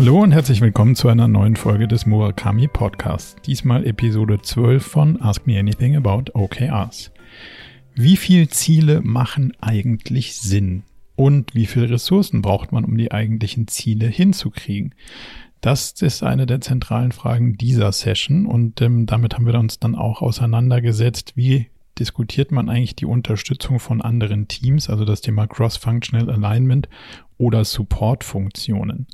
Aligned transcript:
Hallo 0.00 0.22
und 0.22 0.32
herzlich 0.32 0.62
willkommen 0.62 0.96
zu 0.96 1.08
einer 1.08 1.28
neuen 1.28 1.56
Folge 1.56 1.86
des 1.86 2.06
Murakami 2.06 2.68
Podcasts. 2.68 3.36
Diesmal 3.44 3.86
Episode 3.86 4.40
12 4.40 4.82
von 4.82 5.20
Ask 5.20 5.46
Me 5.46 5.58
Anything 5.58 5.94
About 5.94 6.32
OKRs. 6.32 7.10
Wie 7.94 8.16
viele 8.16 8.48
Ziele 8.48 9.02
machen 9.02 9.52
eigentlich 9.60 10.36
Sinn? 10.36 10.84
Und 11.16 11.54
wie 11.54 11.66
viele 11.66 11.90
Ressourcen 11.90 12.40
braucht 12.40 12.72
man, 12.72 12.86
um 12.86 12.96
die 12.96 13.12
eigentlichen 13.12 13.68
Ziele 13.68 14.06
hinzukriegen? 14.06 14.94
Das 15.60 15.92
ist 16.00 16.22
eine 16.22 16.46
der 16.46 16.62
zentralen 16.62 17.12
Fragen 17.12 17.58
dieser 17.58 17.92
Session 17.92 18.46
und 18.46 18.80
ähm, 18.80 19.04
damit 19.04 19.34
haben 19.34 19.44
wir 19.44 19.58
uns 19.58 19.80
dann 19.80 19.96
auch 19.96 20.22
auseinandergesetzt, 20.22 21.32
wie 21.36 21.66
diskutiert 21.98 22.52
man 22.52 22.70
eigentlich 22.70 22.96
die 22.96 23.04
Unterstützung 23.04 23.78
von 23.78 24.00
anderen 24.00 24.48
Teams, 24.48 24.88
also 24.88 25.04
das 25.04 25.20
Thema 25.20 25.46
Cross-Functional 25.46 26.30
Alignment 26.30 26.88
oder 27.36 27.66
Support-Funktionen. 27.66 29.06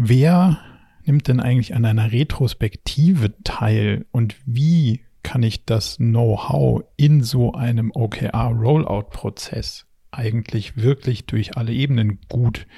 Wer 0.00 0.60
nimmt 1.06 1.26
denn 1.26 1.40
eigentlich 1.40 1.74
an 1.74 1.84
einer 1.84 2.12
Retrospektive 2.12 3.34
teil 3.42 4.06
und 4.12 4.36
wie 4.46 5.00
kann 5.24 5.42
ich 5.42 5.64
das 5.64 5.96
Know-how 5.96 6.84
in 6.96 7.24
so 7.24 7.52
einem 7.54 7.90
OKR-Rollout-Prozess 7.92 9.86
eigentlich 10.12 10.76
wirklich 10.76 11.26
durch 11.26 11.56
alle 11.56 11.72
Ebenen 11.72 12.20
gut 12.28 12.68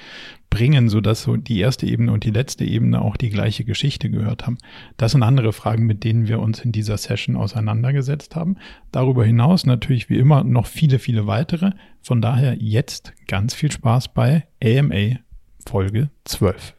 bringen, 0.48 0.88
so 0.88 1.02
dass 1.02 1.24
so 1.24 1.36
die 1.36 1.60
erste 1.60 1.84
Ebene 1.84 2.10
und 2.10 2.24
die 2.24 2.30
letzte 2.30 2.64
Ebene 2.64 3.02
auch 3.02 3.18
die 3.18 3.28
gleiche 3.28 3.66
Geschichte 3.66 4.08
gehört 4.08 4.46
haben. 4.46 4.56
Das 4.96 5.12
sind 5.12 5.22
andere 5.22 5.52
Fragen, 5.52 5.84
mit 5.84 6.04
denen 6.04 6.26
wir 6.26 6.40
uns 6.40 6.60
in 6.60 6.72
dieser 6.72 6.96
Session 6.96 7.36
auseinandergesetzt 7.36 8.34
haben. 8.34 8.56
Darüber 8.92 9.26
hinaus 9.26 9.66
natürlich 9.66 10.08
wie 10.08 10.16
immer 10.16 10.42
noch 10.42 10.64
viele, 10.64 10.98
viele 10.98 11.26
weitere. 11.26 11.72
Von 12.00 12.22
daher 12.22 12.56
jetzt 12.58 13.12
ganz 13.28 13.52
viel 13.52 13.70
Spaß 13.70 14.14
bei 14.14 14.46
AMA 14.64 15.18
Folge 15.66 16.08
12. 16.24 16.76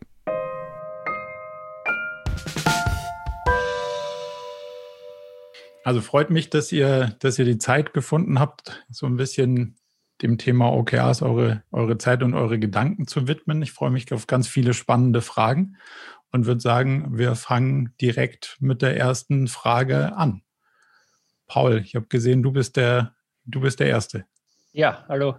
Also 5.84 6.02
freut 6.02 6.30
mich, 6.30 6.50
dass 6.50 6.72
ihr, 6.72 7.16
dass 7.20 7.40
ihr 7.40 7.46
die 7.46 7.58
Zeit 7.58 7.94
gefunden 7.94 8.40
habt, 8.40 8.84
so 8.90 9.08
ein 9.08 9.18
bisschen 9.18 9.78
dem 10.22 10.38
Thema 10.38 10.72
OKRs 10.72 11.24
eure, 11.24 11.64
eure 11.72 11.98
Zeit 11.98 12.22
und 12.22 12.36
eure 12.36 12.60
Gedanken 12.60 13.08
zu 13.08 13.28
widmen. 13.28 13.62
Ich 13.64 13.72
freue 13.72 13.90
mich 13.90 14.14
auf 14.14 14.28
ganz 14.28 14.48
viele 14.48 14.74
spannende 14.74 15.22
Fragen 15.22 15.78
und 16.32 16.46
würde 16.46 16.62
sagen, 16.62 17.18
wir 17.18 17.36
fangen 17.36 17.94
direkt 18.00 18.58
mit 18.60 18.84
der 18.84 18.98
ersten 18.98 19.48
Frage 19.48 20.16
an. 20.16 20.44
Paul, 21.48 21.82
ich 21.84 21.96
habe 21.96 22.06
gesehen, 22.06 22.44
du 22.44 22.52
bist 22.52 22.78
der, 22.78 23.16
du 23.46 23.62
bist 23.62 23.80
der 23.80 23.88
Erste. 23.88 24.26
Ja, 24.74 25.04
hallo. 25.10 25.36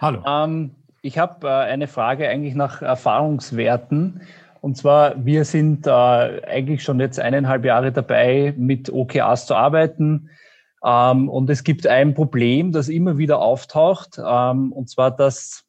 Hallo. 0.00 0.22
Ähm, 0.26 0.74
ich 1.00 1.16
habe 1.18 1.46
äh, 1.46 1.50
eine 1.50 1.86
Frage 1.86 2.28
eigentlich 2.28 2.54
nach 2.54 2.82
Erfahrungswerten. 2.82 4.22
Und 4.64 4.78
zwar, 4.78 5.26
wir 5.26 5.44
sind 5.44 5.86
äh, 5.86 5.90
eigentlich 5.90 6.82
schon 6.82 6.98
jetzt 6.98 7.20
eineinhalb 7.20 7.66
Jahre 7.66 7.92
dabei, 7.92 8.54
mit 8.56 8.90
OKRs 8.90 9.44
zu 9.44 9.54
arbeiten. 9.54 10.30
Ähm, 10.82 11.28
und 11.28 11.50
es 11.50 11.64
gibt 11.64 11.86
ein 11.86 12.14
Problem, 12.14 12.72
das 12.72 12.88
immer 12.88 13.18
wieder 13.18 13.40
auftaucht, 13.40 14.18
ähm, 14.18 14.72
und 14.72 14.88
zwar, 14.88 15.14
dass, 15.14 15.66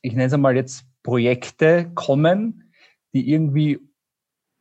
ich 0.00 0.14
nenne 0.14 0.24
es 0.24 0.32
einmal 0.32 0.56
jetzt, 0.56 0.86
Projekte 1.02 1.90
kommen, 1.94 2.72
die 3.12 3.30
irgendwie, 3.30 3.78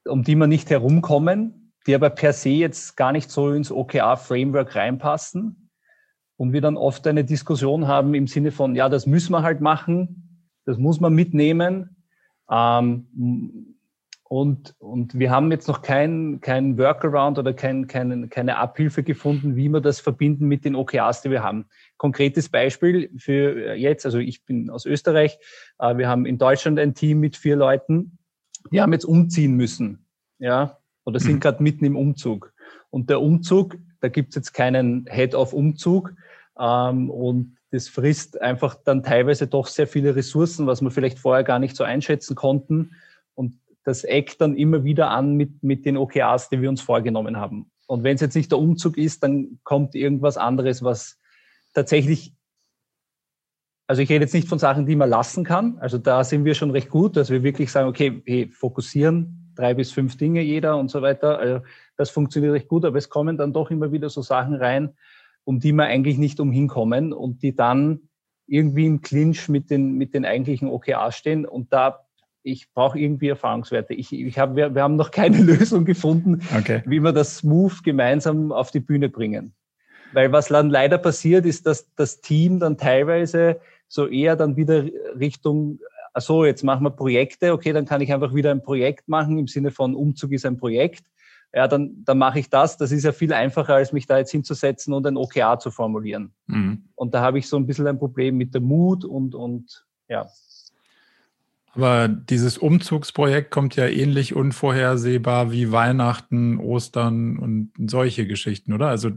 um 0.09 0.25
die 0.25 0.36
man 0.36 0.50
nicht 0.50 0.70
herumkommen, 0.70 1.72
die 1.88 1.95
aber 1.95 2.09
per 2.09 2.33
se 2.33 2.50
jetzt 2.50 2.98
gar 2.98 3.14
nicht 3.14 3.31
so 3.31 3.53
ins 3.53 3.72
OKR-Framework 3.72 4.75
reinpassen. 4.75 5.70
Und 6.36 6.52
wir 6.52 6.59
dann 6.59 6.75
oft 6.75 7.08
eine 7.08 7.23
Diskussion 7.23 7.88
haben 7.88 8.14
im 8.14 8.27
Sinne 8.27 8.52
von, 8.52 8.75
ja, 8.75 8.89
das 8.89 9.08
müssen 9.08 9.31
wir 9.31 9.42
halt 9.42 9.61
machen, 9.61 10.49
das 10.66 10.77
muss 10.77 10.99
man 10.99 11.14
mitnehmen. 11.14 11.92
Ähm, 12.53 13.08
und, 14.33 14.75
und 14.80 15.17
wir 15.19 15.30
haben 15.30 15.52
jetzt 15.52 15.67
noch 15.67 15.81
kein, 15.81 16.39
kein 16.41 16.77
Workaround 16.77 17.37
oder 17.37 17.53
kein, 17.53 17.87
kein, 17.87 18.30
keine 18.30 18.58
Abhilfe 18.58 19.03
gefunden, 19.03 19.55
wie 19.55 19.69
wir 19.69 19.81
das 19.81 19.99
verbinden 19.99 20.47
mit 20.47 20.65
den 20.65 20.75
OKRs, 20.75 21.21
die 21.21 21.30
wir 21.30 21.43
haben. 21.43 21.65
Konkretes 21.97 22.49
Beispiel 22.49 23.11
für 23.17 23.75
jetzt, 23.75 24.05
also 24.05 24.17
ich 24.17 24.43
bin 24.45 24.69
aus 24.69 24.86
Österreich, 24.86 25.37
äh, 25.80 25.97
wir 25.97 26.08
haben 26.08 26.25
in 26.25 26.37
Deutschland 26.37 26.80
ein 26.80 26.95
Team 26.95 27.19
mit 27.19 27.37
vier 27.37 27.55
Leuten, 27.55 28.17
die 28.71 28.81
haben 28.81 28.93
jetzt 28.93 29.05
umziehen 29.05 29.55
müssen, 29.55 30.05
ja, 30.39 30.77
oder 31.05 31.19
sind 31.19 31.36
mhm. 31.36 31.39
gerade 31.39 31.61
mitten 31.61 31.86
im 31.86 31.95
Umzug. 31.95 32.53
Und 32.89 33.09
der 33.09 33.21
Umzug, 33.21 33.77
da 33.99 34.08
gibt's 34.08 34.36
jetzt 34.36 34.53
keinen 34.53 35.05
Head-of-Umzug 35.09 36.13
ähm, 36.59 37.09
und 37.09 37.58
das 37.73 37.88
frisst 37.88 38.39
einfach 38.39 38.76
dann 38.76 39.02
teilweise 39.02 39.48
doch 39.48 39.66
sehr 39.66 39.88
viele 39.88 40.16
Ressourcen, 40.16 40.67
was 40.67 40.84
wir 40.84 40.92
vielleicht 40.92 41.17
vorher 41.17 41.44
gar 41.44 41.58
nicht 41.58 41.76
so 41.76 41.84
einschätzen 41.84 42.36
konnten. 42.36 42.92
Und 43.34 43.56
das 43.84 44.04
eckt 44.04 44.39
dann 44.42 44.56
immer 44.56 44.84
wieder 44.84 45.10
an 45.10 45.34
mit, 45.34 45.64
mit 45.64 45.84
den 45.84 45.98
OKRs, 45.98 46.50
die 46.50 46.61
wir 46.61 46.70
uns 46.70 46.82
vorgenommen 46.82 47.38
haben. 47.38 47.72
Und 47.88 48.04
wenn 48.04 48.14
es 48.14 48.22
jetzt 48.22 48.36
nicht 48.36 48.52
der 48.52 48.60
Umzug 48.60 48.95
ist, 48.95 49.23
dann 49.23 49.58
kommt 49.64 49.95
irgendwas 49.95 50.38
anderes, 50.38 50.84
was 50.84 51.20
tatsächlich, 51.73 52.36
also 53.88 54.04
ich 54.04 54.10
rede 54.10 54.26
jetzt 54.26 54.36
nicht 54.36 54.48
von 54.48 54.60
Sachen, 54.60 54.86
die 54.86 54.95
man 54.95 55.10
lassen 55.10 55.44
kann. 55.44 55.80
Also 55.80 55.98
da 55.98 56.23
sind 56.23 56.45
wir 56.45 56.54
schon 56.54 56.70
recht 56.70 56.92
gut, 56.92 57.17
dass 57.17 57.32
wir 57.32 57.42
wirklich 57.42 57.72
sagen, 57.72 57.90
okay, 57.90 58.22
wir 58.23 58.50
fokussieren 58.52 59.52
drei 59.55 59.73
bis 59.73 59.92
fünf 59.92 60.16
Dinge 60.16 60.42
jeder 60.42 60.78
und 60.78 60.92
so 60.92 61.02
weiter. 61.02 61.40
Also 61.40 61.66
das 61.98 62.11
funktioniert 62.11 62.54
recht 62.54 62.67
gut, 62.67 62.86
aber 62.86 63.00
es 63.00 63.10
kommen 63.10 63.36
dann 63.36 63.52
doch 63.52 63.72
immer 63.72 63.92
wieder 63.92 64.11
so 64.11 64.22
Sachen 64.22 64.54
rein, 64.54 64.94
um 65.43 65.59
die 65.59 65.73
wir 65.73 65.86
eigentlich 65.86 66.17
nicht 66.17 66.39
umhinkommen 66.39 67.14
und 67.14 67.42
die 67.43 67.55
dann 67.55 68.02
irgendwie 68.48 68.86
im 68.86 69.02
Clinch 69.02 69.49
mit 69.49 69.70
den, 69.70 69.93
mit 69.93 70.14
den 70.14 70.26
eigentlichen 70.26 70.67
OKRs 70.67 71.15
stehen. 71.15 71.45
Und 71.45 71.71
da 71.73 72.04
ich 72.43 72.71
brauche 72.73 72.99
irgendwie 72.99 73.30
Erfahrungswerte. 73.30 73.93
Ich, 73.93 74.11
ich 74.11 74.37
hab, 74.37 74.55
wir, 74.55 74.76
wir 74.76 74.83
haben 74.83 74.98
noch 74.98 75.11
keine 75.11 75.37
Lösung 75.42 75.86
gefunden, 75.86 76.42
okay. 76.58 76.83
wie 76.86 76.99
wir 76.99 77.14
das 77.14 77.37
smooth 77.37 77.83
gemeinsam 77.83 78.52
auf 78.52 78.70
die 78.70 78.81
Bühne 78.81 79.09
bringen. 79.09 79.54
Weil 80.11 80.31
was 80.31 80.49
dann 80.49 80.70
leider 80.70 80.98
passiert, 80.98 81.45
ist, 81.45 81.65
dass 81.65 81.92
das 81.95 82.21
Team 82.21 82.60
dann 82.60 82.77
teilweise 82.77 83.60
so 83.87 84.08
eher 84.08 84.36
dann 84.36 84.58
wieder 84.58 84.86
Richtung, 85.17 85.80
so 86.15 86.45
jetzt 86.45 86.64
machen 86.64 86.83
wir 86.83 86.92
Projekte, 86.92 87.54
okay, 87.54 87.73
dann 87.73 87.86
kann 87.86 88.02
ich 88.02 88.14
einfach 88.14 88.36
wieder 88.36 88.52
ein 88.52 88.61
Projekt 88.61 89.08
machen, 89.08 89.39
im 89.39 89.48
Sinne 89.48 89.71
von 89.71 89.95
Umzug 89.95 90.31
ist 90.33 90.45
ein 90.45 90.58
Projekt. 90.58 91.05
Ja, 91.53 91.67
dann, 91.67 92.03
dann 92.03 92.17
mache 92.17 92.39
ich 92.39 92.49
das. 92.49 92.77
Das 92.77 92.91
ist 92.91 93.03
ja 93.03 93.11
viel 93.11 93.31
einfacher, 93.31 93.75
als 93.75 93.93
mich 93.93 94.08
da 94.08 94.17
jetzt 94.17 94.31
hinzusetzen 94.31 94.93
und 94.93 95.05
ein 95.05 95.17
OKR 95.17 95.59
zu 95.59 95.69
formulieren. 95.69 96.33
Mhm. 96.47 96.86
Und 96.95 97.14
da 97.14 97.21
habe 97.21 97.37
ich 97.37 97.47
so 97.47 97.58
ein 97.58 97.67
bisschen 97.67 97.86
ein 97.86 97.99
Problem 97.99 98.37
mit 98.37 98.55
dem 98.55 98.64
Mut 98.64 99.05
und, 99.05 99.36
und 99.36 99.86
ja. 100.09 100.27
Aber 101.75 102.08
dieses 102.08 102.58
Umzugsprojekt 102.58 103.52
kommt 103.52 103.75
ja 103.75 103.87
ähnlich 103.87 104.36
unvorhersehbar 104.36 105.52
wie 105.52 105.71
Weihnachten, 105.71 106.59
Ostern 106.59 107.37
und 107.37 107.71
solche 107.89 108.27
Geschichten, 108.27 108.73
oder? 108.73 108.87
Also 108.87 109.11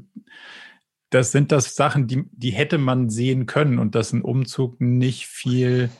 das 1.10 1.32
sind 1.32 1.52
das 1.52 1.76
Sachen, 1.76 2.06
die, 2.06 2.25
die 2.32 2.50
hätte 2.50 2.78
man 2.78 3.10
sehen 3.10 3.46
können 3.46 3.78
und 3.78 3.94
dass 3.94 4.12
ein 4.12 4.22
Umzug 4.22 4.80
nicht 4.80 5.26
viel, 5.26 5.91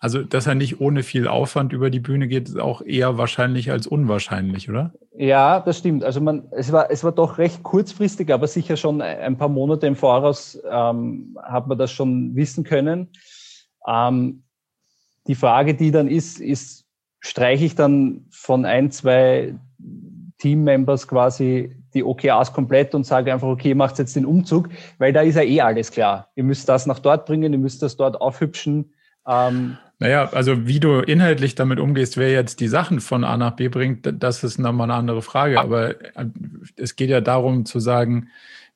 also 0.00 0.22
dass 0.22 0.46
er 0.46 0.54
nicht 0.54 0.80
ohne 0.80 1.02
viel 1.02 1.26
Aufwand 1.26 1.72
über 1.72 1.90
die 1.90 1.98
Bühne 2.00 2.28
geht, 2.28 2.48
ist 2.48 2.58
auch 2.58 2.82
eher 2.82 3.18
wahrscheinlich 3.18 3.70
als 3.70 3.86
unwahrscheinlich, 3.86 4.70
oder? 4.70 4.92
Ja, 5.16 5.58
das 5.60 5.78
stimmt. 5.78 6.04
Also 6.04 6.20
man, 6.20 6.46
es 6.52 6.70
war, 6.70 6.90
es 6.90 7.02
war 7.02 7.12
doch 7.12 7.38
recht 7.38 7.64
kurzfristig, 7.64 8.32
aber 8.32 8.46
sicher 8.46 8.76
schon 8.76 9.02
ein 9.02 9.36
paar 9.36 9.48
Monate 9.48 9.86
im 9.88 9.96
Voraus 9.96 10.58
ähm, 10.70 11.36
hat 11.42 11.66
man 11.66 11.78
das 11.78 11.90
schon 11.90 12.36
wissen 12.36 12.62
können. 12.62 13.08
Ähm, 13.86 14.44
die 15.26 15.34
Frage, 15.34 15.74
die 15.74 15.90
dann 15.90 16.08
ist, 16.08 16.40
ist, 16.40 16.84
streiche 17.20 17.64
ich 17.64 17.74
dann 17.74 18.26
von 18.30 18.64
ein, 18.64 18.92
zwei 18.92 19.54
Teammembers 20.38 21.08
quasi 21.08 21.74
die 21.94 22.04
OKRs 22.04 22.52
komplett 22.52 22.94
und 22.94 23.04
sage 23.04 23.32
einfach, 23.32 23.48
okay, 23.48 23.74
macht 23.74 23.98
jetzt 23.98 24.14
den 24.14 24.26
Umzug, 24.26 24.68
weil 24.98 25.12
da 25.12 25.22
ist 25.22 25.34
ja 25.34 25.42
eh 25.42 25.60
alles 25.60 25.90
klar. 25.90 26.28
Ihr 26.36 26.44
müsst 26.44 26.68
das 26.68 26.86
nach 26.86 27.00
dort 27.00 27.26
bringen, 27.26 27.52
ihr 27.52 27.58
müsst 27.58 27.82
das 27.82 27.96
dort 27.96 28.20
aufhübschen. 28.20 28.92
Ähm, 29.26 29.76
naja, 30.00 30.30
also 30.30 30.66
wie 30.66 30.78
du 30.78 31.00
inhaltlich 31.00 31.56
damit 31.56 31.80
umgehst, 31.80 32.16
wer 32.16 32.30
jetzt 32.30 32.60
die 32.60 32.68
Sachen 32.68 33.00
von 33.00 33.24
A 33.24 33.36
nach 33.36 33.56
B 33.56 33.68
bringt, 33.68 34.08
das 34.22 34.44
ist 34.44 34.58
nochmal 34.58 34.90
eine 34.90 34.98
andere 34.98 35.22
Frage. 35.22 35.60
Aber 35.60 36.00
äh, 36.00 36.26
es 36.76 36.94
geht 36.94 37.10
ja 37.10 37.20
darum 37.20 37.64
zu 37.64 37.80
sagen, 37.80 38.28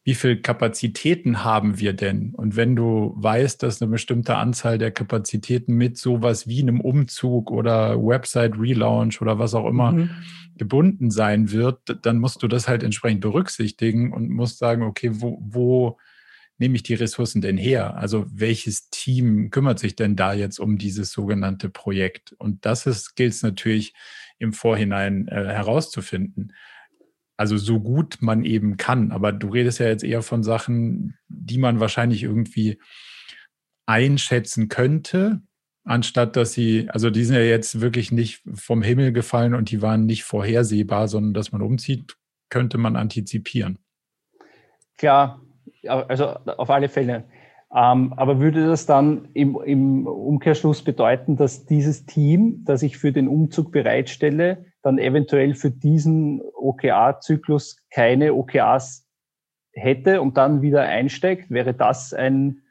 wie 0.04 0.14
viel 0.14 0.42
Kapazitäten 0.42 1.44
haben 1.44 1.78
wir 1.78 1.92
denn? 1.92 2.34
Und 2.34 2.56
wenn 2.56 2.74
du 2.74 3.14
weißt, 3.16 3.62
dass 3.62 3.80
eine 3.80 3.90
bestimmte 3.90 4.36
Anzahl 4.36 4.78
der 4.78 4.90
Kapazitäten 4.90 5.74
mit 5.74 5.96
sowas 5.96 6.48
wie 6.48 6.60
einem 6.60 6.80
Umzug 6.80 7.52
oder 7.52 8.02
Website 8.04 8.58
Relaunch 8.58 9.22
oder 9.22 9.38
was 9.38 9.54
auch 9.54 9.68
immer 9.68 9.92
mhm. 9.92 10.10
gebunden 10.58 11.12
sein 11.12 11.52
wird, 11.52 11.98
dann 12.02 12.18
musst 12.18 12.42
du 12.42 12.48
das 12.48 12.66
halt 12.66 12.82
entsprechend 12.82 13.20
berücksichtigen 13.20 14.12
und 14.12 14.28
musst 14.28 14.58
sagen, 14.58 14.82
okay, 14.82 15.10
wo, 15.12 15.38
wo 15.40 15.98
nehme 16.58 16.76
ich 16.76 16.82
die 16.82 16.94
Ressourcen 16.94 17.40
denn 17.40 17.56
her? 17.56 17.96
Also 17.96 18.26
welches 18.30 18.88
Team 18.90 19.50
kümmert 19.50 19.78
sich 19.78 19.96
denn 19.96 20.16
da 20.16 20.32
jetzt 20.32 20.58
um 20.58 20.78
dieses 20.78 21.12
sogenannte 21.12 21.68
Projekt? 21.68 22.32
Und 22.38 22.64
das 22.64 23.14
gilt 23.14 23.32
es 23.32 23.42
natürlich 23.42 23.94
im 24.38 24.52
Vorhinein 24.52 25.28
äh, 25.28 25.44
herauszufinden. 25.46 26.52
Also 27.36 27.56
so 27.56 27.80
gut 27.80 28.18
man 28.20 28.44
eben 28.44 28.76
kann. 28.76 29.10
Aber 29.10 29.32
du 29.32 29.48
redest 29.48 29.80
ja 29.80 29.86
jetzt 29.86 30.04
eher 30.04 30.22
von 30.22 30.42
Sachen, 30.42 31.16
die 31.28 31.58
man 31.58 31.80
wahrscheinlich 31.80 32.22
irgendwie 32.22 32.78
einschätzen 33.86 34.68
könnte. 34.68 35.42
Anstatt 35.84 36.36
dass 36.36 36.52
sie, 36.52 36.88
also 36.90 37.10
die 37.10 37.24
sind 37.24 37.34
ja 37.34 37.42
jetzt 37.42 37.80
wirklich 37.80 38.12
nicht 38.12 38.42
vom 38.54 38.82
Himmel 38.82 39.12
gefallen 39.12 39.54
und 39.54 39.70
die 39.70 39.82
waren 39.82 40.06
nicht 40.06 40.22
vorhersehbar, 40.22 41.08
sondern 41.08 41.34
dass 41.34 41.50
man 41.50 41.62
umzieht, 41.62 42.16
könnte 42.50 42.78
man 42.78 42.94
antizipieren. 42.94 43.78
Klar, 44.96 45.40
also 45.86 46.26
auf 46.26 46.70
alle 46.70 46.88
Fälle. 46.88 47.24
Ähm, 47.74 48.12
aber 48.16 48.38
würde 48.38 48.66
das 48.66 48.84
dann 48.84 49.28
im, 49.32 49.58
im 49.64 50.06
Umkehrschluss 50.06 50.82
bedeuten, 50.82 51.36
dass 51.36 51.64
dieses 51.64 52.04
Team, 52.04 52.64
das 52.66 52.82
ich 52.82 52.98
für 52.98 53.12
den 53.12 53.28
Umzug 53.28 53.72
bereitstelle, 53.72 54.66
dann 54.82 54.98
eventuell 54.98 55.54
für 55.54 55.70
diesen 55.70 56.42
OKA-Zyklus 56.54 57.78
keine 57.90 58.34
OKAs 58.34 59.08
hätte 59.72 60.20
und 60.20 60.36
dann 60.36 60.60
wieder 60.60 60.82
einsteigt? 60.82 61.50
Wäre 61.50 61.72
das 61.72 62.12
ein 62.12 62.62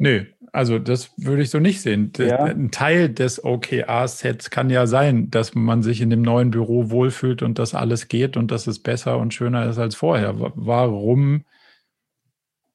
Nö, 0.00 0.24
also 0.52 0.78
das 0.78 1.12
würde 1.16 1.42
ich 1.42 1.50
so 1.50 1.58
nicht 1.58 1.80
sehen. 1.80 2.12
Ja. 2.18 2.44
Ein 2.44 2.70
Teil 2.70 3.08
des 3.08 3.44
OKR-Sets 3.44 4.50
kann 4.50 4.70
ja 4.70 4.86
sein, 4.86 5.30
dass 5.30 5.56
man 5.56 5.82
sich 5.82 6.00
in 6.00 6.10
dem 6.10 6.22
neuen 6.22 6.52
Büro 6.52 6.90
wohlfühlt 6.90 7.42
und 7.42 7.58
dass 7.58 7.74
alles 7.74 8.06
geht 8.06 8.36
und 8.36 8.50
dass 8.50 8.68
es 8.68 8.78
besser 8.78 9.18
und 9.18 9.34
schöner 9.34 9.66
ist 9.66 9.78
als 9.78 9.96
vorher. 9.96 10.34
Warum 10.36 11.44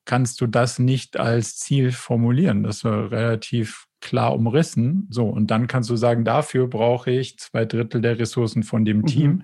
kannst 0.06 0.42
du 0.42 0.48
das 0.48 0.80
nicht 0.80 1.18
als 1.18 1.58
Ziel 1.58 1.92
formulieren. 1.92 2.64
Das 2.64 2.78
ist 2.78 2.86
relativ 2.86 3.88
klar 4.02 4.34
umrissen. 4.36 5.08
So, 5.10 5.28
und 5.30 5.50
dann 5.50 5.68
kannst 5.68 5.90
du 5.90 5.96
sagen, 5.96 6.26
dafür 6.26 6.68
brauche 6.68 7.10
ich 7.10 7.40
zwei 7.40 7.66
Drittel 7.66 8.02
der 8.02 8.20
Ressourcen 8.20 8.64
von 8.64 8.86
dem 8.86 9.00
mhm. 9.00 9.06
Team 9.06 9.44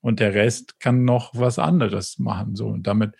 und 0.00 0.20
der 0.20 0.34
Rest 0.34 0.80
kann 0.80 1.04
noch 1.04 1.32
was 1.34 1.58
anderes 1.58 2.18
machen. 2.18 2.56
So, 2.56 2.68
und 2.68 2.86
damit 2.86 3.14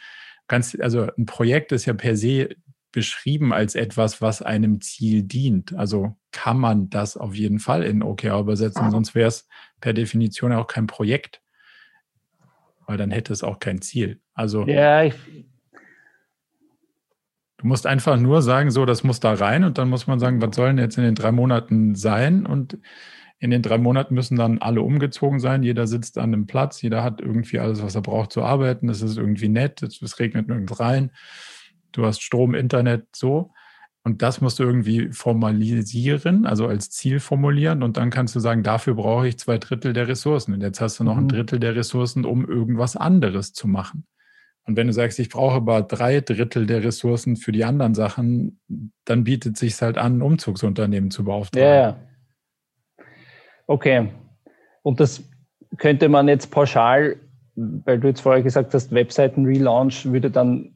kannst 0.49 0.81
also 0.81 1.09
ein 1.17 1.27
Projekt 1.27 1.73
ist 1.73 1.85
ja 1.85 1.93
per 1.93 2.17
se 2.17 2.49
beschrieben 2.93 3.53
als 3.53 3.76
etwas, 3.76 4.21
was 4.21 4.43
einem 4.43 4.81
Ziel 4.81 5.23
dient. 5.23 5.75
Also 5.75 6.17
kann 6.33 6.59
man 6.59 6.91
das 6.91 7.17
auf 7.17 7.35
jeden 7.35 7.61
Fall 7.61 7.85
in 7.85 8.03
OKR 8.03 8.41
übersetzen, 8.41 8.91
sonst 8.91 9.15
wäre 9.15 9.29
es 9.29 9.47
per 9.81 9.93
Definition 9.93 10.53
auch 10.53 10.67
kein 10.67 10.87
Projekt, 10.87 11.41
weil 12.87 12.97
dann 12.97 13.11
hätte 13.11 13.33
es 13.33 13.44
auch 13.44 13.61
kein 13.61 13.81
Ziel. 13.81 14.21
Also 14.35 14.67
ja, 14.67 15.05
ich, 15.05 15.15
Du 17.61 17.67
musst 17.67 17.87
einfach 17.87 18.17
nur 18.17 18.41
sagen, 18.41 18.71
so, 18.71 18.87
das 18.87 19.05
muss 19.05 19.21
da 19.21 19.35
rein 19.35 19.65
und 19.65 19.77
dann 19.77 19.91
muss 19.91 20.07
man 20.07 20.19
sagen, 20.19 20.41
was 20.41 20.57
soll 20.57 20.69
denn 20.69 20.79
jetzt 20.79 20.97
in 20.97 21.05
den 21.05 21.15
drei 21.15 21.31
Monaten 21.31 21.95
sein? 21.95 22.47
Und 22.47 22.79
in 23.39 23.51
den 23.51 23.61
drei 23.61 23.77
Monaten 23.77 24.15
müssen 24.15 24.39
dann 24.39 24.57
alle 24.62 24.81
umgezogen 24.81 25.41
sein. 25.41 25.62
Jeder 25.62 25.87
sitzt 25.87 26.17
an 26.17 26.33
einem 26.33 26.47
Platz, 26.47 26.81
jeder 26.81 27.05
hat 27.05 27.21
irgendwie 27.21 27.59
alles, 27.59 27.83
was 27.83 27.95
er 27.95 28.01
braucht 28.01 28.33
zu 28.33 28.43
arbeiten. 28.43 28.89
Es 28.89 29.03
ist 29.03 29.19
irgendwie 29.19 29.49
nett, 29.49 29.83
es 29.83 30.19
regnet 30.19 30.49
nirgends 30.49 30.81
rein. 30.81 31.11
Du 31.93 32.07
hast 32.07 32.23
Strom, 32.23 32.55
Internet, 32.55 33.09
so. 33.15 33.53
Und 34.05 34.23
das 34.23 34.41
musst 34.41 34.59
du 34.59 34.62
irgendwie 34.62 35.12
formalisieren, 35.12 36.47
also 36.47 36.67
als 36.67 36.89
Ziel 36.89 37.21
formulieren. 37.21 37.83
Und 37.83 37.99
dann 37.99 38.09
kannst 38.09 38.35
du 38.35 38.41
sagen, 38.41 38.62
dafür 38.62 38.95
brauche 38.95 39.29
ich 39.29 39.39
zwei 39.39 39.59
Drittel 39.59 39.93
der 39.93 40.09
Ressourcen. 40.09 40.55
Und 40.55 40.62
jetzt 40.62 40.81
hast 40.81 40.99
du 40.99 41.05
noch 41.05 41.19
ein 41.19 41.25
mhm. 41.25 41.29
Drittel 41.29 41.61
der 41.61 41.77
Ressourcen, 41.77 42.25
um 42.25 42.49
irgendwas 42.49 42.97
anderes 42.97 43.53
zu 43.53 43.69
machen. 43.69 44.07
Und 44.67 44.77
wenn 44.77 44.87
du 44.87 44.93
sagst, 44.93 45.19
ich 45.19 45.29
brauche 45.29 45.57
aber 45.57 45.83
drei 45.83 46.21
Drittel 46.21 46.67
der 46.67 46.85
Ressourcen 46.85 47.37
für 47.37 47.53
die 47.53 47.65
anderen 47.65 47.95
Sachen, 47.95 48.61
dann 49.05 49.25
bietet 49.25 49.55
es 49.55 49.61
sich 49.61 49.81
halt 49.83 49.99
an, 49.99 50.19
ein 50.19 50.23
Umzugsunternehmen 50.23 51.11
zu 51.11 51.25
beauftragen. 51.25 51.67
Ja, 51.67 51.97
okay. 53.67 54.09
Und 54.83 55.01
das 55.01 55.23
könnte 55.79 56.09
man 56.09 56.29
jetzt 56.29 56.51
pauschal, 56.51 57.17
weil 57.55 57.99
du 57.99 58.09
jetzt 58.09 58.21
vorher 58.21 58.43
gesagt 58.43 58.75
hast, 58.75 58.93
Webseiten-Relaunch 58.93 60.07
würde 60.07 60.31
dann 60.31 60.75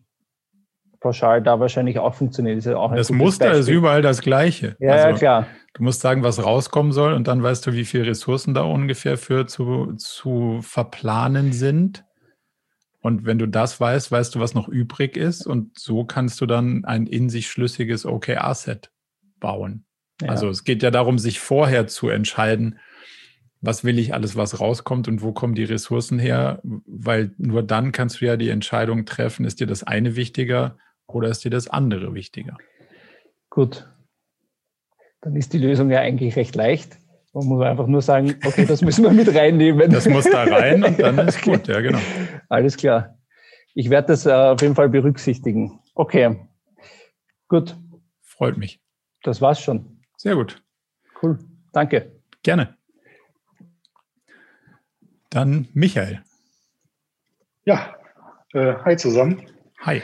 pauschal 1.04 1.42
da 1.42 1.60
wahrscheinlich 1.60 1.98
auch 1.98 2.14
funktionieren. 2.14 2.56
Das, 2.56 2.64
ja 2.64 2.88
das 2.88 3.10
Muster 3.10 3.46
Beispiel. 3.46 3.60
ist 3.60 3.68
überall 3.68 4.02
das 4.02 4.22
gleiche. 4.22 4.74
Ja, 4.80 4.92
also, 4.92 5.08
ja, 5.08 5.12
klar. 5.14 5.46
Du 5.74 5.82
musst 5.82 6.00
sagen, 6.00 6.22
was 6.22 6.42
rauskommen 6.42 6.92
soll 6.92 7.12
und 7.12 7.28
dann 7.28 7.42
weißt 7.42 7.66
du, 7.66 7.74
wie 7.74 7.84
viele 7.84 8.06
Ressourcen 8.06 8.54
da 8.54 8.62
ungefähr 8.62 9.18
für 9.18 9.46
zu, 9.46 9.92
zu 9.96 10.60
verplanen 10.62 11.52
sind. 11.52 12.04
Und 13.04 13.26
wenn 13.26 13.38
du 13.38 13.46
das 13.46 13.78
weißt, 13.78 14.10
weißt 14.10 14.34
du, 14.34 14.40
was 14.40 14.54
noch 14.54 14.66
übrig 14.66 15.18
ist. 15.18 15.46
Und 15.46 15.78
so 15.78 16.06
kannst 16.06 16.40
du 16.40 16.46
dann 16.46 16.86
ein 16.86 17.06
in 17.06 17.28
sich 17.28 17.48
schlüssiges 17.48 18.06
OKR-Set 18.06 18.90
bauen. 19.40 19.84
Ja. 20.22 20.30
Also 20.30 20.48
es 20.48 20.64
geht 20.64 20.82
ja 20.82 20.90
darum, 20.90 21.18
sich 21.18 21.38
vorher 21.38 21.86
zu 21.86 22.08
entscheiden, 22.08 22.78
was 23.60 23.84
will 23.84 23.98
ich 23.98 24.14
alles, 24.14 24.36
was 24.36 24.58
rauskommt 24.58 25.06
und 25.06 25.20
wo 25.20 25.32
kommen 25.32 25.54
die 25.54 25.64
Ressourcen 25.64 26.18
her, 26.18 26.62
weil 26.62 27.34
nur 27.36 27.62
dann 27.62 27.92
kannst 27.92 28.22
du 28.22 28.24
ja 28.24 28.38
die 28.38 28.48
Entscheidung 28.48 29.04
treffen, 29.04 29.44
ist 29.44 29.60
dir 29.60 29.66
das 29.66 29.82
eine 29.82 30.16
wichtiger 30.16 30.78
oder 31.06 31.28
ist 31.28 31.44
dir 31.44 31.50
das 31.50 31.68
andere 31.68 32.14
wichtiger. 32.14 32.56
Gut, 33.50 33.86
dann 35.20 35.36
ist 35.36 35.52
die 35.52 35.58
Lösung 35.58 35.90
ja 35.90 36.00
eigentlich 36.00 36.36
recht 36.36 36.54
leicht. 36.54 36.96
Man 37.34 37.46
muss 37.46 37.64
einfach 37.64 37.88
nur 37.88 38.00
sagen, 38.00 38.36
okay, 38.46 38.64
das 38.64 38.80
müssen 38.80 39.02
wir 39.02 39.10
mit 39.10 39.34
reinnehmen. 39.34 39.90
Das 39.90 40.08
muss 40.08 40.24
da 40.24 40.44
rein 40.44 40.84
und 40.84 41.00
dann 41.00 41.18
ist 41.28 41.42
gut, 41.42 41.66
ja, 41.66 41.80
genau. 41.80 41.98
Alles 42.48 42.76
klar. 42.76 43.18
Ich 43.74 43.90
werde 43.90 44.08
das 44.08 44.24
äh, 44.24 44.32
auf 44.32 44.62
jeden 44.62 44.76
Fall 44.76 44.88
berücksichtigen. 44.88 45.80
Okay. 45.96 46.36
Gut. 47.48 47.76
Freut 48.22 48.56
mich. 48.56 48.80
Das 49.24 49.40
war's 49.40 49.60
schon. 49.60 50.00
Sehr 50.16 50.36
gut. 50.36 50.62
Cool. 51.20 51.40
Danke. 51.72 52.12
Gerne. 52.44 52.76
Dann 55.30 55.66
Michael. 55.74 56.22
Ja, 57.64 57.96
äh, 58.52 58.74
hi 58.84 58.96
zusammen. 58.96 59.42
Hi. 59.80 60.02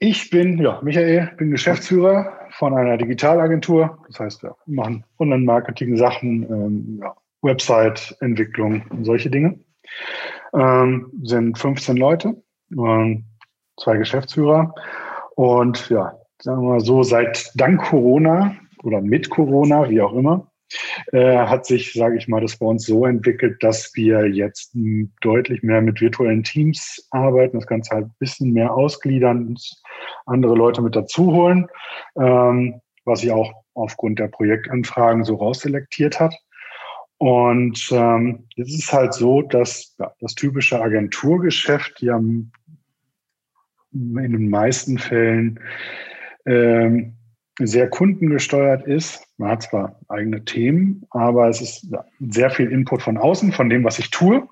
Ich 0.00 0.30
bin 0.30 0.58
ja, 0.58 0.80
Michael, 0.82 1.32
bin 1.36 1.52
Geschäftsführer 1.52 2.37
von 2.58 2.76
einer 2.76 2.96
Digitalagentur. 2.96 3.98
Das 4.08 4.18
heißt, 4.18 4.42
wir 4.42 4.56
machen 4.66 5.04
Online-Marketing-Sachen, 5.20 6.42
ähm, 6.50 6.98
ja, 7.00 7.14
Website-Entwicklung 7.42 8.82
und 8.90 9.04
solche 9.04 9.30
Dinge. 9.30 9.60
Ähm, 10.52 11.08
sind 11.22 11.56
15 11.56 11.96
Leute, 11.96 12.42
ähm, 12.72 13.24
zwei 13.80 13.96
Geschäftsführer. 13.96 14.74
Und 15.36 15.88
ja, 15.88 16.18
sagen 16.42 16.62
wir 16.62 16.70
mal 16.70 16.80
so, 16.80 17.04
seit 17.04 17.52
dank 17.54 17.80
Corona 17.80 18.56
oder 18.82 19.00
mit 19.00 19.30
Corona, 19.30 19.88
wie 19.88 20.02
auch 20.02 20.12
immer, 20.12 20.50
äh, 21.12 21.38
hat 21.38 21.66
sich, 21.66 21.92
sage 21.92 22.16
ich 22.16 22.28
mal, 22.28 22.40
das 22.40 22.56
bei 22.56 22.66
uns 22.66 22.84
so 22.86 23.06
entwickelt, 23.06 23.62
dass 23.62 23.92
wir 23.94 24.26
jetzt 24.26 24.76
deutlich 25.20 25.62
mehr 25.62 25.80
mit 25.80 26.00
virtuellen 26.00 26.44
Teams 26.44 27.08
arbeiten, 27.10 27.58
das 27.58 27.66
Ganze 27.66 27.94
halt 27.94 28.06
ein 28.06 28.14
bisschen 28.18 28.52
mehr 28.52 28.74
ausgliedern, 28.74 29.56
andere 30.26 30.54
Leute 30.54 30.82
mit 30.82 30.96
dazu 30.96 31.32
holen, 31.32 31.66
ähm, 32.16 32.80
was 33.04 33.20
sich 33.20 33.32
auch 33.32 33.52
aufgrund 33.74 34.18
der 34.18 34.28
Projektanfragen 34.28 35.24
so 35.24 35.36
rausselektiert 35.36 36.20
hat. 36.20 36.34
Und 37.18 37.88
ähm, 37.90 38.46
jetzt 38.54 38.68
ist 38.68 38.84
es 38.84 38.92
halt 38.92 39.12
so, 39.12 39.42
dass 39.42 39.96
ja, 39.98 40.12
das 40.20 40.34
typische 40.34 40.80
Agenturgeschäft 40.80 42.00
ja 42.00 42.16
in 42.16 42.52
den 43.92 44.48
meisten 44.50 44.98
Fällen 44.98 45.58
ähm, 46.46 47.17
sehr 47.58 47.88
kundengesteuert 47.88 48.86
ist. 48.86 49.26
Man 49.36 49.50
hat 49.50 49.62
zwar 49.62 49.98
eigene 50.08 50.44
Themen, 50.44 51.06
aber 51.10 51.48
es 51.48 51.60
ist 51.60 51.88
sehr 52.20 52.50
viel 52.50 52.70
Input 52.70 53.02
von 53.02 53.18
außen, 53.18 53.52
von 53.52 53.68
dem, 53.68 53.84
was 53.84 53.98
ich 53.98 54.10
tue. 54.10 54.48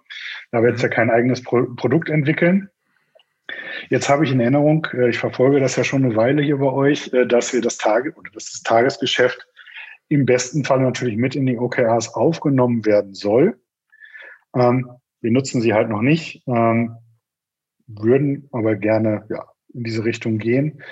Da 0.51 0.63
wird 0.63 0.77
es 0.77 0.83
ja 0.83 0.89
kein 0.89 1.11
eigenes 1.11 1.43
Pro 1.43 1.67
Produkt 1.77 2.09
entwickeln. 2.09 2.69
Jetzt 3.91 4.09
habe 4.09 4.25
ich 4.25 4.33
in 4.33 4.41
Erinnerung, 4.41 4.87
äh, 4.93 5.09
ich 5.09 5.19
verfolge 5.19 5.61
das 5.61 5.77
ja 5.77 5.85
schon 5.85 6.05
eine 6.05 6.17
Weile 6.17 6.43
hier 6.43 6.59
bei 6.59 6.73
euch, 6.73 7.13
äh, 7.13 7.27
dass 7.27 7.53
wir 7.53 7.61
das 7.61 7.79
Tage 7.79 8.13
oder 8.15 8.31
dass 8.33 8.51
das 8.51 8.63
Tagesgeschäft 8.63 9.47
im 10.09 10.27
besten 10.27 10.65
Fall 10.65 10.81
natürlich 10.81 11.17
mit 11.17 11.37
in 11.37 11.47
die 11.47 11.59
OKRs 11.59 12.15
aufgenommen 12.15 12.85
werden 12.85 13.15
soll. 13.15 13.59
Ähm, 14.55 14.91
wir 15.21 15.31
nutzen 15.31 15.61
sie 15.61 15.75
halt 15.75 15.89
noch 15.89 16.03
nicht, 16.03 16.43
ähm, 16.47 16.97
würden 17.87 18.49
aber 18.53 18.75
gerne 18.77 19.25
ja, 19.29 19.45
in 19.75 19.85
diese 19.85 20.05
Richtung 20.05 20.39
gehen. 20.39 20.83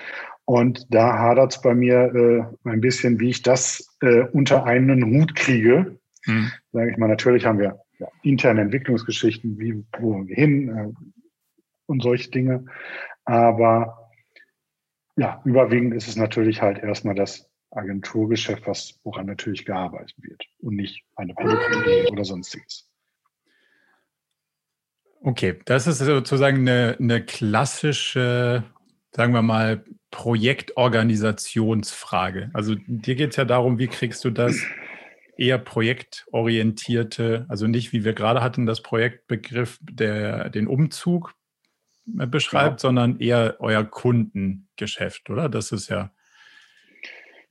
Und 0.46 0.86
da 0.90 1.18
hadert 1.18 1.52
es 1.52 1.62
bei 1.62 1.74
mir 1.74 2.14
äh, 2.14 2.68
ein 2.68 2.80
bisschen, 2.80 3.18
wie 3.18 3.30
ich 3.30 3.42
das 3.42 3.96
äh, 4.02 4.24
unter 4.32 4.64
einen 4.64 5.04
Hut 5.04 5.34
kriege. 5.34 5.98
Hm. 6.24 6.50
Sage 6.72 6.90
ich 6.90 6.96
mal, 6.98 7.08
natürlich 7.08 7.46
haben 7.46 7.58
wir 7.58 7.80
ja, 7.98 8.08
interne 8.22 8.62
Entwicklungsgeschichten, 8.62 9.58
wie 9.58 9.84
wo 9.98 10.26
wir 10.26 10.34
hin 10.34 10.68
äh, 10.68 10.92
und 11.86 12.02
solche 12.02 12.30
Dinge. 12.30 12.66
Aber 13.24 14.10
ja, 15.16 15.40
überwiegend 15.44 15.94
ist 15.94 16.08
es 16.08 16.16
natürlich 16.16 16.60
halt 16.60 16.78
erstmal 16.78 17.14
das 17.14 17.48
Agenturgeschäft, 17.70 18.66
was, 18.66 19.00
woran 19.04 19.26
natürlich 19.26 19.64
gearbeitet 19.64 20.14
wird 20.18 20.42
und 20.58 20.76
nicht 20.76 21.04
eine 21.16 21.34
Produktidee 21.34 22.08
oder 22.10 22.24
sonstiges. 22.24 22.88
Okay, 25.20 25.58
das 25.64 25.86
ist 25.86 25.98
sozusagen 25.98 26.58
eine, 26.58 26.96
eine 27.00 27.24
klassische, 27.24 28.64
sagen 29.14 29.33
wir 29.33 29.42
mal, 29.42 29.85
Projektorganisationsfrage. 30.11 32.50
Also 32.52 32.75
dir 32.87 33.14
geht 33.14 33.30
es 33.30 33.37
ja 33.37 33.44
darum, 33.44 33.78
wie 33.78 33.87
kriegst 33.88 34.25
du 34.25 34.30
das 34.30 34.56
eher 35.37 35.59
projektorientierte, 35.59 37.47
also 37.49 37.66
nicht 37.66 37.92
wie 37.92 38.04
wir 38.04 38.12
gerade 38.12 38.40
hatten, 38.42 38.66
das 38.66 38.83
Projektbegriff, 38.83 39.80
der 39.83 40.50
den 40.50 40.68
Umzug 40.68 41.35
beschreibt, 42.06 42.83
ja. 42.83 42.88
sondern 42.88 43.18
eher 43.18 43.56
euer 43.61 43.85
Kundengeschäft, 43.85 45.30
oder? 45.30 45.49
Das 45.49 45.73
ist 45.73 45.88
ja 45.88 46.11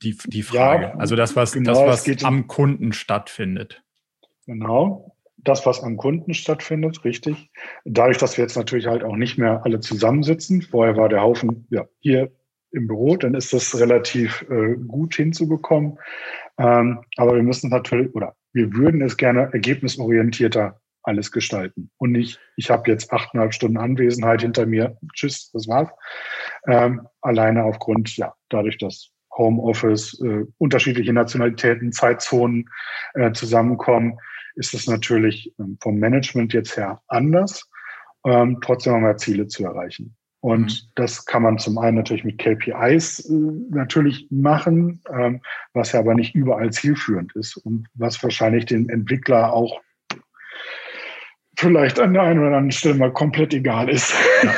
die, 0.02 0.16
die 0.26 0.42
Frage. 0.42 0.84
Ja, 0.84 0.94
also 0.96 1.16
das, 1.16 1.34
was, 1.36 1.52
genau, 1.52 1.86
das, 1.86 2.08
was 2.08 2.24
am 2.24 2.46
Kunden 2.46 2.92
stattfindet. 2.92 3.82
Genau. 4.46 5.13
Das, 5.44 5.66
was 5.66 5.82
am 5.82 5.96
Kunden 5.96 6.34
stattfindet, 6.34 7.04
richtig. 7.04 7.50
Dadurch, 7.84 8.18
dass 8.18 8.36
wir 8.36 8.44
jetzt 8.44 8.56
natürlich 8.56 8.86
halt 8.86 9.04
auch 9.04 9.16
nicht 9.16 9.38
mehr 9.38 9.62
alle 9.64 9.80
zusammensitzen. 9.80 10.62
Vorher 10.62 10.96
war 10.96 11.08
der 11.08 11.20
Haufen 11.22 11.66
ja, 11.70 11.84
hier 12.00 12.32
im 12.72 12.88
Büro, 12.88 13.16
dann 13.16 13.34
ist 13.34 13.52
das 13.52 13.78
relativ 13.78 14.44
äh, 14.50 14.74
gut 14.74 15.14
hinzubekommen. 15.14 15.98
Ähm, 16.58 17.00
aber 17.16 17.36
wir 17.36 17.42
müssen 17.42 17.70
natürlich, 17.70 18.12
oder 18.14 18.34
wir 18.52 18.72
würden 18.72 19.00
es 19.02 19.16
gerne 19.16 19.50
ergebnisorientierter 19.52 20.80
alles 21.04 21.30
gestalten 21.30 21.90
und 21.98 22.12
nicht, 22.12 22.40
ich 22.56 22.70
habe 22.70 22.90
jetzt 22.90 23.12
achteinhalb 23.12 23.52
Stunden 23.52 23.76
Anwesenheit 23.76 24.40
hinter 24.40 24.64
mir, 24.64 24.96
tschüss, 25.12 25.50
das 25.52 25.68
war's. 25.68 25.90
Ähm, 26.66 27.06
alleine 27.20 27.64
aufgrund, 27.64 28.16
ja, 28.16 28.34
dadurch, 28.48 28.78
dass 28.78 29.10
Homeoffice, 29.36 30.20
äh, 30.20 30.44
unterschiedliche 30.58 31.12
Nationalitäten, 31.12 31.92
Zeitzonen 31.92 32.70
äh, 33.14 33.32
zusammenkommen, 33.32 34.18
ist 34.54 34.74
es 34.74 34.86
natürlich 34.86 35.52
ähm, 35.58 35.78
vom 35.80 35.98
Management 35.98 36.52
jetzt 36.52 36.76
her 36.76 37.00
anders. 37.08 37.68
Ähm, 38.24 38.58
trotzdem 38.62 38.94
haben 38.94 39.04
wir 39.04 39.16
Ziele 39.16 39.46
zu 39.46 39.64
erreichen. 39.64 40.16
Und 40.40 40.84
mhm. 40.84 40.90
das 40.94 41.24
kann 41.24 41.42
man 41.42 41.58
zum 41.58 41.78
einen 41.78 41.96
natürlich 41.96 42.24
mit 42.24 42.38
KPIs 42.38 43.30
äh, 43.30 43.32
natürlich 43.70 44.26
machen, 44.30 45.00
ähm, 45.10 45.40
was 45.72 45.92
ja 45.92 46.00
aber 46.00 46.14
nicht 46.14 46.34
überall 46.34 46.70
zielführend 46.70 47.34
ist 47.34 47.56
und 47.56 47.86
was 47.94 48.22
wahrscheinlich 48.22 48.66
den 48.66 48.88
Entwickler 48.90 49.52
auch 49.52 49.80
vielleicht 51.56 52.00
an 52.00 52.12
der 52.12 52.22
einen 52.22 52.40
oder 52.40 52.48
anderen 52.48 52.72
Stelle 52.72 52.94
mal 52.94 53.12
komplett 53.12 53.54
egal 53.54 53.88
ist. 53.88 54.14
Ja. 54.42 54.54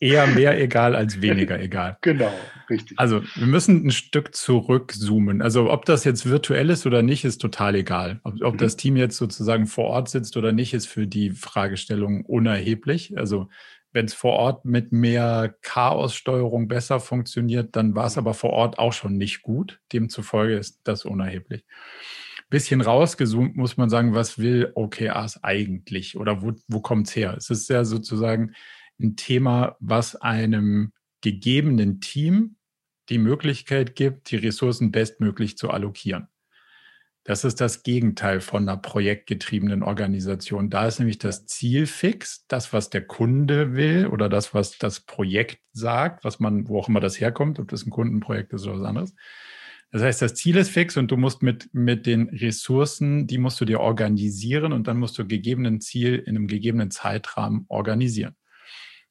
Eher 0.00 0.26
mehr 0.28 0.60
egal 0.60 0.94
als 0.94 1.20
weniger 1.20 1.60
egal. 1.60 1.98
Genau, 2.02 2.32
richtig. 2.68 2.98
Also 2.98 3.22
wir 3.34 3.46
müssen 3.46 3.86
ein 3.86 3.90
Stück 3.90 4.34
zurückzoomen. 4.34 5.42
Also 5.42 5.70
ob 5.70 5.84
das 5.84 6.04
jetzt 6.04 6.28
virtuell 6.28 6.70
ist 6.70 6.86
oder 6.86 7.02
nicht, 7.02 7.24
ist 7.24 7.38
total 7.38 7.74
egal. 7.74 8.20
Ob, 8.24 8.34
ob 8.42 8.54
mhm. 8.54 8.58
das 8.58 8.76
Team 8.76 8.96
jetzt 8.96 9.16
sozusagen 9.16 9.66
vor 9.66 9.86
Ort 9.86 10.08
sitzt 10.08 10.36
oder 10.36 10.52
nicht, 10.52 10.74
ist 10.74 10.86
für 10.86 11.06
die 11.06 11.30
Fragestellung 11.30 12.24
unerheblich. 12.24 13.16
Also 13.16 13.48
wenn 13.92 14.06
es 14.06 14.14
vor 14.14 14.32
Ort 14.32 14.64
mit 14.64 14.92
mehr 14.92 15.54
Chaossteuerung 15.62 16.68
besser 16.68 17.00
funktioniert, 17.00 17.76
dann 17.76 17.94
war 17.94 18.06
es 18.06 18.18
aber 18.18 18.34
vor 18.34 18.50
Ort 18.50 18.78
auch 18.78 18.92
schon 18.92 19.16
nicht 19.16 19.42
gut. 19.42 19.80
Demzufolge 19.92 20.56
ist 20.56 20.80
das 20.84 21.04
unerheblich 21.04 21.64
bisschen 22.54 22.80
rausgezoomt 22.82 23.56
muss 23.56 23.76
man 23.76 23.90
sagen, 23.90 24.14
was 24.14 24.38
will 24.38 24.70
OKRs 24.76 25.42
eigentlich 25.42 26.16
oder 26.16 26.40
wo, 26.40 26.52
wo 26.68 26.80
kommt 26.80 27.08
es 27.08 27.16
her? 27.16 27.34
Es 27.36 27.50
ist 27.50 27.68
ja 27.68 27.84
sozusagen 27.84 28.54
ein 29.00 29.16
Thema, 29.16 29.76
was 29.80 30.14
einem 30.14 30.92
gegebenen 31.20 32.00
Team 32.00 32.54
die 33.08 33.18
Möglichkeit 33.18 33.96
gibt, 33.96 34.30
die 34.30 34.36
Ressourcen 34.36 34.92
bestmöglich 34.92 35.58
zu 35.58 35.70
allokieren. 35.70 36.28
Das 37.24 37.42
ist 37.42 37.60
das 37.60 37.82
Gegenteil 37.82 38.40
von 38.40 38.68
einer 38.68 38.76
projektgetriebenen 38.76 39.82
Organisation. 39.82 40.70
Da 40.70 40.86
ist 40.86 41.00
nämlich 41.00 41.18
das 41.18 41.46
Ziel 41.46 41.86
fix, 41.86 42.46
das, 42.46 42.72
was 42.72 42.88
der 42.88 43.04
Kunde 43.04 43.74
will 43.74 44.06
oder 44.06 44.28
das, 44.28 44.54
was 44.54 44.78
das 44.78 45.00
Projekt 45.00 45.58
sagt, 45.72 46.22
was 46.22 46.38
man, 46.38 46.68
wo 46.68 46.78
auch 46.78 46.88
immer 46.88 47.00
das 47.00 47.18
herkommt, 47.18 47.58
ob 47.58 47.66
das 47.66 47.84
ein 47.84 47.90
Kundenprojekt 47.90 48.52
ist 48.52 48.64
oder 48.64 48.78
was 48.78 48.86
anderes. 48.86 49.14
Das 49.94 50.02
heißt, 50.02 50.22
das 50.22 50.34
Ziel 50.34 50.56
ist 50.56 50.70
fix 50.70 50.96
und 50.96 51.12
du 51.12 51.16
musst 51.16 51.40
mit, 51.44 51.72
mit 51.72 52.04
den 52.06 52.28
Ressourcen, 52.28 53.28
die 53.28 53.38
musst 53.38 53.60
du 53.60 53.64
dir 53.64 53.78
organisieren 53.78 54.72
und 54.72 54.88
dann 54.88 54.98
musst 54.98 55.16
du 55.16 55.24
gegebenen 55.24 55.80
Ziel 55.80 56.16
in 56.16 56.36
einem 56.36 56.48
gegebenen 56.48 56.90
Zeitrahmen 56.90 57.64
organisieren. 57.68 58.34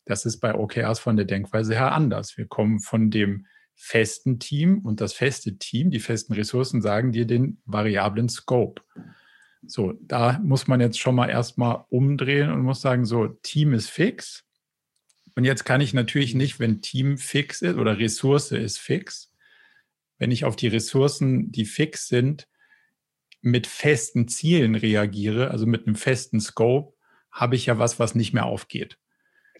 Das 0.03 0.25
ist 0.25 0.41
bei 0.41 0.53
OKRs 0.53 0.99
von 0.99 1.15
der 1.15 1.23
Denkweise 1.23 1.73
her 1.73 1.93
anders. 1.93 2.37
Wir 2.37 2.47
kommen 2.47 2.81
von 2.81 3.11
dem 3.11 3.45
festen 3.75 4.39
Team 4.39 4.79
und 4.79 4.99
das 4.99 5.13
feste 5.13 5.57
Team, 5.57 5.89
die 5.89 6.01
festen 6.01 6.33
Ressourcen 6.33 6.81
sagen 6.81 7.13
dir 7.13 7.25
den 7.25 7.61
variablen 7.63 8.27
Scope. 8.27 8.81
So, 9.65 9.93
da 10.01 10.37
muss 10.43 10.67
man 10.67 10.81
jetzt 10.81 10.99
schon 10.99 11.15
mal 11.15 11.29
erstmal 11.29 11.85
umdrehen 11.91 12.51
und 12.51 12.61
muss 12.61 12.81
sagen, 12.81 13.05
so, 13.05 13.27
Team 13.41 13.73
ist 13.73 13.89
fix. 13.89 14.43
Und 15.37 15.45
jetzt 15.45 15.63
kann 15.63 15.79
ich 15.79 15.93
natürlich 15.93 16.35
nicht, 16.35 16.59
wenn 16.59 16.81
Team 16.81 17.17
fix 17.17 17.61
ist 17.61 17.77
oder 17.77 17.99
Ressource 17.99 18.51
ist 18.51 18.79
fix, 18.79 19.32
wenn 20.23 20.31
ich 20.31 20.45
auf 20.45 20.55
die 20.55 20.69
Ressourcen, 20.69 21.51
die 21.51 21.65
fix 21.65 22.07
sind, 22.07 22.47
mit 23.41 23.67
festen 23.67 24.29
Zielen 24.29 24.73
reagiere, 24.75 25.51
also 25.51 25.65
mit 25.65 25.85
einem 25.85 25.97
festen 25.97 26.39
Scope, 26.39 26.93
habe 27.29 27.57
ich 27.57 27.65
ja 27.65 27.77
was, 27.77 27.99
was 27.99 28.15
nicht 28.15 28.33
mehr 28.33 28.45
aufgeht. 28.45 28.97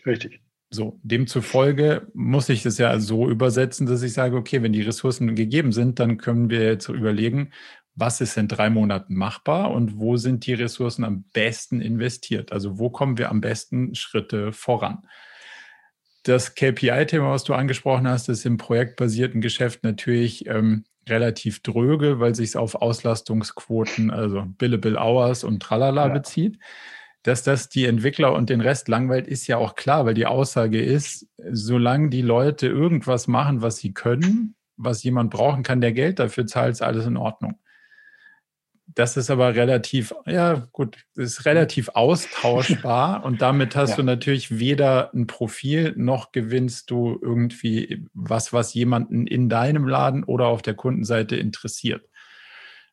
Richtig. 0.06 0.40
So, 0.70 1.02
demzufolge 1.04 2.08
muss 2.14 2.48
ich 2.48 2.64
das 2.64 2.78
ja 2.78 2.98
so 3.02 3.30
übersetzen, 3.30 3.88
dass 3.88 4.04
ich 4.04 4.14
sage, 4.14 4.38
okay, 4.38 4.64
wenn 4.64 4.72
die 4.72 4.84
Ressourcen 4.84 5.36
gegeben 5.36 5.74
sind, 5.74 6.00
dann 6.00 6.16
können 6.16 6.50
wir 6.50 6.64
jetzt 6.64 6.88
überlegen, 6.88 7.52
was 7.94 8.22
ist 8.22 8.38
in 8.38 8.48
drei 8.48 8.70
Monaten 8.70 9.16
machbar 9.16 9.72
und 9.72 10.00
wo 10.00 10.16
sind 10.16 10.46
die 10.46 10.54
Ressourcen 10.54 11.04
am 11.04 11.26
besten 11.34 11.82
investiert? 11.82 12.54
Also 12.54 12.80
wo 12.80 12.90
kommen 12.90 13.18
wir 13.18 13.30
am 13.30 13.42
besten 13.42 13.96
Schritte 13.96 14.54
voran? 14.54 15.00
Das 16.24 16.56
KPI-Thema, 16.56 17.32
was 17.32 17.44
du 17.44 17.54
angesprochen 17.54 18.08
hast, 18.08 18.30
ist 18.30 18.46
im 18.46 18.58
projektbasierten 18.58 19.42
Geschäft 19.42 19.84
natürlich 19.84 20.48
ähm, 20.48 20.86
relativ 21.08 21.62
dröge, 21.62 22.20
weil 22.20 22.34
sich 22.34 22.50
es 22.50 22.56
auf 22.56 22.76
Auslastungsquoten, 22.76 24.10
also 24.10 24.46
Billable 24.58 24.98
Hours 24.98 25.44
und 25.44 25.62
Tralala 25.62 26.08
ja. 26.08 26.14
bezieht. 26.14 26.60
Dass 27.24 27.44
das 27.44 27.70
die 27.70 27.86
Entwickler 27.86 28.34
und 28.34 28.50
den 28.50 28.62
Rest 28.62 28.88
langweilt, 28.90 29.28
ist 29.28 29.48
ja 29.48 29.58
auch 29.58 29.76
klar, 29.76 30.06
weil 30.06 30.14
die 30.14 30.26
Aussage 30.26 30.82
ist, 30.82 31.28
solange 31.52 32.10
die 32.10 32.22
Leute 32.22 32.68
irgendwas 32.68 33.28
machen, 33.28 33.62
was 33.62 33.78
sie 33.78 33.94
können, 33.94 34.56
was 34.76 35.04
jemand 35.04 35.32
brauchen 35.32 35.64
kann, 35.64 35.82
der 35.82 35.94
Geld 35.94 36.20
dafür 36.20 36.48
zahlt, 36.48 36.72
ist 36.74 36.82
alles 36.82 37.06
in 37.06 37.16
Ordnung. 37.16 37.60
Das 38.96 39.18
ist 39.18 39.30
aber 39.30 39.56
relativ, 39.56 40.14
ja 40.26 40.68
gut, 40.72 40.98
ist 41.16 41.46
relativ 41.46 41.90
austauschbar 41.90 43.24
und 43.26 43.42
damit 43.42 43.76
hast 43.76 43.92
ja. 43.92 43.96
du 43.98 44.04
natürlich 44.04 44.60
weder 44.60 45.14
ein 45.14 45.28
Profil 45.28 45.94
noch 45.98 46.32
gewinnst 46.32 46.92
du 46.92 47.18
irgendwie 47.22 48.06
was, 48.14 48.54
was 48.54 48.74
jemanden 48.74 49.26
in 49.26 49.50
deinem 49.50 49.88
Laden 49.88 50.24
oder 50.24 50.48
auf 50.48 50.62
der 50.62 50.76
Kundenseite 50.76 51.36
interessiert. 51.36 52.08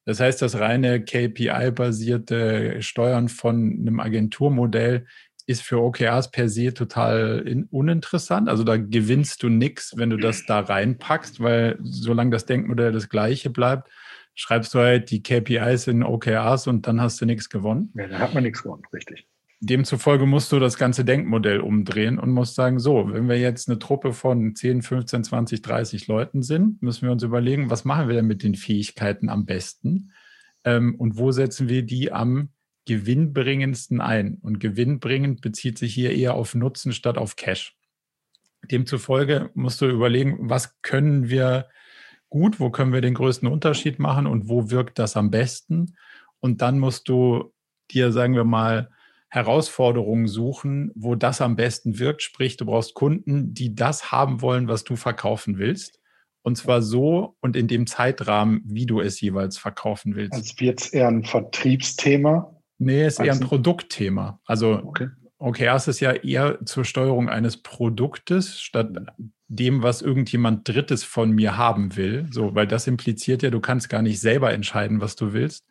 Das 0.06 0.20
heißt, 0.20 0.40
das 0.40 0.58
reine 0.58 1.04
KPI-basierte 1.04 2.82
Steuern 2.82 3.28
von 3.28 3.78
einem 3.80 4.00
Agenturmodell 4.00 5.06
ist 5.46 5.62
für 5.62 5.82
OKRs 5.82 6.30
per 6.30 6.48
se 6.48 6.72
total 6.72 7.42
in, 7.46 7.64
uninteressant. 7.64 8.48
Also 8.48 8.64
da 8.64 8.76
gewinnst 8.76 9.42
du 9.42 9.48
nichts, 9.48 9.94
wenn 9.96 10.10
du 10.10 10.16
das 10.16 10.46
da 10.46 10.60
reinpackst, 10.60 11.40
weil 11.40 11.76
solange 11.82 12.30
das 12.30 12.46
Denkmodell 12.46 12.92
das 12.92 13.08
gleiche 13.08 13.50
bleibt, 13.50 13.88
schreibst 14.34 14.74
du 14.74 14.78
halt 14.78 15.10
die 15.10 15.22
KPIs 15.22 15.86
in 15.86 16.02
OKRs 16.02 16.66
und 16.66 16.86
dann 16.86 17.00
hast 17.00 17.20
du 17.20 17.26
nichts 17.26 17.50
gewonnen. 17.50 17.92
Ja, 17.94 18.06
dann 18.08 18.18
hat 18.18 18.34
man 18.34 18.42
nichts 18.42 18.62
gewonnen, 18.62 18.82
richtig. 18.92 19.26
Demzufolge 19.62 20.24
musst 20.24 20.50
du 20.52 20.58
das 20.58 20.78
ganze 20.78 21.04
Denkmodell 21.04 21.60
umdrehen 21.60 22.18
und 22.18 22.30
musst 22.30 22.54
sagen, 22.54 22.78
so, 22.78 23.12
wenn 23.12 23.28
wir 23.28 23.38
jetzt 23.38 23.68
eine 23.68 23.78
Truppe 23.78 24.14
von 24.14 24.54
10, 24.54 24.80
15, 24.80 25.24
20, 25.24 25.60
30 25.60 26.06
Leuten 26.06 26.42
sind, 26.42 26.80
müssen 26.80 27.02
wir 27.02 27.12
uns 27.12 27.22
überlegen, 27.22 27.68
was 27.68 27.84
machen 27.84 28.08
wir 28.08 28.16
denn 28.16 28.26
mit 28.26 28.42
den 28.42 28.54
Fähigkeiten 28.54 29.28
am 29.28 29.44
besten 29.44 30.12
ähm, 30.64 30.94
und 30.94 31.18
wo 31.18 31.30
setzen 31.30 31.68
wir 31.68 31.82
die 31.82 32.10
am 32.10 32.48
gewinnbringendsten 32.86 34.00
ein. 34.00 34.38
Und 34.40 34.60
gewinnbringend 34.60 35.42
bezieht 35.42 35.76
sich 35.76 35.92
hier 35.92 36.12
eher 36.12 36.34
auf 36.34 36.54
Nutzen 36.54 36.92
statt 36.92 37.18
auf 37.18 37.36
Cash. 37.36 37.76
Demzufolge 38.70 39.50
musst 39.54 39.80
du 39.82 39.86
überlegen, 39.86 40.38
was 40.40 40.80
können 40.80 41.28
wir 41.28 41.68
gut, 42.30 42.60
wo 42.60 42.70
können 42.70 42.92
wir 42.92 43.00
den 43.00 43.14
größten 43.14 43.48
Unterschied 43.48 43.98
machen 43.98 44.26
und 44.26 44.48
wo 44.48 44.70
wirkt 44.70 44.98
das 44.98 45.16
am 45.16 45.30
besten. 45.30 45.96
Und 46.38 46.62
dann 46.62 46.78
musst 46.78 47.08
du 47.08 47.52
dir, 47.90 48.12
sagen 48.12 48.34
wir 48.34 48.44
mal, 48.44 48.88
Herausforderungen 49.28 50.26
suchen, 50.26 50.90
wo 50.94 51.14
das 51.14 51.40
am 51.40 51.54
besten 51.54 51.98
wirkt. 51.98 52.22
Sprich, 52.22 52.56
du 52.56 52.66
brauchst 52.66 52.94
Kunden, 52.94 53.54
die 53.54 53.74
das 53.74 54.10
haben 54.10 54.40
wollen, 54.40 54.66
was 54.66 54.84
du 54.84 54.96
verkaufen 54.96 55.58
willst. 55.58 56.00
Und 56.42 56.56
zwar 56.56 56.82
so 56.82 57.36
und 57.40 57.54
in 57.54 57.68
dem 57.68 57.86
Zeitrahmen, 57.86 58.62
wie 58.64 58.86
du 58.86 59.00
es 59.00 59.20
jeweils 59.20 59.58
verkaufen 59.58 60.16
willst. 60.16 60.32
Also 60.32 60.54
wird 60.58 60.80
es 60.80 60.88
eher 60.88 61.08
ein 61.08 61.22
Vertriebsthema? 61.22 62.56
Nee, 62.78 63.02
es 63.02 63.18
ist 63.18 63.26
eher 63.26 63.34
ein 63.34 63.40
Produktthema. 63.40 64.40
Also 64.46 64.80
okay. 64.82 65.08
OKRs 65.40 65.88
ist 65.88 66.00
ja 66.00 66.12
eher 66.12 66.64
zur 66.66 66.84
Steuerung 66.84 67.28
eines 67.28 67.56
Produktes 67.56 68.60
statt 68.60 68.90
dem, 69.48 69.82
was 69.82 70.02
irgendjemand 70.02 70.68
Drittes 70.68 71.02
von 71.02 71.32
mir 71.32 71.56
haben 71.56 71.96
will. 71.96 72.28
So, 72.30 72.54
weil 72.54 72.66
das 72.66 72.86
impliziert 72.86 73.42
ja, 73.42 73.50
du 73.50 73.60
kannst 73.60 73.88
gar 73.88 74.02
nicht 74.02 74.20
selber 74.20 74.52
entscheiden, 74.52 75.00
was 75.00 75.16
du 75.16 75.32
willst, 75.32 75.66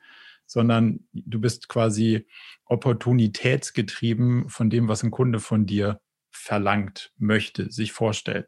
sondern 0.48 1.02
du 1.14 1.40
bist 1.40 1.70
quasi 1.70 2.28
opportunitätsgetrieben 2.66 4.50
von 4.50 4.70
dem, 4.70 4.88
was 4.88 5.04
ein 5.04 5.12
Kunde 5.12 5.40
von 5.40 5.66
dir 5.66 6.02
verlangt, 6.32 7.12
möchte, 7.18 7.72
sich 7.72 7.92
vorstellt. 7.92 8.48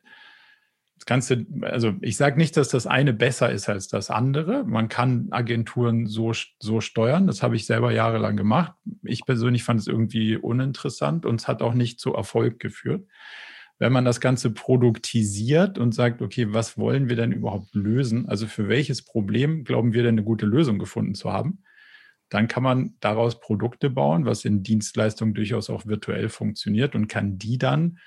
Das 1.02 1.08
Ganze, 1.08 1.48
also 1.62 1.96
ich 2.02 2.16
sage 2.16 2.38
nicht, 2.38 2.56
dass 2.58 2.70
das 2.70 2.86
eine 2.86 3.12
besser 3.12 3.52
ist 3.52 3.68
als 3.68 3.88
das 3.88 4.12
andere. 4.12 4.64
Man 4.66 4.88
kann 4.88 5.30
Agenturen 5.32 6.06
so, 6.06 6.32
so 6.60 6.80
steuern. 6.80 7.26
Das 7.26 7.42
habe 7.42 7.56
ich 7.56 7.66
selber 7.66 7.92
jahrelang 7.92 8.38
gemacht. 8.38 8.74
Ich 9.02 9.26
persönlich 9.26 9.64
fand 9.64 9.80
es 9.80 9.88
irgendwie 9.88 10.38
uninteressant 10.38 11.26
und 11.26 11.42
es 11.42 11.48
hat 11.48 11.64
auch 11.64 11.74
nicht 11.74 12.00
zu 12.00 12.14
Erfolg 12.14 12.60
geführt 12.60 13.08
wenn 13.80 13.94
man 13.94 14.06
das 14.06 14.22
Ganze 14.22 14.52
produktisiert 14.52 15.80
und 15.80 15.96
sagt, 15.96 16.22
okay, 16.22 16.54
was 16.54 16.78
wollen 16.78 17.10
wir 17.10 17.16
denn 17.16 17.32
überhaupt 17.32 17.74
lösen? 17.74 18.30
Also 18.30 18.46
für 18.46 18.70
welches 18.70 19.02
Problem 19.02 19.64
glauben 19.64 19.94
wir 19.94 20.04
denn 20.04 20.14
eine 20.14 20.24
gute 20.24 20.46
Lösung 20.46 20.78
gefunden 20.78 21.16
zu 21.16 21.34
haben? 21.34 21.64
Dann 22.30 22.48
kann 22.48 22.62
man 22.62 22.94
daraus 23.00 23.40
Produkte 23.40 23.90
bauen, 23.90 24.26
was 24.26 24.46
in 24.46 24.62
Dienstleistungen 24.62 25.34
durchaus 25.34 25.72
auch 25.72 25.88
virtuell 25.88 26.30
funktioniert 26.30 26.94
und 26.94 27.08
kann 27.08 27.40
die 27.40 27.58
dann 27.58 27.98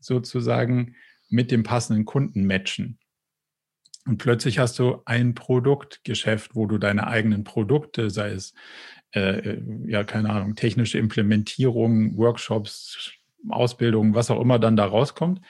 sozusagen 0.00 0.96
mit 1.30 1.50
dem 1.50 1.62
passenden 1.62 2.04
Kunden 2.04 2.44
matchen. 2.44 2.98
Und 4.06 4.18
plötzlich 4.18 4.58
hast 4.58 4.78
du 4.78 5.02
ein 5.04 5.34
Produktgeschäft, 5.34 6.54
wo 6.54 6.66
du 6.66 6.78
deine 6.78 7.06
eigenen 7.06 7.44
Produkte, 7.44 8.10
sei 8.10 8.30
es, 8.30 8.54
äh, 9.12 9.38
äh 9.38 9.62
ja, 9.86 10.04
keine 10.04 10.30
Ahnung, 10.30 10.54
technische 10.56 10.98
Implementierung, 10.98 12.16
Workshops, 12.16 13.12
Ausbildung, 13.48 14.14
was 14.14 14.30
auch 14.30 14.40
immer 14.40 14.58
dann 14.58 14.76
da 14.76 14.84
rauskommt, 14.84 15.40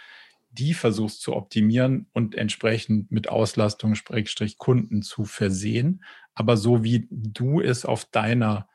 die 0.53 0.75
versuchst 0.75 1.23
zu 1.23 1.35
optimieren 1.35 2.07
und 2.13 2.35
entsprechend 2.35 3.11
mit 3.13 3.29
Auslastung, 3.29 3.95
Schrägstrich 3.95 4.59
Kunden 4.59 5.03
zu 5.03 5.25
versehen, 5.25 6.03
aber 6.35 6.57
so 6.57 6.83
wie 6.83 7.07
du 7.11 7.61
es 7.61 7.85
auf 7.85 8.05
deiner 8.05 8.69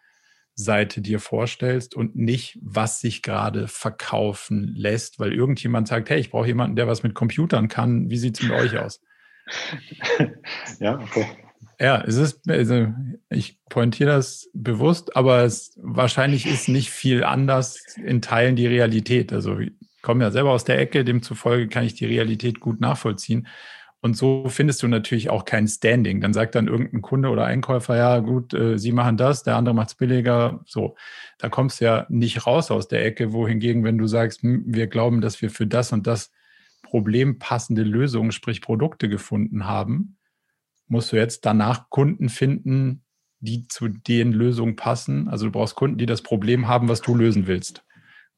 Seite 0.55 1.01
dir 1.01 1.19
vorstellst 1.19 1.95
und 1.95 2.15
nicht, 2.15 2.57
was 2.61 3.01
sich 3.01 3.21
gerade 3.21 3.67
verkaufen 3.67 4.73
lässt, 4.75 5.19
weil 5.19 5.33
irgendjemand 5.33 5.87
sagt, 5.87 6.09
hey, 6.09 6.19
ich 6.19 6.31
brauche 6.31 6.47
jemanden, 6.47 6.75
der 6.75 6.87
was 6.87 7.03
mit 7.03 7.13
Computern 7.13 7.67
kann. 7.67 8.09
Wie 8.09 8.17
sieht 8.17 8.39
es 8.39 8.47
mit 8.47 8.57
euch 8.57 8.77
aus? 8.77 9.01
Ja, 10.79 10.99
okay. 10.99 11.27
Ja, 11.79 12.01
es 12.01 12.15
ist, 12.15 12.49
also 12.49 12.87
ich 13.29 13.59
pointiere 13.69 14.11
das 14.11 14.49
bewusst, 14.53 15.15
aber 15.15 15.43
es 15.43 15.73
wahrscheinlich 15.81 16.45
ist 16.45 16.69
nicht 16.69 16.89
viel 16.89 17.23
anders 17.23 17.97
in 18.03 18.21
Teilen 18.21 18.55
die 18.55 18.65
Realität. 18.65 19.33
Also 19.33 19.59
ich 19.59 19.73
komme 20.01 20.23
ja 20.23 20.31
selber 20.31 20.51
aus 20.51 20.63
der 20.63 20.79
Ecke, 20.79 21.03
demzufolge 21.03 21.67
kann 21.67 21.83
ich 21.83 21.93
die 21.93 22.05
Realität 22.05 22.59
gut 22.59 22.79
nachvollziehen. 22.79 23.47
Und 24.05 24.15
so 24.15 24.47
findest 24.49 24.83
du 24.83 24.87
natürlich 24.87 25.31
auch 25.31 25.45
kein 25.45 25.67
Standing. 25.67 26.21
Dann 26.21 26.31
sagt 26.31 26.53
dann 26.53 26.67
irgendein 26.67 27.01
Kunde 27.01 27.29
oder 27.29 27.45
Einkäufer, 27.45 27.97
ja 27.97 28.19
gut, 28.19 28.53
äh, 28.53 28.77
Sie 28.77 28.91
machen 28.91 29.17
das, 29.17 29.41
der 29.41 29.55
andere 29.55 29.73
macht 29.73 29.87
es 29.87 29.95
billiger. 29.95 30.59
So, 30.67 30.95
da 31.39 31.49
kommst 31.49 31.81
du 31.81 31.85
ja 31.85 32.05
nicht 32.07 32.45
raus 32.45 32.69
aus 32.69 32.87
der 32.87 33.03
Ecke. 33.03 33.33
Wohingegen, 33.33 33.83
wenn 33.83 33.97
du 33.97 34.05
sagst, 34.05 34.43
hm, 34.43 34.63
wir 34.67 34.85
glauben, 34.85 35.21
dass 35.21 35.41
wir 35.41 35.49
für 35.49 35.65
das 35.65 35.91
und 35.91 36.05
das 36.05 36.31
Problem 36.83 37.39
passende 37.39 37.81
Lösungen, 37.81 38.31
sprich 38.31 38.61
Produkte 38.61 39.09
gefunden 39.09 39.65
haben, 39.65 40.17
musst 40.87 41.11
du 41.11 41.15
jetzt 41.15 41.43
danach 41.43 41.89
Kunden 41.89 42.29
finden, 42.29 43.01
die 43.39 43.67
zu 43.67 43.87
den 43.87 44.33
Lösungen 44.33 44.75
passen. 44.75 45.29
Also 45.29 45.47
du 45.47 45.51
brauchst 45.51 45.73
Kunden, 45.73 45.97
die 45.97 46.05
das 46.05 46.21
Problem 46.21 46.67
haben, 46.67 46.89
was 46.89 47.01
du 47.01 47.15
lösen 47.15 47.47
willst. 47.47 47.83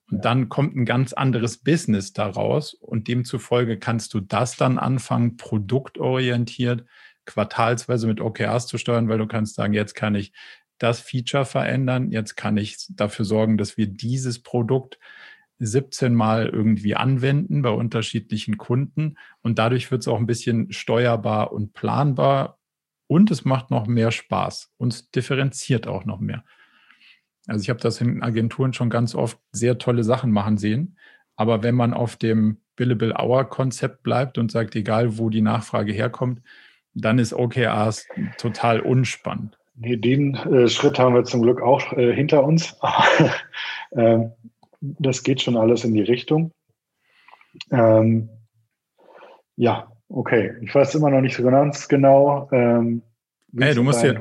Und 0.09 0.23
dann 0.23 0.49
kommt 0.49 0.75
ein 0.75 0.85
ganz 0.85 1.13
anderes 1.13 1.57
Business 1.57 2.13
daraus 2.13 2.73
und 2.73 3.07
demzufolge 3.07 3.77
kannst 3.77 4.13
du 4.13 4.21
das 4.21 4.55
dann 4.55 4.79
anfangen, 4.79 5.37
produktorientiert, 5.37 6.85
quartalsweise 7.25 8.07
mit 8.07 8.21
OKRs 8.21 8.67
zu 8.67 8.77
steuern, 8.77 9.09
weil 9.09 9.17
du 9.17 9.27
kannst 9.27 9.55
sagen, 9.55 9.73
jetzt 9.73 9.95
kann 9.95 10.15
ich 10.15 10.31
das 10.77 11.01
Feature 11.01 11.45
verändern, 11.45 12.11
jetzt 12.11 12.35
kann 12.35 12.55
ich 12.55 12.77
dafür 12.89 13.25
sorgen, 13.25 13.57
dass 13.57 13.77
wir 13.77 13.87
dieses 13.87 14.41
Produkt 14.41 14.99
17 15.59 16.13
Mal 16.13 16.47
irgendwie 16.47 16.95
anwenden 16.95 17.61
bei 17.63 17.71
unterschiedlichen 17.71 18.57
Kunden 18.57 19.17
und 19.41 19.59
dadurch 19.59 19.89
wird 19.91 20.01
es 20.01 20.07
auch 20.07 20.19
ein 20.19 20.27
bisschen 20.27 20.71
steuerbar 20.71 21.51
und 21.51 21.73
planbar 21.73 22.59
und 23.07 23.31
es 23.31 23.43
macht 23.43 23.71
noch 23.71 23.87
mehr 23.87 24.11
Spaß 24.11 24.71
und 24.77 25.15
differenziert 25.15 25.87
auch 25.87 26.05
noch 26.05 26.19
mehr. 26.19 26.43
Also 27.47 27.63
ich 27.63 27.69
habe 27.69 27.79
das 27.79 28.01
in 28.01 28.21
Agenturen 28.21 28.73
schon 28.73 28.89
ganz 28.89 29.15
oft 29.15 29.39
sehr 29.51 29.77
tolle 29.77 30.03
Sachen 30.03 30.31
machen 30.31 30.57
sehen, 30.57 30.97
aber 31.35 31.63
wenn 31.63 31.75
man 31.75 31.93
auf 31.93 32.15
dem 32.15 32.57
Billable 32.75 33.15
Hour 33.17 33.49
Konzept 33.49 34.03
bleibt 34.03 34.37
und 34.37 34.51
sagt, 34.51 34.75
egal 34.75 35.17
wo 35.17 35.29
die 35.29 35.41
Nachfrage 35.41 35.91
herkommt, 35.91 36.41
dann 36.93 37.19
ist 37.19 37.33
OKRs 37.33 38.07
total 38.37 38.79
unspannend. 38.79 39.57
Nee, 39.75 39.97
den 39.97 40.35
äh, 40.35 40.67
Schritt 40.67 40.97
haben 40.97 41.13
wir 41.13 41.23
zum 41.23 41.43
Glück 41.43 41.61
auch 41.61 41.93
äh, 41.93 42.13
hinter 42.13 42.43
uns. 42.43 42.75
ähm, 43.91 44.31
das 44.79 45.23
geht 45.23 45.41
schon 45.41 45.57
alles 45.57 45.83
in 45.83 45.93
die 45.93 46.01
Richtung. 46.01 46.51
Ähm, 47.71 48.29
ja, 49.55 49.91
okay. 50.09 50.53
Ich 50.61 50.73
weiß 50.73 50.95
immer 50.95 51.11
noch 51.11 51.21
nicht 51.21 51.35
so 51.35 51.43
ganz 51.43 51.87
genau. 51.87 52.49
Ähm, 52.51 53.03
hey, 53.55 53.75
du 53.75 53.83
musst 53.83 54.03
ja, 54.03 54.13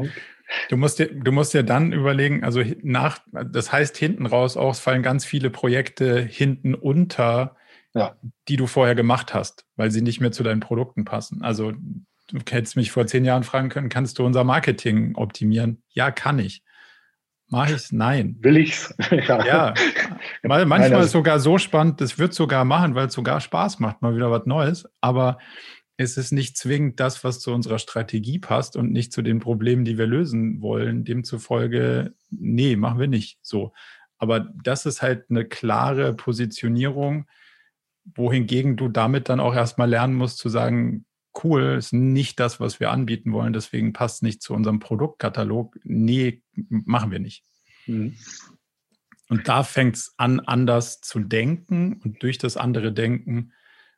du 0.68 0.76
musst 0.76 0.98
dir, 0.98 1.06
du 1.06 1.32
musst 1.32 1.54
dir 1.54 1.62
dann 1.62 1.92
überlegen, 1.92 2.44
also 2.44 2.62
nach, 2.82 3.18
das 3.32 3.72
heißt 3.72 3.96
hinten 3.96 4.26
raus 4.26 4.56
auch, 4.56 4.72
es 4.72 4.80
fallen 4.80 5.02
ganz 5.02 5.24
viele 5.24 5.50
Projekte 5.50 6.20
hinten 6.20 6.74
unter, 6.74 7.56
ja. 7.94 8.16
die 8.48 8.56
du 8.56 8.66
vorher 8.66 8.94
gemacht 8.94 9.34
hast, 9.34 9.66
weil 9.76 9.90
sie 9.90 10.02
nicht 10.02 10.20
mehr 10.20 10.32
zu 10.32 10.42
deinen 10.42 10.60
Produkten 10.60 11.04
passen. 11.04 11.42
Also 11.42 11.72
du 11.72 12.38
hättest 12.50 12.76
mich 12.76 12.90
vor 12.90 13.06
zehn 13.06 13.24
Jahren 13.24 13.44
fragen 13.44 13.68
können, 13.68 13.88
kannst 13.88 14.18
du 14.18 14.26
unser 14.26 14.44
Marketing 14.44 15.14
optimieren? 15.14 15.82
Ja, 15.90 16.10
kann 16.10 16.38
ich. 16.38 16.62
Mache 17.48 17.70
ich 17.70 17.76
es? 17.76 17.92
Nein. 17.92 18.36
Will 18.40 18.56
ich's? 18.56 18.92
ja. 19.10 19.44
ja. 19.46 19.74
Manchmal 20.42 20.80
Nein, 20.80 20.92
ist 20.92 21.06
es 21.06 21.12
sogar 21.12 21.38
so 21.38 21.58
spannend, 21.58 22.00
das 22.00 22.18
wird 22.18 22.34
sogar 22.34 22.64
machen, 22.64 22.94
weil 22.94 23.06
es 23.06 23.14
sogar 23.14 23.40
Spaß 23.40 23.78
macht, 23.78 24.02
mal 24.02 24.16
wieder 24.16 24.30
was 24.30 24.46
Neues. 24.46 24.88
Aber 25.00 25.38
es 25.96 26.16
ist 26.16 26.32
nicht 26.32 26.56
zwingend 26.58 27.00
das, 27.00 27.24
was 27.24 27.40
zu 27.40 27.52
unserer 27.52 27.78
Strategie 27.78 28.38
passt 28.38 28.76
und 28.76 28.92
nicht 28.92 29.12
zu 29.12 29.22
den 29.22 29.40
Problemen, 29.40 29.84
die 29.84 29.96
wir 29.96 30.06
lösen 30.06 30.60
wollen. 30.60 31.04
Demzufolge, 31.04 32.14
nee, 32.30 32.76
machen 32.76 33.00
wir 33.00 33.08
nicht 33.08 33.38
so. 33.42 33.72
Aber 34.18 34.40
das 34.62 34.86
ist 34.86 35.02
halt 35.02 35.30
eine 35.30 35.44
klare 35.44 36.14
Positionierung, 36.14 37.26
wohingegen 38.04 38.76
du 38.76 38.88
damit 38.88 39.28
dann 39.28 39.40
auch 39.40 39.54
erstmal 39.54 39.88
lernen 39.88 40.14
musst 40.14 40.38
zu 40.38 40.48
sagen, 40.48 41.06
cool, 41.42 41.76
ist 41.78 41.92
nicht 41.92 42.40
das, 42.40 42.60
was 42.60 42.80
wir 42.80 42.90
anbieten 42.90 43.32
wollen, 43.32 43.52
deswegen 43.52 43.92
passt 43.92 44.22
nicht 44.22 44.42
zu 44.42 44.54
unserem 44.54 44.80
Produktkatalog. 44.80 45.78
Nee, 45.84 46.42
machen 46.54 47.10
wir 47.10 47.18
nicht. 47.18 47.44
Mhm. 47.86 48.16
Und 49.28 49.48
da 49.48 49.64
fängt 49.64 49.96
es 49.96 50.14
an, 50.18 50.40
anders 50.40 51.00
zu 51.00 51.20
denken 51.20 52.00
und 52.04 52.22
durch 52.22 52.38
das 52.38 52.56
andere 52.56 52.92
Denken 52.92 53.52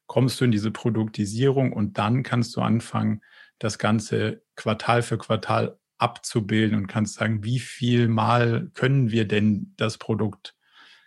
kommst 0.09 0.41
du 0.41 0.47
in 0.47 0.51
diese 0.51 0.73
Produktisierung 0.73 1.73
und 1.73 1.99
dann 1.99 2.25
kannst 2.25 2.57
du 2.57 2.61
anfangen, 2.61 3.23
das 3.61 3.79
Ganze 3.79 4.43
Quartal 4.57 5.03
für 5.03 5.19
Quartal 5.19 5.79
abzubilden 5.99 6.77
und 6.77 6.87
kannst 6.87 7.15
sagen, 7.15 7.45
wie 7.45 7.61
viel 7.61 8.09
Mal 8.09 8.71
können 8.75 9.11
wir 9.11 9.27
denn 9.27 9.75
das 9.77 9.99
Produkt, 9.99 10.57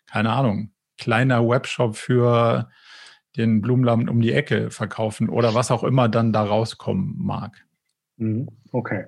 keine 0.05 0.31
Ahnung, 0.31 0.71
kleiner 0.97 1.47
Webshop 1.47 1.95
für 1.95 2.69
den 3.37 3.61
Blumenladen 3.61 4.09
um 4.09 4.21
die 4.21 4.33
Ecke 4.33 4.69
verkaufen 4.69 5.29
oder 5.29 5.55
was 5.55 5.71
auch 5.71 5.83
immer 5.83 6.09
dann 6.09 6.33
da 6.33 6.43
rauskommen 6.43 7.15
mag. 7.17 7.65
Mhm. 8.17 8.49
Okay. 8.71 9.05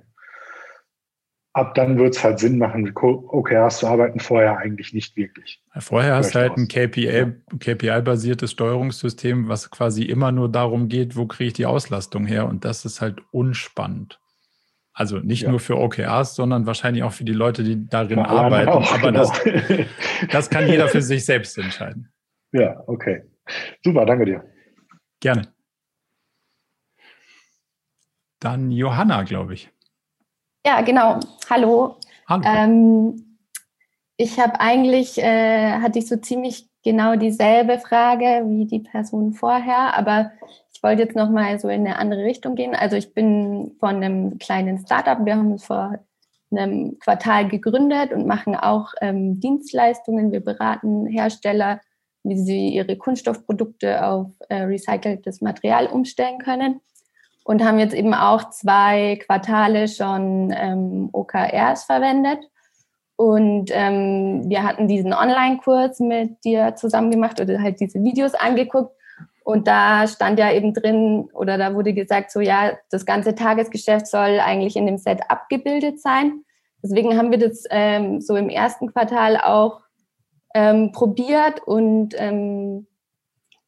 Ab 1.54 1.76
dann 1.76 2.00
wird 2.00 2.16
es 2.16 2.24
halt 2.24 2.40
Sinn 2.40 2.58
machen, 2.58 2.92
OKRs 2.96 3.78
zu 3.78 3.88
arbeiten, 3.88 4.20
vorher 4.20 4.58
eigentlich 4.58 4.92
nicht 4.92 5.16
wirklich. 5.16 5.62
Vorher 5.78 6.16
hast 6.16 6.34
du 6.34 6.40
halt 6.40 6.58
ein 6.58 6.68
KPI, 6.68 7.34
KPI-basiertes 7.60 8.52
Steuerungssystem, 8.52 9.48
was 9.48 9.70
quasi 9.70 10.04
immer 10.04 10.32
nur 10.32 10.52
darum 10.52 10.90
geht, 10.90 11.16
wo 11.16 11.28
kriege 11.28 11.50
ich 11.50 11.54
die 11.54 11.68
Auslastung 11.68 12.26
her 12.26 12.48
und 12.48 12.66
das 12.66 12.86
ist 12.86 13.02
halt 13.02 13.22
unspannend. 13.32 14.20
Also 14.94 15.18
nicht 15.18 15.44
ja. 15.44 15.50
nur 15.50 15.60
für 15.60 15.78
OKRs, 15.78 16.36
sondern 16.36 16.68
wahrscheinlich 16.68 17.04
auch 17.04 17.14
für 17.14 17.24
die 17.24 17.34
Leute, 17.34 17.64
die 17.64 17.88
darin 17.88 18.20
ja, 18.20 18.26
arbeiten. 18.26 18.70
Auch, 18.70 18.92
Aber 18.94 19.12
genau. 19.12 19.20
das, 19.20 19.88
das 20.32 20.50
kann 20.50 20.68
jeder 20.68 20.88
für 20.88 21.02
sich 21.02 21.26
selbst 21.26 21.58
entscheiden. 21.58 22.12
Ja, 22.52 22.84
okay. 22.86 23.24
Super, 23.84 24.06
danke 24.06 24.26
dir. 24.26 24.44
Gerne. 25.20 25.48
Dann 28.40 28.72
Johanna, 28.72 29.24
glaube 29.24 29.56
ich. 29.56 29.72
Ja, 30.66 30.82
genau. 30.82 31.20
Hallo. 31.50 31.98
Hallo. 32.28 32.44
Ähm, 32.46 33.38
ich 34.16 34.40
habe 34.40 34.60
eigentlich, 34.60 35.18
äh, 35.18 35.80
hatte 35.80 36.00
ich 36.00 36.08
so 36.08 36.16
ziemlich 36.18 36.70
genau 36.84 37.16
dieselbe 37.16 37.80
Frage 37.80 38.44
wie 38.48 38.66
die 38.66 38.80
Person 38.80 39.34
vorher, 39.34 39.98
aber 39.98 40.32
ich 40.74 40.82
wollte 40.82 41.04
jetzt 41.04 41.16
nochmal 41.16 41.60
so 41.60 41.68
in 41.68 41.86
eine 41.86 41.98
andere 41.98 42.24
Richtung 42.24 42.56
gehen. 42.56 42.76
Also 42.76 42.96
ich 42.96 43.14
bin 43.14 43.76
von 43.80 43.96
einem 43.96 44.38
kleinen 44.40 44.80
Startup, 44.80 45.26
wir 45.26 45.36
haben 45.36 45.52
uns 45.52 45.66
vor 45.66 46.00
einem 46.52 46.98
Quartal 47.00 47.48
gegründet 47.48 48.14
und 48.14 48.28
machen 48.28 48.56
auch 48.56 48.94
ähm, 49.02 49.40
Dienstleistungen. 49.40 50.32
Wir 50.32 50.42
beraten 50.42 51.08
Hersteller 51.08 51.82
wie 52.24 52.38
sie 52.38 52.70
ihre 52.70 52.98
Kunststoffprodukte 52.98 54.06
auf 54.06 54.32
äh, 54.50 54.64
recyceltes 54.64 55.42
Material 55.42 55.88
umstellen 55.88 56.40
können. 56.40 56.80
Und 57.44 57.64
haben 57.64 57.80
jetzt 57.80 57.94
eben 57.94 58.14
auch 58.14 58.50
zwei 58.52 59.20
Quartale 59.26 59.88
schon 59.88 60.54
ähm, 60.56 61.10
OKRs 61.12 61.84
verwendet. 61.84 62.40
Und 63.16 63.70
ähm, 63.72 64.50
wir 64.50 64.64
hatten 64.64 64.88
diesen 64.88 65.14
Online-Kurs 65.14 66.00
mit 66.00 66.44
dir 66.44 66.76
zusammen 66.76 67.12
gemacht 67.12 67.40
oder 67.40 67.62
halt 67.62 67.80
diese 67.80 68.04
Videos 68.04 68.34
angeguckt. 68.34 68.96
Und 69.44 69.68
da 69.68 70.08
stand 70.08 70.40
ja 70.40 70.52
eben 70.52 70.74
drin 70.74 71.30
oder 71.34 71.58
da 71.58 71.76
wurde 71.76 71.94
gesagt, 71.94 72.32
so 72.32 72.40
ja, 72.40 72.78
das 72.90 73.06
ganze 73.06 73.36
Tagesgeschäft 73.36 74.08
soll 74.08 74.40
eigentlich 74.40 74.76
in 74.78 74.86
dem 74.86 74.98
Set 74.98 75.20
abgebildet 75.30 76.00
sein. 76.00 76.44
Deswegen 76.82 77.18
haben 77.18 77.32
wir 77.32 77.38
das 77.38 77.66
ähm, 77.70 78.22
so 78.22 78.36
im 78.36 78.50
ersten 78.50 78.92
Quartal 78.92 79.38
auch 79.38 79.82
ähm, 80.54 80.92
probiert 80.92 81.62
und 81.66 82.14
ähm, 82.18 82.88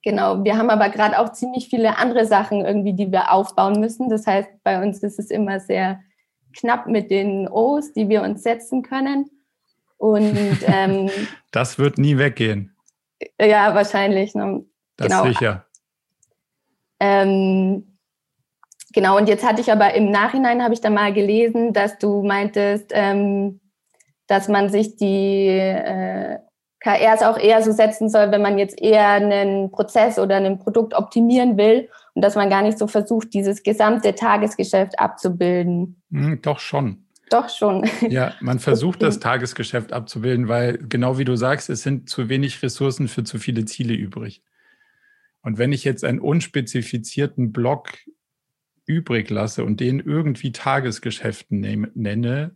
Genau, 0.05 0.43
wir 0.43 0.55
haben 0.55 0.69
aber 0.69 0.89
gerade 0.89 1.17
auch 1.17 1.31
ziemlich 1.31 1.67
viele 1.67 1.97
andere 1.97 2.27
Sachen 2.27 2.63
irgendwie, 2.63 2.93
die 2.93 3.11
wir 3.11 3.31
aufbauen 3.31 3.79
müssen. 3.79 4.07
Das 4.07 4.27
heißt, 4.27 4.47
bei 4.63 4.81
uns 4.83 5.01
ist 5.01 5.17
es 5.17 5.31
immer 5.31 5.59
sehr 5.59 5.99
knapp 6.55 6.85
mit 6.85 7.09
den 7.09 7.47
O's, 7.47 7.91
die 7.91 8.07
wir 8.07 8.21
uns 8.21 8.43
setzen 8.43 8.83
können. 8.83 9.25
Und 9.97 10.59
ähm, 10.67 11.09
das 11.49 11.79
wird 11.79 11.97
nie 11.97 12.19
weggehen. 12.19 12.77
Ja, 13.41 13.73
wahrscheinlich. 13.73 14.35
Ne? 14.35 14.63
Das 14.95 15.07
genau. 15.07 15.25
sicher. 15.25 15.65
Ähm, 16.99 17.97
genau, 18.93 19.17
und 19.17 19.27
jetzt 19.27 19.43
hatte 19.43 19.61
ich 19.61 19.71
aber 19.71 19.95
im 19.95 20.11
Nachhinein, 20.11 20.61
habe 20.61 20.75
ich 20.75 20.81
da 20.81 20.91
mal 20.91 21.13
gelesen, 21.13 21.73
dass 21.73 21.97
du 21.97 22.21
meintest, 22.21 22.91
ähm, 22.93 23.59
dass 24.27 24.49
man 24.49 24.69
sich 24.69 24.97
die 24.97 25.47
äh, 25.47 26.37
KRs 26.85 27.23
auch 27.23 27.39
eher 27.39 27.63
so 27.63 27.71
setzen 27.71 28.09
soll, 28.09 28.29
wenn 28.29 28.43
man 28.43 28.59
jetzt 28.59 28.79
eher 28.79 29.09
einen 29.09 29.71
Prozess 29.71 30.19
oder 30.19 30.35
ein 30.35 30.59
Produkt 30.59 30.93
optimieren 30.93 31.57
will 31.57 31.89
und 32.13 32.21
dass 32.21 32.35
man 32.35 32.47
gar 32.47 32.61
nicht 32.61 32.77
so 32.77 32.85
versucht, 32.85 33.33
dieses 33.33 33.63
gesamte 33.63 34.13
Tagesgeschäft 34.13 34.99
abzubilden. 34.99 35.99
Hm, 36.11 36.43
doch 36.43 36.59
schon. 36.59 37.07
Doch 37.31 37.49
schon. 37.49 37.89
Ja, 38.07 38.35
man 38.39 38.59
versucht 38.59 39.01
das 39.01 39.19
Tagesgeschäft 39.19 39.93
abzubilden, 39.93 40.47
weil 40.47 40.77
genau 40.77 41.17
wie 41.17 41.25
du 41.25 41.35
sagst, 41.35 41.71
es 41.71 41.81
sind 41.81 42.07
zu 42.07 42.29
wenig 42.29 42.61
Ressourcen 42.61 43.07
für 43.07 43.23
zu 43.23 43.39
viele 43.39 43.65
Ziele 43.65 43.95
übrig. 43.95 44.43
Und 45.41 45.57
wenn 45.57 45.71
ich 45.71 45.83
jetzt 45.85 46.03
einen 46.03 46.19
unspezifizierten 46.19 47.51
Block 47.51 47.93
übrig 48.85 49.31
lasse 49.31 49.65
und 49.65 49.79
den 49.79 49.99
irgendwie 49.99 50.51
Tagesgeschäften 50.51 51.89
nenne, 51.95 52.55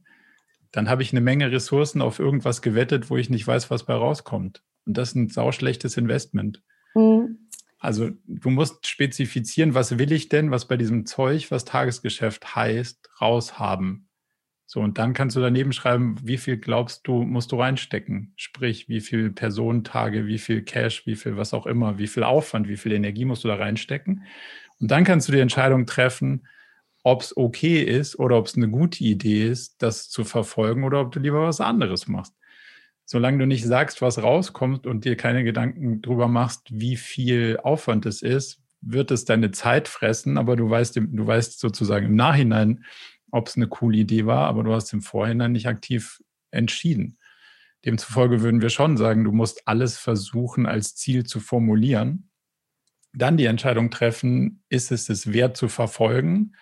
dann 0.71 0.89
habe 0.89 1.01
ich 1.01 1.11
eine 1.11 1.21
Menge 1.21 1.51
Ressourcen 1.51 2.01
auf 2.01 2.19
irgendwas 2.19 2.61
gewettet, 2.61 3.09
wo 3.09 3.17
ich 3.17 3.29
nicht 3.29 3.47
weiß, 3.47 3.69
was 3.69 3.85
bei 3.85 3.93
rauskommt. 3.93 4.61
Und 4.85 4.97
das 4.97 5.09
ist 5.09 5.15
ein 5.15 5.29
sauschlechtes 5.29 5.97
Investment. 5.97 6.61
Mhm. 6.95 7.49
Also 7.79 8.11
du 8.25 8.49
musst 8.49 8.87
spezifizieren, 8.87 9.73
was 9.73 9.97
will 9.97 10.11
ich 10.11 10.27
denn, 10.27 10.51
was 10.51 10.67
bei 10.67 10.75
diesem 10.75 11.05
Zeug, 11.05 11.49
was 11.49 11.65
Tagesgeschäft 11.65 12.55
heißt, 12.55 13.09
raushaben. 13.21 14.09
So, 14.71 14.81
und 14.81 14.99
dann 14.99 15.13
kannst 15.13 15.35
du 15.35 15.39
daneben 15.39 15.71
schreiben, 15.71 16.15
wie 16.21 16.37
viel 16.37 16.57
glaubst 16.57 17.07
du, 17.07 17.23
musst 17.23 17.51
du 17.51 17.59
reinstecken? 17.59 18.33
Sprich, 18.35 18.87
wie 18.87 18.99
viel 18.99 19.31
Personentage, 19.31 20.27
wie 20.27 20.37
viel 20.37 20.61
Cash, 20.61 21.07
wie 21.07 21.15
viel 21.15 21.37
was 21.37 21.55
auch 21.55 21.65
immer, 21.65 21.97
wie 21.97 22.05
viel 22.05 22.23
Aufwand, 22.23 22.67
wie 22.67 22.77
viel 22.77 22.91
Energie 22.91 23.25
musst 23.25 23.43
du 23.43 23.47
da 23.47 23.55
reinstecken? 23.55 24.25
Und 24.79 24.91
dann 24.91 25.05
kannst 25.05 25.27
du 25.27 25.31
die 25.31 25.39
Entscheidung 25.39 25.87
treffen, 25.87 26.45
ob 27.03 27.21
es 27.21 27.35
okay 27.35 27.81
ist 27.81 28.19
oder 28.19 28.37
ob 28.37 28.47
es 28.47 28.55
eine 28.55 28.69
gute 28.69 29.03
Idee 29.03 29.47
ist, 29.47 29.81
das 29.81 30.09
zu 30.09 30.23
verfolgen 30.23 30.83
oder 30.83 31.01
ob 31.01 31.11
du 31.11 31.19
lieber 31.19 31.41
was 31.43 31.61
anderes 31.61 32.07
machst. 32.07 32.33
Solange 33.05 33.39
du 33.39 33.47
nicht 33.47 33.65
sagst, 33.65 34.01
was 34.01 34.21
rauskommt 34.21 34.85
und 34.85 35.05
dir 35.05 35.15
keine 35.15 35.43
Gedanken 35.43 36.01
drüber 36.01 36.27
machst, 36.27 36.67
wie 36.69 36.95
viel 36.95 37.57
Aufwand 37.63 38.05
es 38.05 38.21
ist, 38.21 38.61
wird 38.81 39.11
es 39.11 39.25
deine 39.25 39.51
Zeit 39.51 39.87
fressen, 39.87 40.37
aber 40.37 40.55
du 40.55 40.69
weißt, 40.69 40.97
du 40.97 41.27
weißt 41.27 41.59
sozusagen 41.59 42.07
im 42.07 42.15
Nachhinein, 42.15 42.85
ob 43.31 43.47
es 43.47 43.55
eine 43.55 43.67
coole 43.67 43.97
Idee 43.97 44.25
war, 44.25 44.47
aber 44.47 44.63
du 44.63 44.73
hast 44.73 44.93
im 44.93 45.01
Vorhinein 45.01 45.51
nicht 45.51 45.67
aktiv 45.67 46.21
entschieden. 46.51 47.17
Demzufolge 47.85 48.41
würden 48.41 48.61
wir 48.61 48.69
schon 48.69 48.97
sagen, 48.97 49.23
du 49.23 49.31
musst 49.31 49.67
alles 49.67 49.97
versuchen 49.97 50.65
als 50.65 50.95
Ziel 50.95 51.23
zu 51.25 51.39
formulieren, 51.39 52.29
dann 53.13 53.37
die 53.37 53.45
Entscheidung 53.45 53.89
treffen, 53.89 54.63
ist 54.69 54.91
es 54.91 55.09
es 55.09 55.33
wert 55.33 55.57
zu 55.57 55.67
verfolgen 55.67 56.53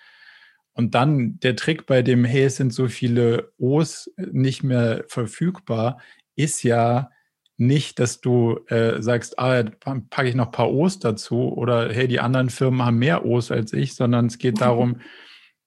und 0.78 0.94
dann 0.96 1.40
der 1.40 1.56
Trick 1.56 1.88
bei 1.88 2.02
dem, 2.04 2.24
hey, 2.24 2.44
es 2.44 2.58
sind 2.58 2.72
so 2.72 2.88
viele 2.88 3.52
O's 3.58 4.12
nicht 4.18 4.64
mehr 4.64 5.04
verfügbar, 5.08 6.00
ist 6.36 6.64
ja 6.64 7.10
nicht, 7.58 7.98
dass 7.98 8.22
du 8.22 8.60
äh, 8.68 9.02
sagst, 9.02 9.40
ah, 9.40 9.64
packe 9.64 10.30
ich 10.30 10.36
noch 10.36 10.48
ein 10.48 10.52
paar 10.52 10.72
O's 10.72 11.00
dazu 11.00 11.52
oder 11.52 11.92
hey, 11.92 12.08
die 12.08 12.20
anderen 12.20 12.52
Firmen 12.52 12.84
haben 12.84 13.00
mehr 13.00 13.26
O's 13.26 13.52
als 13.52 13.74
ich, 13.74 13.96
sondern 13.96 14.28
es 14.28 14.38
geht 14.38 14.62
darum, 14.62 15.02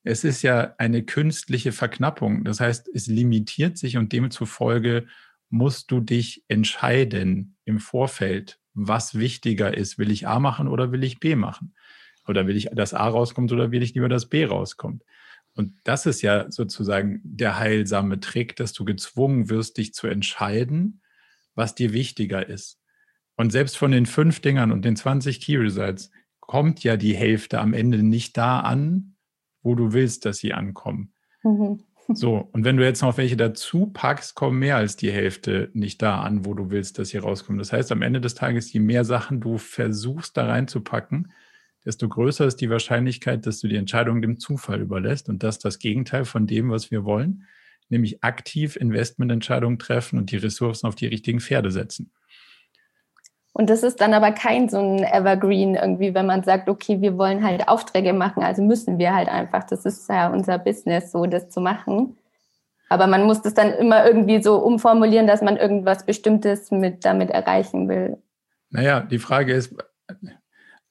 es 0.05 0.23
ist 0.23 0.43
ja 0.43 0.75
eine 0.79 1.03
künstliche 1.03 1.73
Verknappung. 1.73 2.45
Das 2.45 2.61
heißt, 2.61 2.89
es 2.95 3.09
limitiert 3.09 3.77
sich 3.77 3.97
und 3.97 4.13
demzufolge 4.13 5.07
musst 5.51 5.91
du 5.91 6.01
dich 6.01 6.45
entscheiden 6.47 7.57
im 7.65 7.81
Vorfeld, 7.81 8.61
was 8.73 9.19
wichtiger 9.19 9.77
ist. 9.77 9.99
Will 9.99 10.13
ich 10.13 10.29
A 10.29 10.39
machen 10.39 10.69
oder 10.69 10.93
will 10.93 11.03
ich 11.03 11.19
B 11.19 11.35
machen? 11.35 11.75
Oder 12.31 12.47
will 12.47 12.57
ich, 12.57 12.69
dass 12.73 12.95
A 12.95 13.07
rauskommt 13.09 13.53
oder 13.53 13.71
will 13.71 13.83
ich 13.83 13.95
lieber, 13.95 14.09
dass 14.09 14.29
B 14.29 14.45
rauskommt? 14.45 15.05
Und 15.55 15.75
das 15.85 16.07
ist 16.07 16.23
ja 16.23 16.51
sozusagen 16.51 17.21
der 17.25 17.59
heilsame 17.59 18.21
Trick, 18.21 18.57
dass 18.57 18.73
du 18.73 18.85
gezwungen 18.85 19.51
wirst, 19.51 19.77
dich 19.77 19.93
zu 19.93 20.07
entscheiden, 20.07 21.03
was 21.55 21.75
dir 21.75 21.93
wichtiger 21.93 22.49
ist. 22.49 22.79
Und 23.37 23.51
selbst 23.51 23.77
von 23.77 23.91
den 23.91 24.07
fünf 24.07 24.41
Dingern 24.41 24.73
und 24.73 24.85
den 24.85 24.97
20 24.97 25.41
Key 25.41 25.57
Results 25.57 26.11
kommt 26.41 26.83
ja 26.85 26.97
die 26.97 27.15
Hälfte 27.15 27.61
am 27.61 27.75
Ende 27.75 28.03
nicht 28.03 28.37
da 28.37 28.61
an, 28.61 29.17
wo 29.63 29.75
du 29.75 29.93
willst, 29.93 30.25
dass 30.25 30.39
sie 30.39 30.55
ankommen. 30.55 31.13
Mhm. 31.43 31.81
So, 32.13 32.49
und 32.51 32.65
wenn 32.65 32.77
du 32.77 32.85
jetzt 32.85 33.03
noch 33.03 33.19
welche 33.19 33.37
dazu 33.37 33.87
packst, 33.87 34.35
kommen 34.35 34.59
mehr 34.59 34.75
als 34.75 34.97
die 34.97 35.13
Hälfte 35.13 35.71
nicht 35.75 36.03
da 36.03 36.23
an, 36.23 36.45
wo 36.45 36.55
du 36.55 36.69
willst, 36.71 36.99
dass 36.99 37.11
sie 37.11 37.19
rauskommen. 37.19 37.61
Das 37.61 37.73
heißt, 37.73 37.93
am 37.93 38.03
Ende 38.03 38.21
des 38.21 38.35
Tages, 38.35 38.73
je 38.73 38.81
mehr 38.81 39.05
Sachen 39.05 39.41
du 39.41 39.59
versuchst 39.59 40.37
da 40.37 40.47
reinzupacken, 40.47 41.33
desto 41.85 42.09
größer 42.09 42.47
ist 42.47 42.61
die 42.61 42.71
Wahrscheinlichkeit, 42.71 43.47
dass 43.47 43.61
du 43.61 43.69
die 43.69 43.77
Entscheidung 43.77 44.23
dem 44.23 44.39
Zufall 44.39 44.81
überlässt 44.81 45.29
und 45.29 45.43
das 45.43 45.57
ist 45.57 45.65
das 45.65 45.79
Gegenteil 45.79 46.25
von 46.25 46.47
dem, 46.47 46.71
was 46.71 46.91
wir 46.91 47.05
wollen, 47.05 47.47
nämlich 47.89 48.23
aktiv 48.23 48.77
Investmententscheidungen 48.77 49.79
treffen 49.79 50.19
und 50.19 50.31
die 50.31 50.37
Ressourcen 50.37 50.87
auf 50.87 50.95
die 50.95 51.07
richtigen 51.07 51.41
Pferde 51.41 51.71
setzen. 51.71 52.13
Und 53.53 53.69
das 53.69 53.83
ist 53.83 54.01
dann 54.01 54.15
aber 54.15 54.31
kein 54.33 54.69
so 54.69 54.79
ein 54.79 55.03
Evergreen 55.03 55.75
irgendwie, 55.75 56.15
wenn 56.15 56.27
man 56.27 56.45
sagt, 56.45 56.69
okay, 56.69 57.01
wir 57.01 57.19
wollen 57.19 57.45
halt 57.45 57.69
Aufträge 57.69 58.13
machen, 58.13 58.43
also 58.43 58.63
müssen 58.63 58.99
wir 58.99 59.15
halt 59.15 59.29
einfach, 59.29 59.65
das 59.65 59.85
ist 59.85 60.09
ja 60.09 60.29
unser 60.29 60.59
Business, 60.59 61.11
so 61.11 61.27
das 61.27 61.51
zu 61.51 61.61
machen. 61.61 62.17
Aber 62.89 63.07
man 63.07 63.25
muss 63.25 63.43
das 63.43 63.55
dann 63.55 63.73
immer 63.73 64.05
irgendwie 64.05 64.43
so 64.43 64.57
umformulieren, 64.57 65.27
dass 65.27 65.43
man 65.43 65.57
irgendwas 65.57 66.07
Bestimmtes 66.07 66.71
mit 66.71 67.05
damit 67.05 67.31
erreichen 67.31 67.89
will. 67.89 68.19
Naja, 68.71 69.01
die 69.01 69.19
Frage 69.19 69.53
ist, 69.53 69.77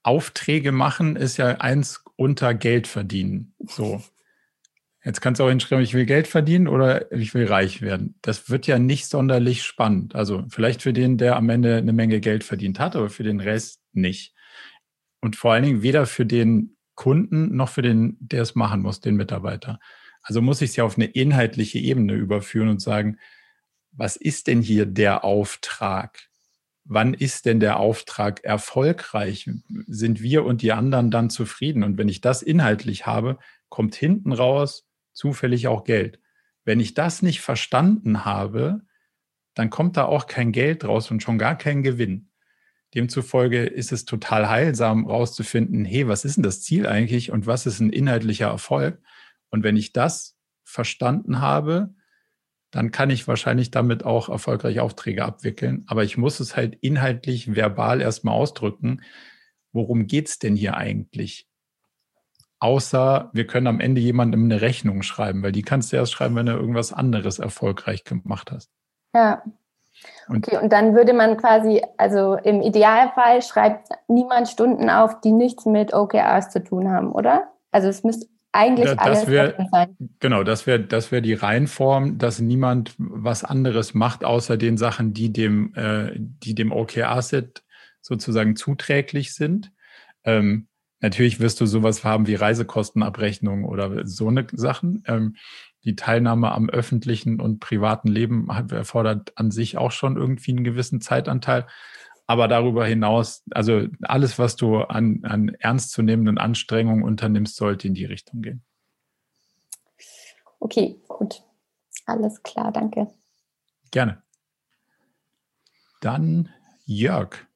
Aufträge 0.10 0.72
machen 0.72 1.16
ist 1.16 1.38
ja 1.38 1.50
eins 1.60 2.04
unter 2.16 2.56
Geld 2.56 2.88
verdienen. 2.88 3.54
So. 3.68 4.02
Jetzt 5.06 5.22
kannst 5.22 5.40
du 5.40 5.44
auch 5.44 5.50
hinschreiben, 5.50 5.84
ich 5.84 5.94
will 5.94 6.08
Geld 6.08 6.28
verdienen 6.28 6.68
oder 6.68 7.12
ich 7.12 7.36
will 7.36 7.46
reich 7.46 7.84
werden. 7.84 8.16
Das 8.24 8.50
wird 8.50 8.66
ja 8.66 8.80
nicht 8.80 9.06
sonderlich 9.06 9.64
spannend. 9.64 10.16
Also 10.16 10.46
vielleicht 10.50 10.82
für 10.82 10.94
den, 10.94 11.20
der 11.20 11.36
am 11.36 11.50
Ende 11.50 11.78
eine 11.78 11.94
Menge 11.94 12.20
Geld 12.22 12.44
verdient 12.44 12.80
hat, 12.80 12.96
aber 12.96 13.12
für 13.12 13.22
den 13.22 13.40
Rest 13.40 13.82
nicht. 13.94 14.34
Und 15.22 15.36
vor 15.36 15.54
allen 15.54 15.64
Dingen 15.64 15.84
weder 15.84 16.08
für 16.08 16.26
den 16.26 16.76
Kunden 16.96 17.56
noch 17.56 17.70
für 17.70 17.84
den, 17.84 18.18
der 18.20 18.42
es 18.42 18.56
machen 18.56 18.82
muss, 18.82 19.02
den 19.02 19.16
Mitarbeiter. 19.16 19.80
Also 20.24 20.42
muss 20.42 20.62
ich 20.62 20.72
es 20.72 20.76
ja 20.76 20.86
auf 20.86 20.98
eine 20.98 21.06
inhaltliche 21.06 21.78
Ebene 21.78 22.14
überführen 22.14 22.70
und 22.70 22.82
sagen, 22.82 23.20
was 23.92 24.16
ist 24.16 24.48
denn 24.48 24.62
hier 24.64 24.88
der 24.88 25.24
Auftrag? 25.24 26.29
Wann 26.90 27.14
ist 27.14 27.46
denn 27.46 27.60
der 27.60 27.80
Auftrag 27.80 28.44
erfolgreich? 28.44 29.50
Sind 29.88 30.22
wir 30.22 30.44
und 30.44 30.64
die 30.64 30.74
anderen 30.74 31.12
dann 31.12 31.30
zufrieden? 31.30 31.84
Und 31.84 31.98
wenn 31.98 32.10
ich 32.10 32.20
das 32.20 32.42
inhaltlich 32.42 33.06
habe, 33.06 33.38
kommt 33.70 33.96
hinten 33.96 34.34
raus 34.34 34.88
zufällig 35.14 35.68
auch 35.68 35.84
Geld. 35.84 36.20
Wenn 36.66 36.80
ich 36.80 36.96
das 36.96 37.22
nicht 37.22 37.42
verstanden 37.42 38.26
habe, 38.26 38.82
dann 39.54 39.70
kommt 39.70 39.98
da 39.98 40.06
auch 40.06 40.26
kein 40.26 40.52
Geld 40.52 40.84
raus 40.84 41.12
und 41.12 41.22
schon 41.22 41.38
gar 41.38 41.58
kein 41.58 41.84
Gewinn. 41.84 42.32
Demzufolge 42.96 43.66
ist 43.66 43.92
es 43.92 44.06
total 44.06 44.50
heilsam 44.50 45.06
rauszufinden, 45.06 45.86
hey, 45.86 46.08
was 46.08 46.26
ist 46.26 46.38
denn 46.38 46.44
das 46.44 46.64
Ziel 46.64 46.88
eigentlich 46.88 47.32
und 47.32 47.46
was 47.46 47.68
ist 47.68 47.80
ein 47.80 47.92
inhaltlicher 47.92 48.48
Erfolg? 48.48 49.00
Und 49.50 49.64
wenn 49.64 49.78
ich 49.78 49.94
das 49.94 50.38
verstanden 50.64 51.40
habe, 51.40 51.94
dann 52.72 52.92
kann 52.92 53.10
ich 53.10 53.28
wahrscheinlich 53.28 53.72
damit 53.72 54.06
auch 54.06 54.30
erfolgreich 54.30 54.80
Aufträge 54.80 55.26
abwickeln. 55.26 55.86
Aber 55.88 56.04
ich 56.04 56.18
muss 56.18 56.40
es 56.40 56.56
halt 56.56 56.76
inhaltlich, 56.82 57.56
verbal 57.56 58.02
erstmal 58.02 58.36
ausdrücken. 58.36 59.02
Worum 59.72 60.08
geht's 60.08 60.40
denn 60.40 60.56
hier 60.56 60.78
eigentlich? 60.78 61.48
Außer 62.60 63.30
wir 63.34 63.48
können 63.48 63.68
am 63.68 63.80
Ende 63.80 64.02
jemandem 64.02 64.44
eine 64.44 64.62
Rechnung 64.62 65.02
schreiben, 65.02 65.42
weil 65.44 65.52
die 65.52 65.62
kannst 65.62 65.92
du 65.92 65.96
erst 65.96 66.12
schreiben, 66.12 66.36
wenn 66.36 66.46
du 66.46 66.52
irgendwas 66.54 66.92
anderes 66.92 67.40
erfolgreich 67.40 68.04
gemacht 68.04 68.52
hast. 68.52 68.70
Ja. 69.16 69.42
Okay, 70.30 70.58
und 70.58 70.72
dann 70.72 70.96
würde 70.96 71.14
man 71.14 71.38
quasi, 71.38 71.82
also 71.98 72.36
im 72.36 72.62
Idealfall 72.62 73.42
schreibt 73.42 73.90
niemand 74.08 74.48
Stunden 74.48 74.90
auf, 74.90 75.20
die 75.22 75.32
nichts 75.32 75.66
mit 75.66 75.94
OKRs 75.94 76.52
zu 76.52 76.64
tun 76.64 76.90
haben, 76.90 77.12
oder? 77.12 77.52
Also 77.72 77.90
es 77.90 78.04
müsste 78.04 78.28
eigentlich 78.52 78.88
da, 78.88 78.96
alles 78.96 79.28
wär, 79.28 79.56
sein. 79.72 79.96
Genau, 80.20 80.44
das 80.44 80.66
wäre 80.66 80.80
das 80.80 81.12
wär 81.12 81.22
die 81.22 81.34
Reihenform, 81.34 82.18
dass 82.18 82.40
niemand 82.40 82.96
was 82.98 83.44
anderes 83.44 83.94
macht, 83.94 84.24
außer 84.24 84.58
den 84.58 84.78
Sachen, 84.78 85.14
die 85.14 85.32
dem, 85.32 85.74
äh, 85.76 86.12
die 86.16 86.56
dem 86.56 86.72
OKR-Set 86.72 87.64
sozusagen 88.02 88.56
zuträglich 88.56 89.34
sind. 89.34 89.72
Ähm, 90.24 90.68
natürlich 91.00 91.40
wirst 91.40 91.62
du 91.62 91.66
sowas 91.66 92.04
haben 92.04 92.28
wie 92.28 92.36
Reisekostenabrechnung 92.36 93.66
oder 93.66 94.06
so 94.08 94.30
eine 94.30 94.48
Sachen. 94.52 95.04
Ähm, 95.06 95.36
die 95.86 95.96
Teilnahme 95.96 96.52
am 96.52 96.70
öffentlichen 96.70 97.40
und 97.40 97.60
privaten 97.60 98.10
Leben 98.10 98.50
erfordert 98.50 99.32
an 99.36 99.52
sich 99.52 99.78
auch 99.78 99.92
schon 99.92 100.18
irgendwie 100.18 100.52
einen 100.52 100.64
gewissen 100.64 101.02
Zeitanteil. 101.02 101.68
Aber 102.30 102.48
darüber 102.48 102.86
hinaus, 102.86 103.44
also 103.50 103.88
alles, 104.04 104.38
was 104.38 104.56
du 104.56 104.82
an, 104.82 105.22
an 105.24 105.50
ernstzunehmenden 105.58 106.38
Anstrengungen 106.38 107.04
unternimmst, 107.04 107.56
sollte 107.56 107.88
in 107.88 107.96
die 107.96 108.06
Richtung 108.06 108.44
gehen. 108.44 108.64
Okay, 110.60 111.02
gut. 111.08 111.42
Alles 112.06 112.44
klar, 112.44 112.72
danke. 112.72 113.08
Gerne. 113.90 114.22
Dann 116.02 116.54
Jörg. 116.86 117.48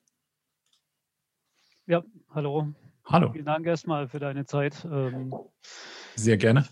Ja, 1.86 2.04
hallo. 2.34 2.74
Hallo. 3.06 3.32
Vielen 3.32 3.46
Dank 3.46 3.68
erstmal 3.68 4.08
für 4.08 4.18
deine 4.18 4.46
Zeit. 4.46 4.84
Ähm, 4.86 5.32
Sehr 6.16 6.38
gerne 6.38 6.68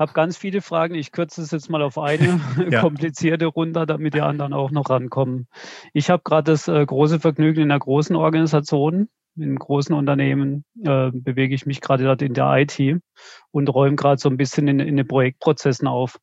habe 0.00 0.12
ganz 0.14 0.36
viele 0.36 0.62
Fragen. 0.62 0.94
Ich 0.94 1.12
kürze 1.12 1.42
es 1.42 1.50
jetzt 1.50 1.70
mal 1.70 1.82
auf 1.82 1.98
eine 1.98 2.40
ja. 2.70 2.80
komplizierte 2.80 3.46
runter, 3.46 3.86
damit 3.86 4.14
die 4.14 4.22
anderen 4.22 4.54
auch 4.54 4.70
noch 4.70 4.88
rankommen. 4.90 5.46
Ich 5.92 6.10
habe 6.10 6.22
gerade 6.24 6.50
das 6.50 6.66
äh, 6.66 6.84
große 6.84 7.20
Vergnügen 7.20 7.60
in 7.60 7.70
einer 7.70 7.78
großen 7.78 8.16
Organisation, 8.16 9.08
in 9.36 9.56
großen 9.56 9.94
Unternehmen, 9.94 10.64
äh, 10.82 11.10
bewege 11.12 11.54
ich 11.54 11.66
mich 11.66 11.80
gerade 11.82 12.04
dort 12.04 12.22
in 12.22 12.34
der 12.34 12.50
IT 12.56 13.00
und 13.50 13.68
räume 13.68 13.96
gerade 13.96 14.20
so 14.20 14.30
ein 14.30 14.38
bisschen 14.38 14.66
in, 14.68 14.80
in 14.80 14.96
den 14.96 15.06
Projektprozessen 15.06 15.86
auf. 15.86 16.18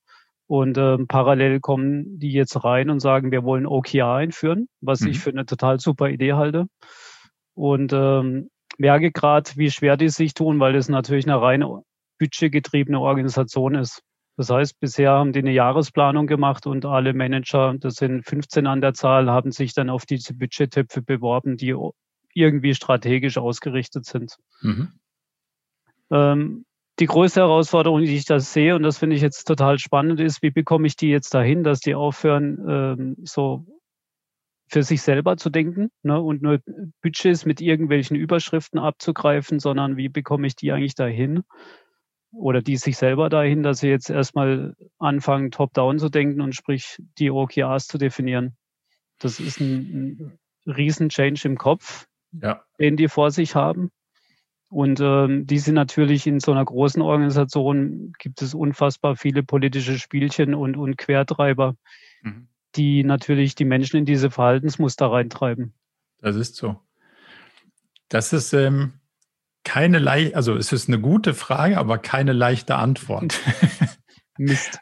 Und 0.47 0.77
äh, 0.77 0.97
parallel 1.07 1.59
kommen 1.59 2.19
die 2.19 2.31
jetzt 2.31 2.63
rein 2.63 2.89
und 2.89 2.99
sagen, 2.99 3.31
wir 3.31 3.43
wollen 3.43 3.67
OKR 3.67 4.13
einführen, 4.13 4.69
was 4.81 5.01
mhm. 5.01 5.09
ich 5.09 5.19
für 5.19 5.29
eine 5.29 5.45
total 5.45 5.79
super 5.79 6.09
Idee 6.09 6.33
halte. 6.33 6.65
Und 7.53 7.93
ähm, 7.93 8.49
merke 8.77 9.11
gerade, 9.11 9.51
wie 9.55 9.69
schwer 9.69 9.97
die 9.97 10.09
sich 10.09 10.33
tun, 10.33 10.59
weil 10.59 10.73
das 10.73 10.89
natürlich 10.89 11.27
eine 11.27 11.41
reine 11.41 11.83
budgetgetriebene 12.17 12.99
Organisation 12.99 13.75
ist. 13.75 14.01
Das 14.37 14.51
heißt, 14.51 14.79
bisher 14.79 15.11
haben 15.11 15.33
die 15.33 15.39
eine 15.39 15.51
Jahresplanung 15.51 16.27
gemacht 16.27 16.67
und 16.67 16.85
alle 16.85 17.13
Manager, 17.13 17.73
das 17.79 17.95
sind 17.95 18.23
15 18.23 18.67
an 18.67 18.81
der 18.81 18.93
Zahl, 18.93 19.31
haben 19.31 19.51
sich 19.51 19.73
dann 19.73 19.89
auf 19.89 20.05
diese 20.05 20.35
Budgettöpfe 20.35 21.01
beworben, 21.01 21.57
die 21.57 21.75
irgendwie 22.35 22.75
strategisch 22.75 23.39
ausgerichtet 23.39 24.05
sind. 24.05 24.37
Mhm. 24.61 24.91
Ähm, 26.11 26.65
die 26.99 27.07
größte 27.07 27.41
Herausforderung, 27.41 28.01
die 28.01 28.15
ich 28.15 28.25
da 28.25 28.39
sehe, 28.39 28.75
und 28.75 28.83
das 28.83 28.99
finde 28.99 29.15
ich 29.15 29.21
jetzt 29.23 29.45
total 29.45 29.79
spannend, 29.79 30.19
ist, 30.19 30.41
wie 30.43 30.51
bekomme 30.51 30.85
ich 30.85 30.95
die 30.95 31.09
jetzt 31.09 31.33
dahin, 31.33 31.63
dass 31.63 31.79
die 31.79 31.95
aufhören, 31.95 32.65
ähm, 32.67 33.15
so 33.23 33.65
für 34.69 34.83
sich 34.83 35.01
selber 35.01 35.37
zu 35.37 35.49
denken 35.49 35.89
ne, 36.03 36.21
und 36.21 36.41
nur 36.41 36.59
Budgets 37.01 37.45
mit 37.45 37.61
irgendwelchen 37.61 38.17
Überschriften 38.17 38.79
abzugreifen, 38.79 39.59
sondern 39.59 39.95
wie 39.95 40.09
bekomme 40.09 40.45
ich 40.45 40.55
die 40.55 40.71
eigentlich 40.71 40.95
dahin, 40.95 41.43
oder 42.37 42.61
die 42.61 42.77
sich 42.77 42.97
selber 42.97 43.29
dahin, 43.29 43.63
dass 43.63 43.79
sie 43.79 43.89
jetzt 43.89 44.09
erstmal 44.09 44.75
anfangen, 44.99 45.51
top-down 45.51 45.99
zu 45.99 46.09
denken 46.09 46.41
und 46.41 46.55
sprich 46.55 46.97
die 47.17 47.31
OKRs 47.31 47.87
zu 47.87 47.97
definieren. 47.97 48.55
Das 49.19 49.39
ist 49.39 49.59
ein, 49.59 50.39
ein 50.65 50.71
Riesen-Change 50.71 51.47
im 51.47 51.57
Kopf, 51.57 52.07
ja. 52.31 52.63
den 52.79 52.97
die 52.97 53.07
vor 53.07 53.31
sich 53.31 53.55
haben. 53.55 53.91
Und 54.69 54.99
ähm, 54.99 55.47
die 55.47 55.59
sind 55.59 55.75
natürlich 55.75 56.27
in 56.27 56.39
so 56.39 56.51
einer 56.51 56.65
großen 56.65 57.01
Organisation, 57.01 58.13
gibt 58.19 58.41
es 58.41 58.53
unfassbar 58.53 59.15
viele 59.15 59.41
politische 59.41 59.97
Spielchen 59.97 60.53
und, 60.53 60.75
und 60.75 60.97
Quertreiber, 60.97 61.75
mhm. 62.21 62.49
die 62.75 63.03
natürlich 63.03 63.55
die 63.55 63.65
Menschen 63.65 63.97
in 63.97 64.05
diese 64.05 64.29
Verhaltensmuster 64.29 65.09
reintreiben. 65.09 65.73
Das 66.19 66.35
ist 66.35 66.55
so. 66.55 66.79
Das 68.09 68.33
ist, 68.33 68.53
ähm, 68.53 68.93
keine 69.67 69.99
leicht, 69.99 70.33
also 70.33 70.55
es 70.55 70.71
ist 70.71 70.87
eine 70.87 70.97
gute 70.97 71.33
Frage, 71.33 71.77
aber 71.77 71.97
keine 71.97 72.31
leichte 72.31 72.75
Antwort. 72.75 73.37
Mist. 74.37 74.79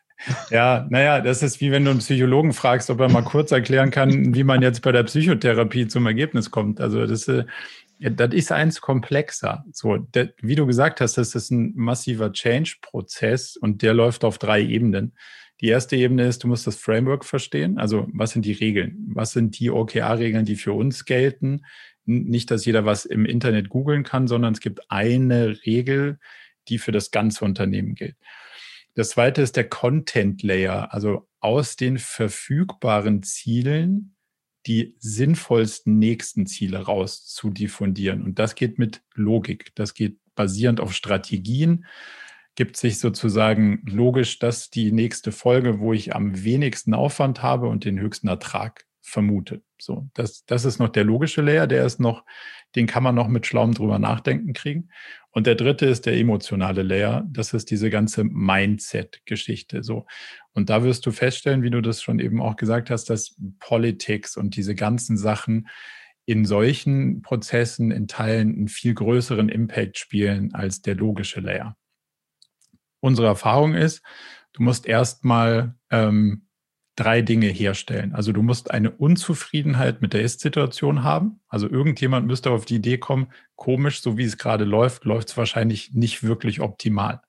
Ja, 0.51 0.85
naja, 0.91 1.21
das 1.21 1.41
ist 1.41 1.59
wie 1.59 1.71
wenn 1.71 1.85
du 1.85 1.91
einen 1.91 1.99
Psychologen 1.99 2.53
fragst, 2.53 2.91
ob 2.91 2.99
er 2.99 3.09
mal 3.09 3.23
kurz 3.23 3.51
erklären 3.51 3.89
kann, 3.89 4.35
wie 4.35 4.43
man 4.43 4.61
jetzt 4.61 4.83
bei 4.83 4.91
der 4.91 5.03
Psychotherapie 5.03 5.87
zum 5.87 6.05
Ergebnis 6.05 6.51
kommt. 6.51 6.79
Also 6.79 7.07
das, 7.07 7.27
äh, 7.27 7.45
das 7.99 8.33
ist 8.35 8.51
eins 8.51 8.79
komplexer. 8.79 9.65
So, 9.71 9.97
der, 9.97 10.33
wie 10.39 10.55
du 10.55 10.67
gesagt 10.67 11.01
hast, 11.01 11.17
das 11.17 11.33
ist 11.33 11.49
ein 11.49 11.73
massiver 11.75 12.31
Change-Prozess 12.31 13.57
und 13.57 13.81
der 13.81 13.95
läuft 13.95 14.23
auf 14.23 14.37
drei 14.37 14.61
Ebenen. 14.61 15.13
Die 15.61 15.67
erste 15.67 15.95
Ebene 15.95 16.27
ist, 16.27 16.43
du 16.43 16.47
musst 16.47 16.67
das 16.67 16.75
Framework 16.75 17.25
verstehen. 17.25 17.79
Also 17.79 18.07
was 18.13 18.31
sind 18.31 18.45
die 18.45 18.53
Regeln? 18.53 19.11
Was 19.15 19.31
sind 19.31 19.57
die 19.57 19.71
OKR-Regeln, 19.71 20.45
die 20.45 20.57
für 20.57 20.73
uns 20.73 21.05
gelten? 21.05 21.61
Nicht, 22.05 22.51
dass 22.51 22.65
jeder 22.65 22.85
was 22.85 23.05
im 23.05 23.25
Internet 23.25 23.69
googeln 23.69 24.03
kann, 24.03 24.27
sondern 24.27 24.53
es 24.53 24.59
gibt 24.59 24.91
eine 24.91 25.65
Regel, 25.65 26.19
die 26.67 26.77
für 26.77 26.91
das 26.91 27.11
ganze 27.11 27.45
Unternehmen 27.45 27.95
gilt. 27.95 28.15
Das 28.95 29.09
zweite 29.09 29.41
ist 29.41 29.55
der 29.57 29.67
Content 29.67 30.41
Layer, 30.41 30.93
also 30.93 31.27
aus 31.39 31.75
den 31.75 31.97
verfügbaren 31.97 33.23
Zielen 33.23 34.15
die 34.65 34.95
sinnvollsten 34.97 35.99
nächsten 35.99 36.47
Ziele 36.47 36.79
raus 36.79 37.27
zu 37.27 37.51
diffundieren. 37.51 38.23
Und 38.23 38.39
das 38.39 38.55
geht 38.55 38.79
mit 38.79 39.03
Logik. 39.13 39.71
Das 39.75 39.93
geht 39.93 40.17
basierend 40.33 40.79
auf 40.79 40.93
Strategien. 40.93 41.85
Gibt 42.55 42.77
sich 42.77 42.99
sozusagen 42.99 43.83
logisch, 43.85 44.39
dass 44.39 44.69
die 44.69 44.91
nächste 44.91 45.31
Folge, 45.31 45.79
wo 45.79 45.93
ich 45.93 46.15
am 46.15 46.43
wenigsten 46.43 46.93
Aufwand 46.93 47.43
habe 47.43 47.67
und 47.67 47.85
den 47.85 47.99
höchsten 47.99 48.27
Ertrag 48.27 48.85
vermutet. 49.05 49.63
So, 49.79 50.09
das, 50.13 50.45
das 50.45 50.65
ist 50.65 50.79
noch 50.79 50.89
der 50.89 51.03
logische 51.03 51.41
Layer, 51.41 51.67
der 51.67 51.85
ist 51.85 51.99
noch, 51.99 52.25
den 52.75 52.87
kann 52.87 53.03
man 53.03 53.15
noch 53.15 53.27
mit 53.27 53.45
schlauem 53.45 53.73
drüber 53.73 53.99
nachdenken 53.99 54.53
kriegen. 54.53 54.89
Und 55.31 55.47
der 55.47 55.55
dritte 55.55 55.85
ist 55.85 56.05
der 56.05 56.17
emotionale 56.17 56.81
Layer. 56.81 57.25
Das 57.29 57.53
ist 57.53 57.69
diese 57.69 57.89
ganze 57.89 58.23
Mindset-Geschichte. 58.23 59.83
So. 59.83 60.05
Und 60.53 60.69
da 60.69 60.83
wirst 60.83 61.05
du 61.05 61.11
feststellen, 61.11 61.61
wie 61.61 61.69
du 61.69 61.81
das 61.81 62.01
schon 62.01 62.19
eben 62.19 62.41
auch 62.41 62.55
gesagt 62.55 62.89
hast, 62.89 63.09
dass 63.09 63.35
Politics 63.59 64.37
und 64.37 64.55
diese 64.55 64.75
ganzen 64.75 65.17
Sachen 65.17 65.67
in 66.25 66.45
solchen 66.45 67.21
Prozessen 67.21 67.91
in 67.91 68.07
Teilen 68.07 68.55
einen 68.55 68.67
viel 68.67 68.93
größeren 68.93 69.49
Impact 69.49 69.97
spielen 69.97 70.53
als 70.53 70.81
der 70.81 70.95
logische 70.95 71.39
Layer. 71.39 71.77
Unsere 72.99 73.27
Erfahrung 73.27 73.75
ist, 73.75 74.01
du 74.53 74.63
musst 74.63 74.87
erstmal 74.87 75.75
ähm, 75.91 76.44
drei 76.95 77.21
Dinge 77.21 77.47
herstellen. 77.47 78.13
Also 78.13 78.31
du 78.31 78.41
musst 78.41 78.71
eine 78.71 78.91
Unzufriedenheit 78.91 80.01
mit 80.01 80.13
der 80.13 80.21
Ist-Situation 80.21 81.03
haben. 81.03 81.41
Also 81.49 81.69
irgendjemand 81.69 82.25
müsste 82.27 82.51
auf 82.51 82.65
die 82.65 82.75
Idee 82.75 82.97
kommen, 82.97 83.27
komisch, 83.55 84.01
so 84.01 84.17
wie 84.17 84.23
es 84.23 84.37
gerade 84.37 84.63
läuft, 84.63 85.03
läuft 85.03 85.29
es 85.29 85.37
wahrscheinlich 85.37 85.93
nicht 85.93 86.23
wirklich 86.23 86.61
optimal. 86.61 87.21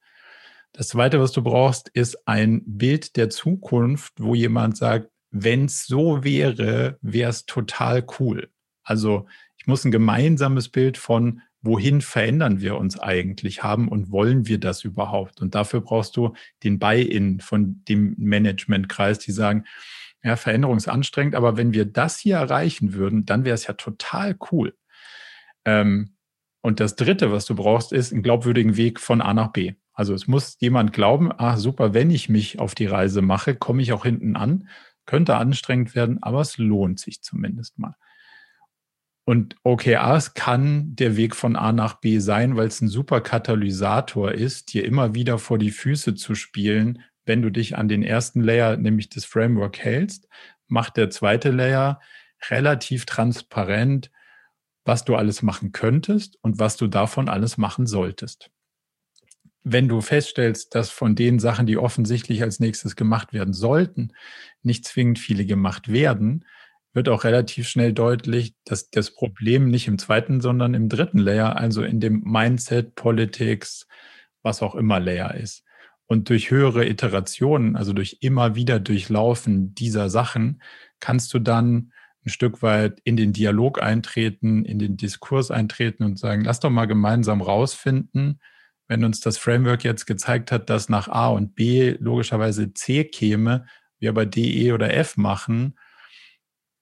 Das 0.72 0.88
Zweite, 0.88 1.20
was 1.20 1.32
du 1.32 1.42
brauchst, 1.42 1.88
ist 1.88 2.28
ein 2.28 2.62
Bild 2.66 3.16
der 3.16 3.30
Zukunft, 3.30 4.12
wo 4.18 4.34
jemand 4.34 4.76
sagt, 4.76 5.08
wenn 5.30 5.64
es 5.64 5.86
so 5.86 6.22
wäre, 6.22 6.98
wäre 7.00 7.30
es 7.30 7.46
total 7.46 8.06
cool. 8.18 8.50
Also 8.84 9.26
ich 9.56 9.66
muss 9.66 9.84
ein 9.84 9.90
gemeinsames 9.90 10.68
Bild 10.68 10.96
von 10.96 11.40
wohin 11.66 12.00
verändern 12.00 12.60
wir 12.60 12.76
uns 12.76 12.98
eigentlich 12.98 13.62
haben 13.62 13.88
und 13.88 14.10
wollen 14.10 14.46
wir 14.46 14.58
das 14.58 14.84
überhaupt? 14.84 15.42
Und 15.42 15.54
dafür 15.54 15.82
brauchst 15.82 16.16
du 16.16 16.32
den 16.62 16.78
Buy-in 16.78 17.40
von 17.40 17.82
dem 17.88 18.14
Managementkreis, 18.18 19.18
die 19.18 19.32
sagen, 19.32 19.64
ja, 20.22 20.36
Veränderung 20.36 20.76
ist 20.76 20.88
anstrengend, 20.88 21.34
aber 21.34 21.56
wenn 21.56 21.72
wir 21.72 21.84
das 21.84 22.18
hier 22.18 22.36
erreichen 22.36 22.94
würden, 22.94 23.26
dann 23.26 23.44
wäre 23.44 23.54
es 23.54 23.66
ja 23.66 23.74
total 23.74 24.36
cool. 24.50 24.74
Ähm, 25.64 26.16
und 26.62 26.80
das 26.80 26.96
Dritte, 26.96 27.30
was 27.30 27.44
du 27.44 27.54
brauchst, 27.54 27.92
ist 27.92 28.12
einen 28.12 28.22
glaubwürdigen 28.22 28.76
Weg 28.76 28.98
von 28.98 29.20
A 29.20 29.34
nach 29.34 29.52
B. 29.52 29.74
Also 29.92 30.14
es 30.14 30.26
muss 30.26 30.56
jemand 30.58 30.92
glauben, 30.92 31.30
ah 31.32 31.56
super, 31.56 31.94
wenn 31.94 32.10
ich 32.10 32.28
mich 32.28 32.58
auf 32.58 32.74
die 32.74 32.86
Reise 32.86 33.22
mache, 33.22 33.54
komme 33.54 33.82
ich 33.82 33.92
auch 33.92 34.04
hinten 34.04 34.36
an. 34.36 34.68
Könnte 35.06 35.36
anstrengend 35.36 35.94
werden, 35.94 36.22
aber 36.22 36.40
es 36.40 36.58
lohnt 36.58 36.98
sich 36.98 37.22
zumindest 37.22 37.78
mal. 37.78 37.94
Und 39.28 39.56
OKRs 39.64 40.34
kann 40.34 40.94
der 40.94 41.16
Weg 41.16 41.34
von 41.34 41.56
A 41.56 41.72
nach 41.72 41.94
B 41.94 42.20
sein, 42.20 42.56
weil 42.56 42.68
es 42.68 42.80
ein 42.80 42.86
super 42.86 43.20
Katalysator 43.20 44.30
ist, 44.30 44.72
dir 44.72 44.84
immer 44.84 45.16
wieder 45.16 45.40
vor 45.40 45.58
die 45.58 45.72
Füße 45.72 46.14
zu 46.14 46.36
spielen, 46.36 47.02
wenn 47.24 47.42
du 47.42 47.50
dich 47.50 47.76
an 47.76 47.88
den 47.88 48.04
ersten 48.04 48.40
Layer, 48.40 48.76
nämlich 48.76 49.08
das 49.08 49.24
Framework, 49.24 49.80
hältst, 49.80 50.28
macht 50.68 50.96
der 50.96 51.10
zweite 51.10 51.50
Layer 51.50 52.00
relativ 52.50 53.04
transparent, 53.04 54.12
was 54.84 55.04
du 55.04 55.16
alles 55.16 55.42
machen 55.42 55.72
könntest 55.72 56.38
und 56.42 56.60
was 56.60 56.76
du 56.76 56.86
davon 56.86 57.28
alles 57.28 57.58
machen 57.58 57.86
solltest. 57.86 58.52
Wenn 59.64 59.88
du 59.88 60.02
feststellst, 60.02 60.76
dass 60.76 60.90
von 60.90 61.16
den 61.16 61.40
Sachen, 61.40 61.66
die 61.66 61.78
offensichtlich 61.78 62.44
als 62.44 62.60
nächstes 62.60 62.94
gemacht 62.94 63.32
werden 63.32 63.54
sollten, 63.54 64.12
nicht 64.62 64.84
zwingend 64.84 65.18
viele 65.18 65.44
gemacht 65.46 65.90
werden, 65.90 66.44
wird 66.96 67.10
auch 67.10 67.24
relativ 67.24 67.68
schnell 67.68 67.92
deutlich, 67.92 68.54
dass 68.64 68.88
das 68.88 69.12
Problem 69.14 69.68
nicht 69.68 69.86
im 69.86 69.98
zweiten, 69.98 70.40
sondern 70.40 70.72
im 70.72 70.88
dritten 70.88 71.18
Layer, 71.18 71.56
also 71.56 71.82
in 71.82 72.00
dem 72.00 72.22
Mindset, 72.24 72.94
Politics, 72.94 73.86
was 74.42 74.62
auch 74.62 74.74
immer 74.74 74.98
Layer 74.98 75.34
ist. 75.34 75.62
Und 76.06 76.30
durch 76.30 76.50
höhere 76.50 76.88
Iterationen, 76.88 77.76
also 77.76 77.92
durch 77.92 78.16
immer 78.22 78.54
wieder 78.54 78.80
Durchlaufen 78.80 79.74
dieser 79.74 80.08
Sachen, 80.08 80.62
kannst 80.98 81.34
du 81.34 81.38
dann 81.38 81.92
ein 82.24 82.30
Stück 82.30 82.62
weit 82.62 82.98
in 83.04 83.18
den 83.18 83.34
Dialog 83.34 83.82
eintreten, 83.82 84.64
in 84.64 84.78
den 84.78 84.96
Diskurs 84.96 85.50
eintreten 85.50 86.02
und 86.02 86.18
sagen, 86.18 86.44
lass 86.44 86.60
doch 86.60 86.70
mal 86.70 86.86
gemeinsam 86.86 87.42
rausfinden, 87.42 88.40
wenn 88.88 89.04
uns 89.04 89.20
das 89.20 89.36
Framework 89.36 89.84
jetzt 89.84 90.06
gezeigt 90.06 90.50
hat, 90.50 90.70
dass 90.70 90.88
nach 90.88 91.08
A 91.08 91.28
und 91.28 91.54
B 91.54 91.94
logischerweise 91.98 92.72
C 92.72 93.04
käme, 93.04 93.66
wir 93.98 94.08
aber 94.08 94.24
D, 94.24 94.64
E 94.64 94.72
oder 94.72 94.94
F 94.94 95.18
machen, 95.18 95.74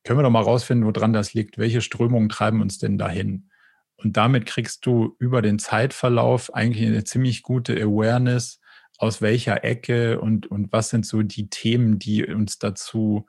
können 0.05 0.19
wir 0.19 0.23
doch 0.23 0.31
mal 0.31 0.43
rausfinden, 0.43 0.87
woran 0.87 1.13
das 1.13 1.35
liegt. 1.35 1.59
Welche 1.59 1.81
Strömungen 1.81 2.29
treiben 2.29 2.61
uns 2.61 2.79
denn 2.79 2.99
dahin? 2.99 3.51
Und 3.97 4.17
damit 4.17 4.47
kriegst 4.47 4.85
du 4.87 5.17
über 5.19 5.41
den 5.41 5.59
Zeitverlauf 5.59 6.55
eigentlich 6.55 6.87
eine 6.87 7.05
ziemlich 7.05 7.43
gute 7.43 7.75
Awareness, 7.75 8.61
aus 8.99 9.23
welcher 9.23 9.65
Ecke 9.65 10.21
und, 10.21 10.47
und 10.47 10.73
was 10.73 10.91
sind 10.91 11.07
so 11.07 11.23
die 11.23 11.49
Themen, 11.49 11.99
die 11.99 12.25
uns 12.25 12.59
dazu 12.59 13.27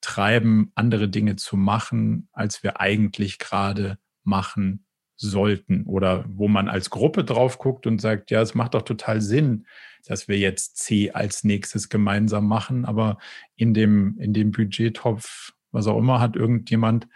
treiben, 0.00 0.70
andere 0.74 1.08
Dinge 1.08 1.36
zu 1.36 1.56
machen, 1.56 2.28
als 2.32 2.62
wir 2.62 2.80
eigentlich 2.80 3.38
gerade 3.38 3.98
machen 4.22 4.84
sollten 5.16 5.84
oder 5.86 6.24
wo 6.28 6.46
man 6.46 6.68
als 6.68 6.90
Gruppe 6.90 7.24
drauf 7.24 7.58
guckt 7.58 7.86
und 7.86 8.00
sagt, 8.00 8.30
ja, 8.30 8.40
es 8.40 8.54
macht 8.54 8.74
doch 8.74 8.82
total 8.82 9.20
Sinn, 9.20 9.66
dass 10.06 10.28
wir 10.28 10.38
jetzt 10.38 10.76
C 10.76 11.10
als 11.10 11.42
nächstes 11.42 11.88
gemeinsam 11.88 12.46
machen, 12.46 12.84
aber 12.84 13.18
in 13.56 13.74
dem, 13.74 14.16
in 14.20 14.32
dem 14.32 14.52
Budgettopf, 14.52 15.52
was 15.72 15.86
auch 15.86 15.98
immer, 15.98 16.20
hat 16.20 16.36
irgendjemand 16.36 17.08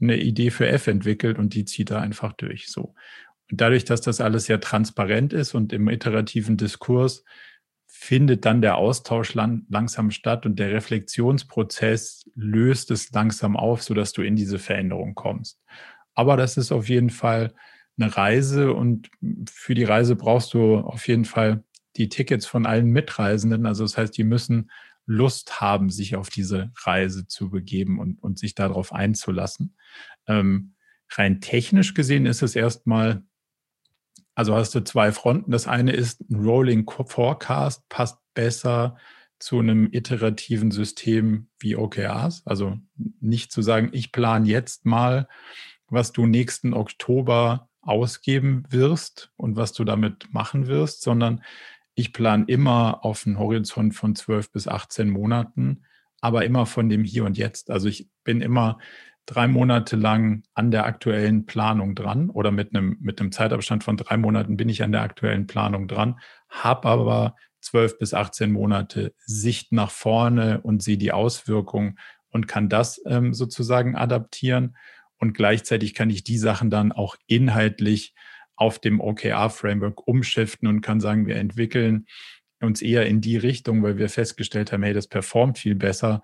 eine 0.00 0.16
Idee 0.16 0.50
für 0.50 0.68
F 0.68 0.86
entwickelt 0.88 1.38
und 1.38 1.54
die 1.54 1.64
zieht 1.64 1.90
er 1.90 2.00
einfach 2.00 2.32
durch. 2.32 2.68
So. 2.68 2.94
Und 3.50 3.60
dadurch, 3.60 3.84
dass 3.84 4.00
das 4.00 4.20
alles 4.20 4.46
sehr 4.46 4.60
transparent 4.60 5.32
ist 5.32 5.54
und 5.54 5.72
im 5.72 5.88
iterativen 5.88 6.56
Diskurs 6.56 7.24
findet 7.86 8.44
dann 8.46 8.62
der 8.62 8.76
Austausch 8.78 9.34
lang, 9.34 9.64
langsam 9.68 10.10
statt 10.10 10.44
und 10.44 10.58
der 10.58 10.72
Reflexionsprozess 10.72 12.28
löst 12.34 12.90
es 12.90 13.12
langsam 13.12 13.56
auf, 13.56 13.82
sodass 13.82 14.12
du 14.12 14.22
in 14.22 14.34
diese 14.34 14.58
Veränderung 14.58 15.14
kommst. 15.14 15.60
Aber 16.14 16.36
das 16.36 16.56
ist 16.56 16.72
auf 16.72 16.88
jeden 16.88 17.10
Fall 17.10 17.54
eine 17.98 18.16
Reise 18.16 18.72
und 18.72 19.10
für 19.48 19.74
die 19.74 19.84
Reise 19.84 20.16
brauchst 20.16 20.54
du 20.54 20.78
auf 20.78 21.06
jeden 21.06 21.24
Fall 21.24 21.62
die 21.96 22.08
Tickets 22.08 22.46
von 22.46 22.66
allen 22.66 22.86
Mitreisenden. 22.86 23.66
Also 23.66 23.84
das 23.84 23.96
heißt, 23.96 24.16
die 24.16 24.24
müssen 24.24 24.70
Lust 25.06 25.60
haben, 25.60 25.90
sich 25.90 26.16
auf 26.16 26.30
diese 26.30 26.70
Reise 26.76 27.26
zu 27.26 27.50
begeben 27.50 27.98
und, 27.98 28.22
und 28.22 28.38
sich 28.38 28.54
darauf 28.54 28.92
einzulassen. 28.92 29.76
Ähm, 30.26 30.74
rein 31.10 31.40
technisch 31.40 31.94
gesehen 31.94 32.26
ist 32.26 32.42
es 32.42 32.54
erstmal, 32.56 33.22
also 34.34 34.54
hast 34.54 34.74
du 34.74 34.80
zwei 34.84 35.12
Fronten. 35.12 35.50
Das 35.50 35.66
eine 35.66 35.92
ist 35.92 36.20
ein 36.30 36.36
Rolling 36.36 36.88
Forecast, 36.88 37.88
passt 37.88 38.18
besser 38.34 38.96
zu 39.38 39.58
einem 39.58 39.88
iterativen 39.90 40.70
System 40.70 41.48
wie 41.58 41.76
OKRs. 41.76 42.42
Also 42.46 42.78
nicht 43.20 43.50
zu 43.50 43.60
sagen, 43.60 43.90
ich 43.92 44.12
plane 44.12 44.46
jetzt 44.46 44.86
mal, 44.86 45.28
was 45.88 46.12
du 46.12 46.26
nächsten 46.26 46.74
Oktober 46.74 47.68
ausgeben 47.82 48.64
wirst 48.70 49.32
und 49.36 49.56
was 49.56 49.72
du 49.72 49.84
damit 49.84 50.32
machen 50.32 50.68
wirst, 50.68 51.02
sondern 51.02 51.42
ich 51.94 52.12
plane 52.12 52.44
immer 52.46 53.04
auf 53.04 53.26
einen 53.26 53.38
Horizont 53.38 53.94
von 53.94 54.14
12 54.14 54.52
bis 54.52 54.68
18 54.68 55.10
Monaten, 55.10 55.84
aber 56.20 56.44
immer 56.44 56.66
von 56.66 56.88
dem 56.88 57.04
Hier 57.04 57.24
und 57.24 57.36
Jetzt. 57.36 57.70
Also 57.70 57.88
ich 57.88 58.08
bin 58.24 58.40
immer 58.40 58.78
drei 59.26 59.46
Monate 59.46 59.96
lang 59.96 60.42
an 60.54 60.70
der 60.70 60.86
aktuellen 60.86 61.46
Planung 61.46 61.94
dran 61.94 62.30
oder 62.30 62.50
mit 62.50 62.74
einem, 62.74 62.96
mit 63.00 63.20
einem 63.20 63.32
Zeitabstand 63.32 63.84
von 63.84 63.96
drei 63.96 64.16
Monaten 64.16 64.56
bin 64.56 64.68
ich 64.68 64.82
an 64.82 64.92
der 64.92 65.02
aktuellen 65.02 65.46
Planung 65.46 65.86
dran, 65.86 66.18
habe 66.48 66.88
aber 66.88 67.36
12 67.60 67.98
bis 67.98 68.14
18 68.14 68.50
Monate 68.50 69.14
Sicht 69.24 69.72
nach 69.72 69.90
vorne 69.90 70.60
und 70.62 70.82
sehe 70.82 70.98
die 70.98 71.12
Auswirkungen 71.12 71.98
und 72.30 72.48
kann 72.48 72.68
das 72.68 73.00
ähm, 73.06 73.34
sozusagen 73.34 73.94
adaptieren. 73.94 74.76
Und 75.18 75.34
gleichzeitig 75.34 75.94
kann 75.94 76.10
ich 76.10 76.24
die 76.24 76.38
Sachen 76.38 76.70
dann 76.70 76.90
auch 76.90 77.14
inhaltlich 77.26 78.14
auf 78.56 78.78
dem 78.78 79.00
OKR-Framework 79.00 80.06
umschiften 80.06 80.68
und 80.68 80.80
kann 80.80 81.00
sagen, 81.00 81.26
wir 81.26 81.36
entwickeln 81.36 82.06
uns 82.60 82.82
eher 82.82 83.06
in 83.06 83.20
die 83.20 83.36
Richtung, 83.36 83.82
weil 83.82 83.98
wir 83.98 84.08
festgestellt 84.08 84.72
haben, 84.72 84.82
hey, 84.82 84.94
das 84.94 85.08
performt 85.08 85.58
viel 85.58 85.74
besser. 85.74 86.22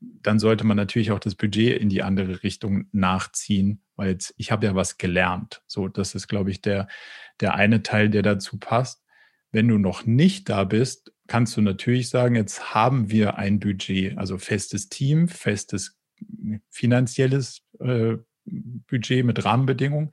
Dann 0.00 0.38
sollte 0.38 0.64
man 0.64 0.76
natürlich 0.76 1.10
auch 1.10 1.18
das 1.18 1.34
Budget 1.34 1.80
in 1.80 1.88
die 1.88 2.02
andere 2.02 2.42
Richtung 2.42 2.86
nachziehen, 2.92 3.82
weil 3.96 4.10
jetzt, 4.10 4.34
ich 4.38 4.50
habe 4.50 4.66
ja 4.66 4.74
was 4.74 4.98
gelernt. 4.98 5.62
So, 5.66 5.88
das 5.88 6.14
ist, 6.14 6.28
glaube 6.28 6.50
ich, 6.50 6.62
der, 6.62 6.88
der 7.40 7.54
eine 7.54 7.82
Teil, 7.82 8.08
der 8.08 8.22
dazu 8.22 8.58
passt. 8.58 9.04
Wenn 9.52 9.68
du 9.68 9.78
noch 9.78 10.06
nicht 10.06 10.48
da 10.48 10.64
bist, 10.64 11.12
kannst 11.26 11.56
du 11.56 11.60
natürlich 11.60 12.08
sagen, 12.08 12.34
jetzt 12.36 12.74
haben 12.74 13.10
wir 13.10 13.36
ein 13.36 13.58
Budget, 13.58 14.16
also 14.16 14.38
festes 14.38 14.88
Team, 14.88 15.28
festes 15.28 15.98
finanzielles 16.70 17.62
äh, 17.80 18.16
Budget 18.44 19.24
mit 19.24 19.44
Rahmenbedingungen. 19.44 20.12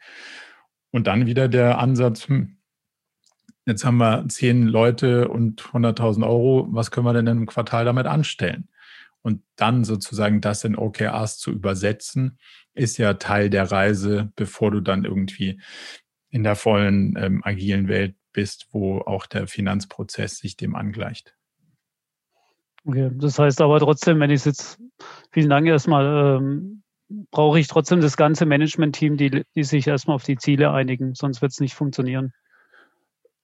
Und 0.97 1.05
dann 1.05 1.27
wieder 1.27 1.47
der 1.47 1.77
Ansatz, 1.77 2.27
hm, 2.27 2.57
jetzt 3.67 3.86
haben 3.86 3.97
wir 3.97 4.27
zehn 4.29 4.65
Leute 4.65 5.27
und 5.27 5.62
100.000 5.62 6.25
Euro, 6.25 6.65
was 6.71 6.89
können 6.89 7.05
wir 7.05 7.13
denn 7.13 7.27
im 7.27 7.45
Quartal 7.45 7.86
damit 7.86 8.07
anstellen? 8.07 8.67
Und 9.21 9.43
dann 9.57 9.83
sozusagen 9.83 10.41
das 10.41 10.63
in 10.63 10.75
OKRs 10.75 11.38
zu 11.38 11.51
übersetzen, 11.51 12.39
ist 12.73 12.97
ja 12.97 13.13
Teil 13.13 13.51
der 13.51 13.71
Reise, 13.71 14.31
bevor 14.36 14.71
du 14.71 14.81
dann 14.81 15.05
irgendwie 15.05 15.62
in 16.29 16.43
der 16.43 16.55
vollen 16.55 17.15
ähm, 17.15 17.43
agilen 17.43 17.88
Welt 17.89 18.15
bist, 18.33 18.69
wo 18.71 18.97
auch 19.01 19.27
der 19.27 19.45
Finanzprozess 19.45 20.39
sich 20.39 20.57
dem 20.57 20.73
angleicht. 20.73 21.36
Okay, 22.86 23.12
das 23.13 23.38
heißt 23.38 23.62
aber 23.62 23.79
trotzdem, 23.79 24.19
wenn 24.19 24.31
ich 24.31 24.38
es 24.38 24.45
jetzt, 24.45 24.81
vielen 25.31 25.51
Dank 25.51 25.67
erstmal, 25.67 26.39
ähm, 26.39 26.81
brauche 27.09 27.59
ich 27.59 27.67
trotzdem 27.67 28.01
das 28.01 28.17
ganze 28.17 28.45
Management-Team, 28.45 29.17
die, 29.17 29.43
die 29.55 29.63
sich 29.63 29.87
erstmal 29.87 30.15
auf 30.15 30.23
die 30.23 30.37
Ziele 30.37 30.71
einigen, 30.71 31.15
sonst 31.15 31.41
wird 31.41 31.51
es 31.51 31.59
nicht 31.59 31.73
funktionieren. 31.73 32.33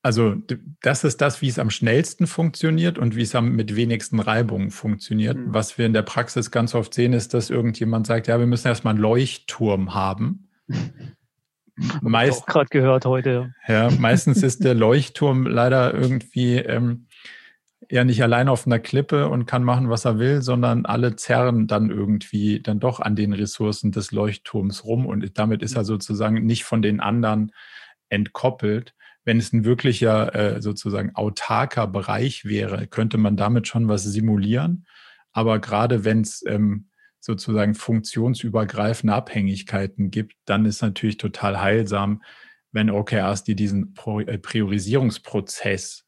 Also 0.02 0.36
das 0.82 1.06
ist 1.06 1.22
das, 1.22 1.42
wie 1.42 1.48
es 1.48 1.60
am 1.60 1.70
schnellsten 1.70 2.28
funktioniert 2.28 2.98
und 2.98 3.16
wie 3.16 3.22
es 3.22 3.36
am 3.36 3.54
mit 3.54 3.74
wenigsten 3.78 4.20
Reibungen 4.20 4.70
funktioniert. 4.70 5.38
Mhm. 5.38 5.54
Was 5.54 5.78
wir 5.78 5.86
in 5.86 5.94
der 5.94 6.02
Praxis 6.02 6.52
ganz 6.52 6.76
oft 6.76 6.94
sehen, 6.94 7.14
ist, 7.14 7.34
dass 7.34 7.50
irgendjemand 7.50 8.06
sagt, 8.06 8.28
ja, 8.28 8.38
wir 8.38 8.46
müssen 8.46 8.68
erstmal 8.68 8.96
einen 8.96 9.02
Leuchtturm 9.02 9.94
haben. 9.94 10.50
Meist, 12.02 12.46
gerade 12.48 12.68
gehört 12.70 13.06
heute. 13.06 13.56
Ja, 13.66 13.90
meistens 13.92 14.44
ist 14.44 14.64
der 14.66 14.76
Leuchtturm 14.76 15.48
leider 15.48 15.94
irgendwie 15.94 16.58
ähm, 16.58 17.08
er 17.94 18.06
nicht 18.06 18.24
allein 18.24 18.50
auf 18.50 18.66
einer 18.66 18.80
Klippe 18.80 19.30
und 19.30 19.46
kann 19.46 19.64
machen, 19.64 19.88
was 19.88 20.06
er 20.06 20.18
will, 20.18 20.42
sondern 20.42 20.86
alle 20.88 21.16
zerren 21.16 21.68
dann 21.68 21.92
irgendwie 21.92 22.60
dann 22.60 22.80
doch 22.80 23.00
an 23.00 23.16
den 23.16 23.34
Ressourcen 23.34 23.92
des 23.92 24.12
Leuchtturms 24.12 24.84
rum 24.84 25.06
und 25.06 25.38
damit 25.38 25.62
ist 25.62 25.76
er 25.76 25.86
sozusagen 25.86 26.44
nicht 26.44 26.64
von 26.64 26.82
den 26.82 27.00
anderen 27.00 27.52
entkoppelt. 28.10 28.96
Wenn 29.26 29.38
es 29.38 29.54
ein 29.54 29.64
wirklicher 29.64 30.34
äh, 30.34 30.62
sozusagen 30.62 31.14
autarker 31.14 31.86
Bereich 31.86 32.46
wäre, 32.46 32.88
könnte 32.88 33.20
man 33.20 33.38
damit 33.38 33.68
schon 33.68 33.88
was 33.88 34.04
simulieren. 34.04 34.88
Aber 35.32 35.60
gerade 35.60 36.04
wenn 36.04 36.22
es 36.22 36.44
ähm, 36.48 36.90
sozusagen 37.20 37.76
funktionsübergreifende 37.76 39.14
Abhängigkeiten 39.14 40.10
gibt, 40.10 40.34
dann 40.46 40.66
ist 40.66 40.82
natürlich 40.82 41.18
total 41.18 41.62
heilsam, 41.62 42.24
wenn 42.72 42.90
OKRs 42.90 43.44
die 43.44 43.56
diesen 43.56 43.94
äh, 44.26 44.40
Priorisierungsprozess 44.40 46.06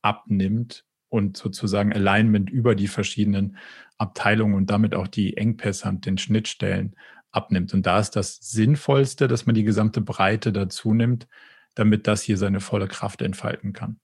abnimmt 0.00 0.86
und 1.16 1.36
sozusagen 1.36 1.92
Alignment 1.92 2.50
über 2.50 2.74
die 2.74 2.88
verschiedenen 2.88 3.56
Abteilungen 3.98 4.54
und 4.54 4.70
damit 4.70 4.94
auch 4.94 5.08
die 5.08 5.36
Engpässe 5.36 5.88
und 5.88 6.06
den 6.06 6.18
Schnittstellen 6.18 6.94
abnimmt. 7.32 7.74
Und 7.74 7.86
da 7.86 7.98
ist 7.98 8.12
das 8.12 8.36
Sinnvollste, 8.36 9.28
dass 9.28 9.46
man 9.46 9.54
die 9.54 9.64
gesamte 9.64 10.00
Breite 10.00 10.52
dazu 10.52 10.94
nimmt, 10.94 11.26
damit 11.74 12.06
das 12.06 12.22
hier 12.22 12.36
seine 12.36 12.60
volle 12.60 12.88
Kraft 12.88 13.22
entfalten 13.22 13.72
kann. 13.72 13.98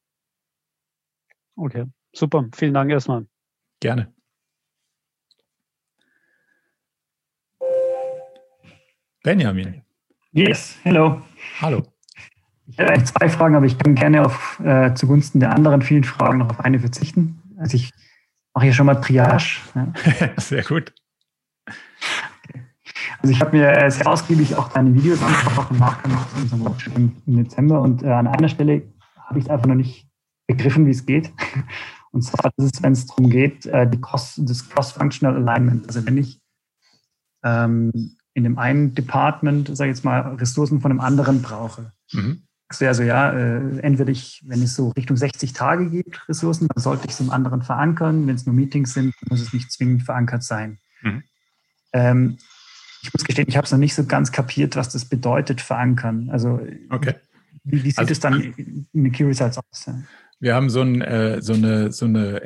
Okay, 1.57 1.87
super. 2.13 2.49
Vielen 2.55 2.75
Dank 2.75 2.91
erstmal. 2.91 3.27
Gerne. 3.81 4.13
Benjamin. 9.23 9.83
Yes, 10.33 10.79
hello. 10.83 11.23
Hallo. 11.61 11.92
Ich 12.69 12.79
hätte 12.79 13.05
zwei 13.05 13.29
Fragen, 13.29 13.55
aber 13.55 13.67
ich 13.67 13.79
kann 13.79 13.95
gerne 13.95 14.25
auf, 14.25 14.61
äh, 14.61 14.95
zugunsten 14.95 15.41
der 15.41 15.53
anderen 15.53 15.83
vielen 15.83 16.05
Fragen 16.05 16.39
noch 16.39 16.51
auf 16.51 16.61
eine 16.61 16.79
verzichten. 16.79 17.43
Also 17.59 17.77
ich 17.77 17.93
mache 18.55 18.67
hier 18.67 18.75
schon 18.75 18.87
mal 18.87 18.95
Triage. 18.97 19.59
Ja. 19.75 19.93
Sehr 20.37 20.63
gut. 20.63 20.93
Also 23.21 23.33
ich 23.33 23.41
habe 23.41 23.57
mir 23.57 23.71
äh, 23.71 23.91
sehr 23.91 24.07
ausgiebig 24.09 24.57
auch 24.57 24.69
deine 24.69 24.95
Videos 24.95 25.23
angeschaut 25.23 25.71
und 25.71 25.79
nachgemacht 25.79 26.29
in 26.35 26.43
unserem 26.43 26.65
Workshop 26.65 26.97
im, 26.97 27.13
Dezember 27.27 27.81
und 27.81 28.03
äh, 28.03 28.09
an 28.09 28.27
einer 28.27 28.49
Stelle 28.49 28.83
habe 29.17 29.39
ich 29.39 29.45
es 29.45 29.51
einfach 29.51 29.67
noch 29.67 29.77
nicht 29.77 30.09
begriffen, 30.49 30.87
wie 30.87 30.91
es 30.91 31.07
geht. 31.07 31.33
Und 32.11 32.21
zwar 32.21 32.51
ist, 32.59 32.83
wenn 32.83 32.93
es 32.93 33.07
darum 33.07 33.31
geht, 33.31 33.65
äh, 33.65 33.89
die 33.89 33.99
Cross, 33.99 34.39
das 34.45 34.69
Cross-Functional 34.69 35.35
Alignment. 35.35 35.87
Also 35.87 36.05
wenn 36.05 36.19
ich 36.19 36.43
ähm, 37.43 37.91
in 38.35 38.45
dem 38.45 38.59
einen 38.59 38.95
Department, 38.95 39.75
sage 39.75 39.91
ich 39.91 39.97
jetzt 39.97 40.05
mal, 40.05 40.35
Ressourcen 40.35 40.83
von 40.83 40.91
einem 40.91 41.01
anderen 41.01 41.41
brauche, 41.41 41.93
mhm 42.13 42.43
also 42.81 43.03
ja, 43.03 43.33
äh, 43.33 43.79
entweder 43.81 44.11
ich, 44.11 44.43
wenn 44.47 44.63
es 44.63 44.75
so 44.75 44.91
Richtung 44.91 45.17
60 45.17 45.53
Tage 45.53 45.91
gibt, 45.91 46.29
Ressourcen, 46.29 46.69
dann 46.69 46.83
sollte 46.83 47.07
ich 47.07 47.13
es 47.13 47.21
im 47.21 47.31
anderen 47.31 47.63
verankern. 47.63 48.27
Wenn 48.27 48.35
es 48.35 48.47
nur 48.47 48.55
Meetings 48.55 48.95
sind, 48.95 49.15
muss 49.29 49.41
es 49.41 49.53
nicht 49.53 49.71
zwingend 49.71 50.05
verankert 50.05 50.43
sein. 50.43 50.79
Mhm. 51.03 51.23
Ähm, 51.93 52.39
ich 53.03 53.13
muss 53.13 53.25
gestehen, 53.25 53.49
ich 53.49 53.57
habe 53.57 53.65
es 53.65 53.73
noch 53.73 53.79
nicht 53.79 53.95
so 53.95 54.05
ganz 54.05 54.33
kapiert, 54.33 54.77
was 54.77 54.89
das 54.89 55.05
bedeutet, 55.05 55.61
verankern. 55.61 56.31
Also 56.31 56.61
okay. 56.91 57.15
wie, 57.65 57.83
wie 57.83 57.91
sieht 57.91 57.99
also, 57.99 58.13
es 58.13 58.21
dann 58.21 58.41
in 58.41 58.87
den 58.93 59.13
Key 59.13 59.25
Results 59.25 59.59
aus? 59.59 59.91
Wir 60.39 60.55
haben 60.55 60.71
so, 60.71 60.83
ein, 60.83 61.03
äh, 61.03 61.43
so 61.43 61.55
eine, 61.55 61.93
so 61.93 62.05
eine 62.05 62.43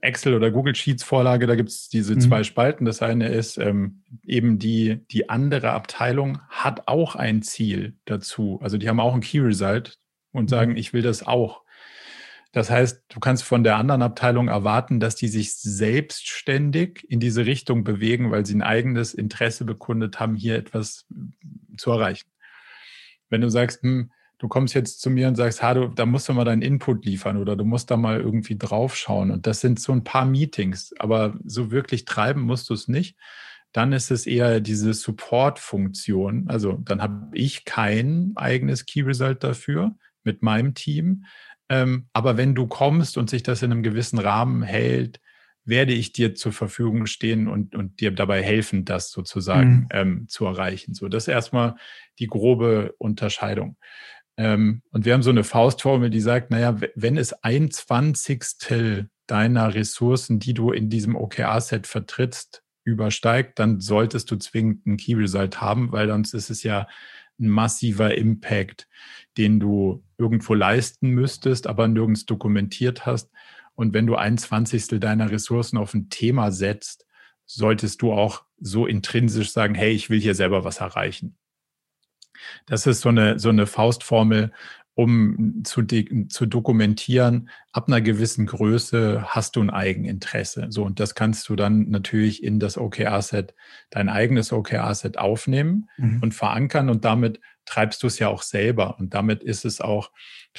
Excel- 0.00 0.34
oder 0.34 0.50
Google 0.50 0.74
Sheets-Vorlage, 0.74 1.46
da 1.46 1.54
gibt 1.54 1.68
es 1.68 1.88
diese 1.88 2.14
mhm. 2.14 2.20
zwei 2.20 2.44
Spalten. 2.44 2.84
Das 2.84 3.02
eine 3.02 3.28
ist 3.28 3.58
ähm, 3.58 4.02
eben 4.24 4.58
die, 4.58 5.00
die 5.10 5.28
andere 5.28 5.70
Abteilung 5.70 6.40
hat 6.48 6.88
auch 6.88 7.16
ein 7.16 7.42
Ziel 7.42 7.96
dazu. 8.04 8.58
Also 8.62 8.78
die 8.78 8.88
haben 8.88 9.00
auch 9.00 9.14
ein 9.14 9.20
Key 9.20 9.40
Result 9.40 9.98
und 10.32 10.44
mhm. 10.44 10.48
sagen, 10.48 10.76
ich 10.76 10.92
will 10.92 11.02
das 11.02 11.26
auch. 11.26 11.62
Das 12.52 12.68
heißt, 12.68 13.04
du 13.08 13.20
kannst 13.20 13.44
von 13.44 13.62
der 13.62 13.76
anderen 13.76 14.02
Abteilung 14.02 14.48
erwarten, 14.48 14.98
dass 14.98 15.14
die 15.14 15.28
sich 15.28 15.54
selbstständig 15.54 17.06
in 17.08 17.20
diese 17.20 17.46
Richtung 17.46 17.84
bewegen, 17.84 18.32
weil 18.32 18.44
sie 18.44 18.54
ein 18.54 18.62
eigenes 18.62 19.14
Interesse 19.14 19.64
bekundet 19.64 20.18
haben, 20.18 20.34
hier 20.34 20.56
etwas 20.56 21.06
zu 21.76 21.92
erreichen. 21.92 22.28
Wenn 23.28 23.40
du 23.40 23.48
sagst, 23.48 23.82
hm, 23.82 24.10
du 24.40 24.48
kommst 24.48 24.74
jetzt 24.74 25.02
zu 25.02 25.10
mir 25.10 25.28
und 25.28 25.36
sagst, 25.36 25.62
ha, 25.62 25.74
du, 25.74 25.88
da 25.88 26.06
musst 26.06 26.28
du 26.28 26.32
mal 26.32 26.46
deinen 26.46 26.62
Input 26.62 27.04
liefern 27.04 27.36
oder 27.36 27.56
du 27.56 27.64
musst 27.64 27.90
da 27.90 27.98
mal 27.98 28.20
irgendwie 28.20 28.56
draufschauen. 28.56 29.30
Und 29.30 29.46
das 29.46 29.60
sind 29.60 29.78
so 29.78 29.92
ein 29.92 30.02
paar 30.02 30.24
Meetings, 30.24 30.94
aber 30.98 31.38
so 31.44 31.70
wirklich 31.70 32.06
treiben 32.06 32.40
musst 32.40 32.70
du 32.70 32.74
es 32.74 32.88
nicht. 32.88 33.18
Dann 33.72 33.92
ist 33.92 34.10
es 34.10 34.26
eher 34.26 34.60
diese 34.60 34.94
Support-Funktion. 34.94 36.48
Also 36.48 36.72
dann 36.82 37.02
habe 37.02 37.28
ich 37.34 37.66
kein 37.66 38.32
eigenes 38.34 38.86
Key 38.86 39.02
Result 39.02 39.44
dafür 39.44 39.94
mit 40.24 40.42
meinem 40.42 40.72
Team. 40.72 41.26
Ähm, 41.68 42.08
aber 42.14 42.38
wenn 42.38 42.54
du 42.54 42.66
kommst 42.66 43.18
und 43.18 43.28
sich 43.28 43.42
das 43.42 43.62
in 43.62 43.70
einem 43.70 43.82
gewissen 43.82 44.18
Rahmen 44.18 44.62
hält, 44.62 45.20
werde 45.66 45.92
ich 45.92 46.12
dir 46.12 46.34
zur 46.34 46.52
Verfügung 46.52 47.04
stehen 47.04 47.46
und, 47.46 47.74
und 47.74 48.00
dir 48.00 48.10
dabei 48.10 48.42
helfen, 48.42 48.86
das 48.86 49.10
sozusagen 49.10 49.80
mhm. 49.80 49.88
ähm, 49.90 50.28
zu 50.28 50.46
erreichen. 50.46 50.94
So, 50.94 51.08
das 51.08 51.24
ist 51.24 51.28
erstmal 51.28 51.76
die 52.18 52.26
grobe 52.26 52.94
Unterscheidung. 52.96 53.76
Ähm, 54.36 54.82
und 54.90 55.04
wir 55.04 55.14
haben 55.14 55.22
so 55.22 55.30
eine 55.30 55.44
Faustformel, 55.44 56.10
die 56.10 56.20
sagt, 56.20 56.50
naja, 56.50 56.76
wenn 56.94 57.16
es 57.16 57.32
ein 57.42 57.70
Zwanzigstel 57.70 59.10
deiner 59.26 59.74
Ressourcen, 59.74 60.38
die 60.38 60.54
du 60.54 60.72
in 60.72 60.90
diesem 60.90 61.14
OKR-Set 61.16 61.86
vertrittst, 61.86 62.62
übersteigt, 62.84 63.58
dann 63.58 63.80
solltest 63.80 64.30
du 64.30 64.36
zwingend 64.36 64.86
ein 64.86 64.96
Key 64.96 65.14
Result 65.14 65.60
haben, 65.60 65.92
weil 65.92 66.08
sonst 66.08 66.34
ist 66.34 66.50
es 66.50 66.62
ja 66.62 66.88
ein 67.38 67.48
massiver 67.48 68.16
Impact, 68.16 68.88
den 69.36 69.60
du 69.60 70.04
irgendwo 70.18 70.54
leisten 70.54 71.10
müsstest, 71.10 71.66
aber 71.66 71.88
nirgends 71.88 72.26
dokumentiert 72.26 73.06
hast. 73.06 73.30
Und 73.74 73.94
wenn 73.94 74.06
du 74.06 74.16
ein 74.16 74.36
Zwanzigstel 74.36 75.00
deiner 75.00 75.30
Ressourcen 75.30 75.78
auf 75.78 75.94
ein 75.94 76.10
Thema 76.10 76.50
setzt, 76.50 77.06
solltest 77.46 78.02
du 78.02 78.12
auch 78.12 78.44
so 78.60 78.86
intrinsisch 78.86 79.52
sagen, 79.52 79.74
hey, 79.74 79.90
ich 79.92 80.10
will 80.10 80.20
hier 80.20 80.34
selber 80.34 80.64
was 80.64 80.78
erreichen. 80.78 81.36
Das 82.66 82.86
ist 82.86 83.00
so 83.00 83.08
eine, 83.08 83.38
so 83.38 83.48
eine 83.48 83.66
Faustformel, 83.66 84.52
um 84.94 85.62
zu, 85.64 85.82
zu 86.28 86.46
dokumentieren, 86.46 87.48
ab 87.72 87.88
einer 87.88 88.00
gewissen 88.00 88.44
Größe 88.46 89.24
hast 89.28 89.56
du 89.56 89.62
ein 89.62 89.70
Eigeninteresse. 89.70 90.66
So, 90.68 90.84
und 90.84 91.00
das 91.00 91.14
kannst 91.14 91.48
du 91.48 91.56
dann 91.56 91.88
natürlich 91.88 92.42
in 92.42 92.58
das 92.58 92.76
OKR-Set, 92.76 93.54
dein 93.88 94.08
eigenes 94.08 94.52
OKR-Set 94.52 95.16
aufnehmen 95.16 95.88
mhm. 95.96 96.18
und 96.22 96.34
verankern 96.34 96.90
und 96.90 97.04
damit 97.04 97.40
treibst 97.64 98.02
du 98.02 98.06
es 98.06 98.18
ja 98.18 98.28
auch 98.28 98.42
selber 98.42 98.98
und 98.98 99.14
damit 99.14 99.42
ist 99.42 99.64
es 99.64 99.80
auch 99.80 100.10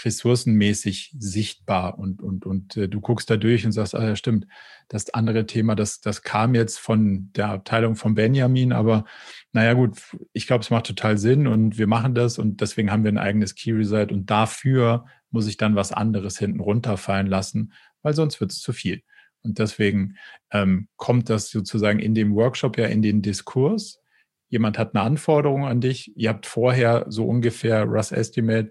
ressourcenmäßig 0.03 1.15
sichtbar 1.17 1.99
und, 1.99 2.21
und, 2.21 2.45
und 2.45 2.77
äh, 2.77 2.87
du 2.87 3.01
guckst 3.01 3.29
da 3.29 3.37
durch 3.37 3.65
und 3.65 3.71
sagst, 3.71 3.95
ah 3.95 4.03
ja, 4.03 4.15
stimmt, 4.15 4.47
das 4.87 5.13
andere 5.13 5.45
Thema, 5.45 5.75
das, 5.75 6.01
das 6.01 6.21
kam 6.21 6.55
jetzt 6.55 6.79
von 6.79 7.31
der 7.33 7.49
Abteilung 7.49 7.95
von 7.95 8.15
Benjamin, 8.15 8.73
aber 8.73 9.05
naja 9.51 9.73
gut, 9.73 9.97
ich 10.33 10.47
glaube, 10.47 10.63
es 10.63 10.69
macht 10.69 10.85
total 10.85 11.17
Sinn 11.17 11.47
und 11.47 11.77
wir 11.77 11.87
machen 11.87 12.15
das 12.15 12.37
und 12.37 12.61
deswegen 12.61 12.91
haben 12.91 13.03
wir 13.03 13.11
ein 13.11 13.17
eigenes 13.17 13.55
Key 13.55 13.71
Result 13.71 14.11
und 14.11 14.29
dafür 14.29 15.05
muss 15.29 15.47
ich 15.47 15.57
dann 15.57 15.75
was 15.75 15.91
anderes 15.91 16.37
hinten 16.37 16.59
runterfallen 16.59 17.27
lassen, 17.27 17.73
weil 18.01 18.13
sonst 18.13 18.39
wird 18.41 18.51
es 18.51 18.59
zu 18.59 18.73
viel. 18.73 19.01
Und 19.43 19.59
deswegen 19.59 20.17
ähm, 20.51 20.87
kommt 20.97 21.29
das 21.29 21.49
sozusagen 21.49 21.99
in 21.99 22.13
dem 22.13 22.35
Workshop 22.35 22.77
ja 22.77 22.85
in 22.85 23.01
den 23.01 23.21
Diskurs 23.21 24.00
jemand 24.51 24.77
hat 24.77 24.93
eine 24.93 25.03
Anforderung 25.03 25.65
an 25.65 25.81
dich, 25.81 26.11
ihr 26.15 26.29
habt 26.29 26.45
vorher 26.45 27.05
so 27.07 27.25
ungefähr 27.25 27.85
Russ 27.85 28.11
Estimate 28.11 28.69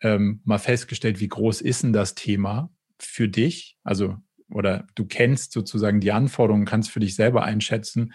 ähm, 0.00 0.40
mal 0.44 0.58
festgestellt, 0.58 1.20
wie 1.20 1.28
groß 1.28 1.60
ist 1.60 1.82
denn 1.82 1.92
das 1.92 2.14
Thema 2.14 2.70
für 2.98 3.28
dich? 3.28 3.76
Also, 3.82 4.16
oder 4.48 4.86
du 4.94 5.04
kennst 5.04 5.52
sozusagen 5.52 6.00
die 6.00 6.12
Anforderungen, 6.12 6.64
kannst 6.64 6.90
für 6.90 7.00
dich 7.00 7.16
selber 7.16 7.42
einschätzen, 7.42 8.14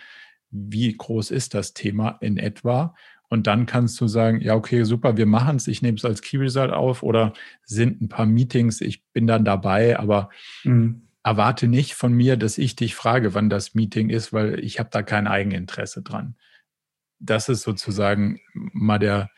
wie 0.49 0.95
groß 0.95 1.31
ist 1.31 1.53
das 1.53 1.73
Thema 1.73 2.17
in 2.21 2.37
etwa? 2.37 2.95
Und 3.27 3.47
dann 3.47 3.65
kannst 3.65 3.99
du 3.99 4.07
sagen, 4.07 4.39
ja, 4.41 4.55
okay, 4.55 4.83
super, 4.83 5.17
wir 5.17 5.25
machen 5.25 5.57
es, 5.57 5.67
ich 5.67 5.81
nehme 5.81 5.97
es 5.97 6.05
als 6.05 6.21
Key 6.21 6.37
Result 6.37 6.71
auf 6.71 7.03
oder 7.03 7.33
sind 7.63 8.01
ein 8.01 8.09
paar 8.09 8.25
Meetings, 8.25 8.79
ich 8.79 9.03
bin 9.11 9.27
dann 9.27 9.43
dabei, 9.43 9.99
aber 9.99 10.29
mhm. 10.63 11.07
erwarte 11.23 11.67
nicht 11.67 11.93
von 11.93 12.13
mir, 12.13 12.37
dass 12.37 12.57
ich 12.57 12.77
dich 12.77 12.95
frage, 12.95 13.33
wann 13.33 13.49
das 13.49 13.73
Meeting 13.73 14.09
ist, 14.09 14.31
weil 14.31 14.59
ich 14.61 14.79
habe 14.79 14.89
da 14.91 15.03
kein 15.03 15.27
Eigeninteresse 15.27 16.03
dran 16.03 16.35
das 17.21 17.49
ist 17.49 17.61
sozusagen 17.61 18.39
mal 18.53 18.99
der, 18.99 19.29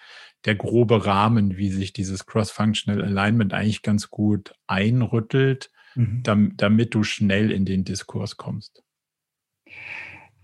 der 0.45 0.55
grobe 0.55 1.05
Rahmen, 1.05 1.57
wie 1.57 1.69
sich 1.69 1.93
dieses 1.93 2.25
Cross-Functional 2.25 3.03
Alignment 3.03 3.53
eigentlich 3.53 3.81
ganz 3.81 4.09
gut 4.09 4.53
einrüttelt, 4.67 5.71
mhm. 5.95 6.21
damit, 6.23 6.61
damit 6.61 6.95
du 6.95 7.03
schnell 7.03 7.51
in 7.51 7.65
den 7.65 7.84
Diskurs 7.84 8.38
kommst. 8.38 8.84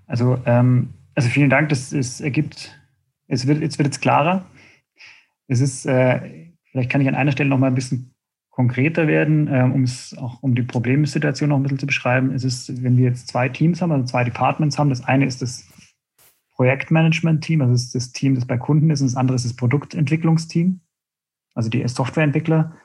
Also, 0.05 0.41
ähm, 0.45 0.93
also 1.15 1.29
vielen 1.29 1.49
Dank, 1.49 1.69
das, 1.69 1.89
das 1.89 2.21
ergibt, 2.21 2.79
es 3.27 3.47
wird, 3.47 3.61
jetzt 3.61 3.77
wird 3.77 3.89
es 3.89 3.99
klarer. 3.99 4.45
Es 5.47 5.61
ist, 5.61 5.85
äh, 5.85 6.51
vielleicht 6.71 6.89
kann 6.89 7.01
ich 7.01 7.07
an 7.07 7.15
einer 7.15 7.31
Stelle 7.31 7.49
noch 7.49 7.57
mal 7.57 7.67
ein 7.67 7.75
bisschen 7.75 8.13
konkreter 8.49 9.07
werden, 9.07 9.47
äh, 9.47 9.61
um 9.61 9.83
es 9.83 10.17
auch 10.17 10.43
um 10.43 10.55
die 10.55 10.63
Problemsituation 10.63 11.49
noch 11.49 11.57
ein 11.57 11.63
bisschen 11.63 11.79
zu 11.79 11.87
beschreiben. 11.87 12.31
Es 12.31 12.43
ist, 12.43 12.83
wenn 12.83 12.97
wir 12.97 13.05
jetzt 13.05 13.27
zwei 13.27 13.49
Teams 13.49 13.81
haben, 13.81 13.91
also 13.91 14.05
zwei 14.05 14.23
Departments 14.23 14.77
haben, 14.77 14.89
das 14.89 15.03
eine 15.03 15.25
ist 15.25 15.41
das 15.41 15.67
Projektmanagement-Team, 16.59 17.61
also 17.61 17.71
das 17.71 17.83
ist 17.83 17.95
das 17.95 18.11
Team, 18.11 18.35
das 18.35 18.45
bei 18.45 18.57
Kunden 18.57 18.89
ist, 18.89 18.99
und 18.99 19.07
das 19.07 19.15
andere 19.15 19.35
ist 19.35 19.45
das 19.45 19.55
Produktentwicklungsteam, 19.55 20.81
also 21.55 21.69
die 21.69 21.87
Softwareentwickler. 21.87 22.75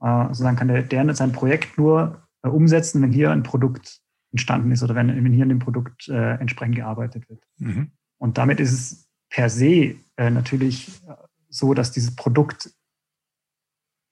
Äh, 0.00 0.06
also 0.06 0.44
dann 0.44 0.54
kann 0.54 0.68
der, 0.68 0.84
der 0.84 1.12
sein 1.16 1.32
Projekt 1.32 1.76
nur 1.76 2.22
äh, 2.44 2.48
umsetzen, 2.48 3.02
wenn 3.02 3.10
hier 3.10 3.32
ein 3.32 3.42
Produkt 3.42 4.00
entstanden 4.30 4.70
ist 4.70 4.84
oder 4.84 4.94
wenn, 4.94 5.08
wenn 5.08 5.32
hier 5.32 5.42
an 5.42 5.48
dem 5.48 5.58
Produkt 5.58 6.08
äh, 6.08 6.34
entsprechend 6.34 6.76
gearbeitet 6.76 7.28
wird. 7.28 7.42
Mhm. 7.58 7.90
Und 8.18 8.38
damit 8.38 8.60
ist 8.60 8.72
es 8.72 9.08
per 9.28 9.50
se 9.50 9.96
äh, 10.16 10.30
natürlich 10.30 11.02
äh, 11.08 11.16
so, 11.48 11.74
dass 11.74 11.90
dieses 11.90 12.14
Produkt 12.14 12.72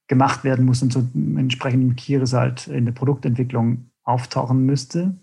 gemacht 0.09 0.43
werden 0.43 0.65
muss 0.65 0.83
und 0.83 0.93
so 0.93 1.07
entsprechend 1.15 1.97
Key 1.99 2.17
Result 2.17 2.67
in 2.67 2.85
der 2.85 2.93
Produktentwicklung 2.93 3.93
auftauchen 4.03 4.67
müsste 4.67 5.17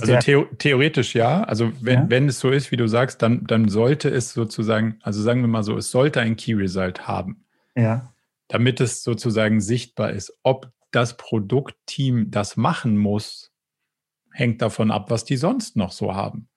also 0.00 0.16
theo 0.18 0.46
theoretisch 0.58 1.14
ja. 1.14 1.44
Also 1.44 1.72
wenn, 1.80 2.00
ja? 2.00 2.10
wenn 2.10 2.28
es 2.28 2.40
so 2.40 2.50
ist, 2.50 2.70
wie 2.70 2.76
du 2.76 2.86
sagst, 2.86 3.20
dann, 3.22 3.46
dann 3.46 3.68
sollte 3.68 4.08
es 4.08 4.32
sozusagen, 4.32 4.98
also 5.02 5.22
sagen 5.22 5.42
wir 5.42 5.48
mal 5.48 5.62
so, 5.62 5.76
es 5.76 5.90
sollte 5.90 6.20
ein 6.20 6.36
Key 6.36 6.54
Result 6.54 7.06
haben. 7.06 7.44
Ja. 7.76 8.12
Damit 8.48 8.80
es 8.80 9.02
sozusagen 9.02 9.60
sichtbar 9.60 10.10
ist. 10.10 10.38
Ob 10.42 10.70
das 10.90 11.16
Produktteam 11.16 12.30
das 12.30 12.56
machen 12.56 12.96
muss, 12.96 13.52
hängt 14.30 14.62
davon 14.62 14.90
ab, 14.90 15.10
was 15.10 15.24
die 15.24 15.36
sonst 15.36 15.76
noch 15.76 15.92
so 15.92 16.14
haben. 16.14 16.48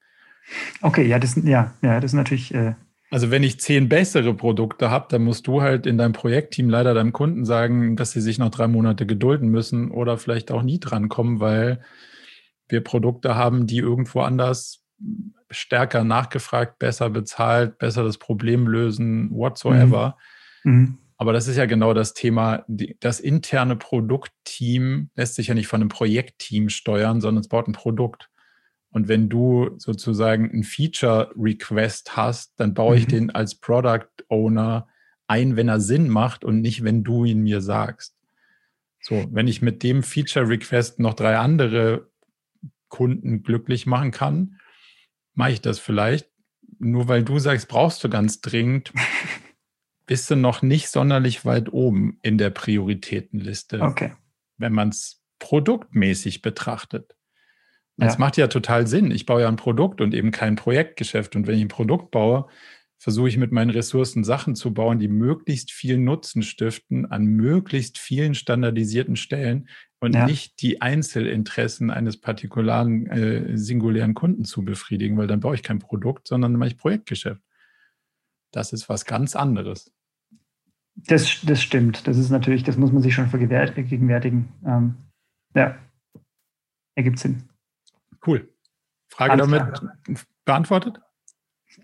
Okay, 0.81 1.05
ja, 1.05 1.19
das, 1.19 1.35
ja, 1.43 1.73
ja, 1.81 1.99
das 1.99 2.11
ist 2.11 2.15
natürlich. 2.15 2.53
Äh 2.53 2.75
also 3.11 3.31
wenn 3.31 3.43
ich 3.43 3.59
zehn 3.59 3.87
bessere 3.87 4.33
Produkte 4.33 4.89
habe, 4.89 5.07
dann 5.09 5.23
musst 5.23 5.47
du 5.47 5.61
halt 5.61 5.85
in 5.85 5.97
deinem 5.97 6.13
Projektteam 6.13 6.69
leider 6.69 6.93
deinem 6.93 7.13
Kunden 7.13 7.45
sagen, 7.45 7.95
dass 7.95 8.11
sie 8.11 8.21
sich 8.21 8.39
noch 8.39 8.49
drei 8.49 8.67
Monate 8.67 9.05
gedulden 9.05 9.49
müssen 9.49 9.91
oder 9.91 10.17
vielleicht 10.17 10.51
auch 10.51 10.63
nie 10.63 10.79
drankommen, 10.79 11.39
weil 11.39 11.79
wir 12.67 12.83
Produkte 12.83 13.35
haben, 13.35 13.67
die 13.67 13.77
irgendwo 13.77 14.21
anders 14.21 14.83
stärker 15.49 16.03
nachgefragt, 16.03 16.79
besser 16.79 17.09
bezahlt, 17.09 17.77
besser 17.77 18.03
das 18.03 18.17
Problem 18.17 18.67
lösen, 18.67 19.29
whatsoever. 19.31 20.17
Mhm. 20.63 20.71
Mhm. 20.71 20.97
Aber 21.17 21.31
das 21.31 21.47
ist 21.47 21.57
ja 21.57 21.65
genau 21.65 21.93
das 21.93 22.13
Thema. 22.13 22.65
Das 22.99 23.19
interne 23.19 23.75
Produktteam 23.75 25.09
lässt 25.15 25.35
sich 25.35 25.47
ja 25.47 25.53
nicht 25.53 25.67
von 25.67 25.81
einem 25.81 25.89
Projektteam 25.89 26.69
steuern, 26.69 27.21
sondern 27.21 27.41
es 27.41 27.47
baut 27.47 27.67
ein 27.67 27.73
Produkt. 27.73 28.29
Und 28.89 29.07
wenn 29.07 29.29
du 29.29 29.71
sozusagen 29.77 30.49
ein 30.51 30.63
Feature-Request 30.63 32.17
hast, 32.17 32.59
dann 32.59 32.73
baue 32.73 32.97
ich 32.97 33.07
mhm. 33.07 33.11
den 33.11 33.29
als 33.31 33.55
Product 33.55 34.07
Owner 34.29 34.87
ein, 35.27 35.55
wenn 35.55 35.67
er 35.67 35.79
Sinn 35.79 36.09
macht 36.09 36.43
und 36.43 36.61
nicht, 36.61 36.83
wenn 36.83 37.03
du 37.03 37.25
ihn 37.25 37.41
mir 37.41 37.61
sagst. 37.61 38.15
So, 39.01 39.25
wenn 39.31 39.47
ich 39.47 39.61
mit 39.61 39.83
dem 39.83 40.01
Feature-Request 40.01 40.99
noch 40.99 41.13
drei 41.13 41.37
andere 41.37 42.09
Kunden 42.89 43.43
glücklich 43.43 43.85
machen 43.85 44.11
kann, 44.11 44.59
mache 45.33 45.51
ich 45.51 45.61
das 45.61 45.79
vielleicht. 45.79 46.29
Nur 46.79 47.07
weil 47.07 47.23
du 47.23 47.39
sagst, 47.39 47.67
brauchst 47.67 48.03
du 48.03 48.09
ganz 48.09 48.41
dringend, 48.41 48.93
bist 50.05 50.29
du 50.29 50.35
noch 50.35 50.61
nicht 50.61 50.89
sonderlich 50.89 51.45
weit 51.45 51.71
oben 51.71 52.19
in 52.21 52.37
der 52.37 52.49
Prioritätenliste. 52.49 53.81
Okay. 53.81 54.13
Wenn 54.57 54.73
man 54.73 54.89
es 54.89 55.21
produktmäßig 55.39 56.41
betrachtet. 56.41 57.15
Das 57.97 58.13
ja. 58.13 58.19
macht 58.19 58.37
ja 58.37 58.47
total 58.47 58.87
Sinn. 58.87 59.11
Ich 59.11 59.25
baue 59.25 59.41
ja 59.41 59.47
ein 59.47 59.55
Produkt 59.55 60.01
und 60.01 60.13
eben 60.13 60.31
kein 60.31 60.55
Projektgeschäft. 60.55 61.35
Und 61.35 61.47
wenn 61.47 61.55
ich 61.55 61.61
ein 61.61 61.69
Produkt 61.69 62.11
baue, 62.11 62.47
versuche 62.97 63.29
ich 63.29 63.37
mit 63.37 63.51
meinen 63.51 63.69
Ressourcen 63.69 64.23
Sachen 64.23 64.55
zu 64.55 64.73
bauen, 64.73 64.99
die 64.99 65.07
möglichst 65.07 65.71
viel 65.71 65.97
Nutzen 65.97 66.43
stiften 66.43 67.05
an 67.05 67.25
möglichst 67.25 67.97
vielen 67.97 68.35
standardisierten 68.35 69.15
Stellen 69.15 69.69
und 70.05 70.13
ja. 70.13 70.25
nicht 70.25 70.61
die 70.61 70.81
Einzelinteressen 70.81 71.89
eines 71.91 72.17
partikularen, 72.17 73.07
äh, 73.07 73.57
singulären 73.57 74.13
Kunden 74.13 74.45
zu 74.45 74.63
befriedigen, 74.63 75.17
weil 75.17 75.27
dann 75.27 75.39
baue 75.39 75.55
ich 75.55 75.63
kein 75.63 75.79
Produkt, 75.79 76.27
sondern 76.27 76.53
mache 76.53 76.69
ich 76.69 76.77
Projektgeschäft. 76.77 77.41
Das 78.51 78.71
ist 78.71 78.87
was 78.87 79.05
ganz 79.05 79.35
anderes. 79.35 79.91
Das, 80.95 81.41
das 81.41 81.61
stimmt. 81.61 82.07
Das 82.07 82.17
ist 82.17 82.29
natürlich, 82.29 82.63
das 82.63 82.77
muss 82.77 82.91
man 82.91 83.01
sich 83.01 83.13
schon 83.13 83.27
vergegenwärtigen. 83.27 84.47
Ähm, 84.65 84.95
ja, 85.53 85.77
ergibt 86.95 87.19
Sinn. 87.19 87.49
Cool. 88.25 88.49
Frage 89.07 89.33
Alles 89.33 89.49
damit 89.49 89.73
klar. 89.73 89.97
beantwortet? 90.45 90.99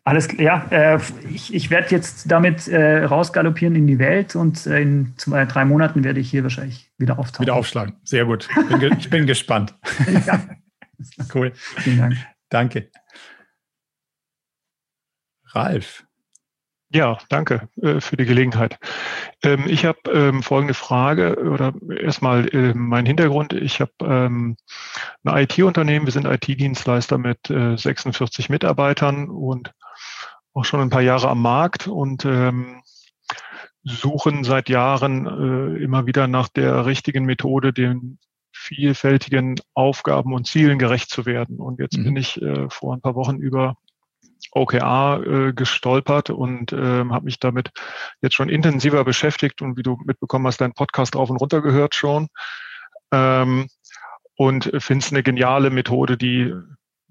Alles 0.03 0.29
ja, 0.37 0.65
äh, 0.71 0.99
ich, 1.29 1.53
ich 1.53 1.69
werde 1.69 1.89
jetzt 1.91 2.31
damit 2.31 2.67
äh, 2.67 3.03
rausgaloppieren 3.03 3.75
in 3.75 3.87
die 3.87 3.99
Welt 3.99 4.35
und 4.35 4.65
äh, 4.65 4.81
in 4.81 5.13
zwei, 5.17 5.45
drei 5.45 5.63
Monaten 5.65 6.03
werde 6.03 6.19
ich 6.19 6.29
hier 6.29 6.43
wahrscheinlich 6.43 6.91
wieder 6.97 7.19
auftauchen. 7.19 7.45
Wieder 7.45 7.55
aufschlagen. 7.55 7.95
Sehr 8.03 8.25
gut. 8.25 8.47
Bin 8.69 8.97
ich 8.97 9.09
bin 9.09 9.27
gespannt. 9.27 9.75
ja. 10.25 10.41
Cool. 11.33 11.51
Vielen 11.53 11.97
Dank. 11.97 12.15
Danke. 12.49 12.89
Ralf. 15.53 16.05
Ja, 16.93 17.17
danke 17.29 17.69
äh, 17.81 18.01
für 18.01 18.17
die 18.17 18.25
Gelegenheit. 18.25 18.77
Ähm, 19.43 19.63
ich 19.67 19.85
habe 19.85 19.99
ähm, 20.11 20.43
folgende 20.43 20.73
Frage 20.73 21.37
oder 21.39 21.73
erstmal 21.89 22.47
äh, 22.49 22.73
mein 22.73 23.05
Hintergrund. 23.05 23.53
Ich 23.53 23.79
habe 23.79 23.93
ähm, 24.01 24.57
ein 25.23 25.43
IT-Unternehmen. 25.43 26.05
Wir 26.05 26.11
sind 26.11 26.25
IT-Dienstleister 26.25 27.17
mit 27.17 27.49
äh, 27.49 27.77
46 27.77 28.49
Mitarbeitern 28.49 29.29
und 29.29 29.71
auch 30.53 30.65
schon 30.65 30.81
ein 30.81 30.89
paar 30.89 31.01
Jahre 31.01 31.29
am 31.29 31.41
Markt 31.41 31.87
und 31.87 32.25
suchen 33.83 34.43
seit 34.43 34.69
Jahren 34.69 35.25
äh, 35.25 35.83
immer 35.83 36.05
wieder 36.05 36.27
nach 36.27 36.47
der 36.47 36.85
richtigen 36.85 37.25
Methode, 37.25 37.73
den 37.73 38.19
vielfältigen 38.51 39.55
Aufgaben 39.73 40.33
und 40.33 40.45
Zielen 40.45 40.77
gerecht 40.77 41.09
zu 41.09 41.25
werden. 41.25 41.57
Und 41.57 41.79
jetzt 41.79 41.97
mhm. 41.97 42.03
bin 42.03 42.15
ich 42.15 42.41
äh, 42.41 42.69
vor 42.69 42.93
ein 42.93 43.01
paar 43.01 43.15
Wochen 43.15 43.37
über 43.37 43.77
OKR 44.51 45.21
äh, 45.25 45.53
gestolpert 45.53 46.29
und 46.29 46.73
äh, 46.73 47.05
habe 47.05 47.25
mich 47.25 47.39
damit 47.39 47.71
jetzt 48.21 48.35
schon 48.35 48.49
intensiver 48.49 49.03
beschäftigt 49.03 49.61
und 49.61 49.77
wie 49.77 49.83
du 49.83 49.97
mitbekommen 50.05 50.47
hast, 50.47 50.61
deinen 50.61 50.73
Podcast 50.73 51.15
auf 51.15 51.29
und 51.29 51.37
runter 51.37 51.61
gehört 51.61 51.95
schon. 51.95 52.27
Ähm, 53.11 53.67
und 54.35 54.71
finde 54.79 55.05
es 55.05 55.11
eine 55.11 55.23
geniale 55.23 55.69
Methode, 55.69 56.17
die 56.17 56.53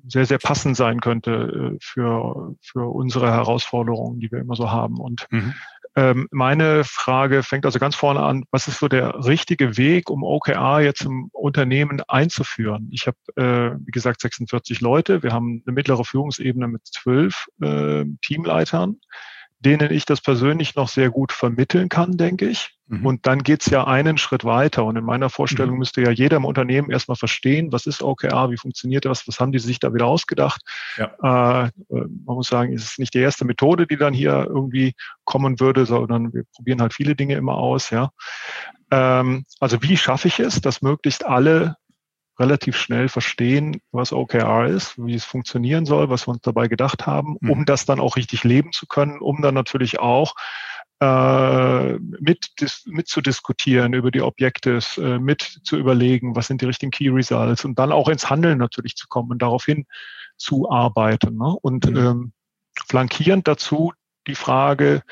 sehr, 0.07 0.26
sehr 0.26 0.39
passend 0.39 0.76
sein 0.76 1.01
könnte 1.01 1.31
äh, 1.74 1.78
für, 1.81 2.55
für 2.62 2.93
unsere 2.93 3.31
Herausforderungen, 3.31 4.20
die 4.20 4.31
wir 4.31 4.41
immer 4.41 4.57
so 4.57 4.70
haben. 4.70 4.99
Und 4.99 5.26
mhm. 5.31 5.55
Ähm, 5.97 6.28
meine 6.30 6.84
Frage 6.84 7.43
fängt 7.43 7.66
also 7.66 7.78
ganz 7.78 7.97
vorne 7.97 8.20
an, 8.20 8.45
was 8.51 8.68
ist 8.68 8.78
so 8.78 8.88
der 8.88 9.24
richtige 9.24 9.76
Weg, 9.76 10.09
um 10.09 10.22
OKR 10.22 10.80
jetzt 10.80 11.03
im 11.03 11.30
Unternehmen 11.32 12.01
einzuführen? 12.07 12.88
Ich 12.93 13.07
habe, 13.07 13.16
äh, 13.36 13.76
wie 13.84 13.91
gesagt, 13.91 14.20
46 14.20 14.80
Leute. 14.80 15.22
Wir 15.22 15.32
haben 15.32 15.62
eine 15.66 15.74
mittlere 15.74 16.05
Führungsebene 16.05 16.68
mit 16.68 16.86
zwölf 16.86 17.47
äh, 17.61 18.05
Teamleitern 18.22 19.01
denen 19.61 19.92
ich 19.92 20.06
das 20.06 20.20
persönlich 20.22 20.74
noch 20.74 20.88
sehr 20.88 21.11
gut 21.11 21.32
vermitteln 21.32 21.88
kann, 21.88 22.16
denke 22.16 22.48
ich. 22.48 22.70
Mhm. 22.86 23.06
Und 23.06 23.26
dann 23.26 23.42
geht's 23.42 23.66
ja 23.66 23.86
einen 23.86 24.16
Schritt 24.16 24.44
weiter. 24.44 24.84
Und 24.84 24.96
in 24.96 25.04
meiner 25.04 25.28
Vorstellung 25.28 25.74
mhm. 25.74 25.80
müsste 25.80 26.02
ja 26.02 26.11
jeder 26.11 26.38
im 26.38 26.46
Unternehmen 26.46 26.90
erstmal 26.90 27.16
verstehen, 27.16 27.70
was 27.70 27.86
ist 27.86 28.02
OKR, 28.02 28.50
wie 28.50 28.56
funktioniert 28.56 29.04
das, 29.04 29.28
was 29.28 29.38
haben 29.38 29.52
die 29.52 29.58
sich 29.58 29.78
da 29.78 29.92
wieder 29.92 30.06
ausgedacht. 30.06 30.62
Ja. 30.96 31.12
Äh, 31.22 31.66
äh, 31.66 31.70
man 31.88 32.36
muss 32.36 32.48
sagen, 32.48 32.72
es 32.72 32.84
ist 32.84 32.98
nicht 32.98 33.12
die 33.12 33.18
erste 33.20 33.44
Methode, 33.44 33.86
die 33.86 33.96
dann 33.96 34.14
hier 34.14 34.46
irgendwie 34.48 34.94
kommen 35.24 35.61
würde, 35.61 35.84
sondern 35.84 36.32
wir 36.32 36.44
probieren 36.56 36.80
halt 36.80 36.94
viele 36.94 37.14
Dinge 37.14 37.34
immer 37.34 37.54
aus. 37.54 37.90
Ja. 37.90 38.11
Ähm, 38.90 39.44
also 39.61 39.82
wie 39.82 39.96
schaffe 39.98 40.28
ich 40.28 40.40
es, 40.40 40.61
dass 40.62 40.80
möglichst 40.80 41.26
alle 41.26 41.76
relativ 42.41 42.76
schnell 42.76 43.09
verstehen, 43.09 43.80
was 43.93 44.12
OKR 44.12 44.66
ist, 44.66 44.95
wie 44.97 45.14
es 45.14 45.24
funktionieren 45.24 45.86
soll, 45.86 46.09
was 46.09 46.26
wir 46.26 46.32
uns 46.32 46.43
dabei 46.43 46.66
gedacht 46.66 47.07
haben, 47.07 47.36
mhm. 47.41 47.51
um 47.51 47.64
das 47.66 47.84
dann 47.84 48.01
auch 48.01 48.16
richtig 48.16 48.43
leben 48.43 48.72
zu 48.72 48.86
können, 48.86 49.20
um 49.20 49.43
dann 49.43 49.55
natürlich 49.55 50.01
auch 50.01 50.34
äh, 51.01 51.99
mit, 51.99 52.61
dis, 52.61 52.84
mit 52.86 53.09
zu 53.09 53.20
diskutieren 53.20 53.93
über 53.93 54.11
die 54.11 54.22
Objekte, 54.22 54.80
äh, 54.97 55.18
mit 55.18 55.61
zu 55.62 55.76
überlegen, 55.76 56.34
was 56.34 56.47
sind 56.47 56.62
die 56.62 56.66
richtigen 56.66 56.91
Key 56.91 57.11
Results 57.11 57.64
und 57.64 57.78
dann 57.78 57.93
auch 57.93 58.09
ins 58.09 58.28
Handeln 58.28 58.59
natürlich 58.59 58.97
zu 58.97 59.07
kommen 59.09 59.30
und 59.30 59.43
daraufhin 59.43 59.86
zu 60.36 60.70
arbeiten. 60.70 61.36
Ne? 61.36 61.57
Und 61.62 61.88
mhm. 61.91 61.97
ähm, 61.97 62.32
flankierend 62.88 63.49
dazu 63.49 63.93
die 64.26 64.34
Frage, 64.34 65.03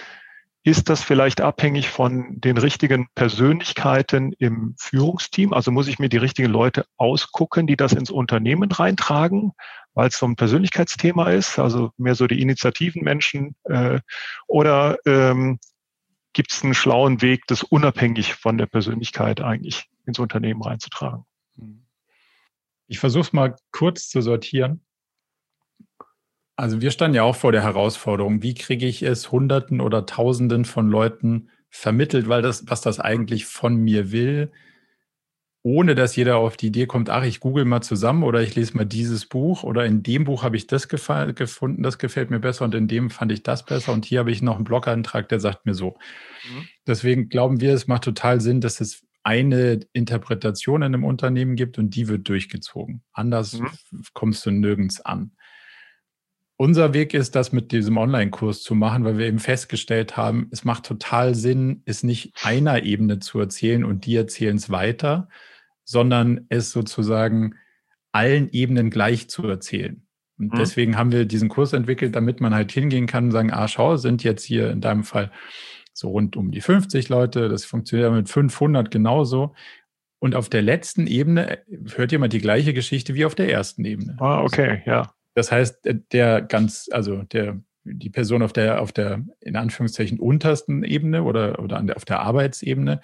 ist 0.69 0.91
das 0.91 1.03
vielleicht 1.03 1.41
abhängig 1.41 1.89
von 1.89 2.41
den 2.43 2.59
richtigen 2.59 3.09
Persönlichkeiten 3.15 4.35
im 4.39 4.75
Führungsteam? 4.79 5.55
Also 5.55 5.71
muss 5.71 5.89
ich 5.89 5.99
mir 5.99 6.11
die 6.11 6.19
richtigen 6.19 6.51
Leute 6.51 6.85
ausgucken, 6.99 7.67
die 7.67 7.77
das 7.77 7.95
ins 7.95 8.11
Unternehmen 8.11 8.71
reintragen, 8.71 9.53
weil 9.95 10.09
es 10.09 10.19
so 10.19 10.27
ein 10.27 10.37
Persönlichkeitsthema 10.37 11.31
ist, 11.31 11.59
also 11.59 11.93
mehr 11.97 12.15
so 12.15 12.27
die 12.27 12.43
initiativen 12.43 13.03
Menschen? 13.03 13.57
Äh, 13.65 14.01
oder 14.47 14.99
ähm, 15.07 15.59
gibt 16.35 16.53
es 16.53 16.63
einen 16.63 16.75
schlauen 16.75 17.23
Weg, 17.23 17.47
das 17.47 17.63
unabhängig 17.63 18.35
von 18.35 18.59
der 18.59 18.67
Persönlichkeit 18.67 19.41
eigentlich 19.41 19.89
ins 20.05 20.19
Unternehmen 20.19 20.63
reinzutragen? 20.63 21.25
Ich 22.89 22.99
versuche 22.99 23.23
es 23.23 23.33
mal 23.33 23.57
kurz 23.71 24.11
zu 24.11 24.21
sortieren. 24.21 24.85
Also 26.59 26.81
wir 26.81 26.91
standen 26.91 27.15
ja 27.15 27.23
auch 27.23 27.37
vor 27.37 27.53
der 27.53 27.63
Herausforderung, 27.63 28.43
wie 28.43 28.53
kriege 28.53 28.85
ich 28.85 29.05
es 29.05 29.31
Hunderten 29.31 29.81
oder 29.81 30.07
Tausenden 30.07 30.65
von 30.65 30.91
Leuten 30.91 31.51
vermittelt, 31.71 32.29
weil 32.29 32.43
das, 32.43 32.65
was 32.67 32.81
das 32.81 32.99
eigentlich 32.99 33.47
von 33.47 33.77
mir 33.77 34.11
will, 34.11 34.51
ohne 35.63 35.95
dass 35.95 36.17
jeder 36.17 36.39
auf 36.39 36.57
die 36.57 36.67
Idee 36.67 36.87
kommt, 36.87 37.11
ach, 37.11 37.23
ich 37.23 37.39
google 37.39 37.65
mal 37.65 37.83
zusammen 37.83 38.25
oder 38.25 38.43
ich 38.43 38.57
lese 38.57 38.77
mal 38.77 38.87
dieses 38.87 39.27
Buch 39.27 39.63
oder 39.63 39.87
in 39.87 40.03
dem 40.03 40.25
Buch 40.25 40.43
habe 40.43 40.57
ich 40.57 40.67
das 40.67 40.89
gefunden, 40.89 41.85
das 41.85 41.99
gefällt 41.99 42.31
mir 42.31 42.41
besser 42.41 42.65
und 42.65 42.75
in 42.75 42.89
dem 42.89 43.11
fand 43.11 43.31
ich 43.31 43.45
das 43.45 43.65
besser 43.65 43.93
und 43.93 44.05
hier 44.05 44.19
habe 44.19 44.33
ich 44.33 44.43
noch 44.43 44.57
einen 44.57 44.65
Blogantrag, 44.65 45.29
der 45.29 45.39
sagt 45.39 45.65
mir 45.65 45.75
so. 45.75 45.97
Mhm. 46.43 46.69
Deswegen 46.89 47.29
glauben 47.29 47.61
wir, 47.61 47.73
es 47.73 47.87
macht 47.87 48.03
total 48.03 48.41
Sinn, 48.41 48.61
dass 48.61 48.81
es 48.81 49.05
eine 49.23 49.79
Interpretation 49.93 50.83
in 50.83 50.93
einem 50.93 51.05
Unternehmen 51.05 51.55
gibt 51.55 51.79
und 51.79 51.95
die 51.95 52.09
wird 52.09 52.29
durchgezogen. 52.29 53.05
Anders 53.13 53.61
mhm. 53.61 53.69
kommst 54.13 54.45
du 54.45 54.51
nirgends 54.51 55.01
an. 55.01 55.31
Unser 56.61 56.93
Weg 56.93 57.15
ist, 57.15 57.37
das 57.37 57.53
mit 57.53 57.71
diesem 57.71 57.97
Online-Kurs 57.97 58.65
zu 58.65 58.75
machen, 58.75 59.05
weil 59.05 59.17
wir 59.17 59.27
eben 59.27 59.39
festgestellt 59.39 60.17
haben, 60.17 60.49
es 60.51 60.65
macht 60.65 60.85
total 60.85 61.37
Sinn, 61.37 61.83
es 61.85 62.03
nicht 62.03 62.33
einer 62.43 62.83
Ebene 62.83 63.21
zu 63.21 63.39
erzählen 63.39 63.85
und 63.85 64.07
die 64.07 64.17
erzählen 64.17 64.57
es 64.57 64.69
weiter, 64.69 65.29
sondern 65.85 66.47
es 66.49 66.73
sozusagen 66.73 67.55
allen 68.11 68.51
Ebenen 68.51 68.91
gleich 68.91 69.31
zu 69.31 69.47
erzählen. 69.47 70.03
Und 70.37 70.53
mhm. 70.53 70.59
deswegen 70.59 70.97
haben 70.97 71.13
wir 71.13 71.27
diesen 71.27 71.49
Kurs 71.49 71.75
entwickelt, 71.75 72.17
damit 72.17 72.41
man 72.41 72.53
halt 72.53 72.73
hingehen 72.73 73.07
kann 73.07 73.27
und 73.27 73.31
sagen, 73.31 73.53
ah, 73.53 73.69
schau, 73.69 73.97
sind 73.97 74.25
jetzt 74.25 74.43
hier 74.43 74.73
in 74.73 74.81
deinem 74.81 75.05
Fall 75.05 75.31
so 75.93 76.09
rund 76.09 76.37
um 76.37 76.51
die 76.51 76.61
50 76.61 77.09
Leute, 77.09 77.49
das 77.49 77.67
funktioniert 77.67 78.13
mit 78.13 78.29
500 78.29 78.91
genauso. 78.91 79.55
Und 80.19 80.35
auf 80.35 80.49
der 80.49 80.63
letzten 80.63 81.07
Ebene 81.07 81.61
hört 81.95 82.11
mal 82.19 82.27
die 82.27 82.41
gleiche 82.41 82.75
Geschichte 82.75 83.15
wie 83.15 83.25
auf 83.25 83.37
der 83.37 83.49
ersten 83.49 83.85
Ebene. 83.85 84.17
Ah, 84.19 84.43
okay, 84.43 84.83
ja. 84.87 85.15
Das 85.39 85.53
heißt, 85.53 85.87
äh, 85.87 85.95
der 86.13 86.43
ganz, 86.43 86.89
also 86.91 87.23
der, 87.23 87.61
die 87.85 88.11
Person 88.11 88.43
auf 88.43 88.53
der, 88.53 88.83
auf 88.83 88.93
der, 88.93 89.25
in 89.41 89.57
Anführungszeichen, 89.57 90.19
untersten 90.19 90.83
Ebene 90.83 91.23
oder, 91.23 91.61
oder 91.61 91.79
an 91.79 91.87
der, 91.87 91.97
auf 91.97 92.05
der 92.05 92.21
Arbeitsebene 92.21 93.01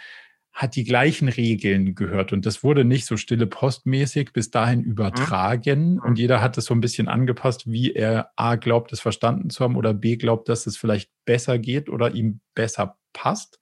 hat 0.53 0.77
die 0.77 0.85
gleichen 0.85 1.29
Regeln 1.29 1.95
gehört. 1.95 2.33
Und 2.33 2.45
das 2.45 2.63
wurde 2.63 2.85
nicht 2.85 3.07
so 3.07 3.17
stille 3.17 3.47
postmäßig 3.47 4.33
bis 4.33 4.51
dahin 4.51 4.83
übertragen. 4.83 5.95
Mhm. 5.95 6.01
Und 6.01 6.19
jeder 6.19 6.41
hat 6.41 6.59
es 6.59 6.67
so 6.67 6.75
ein 6.75 6.81
bisschen 6.81 7.09
angepasst, 7.09 7.71
wie 7.71 7.93
er 7.93 8.31
A 8.37 8.57
glaubt, 8.57 8.93
es 8.93 9.01
verstanden 9.01 9.51
zu 9.51 9.65
haben 9.65 9.77
oder 9.77 9.95
B 9.95 10.17
glaubt, 10.17 10.49
dass 10.49 10.67
es 10.67 10.77
vielleicht 10.77 11.11
besser 11.25 11.59
geht 11.59 11.89
oder 11.89 12.13
ihm 12.13 12.41
besser 12.55 12.99
passt. 13.13 13.61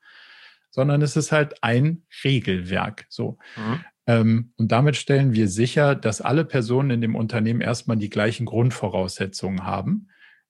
Sondern 0.70 1.02
es 1.02 1.16
ist 1.16 1.32
halt 1.32 1.62
ein 1.62 2.04
Regelwerk. 2.24 3.04
So. 3.10 3.38
Mhm. 3.56 3.84
Ähm, 4.06 4.52
und 4.56 4.72
damit 4.72 4.96
stellen 4.96 5.32
wir 5.32 5.48
sicher, 5.48 5.94
dass 5.94 6.20
alle 6.20 6.44
Personen 6.44 6.90
in 6.90 7.00
dem 7.00 7.14
Unternehmen 7.14 7.60
erstmal 7.60 7.96
die 7.96 8.10
gleichen 8.10 8.46
Grundvoraussetzungen 8.46 9.64
haben 9.64 10.08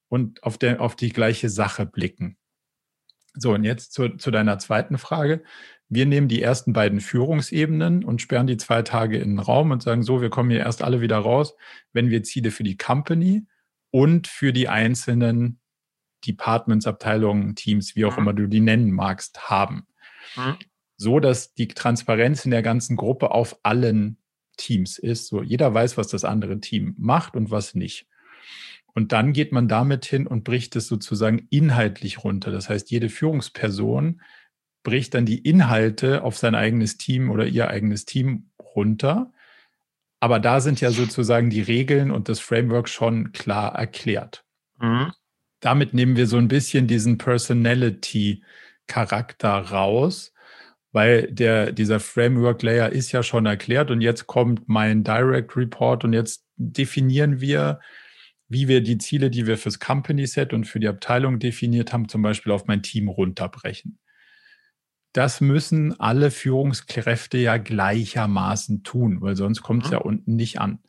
und 0.08 0.42
auf, 0.42 0.58
der, 0.58 0.80
auf 0.80 0.96
die 0.96 1.12
gleiche 1.12 1.48
Sache 1.48 1.86
blicken. 1.86 2.36
So, 3.34 3.54
und 3.54 3.64
jetzt 3.64 3.92
zu, 3.92 4.10
zu 4.10 4.30
deiner 4.30 4.58
zweiten 4.58 4.98
Frage. 4.98 5.42
Wir 5.88 6.06
nehmen 6.06 6.28
die 6.28 6.42
ersten 6.42 6.72
beiden 6.72 7.00
Führungsebenen 7.00 8.04
und 8.04 8.22
sperren 8.22 8.46
die 8.46 8.56
zwei 8.56 8.82
Tage 8.82 9.18
in 9.18 9.30
den 9.30 9.38
Raum 9.38 9.70
und 9.70 9.82
sagen 9.82 10.02
so, 10.02 10.22
wir 10.22 10.30
kommen 10.30 10.50
hier 10.50 10.60
erst 10.60 10.82
alle 10.82 11.00
wieder 11.00 11.18
raus, 11.18 11.54
wenn 11.92 12.10
wir 12.10 12.22
Ziele 12.22 12.50
für 12.50 12.62
die 12.62 12.76
Company 12.76 13.46
und 13.90 14.26
für 14.26 14.52
die 14.52 14.68
einzelnen 14.68 15.60
Departments, 16.26 16.86
Abteilungen, 16.86 17.54
Teams, 17.54 17.96
wie 17.96 18.04
auch 18.04 18.12
mhm. 18.12 18.22
immer 18.22 18.32
du 18.32 18.46
die 18.46 18.60
nennen 18.60 18.90
magst, 18.90 19.50
haben. 19.50 19.86
So, 21.02 21.20
dass 21.20 21.54
die 21.54 21.68
Transparenz 21.68 22.44
in 22.44 22.50
der 22.50 22.62
ganzen 22.62 22.96
Gruppe 22.96 23.32
auf 23.32 23.58
allen 23.62 24.18
Teams 24.56 24.98
ist. 24.98 25.26
So, 25.26 25.42
jeder 25.42 25.74
weiß, 25.74 25.96
was 25.96 26.08
das 26.08 26.24
andere 26.24 26.60
Team 26.60 26.94
macht 26.98 27.36
und 27.36 27.50
was 27.50 27.74
nicht. 27.74 28.06
Und 28.94 29.12
dann 29.12 29.32
geht 29.32 29.52
man 29.52 29.68
damit 29.68 30.04
hin 30.04 30.26
und 30.26 30.44
bricht 30.44 30.76
es 30.76 30.86
sozusagen 30.86 31.46
inhaltlich 31.50 32.24
runter. 32.24 32.50
Das 32.50 32.68
heißt, 32.68 32.90
jede 32.90 33.08
Führungsperson 33.08 34.20
bricht 34.82 35.14
dann 35.14 35.24
die 35.24 35.38
Inhalte 35.38 36.24
auf 36.24 36.36
sein 36.36 36.54
eigenes 36.54 36.98
Team 36.98 37.30
oder 37.30 37.46
ihr 37.46 37.68
eigenes 37.68 38.04
Team 38.04 38.50
runter. 38.58 39.32
Aber 40.20 40.40
da 40.40 40.60
sind 40.60 40.80
ja 40.80 40.90
sozusagen 40.90 41.50
die 41.50 41.62
Regeln 41.62 42.10
und 42.10 42.28
das 42.28 42.40
Framework 42.40 42.88
schon 42.88 43.32
klar 43.32 43.74
erklärt. 43.74 44.44
Mhm. 44.78 45.12
Damit 45.60 45.94
nehmen 45.94 46.16
wir 46.16 46.26
so 46.26 46.36
ein 46.36 46.48
bisschen 46.48 46.86
diesen 46.86 47.16
Personality-Charakter 47.18 49.48
raus, 49.48 50.31
weil 50.92 51.32
der, 51.32 51.72
dieser 51.72 52.00
Framework-Layer 52.00 52.90
ist 52.90 53.12
ja 53.12 53.22
schon 53.22 53.46
erklärt 53.46 53.90
und 53.90 54.02
jetzt 54.02 54.26
kommt 54.26 54.68
mein 54.68 55.02
Direct 55.02 55.56
Report 55.56 56.04
und 56.04 56.12
jetzt 56.12 56.44
definieren 56.56 57.40
wir, 57.40 57.80
wie 58.48 58.68
wir 58.68 58.82
die 58.82 58.98
Ziele, 58.98 59.30
die 59.30 59.46
wir 59.46 59.56
fürs 59.56 59.80
Company 59.80 60.26
Set 60.26 60.52
und 60.52 60.66
für 60.66 60.78
die 60.78 60.88
Abteilung 60.88 61.38
definiert 61.38 61.92
haben, 61.92 62.08
zum 62.08 62.20
Beispiel 62.20 62.52
auf 62.52 62.66
mein 62.66 62.82
Team 62.82 63.08
runterbrechen. 63.08 63.98
Das 65.14 65.40
müssen 65.40 65.98
alle 65.98 66.30
Führungskräfte 66.30 67.38
ja 67.38 67.56
gleichermaßen 67.56 68.82
tun, 68.82 69.20
weil 69.20 69.36
sonst 69.36 69.62
kommt 69.62 69.84
es 69.84 69.90
mhm. 69.90 69.92
ja 69.94 69.98
unten 70.00 70.36
nicht 70.36 70.60
an. 70.60 70.80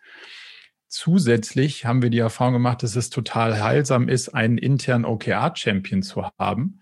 Zusätzlich 0.90 1.86
haben 1.86 2.02
wir 2.02 2.10
die 2.10 2.20
Erfahrung 2.20 2.54
gemacht, 2.54 2.84
dass 2.84 2.96
es 2.96 3.10
total 3.10 3.62
heilsam 3.64 4.10
ist, 4.10 4.30
einen 4.30 4.58
internen 4.58 5.06
OKR-Champion 5.06 6.04
zu 6.04 6.26
haben, 6.38 6.82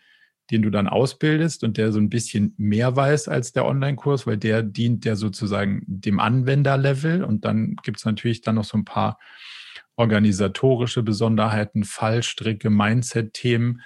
den 0.52 0.62
du 0.62 0.70
dann 0.70 0.88
ausbildest 0.88 1.64
und 1.64 1.78
der 1.78 1.92
so 1.92 2.00
ein 2.00 2.10
bisschen 2.10 2.54
mehr 2.58 2.96
weiß 2.96 3.28
als 3.28 3.54
der 3.54 3.66
Online-Kurs, 3.66 4.28
weil 4.28 4.38
der 4.38 4.62
dient 4.64 5.06
ja 5.06 5.16
sozusagen 5.16 5.84
dem 5.88 6.20
Anwenderlevel 6.20 7.24
und 7.24 7.46
dann 7.46 7.76
gibt 7.84 7.98
es 8.00 8.06
natürlich 8.06 8.42
dann 8.42 8.56
noch 8.56 8.66
so 8.66 8.78
ein 8.78 8.86
paar 8.86 9.18
organisatorische 9.96 11.04
Besonderheiten, 11.04 11.84
Fallstricke, 11.84 12.70
Mindset-Themen. 12.70 13.82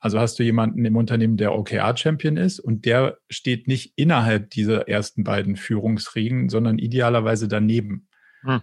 Also 0.00 0.18
hast 0.18 0.38
du 0.38 0.42
jemanden 0.42 0.84
im 0.84 0.96
Unternehmen, 0.96 1.36
der 1.36 1.54
OKR-Champion 1.54 2.36
ist 2.36 2.58
und 2.58 2.84
der 2.84 3.18
steht 3.30 3.68
nicht 3.68 3.92
innerhalb 3.96 4.50
dieser 4.50 4.88
ersten 4.88 5.24
beiden 5.24 5.56
Führungsregeln, 5.56 6.48
sondern 6.48 6.78
idealerweise 6.78 7.48
daneben. 7.48 8.08
Hm. 8.42 8.60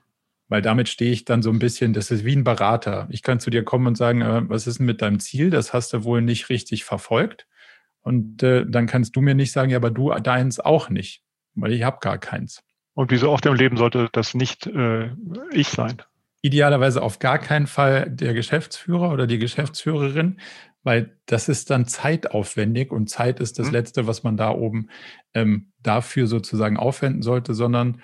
Weil 0.49 0.61
damit 0.63 0.89
stehe 0.89 1.11
ich 1.11 1.25
dann 1.25 1.43
so 1.43 1.51
ein 1.51 1.59
bisschen, 1.59 1.93
das 1.93 2.11
ist 2.11 2.25
wie 2.25 2.35
ein 2.35 2.43
Berater. 2.43 3.07
Ich 3.11 3.21
kann 3.21 3.39
zu 3.39 3.51
dir 3.51 3.63
kommen 3.63 3.87
und 3.87 3.95
sagen, 3.95 4.21
äh, 4.21 4.41
was 4.49 4.67
ist 4.67 4.79
denn 4.79 4.87
mit 4.87 5.01
deinem 5.01 5.19
Ziel? 5.19 5.51
Das 5.51 5.73
hast 5.73 5.93
du 5.93 6.03
wohl 6.03 6.21
nicht 6.21 6.49
richtig 6.49 6.83
verfolgt. 6.83 7.47
Und 8.01 8.41
äh, 8.43 8.65
dann 8.67 8.87
kannst 8.87 9.15
du 9.15 9.21
mir 9.21 9.35
nicht 9.35 9.51
sagen, 9.51 9.69
ja, 9.69 9.77
aber 9.77 9.91
du 9.91 10.11
deins 10.11 10.59
auch 10.59 10.89
nicht, 10.89 11.23
weil 11.53 11.71
ich 11.71 11.83
habe 11.83 11.99
gar 12.01 12.17
keins. 12.17 12.63
Und 12.95 13.11
wie 13.11 13.17
so 13.17 13.29
oft 13.29 13.45
im 13.45 13.53
Leben 13.53 13.77
sollte 13.77 14.09
das 14.11 14.33
nicht 14.33 14.65
äh, 14.67 15.11
ich 15.51 15.69
sein? 15.69 16.01
Idealerweise 16.41 17.01
auf 17.01 17.19
gar 17.19 17.37
keinen 17.37 17.67
Fall 17.67 18.09
der 18.09 18.33
Geschäftsführer 18.33 19.11
oder 19.11 19.27
die 19.27 19.39
Geschäftsführerin, 19.39 20.39
weil 20.83 21.17
das 21.25 21.49
ist 21.49 21.69
dann 21.69 21.85
zeitaufwendig 21.85 22.91
und 22.91 23.09
Zeit 23.09 23.39
ist 23.39 23.59
das 23.59 23.67
mhm. 23.67 23.73
Letzte, 23.73 24.07
was 24.07 24.23
man 24.23 24.37
da 24.37 24.49
oben 24.49 24.89
ähm, 25.33 25.71
dafür 25.83 26.27
sozusagen 26.27 26.77
aufwenden 26.77 27.21
sollte, 27.21 27.53
sondern 27.53 28.01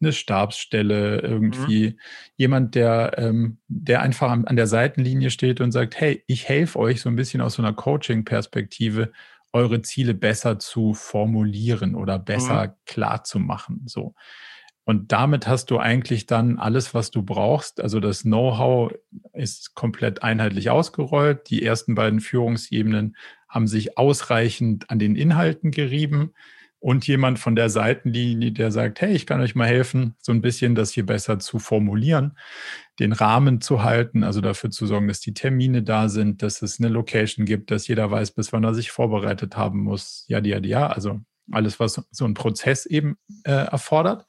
eine 0.00 0.12
Stabsstelle, 0.12 1.20
irgendwie 1.20 1.90
mhm. 1.90 1.98
jemand, 2.36 2.74
der, 2.74 3.14
ähm, 3.16 3.58
der 3.68 4.02
einfach 4.02 4.30
an, 4.30 4.44
an 4.44 4.56
der 4.56 4.66
Seitenlinie 4.66 5.30
steht 5.30 5.60
und 5.60 5.72
sagt, 5.72 6.00
hey, 6.00 6.22
ich 6.26 6.48
helfe 6.48 6.78
euch 6.78 7.00
so 7.00 7.08
ein 7.08 7.16
bisschen 7.16 7.40
aus 7.40 7.54
so 7.54 7.62
einer 7.62 7.72
Coaching-Perspektive, 7.72 9.12
eure 9.52 9.82
Ziele 9.82 10.14
besser 10.14 10.58
zu 10.58 10.94
formulieren 10.94 11.94
oder 11.94 12.18
besser 12.18 12.66
mhm. 12.66 12.72
klar 12.86 13.24
zu 13.24 13.38
machen. 13.38 13.82
So. 13.86 14.14
Und 14.84 15.12
damit 15.12 15.46
hast 15.46 15.70
du 15.70 15.78
eigentlich 15.78 16.26
dann 16.26 16.58
alles, 16.58 16.92
was 16.92 17.10
du 17.10 17.22
brauchst. 17.22 17.80
Also 17.80 18.00
das 18.00 18.22
Know-how 18.22 18.92
ist 19.32 19.74
komplett 19.74 20.22
einheitlich 20.22 20.70
ausgerollt. 20.70 21.48
Die 21.48 21.64
ersten 21.64 21.94
beiden 21.94 22.20
Führungsebenen 22.20 23.16
haben 23.48 23.66
sich 23.66 23.96
ausreichend 23.96 24.90
an 24.90 24.98
den 24.98 25.16
Inhalten 25.16 25.70
gerieben 25.70 26.34
und 26.84 27.06
jemand 27.06 27.38
von 27.38 27.56
der 27.56 27.70
Seitenlinie, 27.70 28.52
der 28.52 28.70
sagt, 28.70 29.00
hey, 29.00 29.14
ich 29.14 29.24
kann 29.24 29.40
euch 29.40 29.54
mal 29.54 29.66
helfen, 29.66 30.16
so 30.20 30.32
ein 30.32 30.42
bisschen 30.42 30.74
das 30.74 30.90
hier 30.90 31.06
besser 31.06 31.38
zu 31.38 31.58
formulieren, 31.58 32.36
den 33.00 33.14
Rahmen 33.14 33.62
zu 33.62 33.82
halten, 33.82 34.22
also 34.22 34.42
dafür 34.42 34.68
zu 34.68 34.84
sorgen, 34.84 35.08
dass 35.08 35.20
die 35.20 35.32
Termine 35.32 35.82
da 35.82 36.10
sind, 36.10 36.42
dass 36.42 36.60
es 36.60 36.78
eine 36.78 36.90
Location 36.90 37.46
gibt, 37.46 37.70
dass 37.70 37.88
jeder 37.88 38.10
weiß, 38.10 38.32
bis 38.32 38.52
wann 38.52 38.64
er 38.64 38.74
sich 38.74 38.90
vorbereitet 38.90 39.56
haben 39.56 39.80
muss, 39.80 40.26
ja, 40.28 40.44
ja, 40.44 40.58
ja, 40.58 40.86
also 40.88 41.20
alles, 41.50 41.80
was 41.80 42.02
so 42.10 42.24
ein 42.26 42.34
Prozess 42.34 42.84
eben 42.84 43.16
äh, 43.44 43.52
erfordert. 43.52 44.26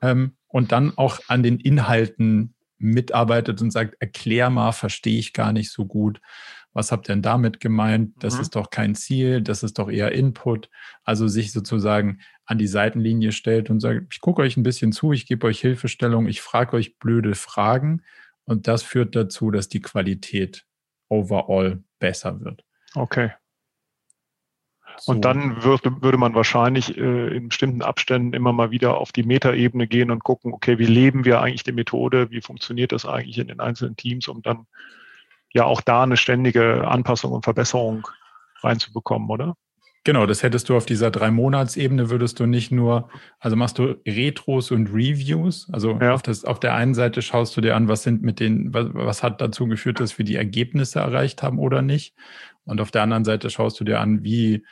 Ähm, 0.00 0.32
und 0.46 0.72
dann 0.72 0.96
auch 0.96 1.20
an 1.28 1.42
den 1.42 1.60
Inhalten 1.60 2.54
mitarbeitet 2.78 3.60
und 3.60 3.70
sagt, 3.70 3.96
erklär 4.00 4.48
mal, 4.48 4.72
verstehe 4.72 5.18
ich 5.18 5.34
gar 5.34 5.52
nicht 5.52 5.70
so 5.70 5.84
gut 5.84 6.22
was 6.78 6.92
habt 6.92 7.08
ihr 7.08 7.14
denn 7.16 7.22
damit 7.22 7.58
gemeint? 7.58 8.12
Das 8.20 8.36
mhm. 8.36 8.40
ist 8.42 8.54
doch 8.54 8.70
kein 8.70 8.94
Ziel, 8.94 9.42
das 9.42 9.64
ist 9.64 9.80
doch 9.80 9.90
eher 9.90 10.12
Input. 10.12 10.70
Also 11.02 11.26
sich 11.26 11.50
sozusagen 11.50 12.20
an 12.46 12.56
die 12.56 12.68
Seitenlinie 12.68 13.32
stellt 13.32 13.68
und 13.68 13.80
sagt, 13.80 14.06
ich 14.12 14.20
gucke 14.20 14.42
euch 14.42 14.56
ein 14.56 14.62
bisschen 14.62 14.92
zu, 14.92 15.12
ich 15.12 15.26
gebe 15.26 15.48
euch 15.48 15.60
Hilfestellung, 15.60 16.28
ich 16.28 16.40
frage 16.40 16.76
euch 16.76 16.96
blöde 17.00 17.34
Fragen 17.34 18.02
und 18.44 18.68
das 18.68 18.84
führt 18.84 19.16
dazu, 19.16 19.50
dass 19.50 19.68
die 19.68 19.82
Qualität 19.82 20.66
overall 21.08 21.82
besser 21.98 22.40
wird. 22.42 22.64
Okay. 22.94 23.32
So. 24.98 25.10
Und 25.10 25.24
dann 25.24 25.64
würde, 25.64 26.00
würde 26.00 26.18
man 26.18 26.36
wahrscheinlich 26.36 26.96
äh, 26.96 27.36
in 27.36 27.48
bestimmten 27.48 27.82
Abständen 27.82 28.34
immer 28.34 28.52
mal 28.52 28.70
wieder 28.70 28.98
auf 28.98 29.10
die 29.10 29.24
Metaebene 29.24 29.88
gehen 29.88 30.12
und 30.12 30.22
gucken, 30.22 30.52
okay, 30.52 30.78
wie 30.78 30.86
leben 30.86 31.24
wir 31.24 31.40
eigentlich 31.40 31.64
die 31.64 31.72
Methode, 31.72 32.30
wie 32.30 32.40
funktioniert 32.40 32.92
das 32.92 33.04
eigentlich 33.04 33.38
in 33.38 33.48
den 33.48 33.58
einzelnen 33.58 33.96
Teams, 33.96 34.28
um 34.28 34.42
dann 34.42 34.68
ja 35.52 35.64
auch 35.64 35.80
da 35.80 36.02
eine 36.02 36.16
ständige 36.16 36.86
Anpassung 36.86 37.32
und 37.32 37.44
Verbesserung 37.44 38.06
reinzubekommen, 38.62 39.28
oder? 39.30 39.54
Genau, 40.04 40.24
das 40.24 40.42
hättest 40.42 40.68
du 40.68 40.76
auf 40.76 40.86
dieser 40.86 41.10
drei 41.10 41.30
Monatsebene 41.30 42.08
würdest 42.08 42.40
du 42.40 42.46
nicht 42.46 42.72
nur, 42.72 43.10
also 43.40 43.56
machst 43.56 43.78
du 43.78 43.96
Retros 44.06 44.70
und 44.70 44.88
Reviews. 44.88 45.68
Also 45.70 45.98
ja. 46.00 46.14
auf, 46.14 46.22
das, 46.22 46.44
auf 46.44 46.60
der 46.60 46.74
einen 46.74 46.94
Seite 46.94 47.20
schaust 47.20 47.56
du 47.56 47.60
dir 47.60 47.76
an, 47.76 47.88
was 47.88 48.04
sind 48.04 48.22
mit 48.22 48.40
den, 48.40 48.72
was, 48.72 48.86
was 48.94 49.22
hat 49.22 49.40
dazu 49.40 49.66
geführt, 49.66 50.00
dass 50.00 50.16
wir 50.16 50.24
die 50.24 50.36
Ergebnisse 50.36 51.00
erreicht 51.00 51.42
haben 51.42 51.58
oder 51.58 51.82
nicht. 51.82 52.14
Und 52.64 52.80
auf 52.80 52.90
der 52.90 53.02
anderen 53.02 53.24
Seite 53.24 53.50
schaust 53.50 53.80
du 53.80 53.84
dir 53.84 54.00
an, 54.00 54.24
wie 54.24 54.64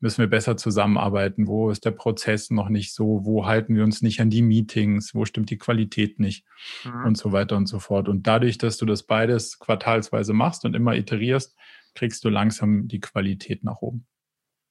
müssen 0.00 0.18
wir 0.18 0.28
besser 0.28 0.56
zusammenarbeiten? 0.56 1.46
Wo 1.46 1.70
ist 1.70 1.84
der 1.84 1.92
Prozess 1.92 2.50
noch 2.50 2.68
nicht 2.68 2.94
so? 2.94 3.24
Wo 3.24 3.46
halten 3.46 3.74
wir 3.74 3.84
uns 3.84 4.02
nicht 4.02 4.20
an 4.20 4.30
die 4.30 4.42
Meetings? 4.42 5.14
Wo 5.14 5.24
stimmt 5.24 5.50
die 5.50 5.58
Qualität 5.58 6.20
nicht? 6.20 6.44
Mhm. 6.84 7.04
Und 7.06 7.18
so 7.18 7.32
weiter 7.32 7.56
und 7.56 7.66
so 7.66 7.78
fort. 7.78 8.08
Und 8.08 8.26
dadurch, 8.26 8.58
dass 8.58 8.76
du 8.76 8.86
das 8.86 9.04
beides 9.04 9.58
quartalsweise 9.58 10.32
machst 10.32 10.64
und 10.64 10.74
immer 10.74 10.94
iterierst, 10.94 11.56
kriegst 11.94 12.24
du 12.24 12.28
langsam 12.28 12.88
die 12.88 13.00
Qualität 13.00 13.64
nach 13.64 13.80
oben. 13.80 14.06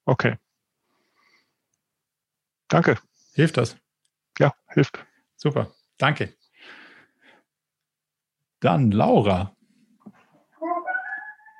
Okay. 0.05 0.37
Danke. 2.67 2.97
Hilft 3.33 3.57
das? 3.57 3.77
Ja, 4.39 4.53
hilft. 4.69 5.05
Super. 5.35 5.73
Danke. 5.97 6.33
Dann 8.59 8.91
Laura. 8.91 9.55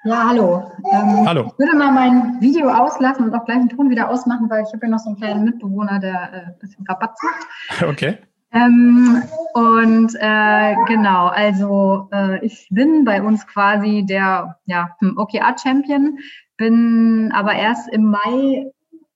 Ja, 0.06 0.28
hallo. 0.28 0.70
Ähm, 0.92 1.26
hallo. 1.26 1.46
Ich 1.48 1.60
würde 1.60 1.78
mal 1.78 1.92
mein 1.92 2.42
Video 2.42 2.70
auslassen 2.70 3.24
und 3.24 3.34
auch 3.34 3.46
gleich 3.46 3.60
den 3.60 3.70
Ton 3.70 3.90
wieder 3.90 4.10
ausmachen, 4.10 4.50
weil 4.50 4.64
ich 4.64 4.74
habe 4.74 4.86
ja 4.86 4.90
noch 4.90 5.00
so 5.00 5.10
einen 5.10 5.18
kleinen 5.18 5.46
Mitbewohner, 5.46 6.00
der 6.00 6.34
äh, 6.34 6.46
ein 6.48 6.60
bisschen 6.60 6.86
Rabatt 6.88 7.16
macht. 7.24 7.48
Okay. 7.90 8.18
Ähm, 8.52 9.24
und 9.54 10.14
äh, 10.20 10.76
genau, 10.88 11.28
also 11.28 12.10
äh, 12.12 12.46
ich 12.46 12.68
bin 12.70 13.06
bei 13.06 13.24
uns 13.24 13.48
quasi 13.48 14.06
der 14.06 14.60
ja, 14.66 14.90
hm, 15.00 15.18
OKR-Champion, 15.18 16.20
bin 16.58 17.32
aber 17.34 17.54
erst 17.54 17.90
im 17.90 18.12
Mai 18.12 18.72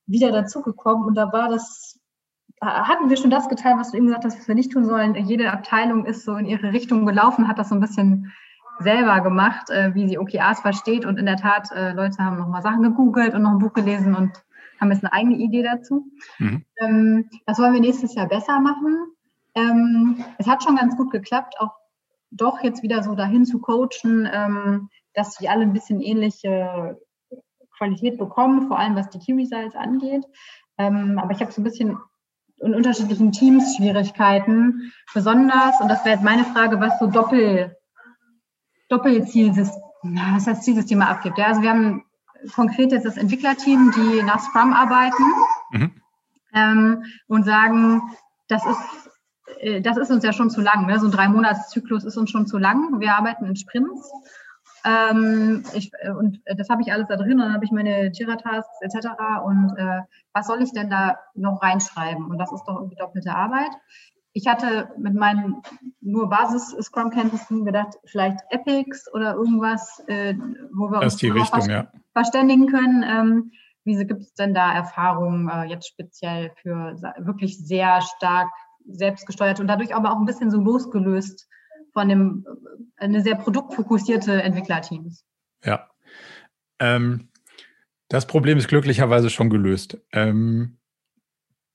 wieder 0.06 0.32
dazugekommen 0.32 1.04
und 1.04 1.14
da 1.14 1.30
war 1.32 1.50
das, 1.50 2.00
hatten 2.62 3.10
wir 3.10 3.16
schon 3.16 3.30
das 3.30 3.48
getan, 3.48 3.78
was 3.78 3.90
du 3.90 3.98
eben 3.98 4.06
gesagt 4.06 4.24
hast, 4.24 4.38
was 4.38 4.48
wir 4.48 4.56
nicht 4.56 4.72
tun 4.72 4.86
sollen. 4.86 5.14
Jede 5.14 5.52
Abteilung 5.52 6.06
ist 6.06 6.24
so 6.24 6.34
in 6.34 6.46
ihre 6.46 6.72
Richtung 6.72 7.06
gelaufen, 7.06 7.46
hat 7.46 7.58
das 7.58 7.68
so 7.68 7.74
ein 7.74 7.80
bisschen 7.80 8.32
selber 8.80 9.20
gemacht, 9.20 9.70
äh, 9.70 9.94
wie 9.94 10.08
sie 10.08 10.18
OKRs 10.18 10.60
versteht. 10.60 11.04
Und 11.04 11.18
in 11.18 11.26
der 11.26 11.36
Tat, 11.36 11.70
äh, 11.72 11.92
Leute 11.92 12.18
haben 12.18 12.38
nochmal 12.38 12.62
Sachen 12.62 12.82
gegoogelt 12.82 13.34
und 13.34 13.42
noch 13.42 13.50
ein 13.50 13.58
Buch 13.58 13.72
gelesen 13.72 14.14
und 14.14 14.32
haben 14.80 14.92
jetzt 14.92 15.04
eine 15.04 15.12
eigene 15.12 15.36
Idee 15.36 15.62
dazu. 15.62 16.06
Mhm. 16.38 16.64
Ähm, 16.80 17.30
das 17.46 17.58
wollen 17.58 17.74
wir 17.74 17.80
nächstes 17.80 18.14
Jahr 18.14 18.28
besser 18.28 18.60
machen. 18.60 19.06
Ähm, 19.54 20.24
es 20.38 20.46
hat 20.46 20.62
schon 20.62 20.76
ganz 20.76 20.96
gut 20.96 21.10
geklappt, 21.10 21.54
auch 21.58 21.72
doch 22.30 22.62
jetzt 22.62 22.82
wieder 22.82 23.02
so 23.02 23.14
dahin 23.14 23.44
zu 23.44 23.58
coachen, 23.58 24.28
ähm, 24.30 24.88
dass 25.14 25.40
wir 25.40 25.50
alle 25.50 25.62
ein 25.62 25.72
bisschen 25.72 26.00
ähnliche 26.00 26.98
Qualität 27.76 28.18
bekommen, 28.18 28.68
vor 28.68 28.78
allem 28.78 28.96
was 28.96 29.08
die 29.08 29.18
Key 29.18 29.32
Results 29.32 29.74
angeht. 29.74 30.24
Ähm, 30.76 31.18
aber 31.18 31.32
ich 31.32 31.40
habe 31.40 31.50
so 31.50 31.60
ein 31.60 31.64
bisschen 31.64 31.98
in 32.60 32.74
unterschiedlichen 32.74 33.32
Teams 33.32 33.76
Schwierigkeiten, 33.76 34.92
besonders, 35.14 35.80
und 35.80 35.88
das 35.88 36.04
wäre 36.04 36.16
jetzt 36.16 36.24
meine 36.24 36.44
Frage, 36.44 36.80
was 36.80 36.98
so 36.98 37.06
Doppel 37.06 37.76
Doppelzielsystem, 38.88 39.82
was 40.34 40.46
heißt 40.46 40.62
Zielsysteme 40.64 41.06
abgibt. 41.06 41.38
Ja, 41.38 41.46
also 41.46 41.62
wir 41.62 41.70
haben 41.70 42.04
konkret 42.54 42.92
jetzt 42.92 43.06
das 43.06 43.16
Entwicklerteam, 43.16 43.92
die 43.94 44.22
nach 44.22 44.40
Scrum 44.40 44.72
arbeiten 44.72 45.24
mhm. 45.70 45.90
ähm, 46.54 47.04
und 47.26 47.44
sagen, 47.44 48.02
das 48.48 48.64
ist 48.64 49.08
äh, 49.60 49.80
das 49.80 49.96
ist 49.96 50.10
uns 50.10 50.24
ja 50.24 50.32
schon 50.32 50.50
zu 50.50 50.60
lang. 50.60 50.86
Ne? 50.86 50.98
So 50.98 51.06
ein 51.06 51.12
Drei-Monats-Zyklus 51.12 52.04
ist 52.04 52.16
uns 52.16 52.30
schon 52.30 52.46
zu 52.46 52.58
lang. 52.58 53.00
Wir 53.00 53.14
arbeiten 53.14 53.44
in 53.46 53.56
Sprints. 53.56 54.10
Ähm, 54.84 55.64
ich, 55.74 55.90
äh, 56.00 56.10
und 56.10 56.40
das 56.46 56.68
habe 56.68 56.82
ich 56.82 56.92
alles 56.92 57.08
da 57.08 57.16
drin. 57.16 57.32
Und 57.32 57.40
dann 57.40 57.54
habe 57.54 57.64
ich 57.64 57.72
meine 57.72 58.10
Jira-Tasks 58.12 58.80
etc. 58.80 59.08
Und 59.44 59.74
äh, 59.76 60.02
was 60.32 60.46
soll 60.46 60.62
ich 60.62 60.72
denn 60.72 60.90
da 60.90 61.18
noch 61.34 61.62
reinschreiben? 61.62 62.26
Und 62.26 62.38
das 62.38 62.52
ist 62.52 62.64
doch 62.64 62.76
irgendwie 62.76 62.96
doppelte 62.96 63.34
Arbeit. 63.34 63.70
Ich 64.38 64.46
hatte 64.46 64.88
mit 64.96 65.14
meinen 65.14 65.62
nur 66.00 66.28
Basis-Scrum-Kenntnissen 66.28 67.64
gedacht, 67.64 67.94
vielleicht 68.04 68.38
Epics 68.50 69.12
oder 69.12 69.34
irgendwas, 69.34 70.00
äh, 70.06 70.34
wo 70.72 70.92
wir 70.92 71.00
das 71.00 71.14
uns 71.14 71.34
Richtung, 71.34 71.68
ja. 71.68 71.90
verständigen 72.12 72.68
können. 72.68 73.02
Ähm, 73.02 73.50
wie 73.82 73.96
gibt 74.06 74.22
es 74.22 74.34
denn 74.34 74.54
da 74.54 74.72
Erfahrungen 74.72 75.48
äh, 75.48 75.64
jetzt 75.64 75.88
speziell 75.88 76.52
für 76.62 76.94
wirklich 77.18 77.58
sehr 77.58 78.00
stark 78.00 78.48
selbstgesteuert 78.86 79.58
und 79.58 79.66
dadurch 79.66 79.92
aber 79.92 80.12
auch 80.12 80.20
ein 80.20 80.24
bisschen 80.24 80.52
so 80.52 80.60
losgelöst 80.60 81.48
von 81.92 82.08
dem 82.08 82.46
äh, 82.46 83.04
eine 83.06 83.22
sehr 83.22 83.34
produktfokussierte 83.34 84.40
Entwicklerteams? 84.40 85.24
Ja. 85.64 85.90
Ähm, 86.78 87.30
das 88.06 88.28
Problem 88.28 88.56
ist 88.56 88.68
glücklicherweise 88.68 89.30
schon 89.30 89.50
gelöst. 89.50 89.98
Ähm, 90.12 90.78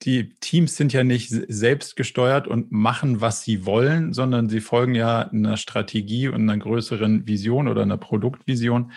die 0.04 0.34
Teams 0.42 0.76
sind 0.76 0.92
ja 0.92 1.04
nicht 1.04 1.30
selbst 1.30 1.96
gesteuert 1.96 2.48
und 2.48 2.72
machen, 2.72 3.22
was 3.22 3.44
sie 3.44 3.66
wollen, 3.66 4.14
sondern 4.14 4.50
sie 4.50 4.60
folgen 4.60 4.96
ja 4.96 5.30
einer 5.30 5.56
Strategie 5.58 6.28
und 6.28 6.42
einer 6.42 6.58
größeren 6.58 7.26
Vision 7.26 7.68
oder 7.68 7.84
einer 7.84 7.98
Produktvision. 7.98 8.92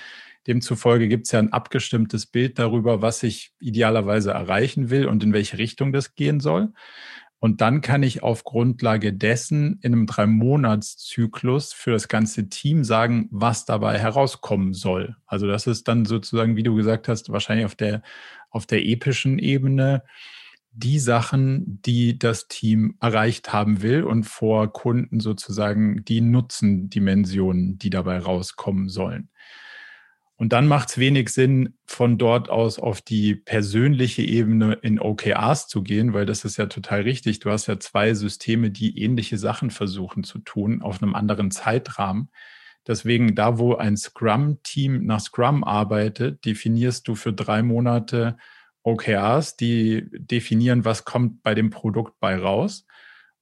Demzufolge 0.46 1.08
gibt 1.08 1.26
es 1.26 1.32
ja 1.32 1.38
ein 1.38 1.52
abgestimmtes 1.52 2.26
Bild 2.26 2.58
darüber, 2.58 3.02
was 3.02 3.22
ich 3.22 3.52
idealerweise 3.60 4.32
erreichen 4.32 4.90
will 4.90 5.06
und 5.06 5.22
in 5.22 5.32
welche 5.32 5.58
Richtung 5.58 5.92
das 5.92 6.14
gehen 6.14 6.40
soll. 6.40 6.72
Und 7.38 7.60
dann 7.60 7.82
kann 7.82 8.02
ich 8.02 8.22
auf 8.22 8.44
Grundlage 8.44 9.12
dessen 9.12 9.78
in 9.82 9.92
einem 9.92 10.06
Drei-Monats-Zyklus 10.06 11.72
für 11.72 11.92
das 11.92 12.08
ganze 12.08 12.48
Team 12.48 12.82
sagen, 12.82 13.28
was 13.30 13.66
dabei 13.66 13.98
herauskommen 13.98 14.72
soll. 14.72 15.16
Also 15.26 15.46
das 15.46 15.66
ist 15.66 15.86
dann 15.86 16.06
sozusagen, 16.06 16.56
wie 16.56 16.62
du 16.62 16.74
gesagt 16.74 17.08
hast, 17.08 17.30
wahrscheinlich 17.30 17.66
auf 17.66 17.74
der, 17.74 18.02
auf 18.50 18.66
der 18.66 18.84
epischen 18.84 19.38
Ebene 19.38 20.02
die 20.76 20.98
Sachen, 20.98 21.80
die 21.82 22.18
das 22.18 22.48
Team 22.48 22.96
erreicht 23.00 23.52
haben 23.52 23.80
will 23.82 24.04
und 24.04 24.24
vor 24.24 24.72
Kunden 24.72 25.20
sozusagen 25.20 26.04
die 26.04 26.20
Nutzendimensionen, 26.20 27.78
die 27.78 27.90
dabei 27.90 28.18
rauskommen 28.18 28.88
sollen. 28.88 29.30
Und 30.38 30.52
dann 30.52 30.66
macht 30.68 30.90
es 30.90 30.98
wenig 30.98 31.30
Sinn, 31.30 31.78
von 31.86 32.18
dort 32.18 32.50
aus 32.50 32.78
auf 32.78 33.00
die 33.00 33.34
persönliche 33.34 34.20
Ebene 34.20 34.74
in 34.82 35.00
OKRs 35.00 35.66
zu 35.66 35.82
gehen, 35.82 36.12
weil 36.12 36.26
das 36.26 36.44
ist 36.44 36.58
ja 36.58 36.66
total 36.66 37.00
richtig. 37.00 37.40
Du 37.40 37.50
hast 37.50 37.68
ja 37.68 37.80
zwei 37.80 38.12
Systeme, 38.12 38.70
die 38.70 39.02
ähnliche 39.02 39.38
Sachen 39.38 39.70
versuchen 39.70 40.24
zu 40.24 40.40
tun, 40.40 40.82
auf 40.82 41.02
einem 41.02 41.14
anderen 41.14 41.50
Zeitrahmen. 41.50 42.28
Deswegen, 42.86 43.34
da 43.34 43.58
wo 43.58 43.76
ein 43.76 43.96
Scrum-Team 43.96 45.06
nach 45.06 45.20
Scrum 45.20 45.64
arbeitet, 45.64 46.44
definierst 46.44 47.08
du 47.08 47.14
für 47.14 47.32
drei 47.32 47.62
Monate 47.62 48.36
OKRs, 48.86 49.56
die 49.56 50.08
definieren, 50.12 50.84
was 50.84 51.04
kommt 51.04 51.42
bei 51.42 51.54
dem 51.54 51.70
Produkt 51.70 52.18
bei 52.20 52.36
raus. 52.36 52.86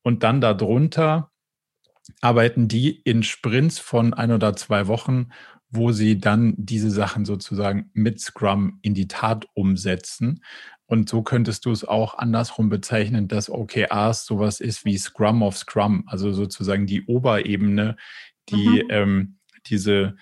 Und 0.03 0.22
dann 0.22 0.40
darunter 0.40 1.30
arbeiten 2.20 2.68
die 2.68 3.01
in 3.03 3.22
Sprints 3.22 3.78
von 3.78 4.14
ein 4.14 4.32
oder 4.32 4.57
zwei 4.57 4.86
Wochen, 4.86 5.28
wo 5.68 5.92
sie 5.92 6.18
dann 6.18 6.55
diese 6.57 6.90
Sachen 6.90 7.24
sozusagen 7.24 7.90
mit 7.92 8.20
Scrum 8.20 8.78
in 8.82 8.95
die 8.95 9.09
Tat 9.09 9.47
umsetzen. 9.55 10.42
Und 10.86 11.09
so 11.09 11.22
könntest 11.22 11.66
du 11.66 11.72
es 11.72 11.84
auch 11.84 12.18
andersrum 12.18 12.68
bezeichnen, 12.68 13.28
dass 13.28 13.51
OKRs 13.51 14.26
sowas 14.26 14.61
ist 14.61 14.84
wie 14.84 14.97
Scrum 14.97 15.42
of 15.42 15.57
Scrum, 15.57 16.05
also 16.07 16.32
sozusagen 16.32 16.86
die 16.86 17.05
Oberebene, 17.07 17.97
die 18.51 18.84
mhm. 18.84 18.90
ähm, 18.90 19.38
diese 19.66 20.16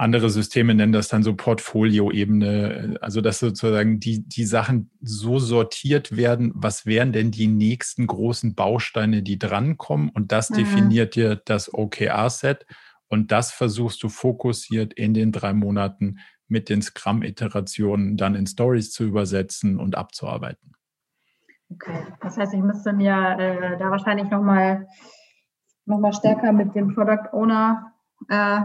andere 0.00 0.30
Systeme 0.30 0.74
nennen 0.74 0.92
das 0.92 1.08
dann 1.08 1.22
so 1.22 1.36
Portfolio-Ebene, 1.36 2.96
also 3.00 3.20
dass 3.20 3.38
sozusagen 3.38 4.00
die, 4.00 4.26
die 4.26 4.44
Sachen 4.44 4.90
so 5.00 5.38
sortiert 5.38 6.16
werden, 6.16 6.52
was 6.54 6.86
wären 6.86 7.12
denn 7.12 7.30
die 7.30 7.46
nächsten 7.46 8.06
großen 8.06 8.54
Bausteine, 8.54 9.22
die 9.22 9.38
drankommen 9.38 10.08
und 10.08 10.32
das 10.32 10.50
mhm. 10.50 10.54
definiert 10.56 11.16
dir 11.16 11.36
das 11.36 11.72
OKR-Set 11.72 12.66
und 13.08 13.30
das 13.30 13.52
versuchst 13.52 14.02
du 14.02 14.08
fokussiert 14.08 14.94
in 14.94 15.14
den 15.14 15.32
drei 15.32 15.52
Monaten 15.52 16.18
mit 16.48 16.68
den 16.68 16.82
Scrum-Iterationen 16.82 18.16
dann 18.16 18.34
in 18.34 18.46
Stories 18.46 18.90
zu 18.90 19.04
übersetzen 19.04 19.78
und 19.78 19.96
abzuarbeiten. 19.96 20.72
Okay, 21.72 22.06
das 22.20 22.36
heißt, 22.36 22.54
ich 22.54 22.60
müsste 22.60 22.92
mir 22.92 23.36
äh, 23.38 23.78
da 23.78 23.90
wahrscheinlich 23.90 24.28
nochmal 24.30 24.88
noch 25.84 25.98
mal 25.98 26.12
stärker 26.12 26.52
mit 26.52 26.74
dem 26.74 26.94
Product 26.94 27.32
Owner 27.32 27.92
äh, 28.28 28.60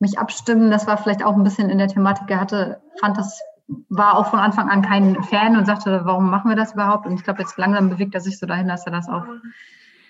mich 0.00 0.18
abstimmen. 0.18 0.70
Das 0.70 0.86
war 0.86 0.98
vielleicht 0.98 1.24
auch 1.24 1.36
ein 1.36 1.44
bisschen 1.44 1.70
in 1.70 1.78
der 1.78 1.88
Thematik. 1.88 2.30
Er 2.30 2.40
hatte, 2.40 2.80
fand 3.00 3.16
das, 3.16 3.40
war 3.88 4.16
auch 4.16 4.30
von 4.30 4.38
Anfang 4.38 4.68
an 4.68 4.82
kein 4.82 5.22
Fan 5.24 5.56
und 5.56 5.66
sagte, 5.66 6.00
warum 6.04 6.30
machen 6.30 6.48
wir 6.48 6.56
das 6.56 6.72
überhaupt? 6.72 7.06
Und 7.06 7.14
ich 7.14 7.24
glaube, 7.24 7.42
jetzt 7.42 7.58
langsam 7.58 7.90
bewegt 7.90 8.14
er 8.14 8.20
sich 8.20 8.38
so 8.38 8.46
dahin, 8.46 8.68
dass 8.68 8.86
er 8.86 8.92
das 8.92 9.08
auch 9.08 9.24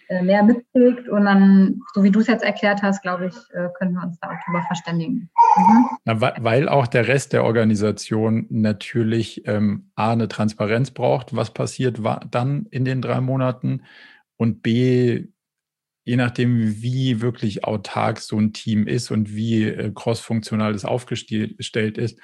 äh, 0.09 0.23
mehr 0.23 0.43
mitkriegt. 0.43 1.09
Und 1.09 1.25
dann, 1.25 1.83
so 1.95 2.03
wie 2.03 2.11
du 2.11 2.21
es 2.21 2.29
jetzt 2.29 2.45
erklärt 2.45 2.83
hast, 2.83 3.03
glaube 3.03 3.27
ich, 3.27 3.35
äh, 3.55 3.69
können 3.79 3.95
wir 3.95 4.03
uns 4.03 4.19
da 4.21 4.29
auch 4.29 4.45
drüber 4.45 4.63
verständigen. 4.67 5.29
Mhm. 5.57 5.89
Na, 6.05 6.21
weil 6.21 6.69
auch 6.69 6.87
der 6.87 7.09
Rest 7.09 7.33
der 7.33 7.45
Organisation 7.45 8.47
natürlich 8.49 9.47
ähm, 9.47 9.91
A, 9.97 10.13
eine 10.13 10.29
Transparenz 10.29 10.93
braucht, 10.93 11.37
was 11.37 11.53
passiert 11.53 12.01
dann 12.31 12.67
in 12.71 12.85
den 12.85 13.03
drei 13.03 13.21
Monaten 13.21 13.83
und 14.37 14.63
B, 14.63 15.29
je 16.09 16.17
nachdem, 16.17 16.81
wie 16.81 17.21
wirklich 17.21 17.65
autark 17.65 18.19
so 18.21 18.39
ein 18.39 18.55
Team 18.55 18.87
ist 18.87 19.11
und 19.11 19.35
wie 19.35 19.65
äh, 19.65 19.93
crossfunktional 19.95 20.75
es 20.75 20.87
aufgestellt 20.87 21.99
ist 21.99 22.19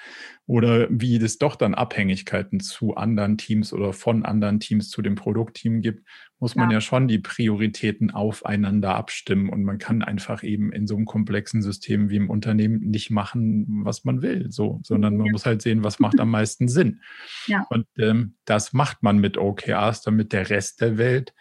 oder 0.46 0.88
wie 0.88 1.16
es 1.16 1.36
doch 1.36 1.54
dann 1.54 1.74
Abhängigkeiten 1.74 2.60
zu 2.60 2.94
anderen 2.94 3.36
Teams 3.36 3.74
oder 3.74 3.92
von 3.92 4.24
anderen 4.24 4.58
Teams 4.58 4.88
zu 4.88 5.02
dem 5.02 5.16
Produktteam 5.16 5.82
gibt, 5.82 6.08
muss 6.38 6.54
man 6.54 6.70
ja. 6.70 6.76
ja 6.76 6.80
schon 6.80 7.08
die 7.08 7.18
Prioritäten 7.18 8.10
aufeinander 8.10 8.94
abstimmen 8.94 9.50
und 9.50 9.64
man 9.64 9.76
kann 9.76 10.02
einfach 10.02 10.42
eben 10.42 10.72
in 10.72 10.86
so 10.86 10.96
einem 10.96 11.04
komplexen 11.04 11.60
System 11.60 12.08
wie 12.08 12.16
im 12.16 12.30
Unternehmen 12.30 12.88
nicht 12.88 13.10
machen, 13.10 13.84
was 13.84 14.04
man 14.04 14.22
will, 14.22 14.50
so, 14.50 14.80
sondern 14.82 15.18
man 15.18 15.26
ja. 15.26 15.32
muss 15.32 15.44
halt 15.44 15.60
sehen, 15.60 15.84
was 15.84 15.98
macht 15.98 16.18
am 16.20 16.30
meisten 16.30 16.68
Sinn. 16.68 17.02
Ja. 17.48 17.66
Und 17.68 17.86
ähm, 17.98 18.36
das 18.46 18.72
macht 18.72 19.02
man 19.02 19.18
mit 19.18 19.36
OKRs, 19.36 20.00
damit 20.00 20.32
der 20.32 20.48
Rest 20.48 20.80
der 20.80 20.96
Welt 20.96 21.34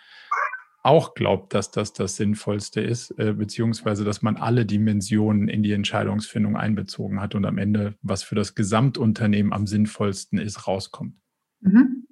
auch 0.84 1.14
glaubt, 1.14 1.54
dass 1.54 1.72
das 1.72 1.94
das 1.94 2.18
Sinnvollste 2.18 2.82
ist, 2.82 3.12
äh, 3.18 3.34
beziehungsweise 3.34 4.04
dass 4.04 4.22
man 4.22 4.36
alle 4.36 4.66
Dimensionen 4.66 5.48
in 5.48 5.64
die 5.64 5.72
Entscheidungsfindung 5.72 6.58
einbezogen 6.58 7.22
hat 7.22 7.36
und 7.36 7.46
am 7.46 7.58
Ende, 7.58 7.96
was 8.02 8.22
für 8.22 8.36
das 8.36 8.54
Gesamtunternehmen 8.54 9.54
am 9.54 9.66
sinnvollsten 9.66 10.40
ist, 10.40 10.68
rauskommt. 10.68 11.16
Mhm. 11.62 12.06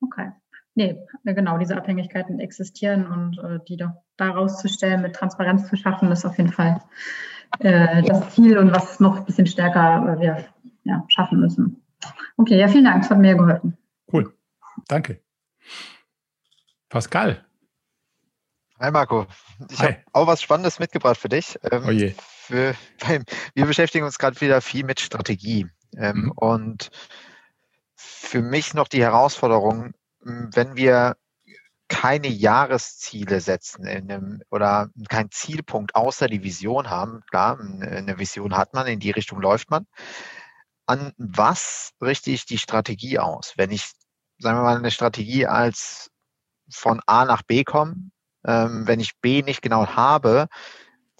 Okay. 0.00 0.32
Nee, 0.74 0.98
genau, 1.24 1.56
diese 1.56 1.76
Abhängigkeiten 1.76 2.38
existieren 2.38 3.06
und 3.06 3.38
äh, 3.38 3.60
die 3.66 3.78
doch 3.78 3.92
da 4.18 4.30
rauszustellen, 4.30 5.00
mit 5.00 5.14
Transparenz 5.14 5.68
zu 5.68 5.76
schaffen, 5.76 6.10
ist 6.12 6.26
auf 6.26 6.36
jeden 6.36 6.52
Fall 6.52 6.82
äh, 7.60 8.02
das 8.02 8.34
Ziel 8.34 8.58
und 8.58 8.72
was 8.72 9.00
noch 9.00 9.18
ein 9.18 9.24
bisschen 9.24 9.46
stärker 9.46 10.16
äh, 10.16 10.20
wir 10.20 10.44
ja, 10.84 11.04
schaffen 11.08 11.40
müssen. 11.40 11.82
Okay, 12.36 12.58
ja, 12.58 12.68
vielen 12.68 12.84
Dank, 12.84 13.04
es 13.04 13.10
hat 13.10 13.18
mir 13.18 13.36
geholfen. 13.36 13.78
Cool, 14.12 14.34
danke. 14.86 15.22
Pascal, 16.90 17.45
Hi 18.78 18.90
Marco, 18.90 19.26
ich 19.70 19.80
habe 19.80 20.02
auch 20.12 20.26
was 20.26 20.42
Spannendes 20.42 20.78
mitgebracht 20.78 21.16
für 21.16 21.30
dich. 21.30 21.58
Ähm, 21.70 21.84
oh 21.86 21.90
je. 21.90 22.14
Für, 22.18 22.74
wir 23.54 23.64
beschäftigen 23.64 24.04
uns 24.04 24.18
gerade 24.18 24.38
wieder 24.42 24.60
viel 24.60 24.84
mit 24.84 25.00
Strategie. 25.00 25.66
Ähm, 25.96 26.16
mhm. 26.16 26.32
Und 26.32 26.90
für 27.94 28.42
mich 28.42 28.74
noch 28.74 28.88
die 28.88 29.02
Herausforderung, 29.02 29.94
wenn 30.20 30.76
wir 30.76 31.16
keine 31.88 32.28
Jahresziele 32.28 33.40
setzen 33.40 33.86
in 33.86 34.12
einem, 34.12 34.42
oder 34.50 34.90
keinen 35.08 35.30
Zielpunkt 35.30 35.94
außer 35.94 36.26
die 36.26 36.42
Vision 36.42 36.90
haben, 36.90 37.22
klar, 37.30 37.58
eine 37.58 38.18
Vision 38.18 38.58
hat 38.58 38.74
man, 38.74 38.86
in 38.86 39.00
die 39.00 39.10
Richtung 39.10 39.40
läuft 39.40 39.70
man. 39.70 39.86
An 40.84 41.14
was 41.16 41.92
richte 42.02 42.30
ich 42.30 42.44
die 42.44 42.58
Strategie 42.58 43.20
aus? 43.20 43.54
Wenn 43.56 43.70
ich, 43.70 43.92
sagen 44.38 44.58
wir 44.58 44.64
mal, 44.64 44.76
eine 44.76 44.90
Strategie 44.90 45.46
als 45.46 46.10
von 46.68 47.00
A 47.06 47.24
nach 47.24 47.42
B 47.42 47.64
kommen, 47.64 48.12
ähm, 48.46 48.86
wenn 48.86 49.00
ich 49.00 49.18
B 49.20 49.42
nicht 49.42 49.60
genau 49.60 49.86
habe, 49.88 50.46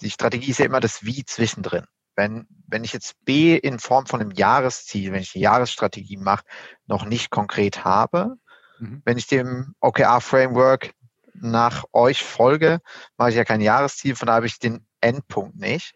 die 0.01 0.09
Strategie 0.09 0.51
ist 0.51 0.59
ja 0.59 0.65
immer 0.65 0.79
das 0.79 1.03
Wie 1.05 1.25
zwischendrin. 1.25 1.85
Wenn, 2.15 2.47
wenn 2.67 2.83
ich 2.83 2.93
jetzt 2.93 3.13
B 3.25 3.55
in 3.55 3.79
Form 3.79 4.07
von 4.07 4.21
einem 4.21 4.31
Jahresziel, 4.31 5.11
wenn 5.11 5.21
ich 5.21 5.35
eine 5.35 5.43
Jahresstrategie 5.43 6.17
mache, 6.17 6.43
noch 6.87 7.05
nicht 7.05 7.29
konkret 7.29 7.83
habe, 7.83 8.37
mhm. 8.79 9.01
wenn 9.05 9.17
ich 9.17 9.27
dem 9.27 9.75
OKR-Framework 9.81 10.93
nach 11.33 11.83
euch 11.93 12.23
folge, 12.23 12.79
mache 13.17 13.29
ich 13.29 13.35
ja 13.35 13.43
kein 13.43 13.61
Jahresziel, 13.61 14.15
von 14.15 14.25
daher 14.25 14.37
habe 14.37 14.47
ich 14.47 14.57
den 14.57 14.85
Endpunkt 15.01 15.55
nicht. 15.57 15.93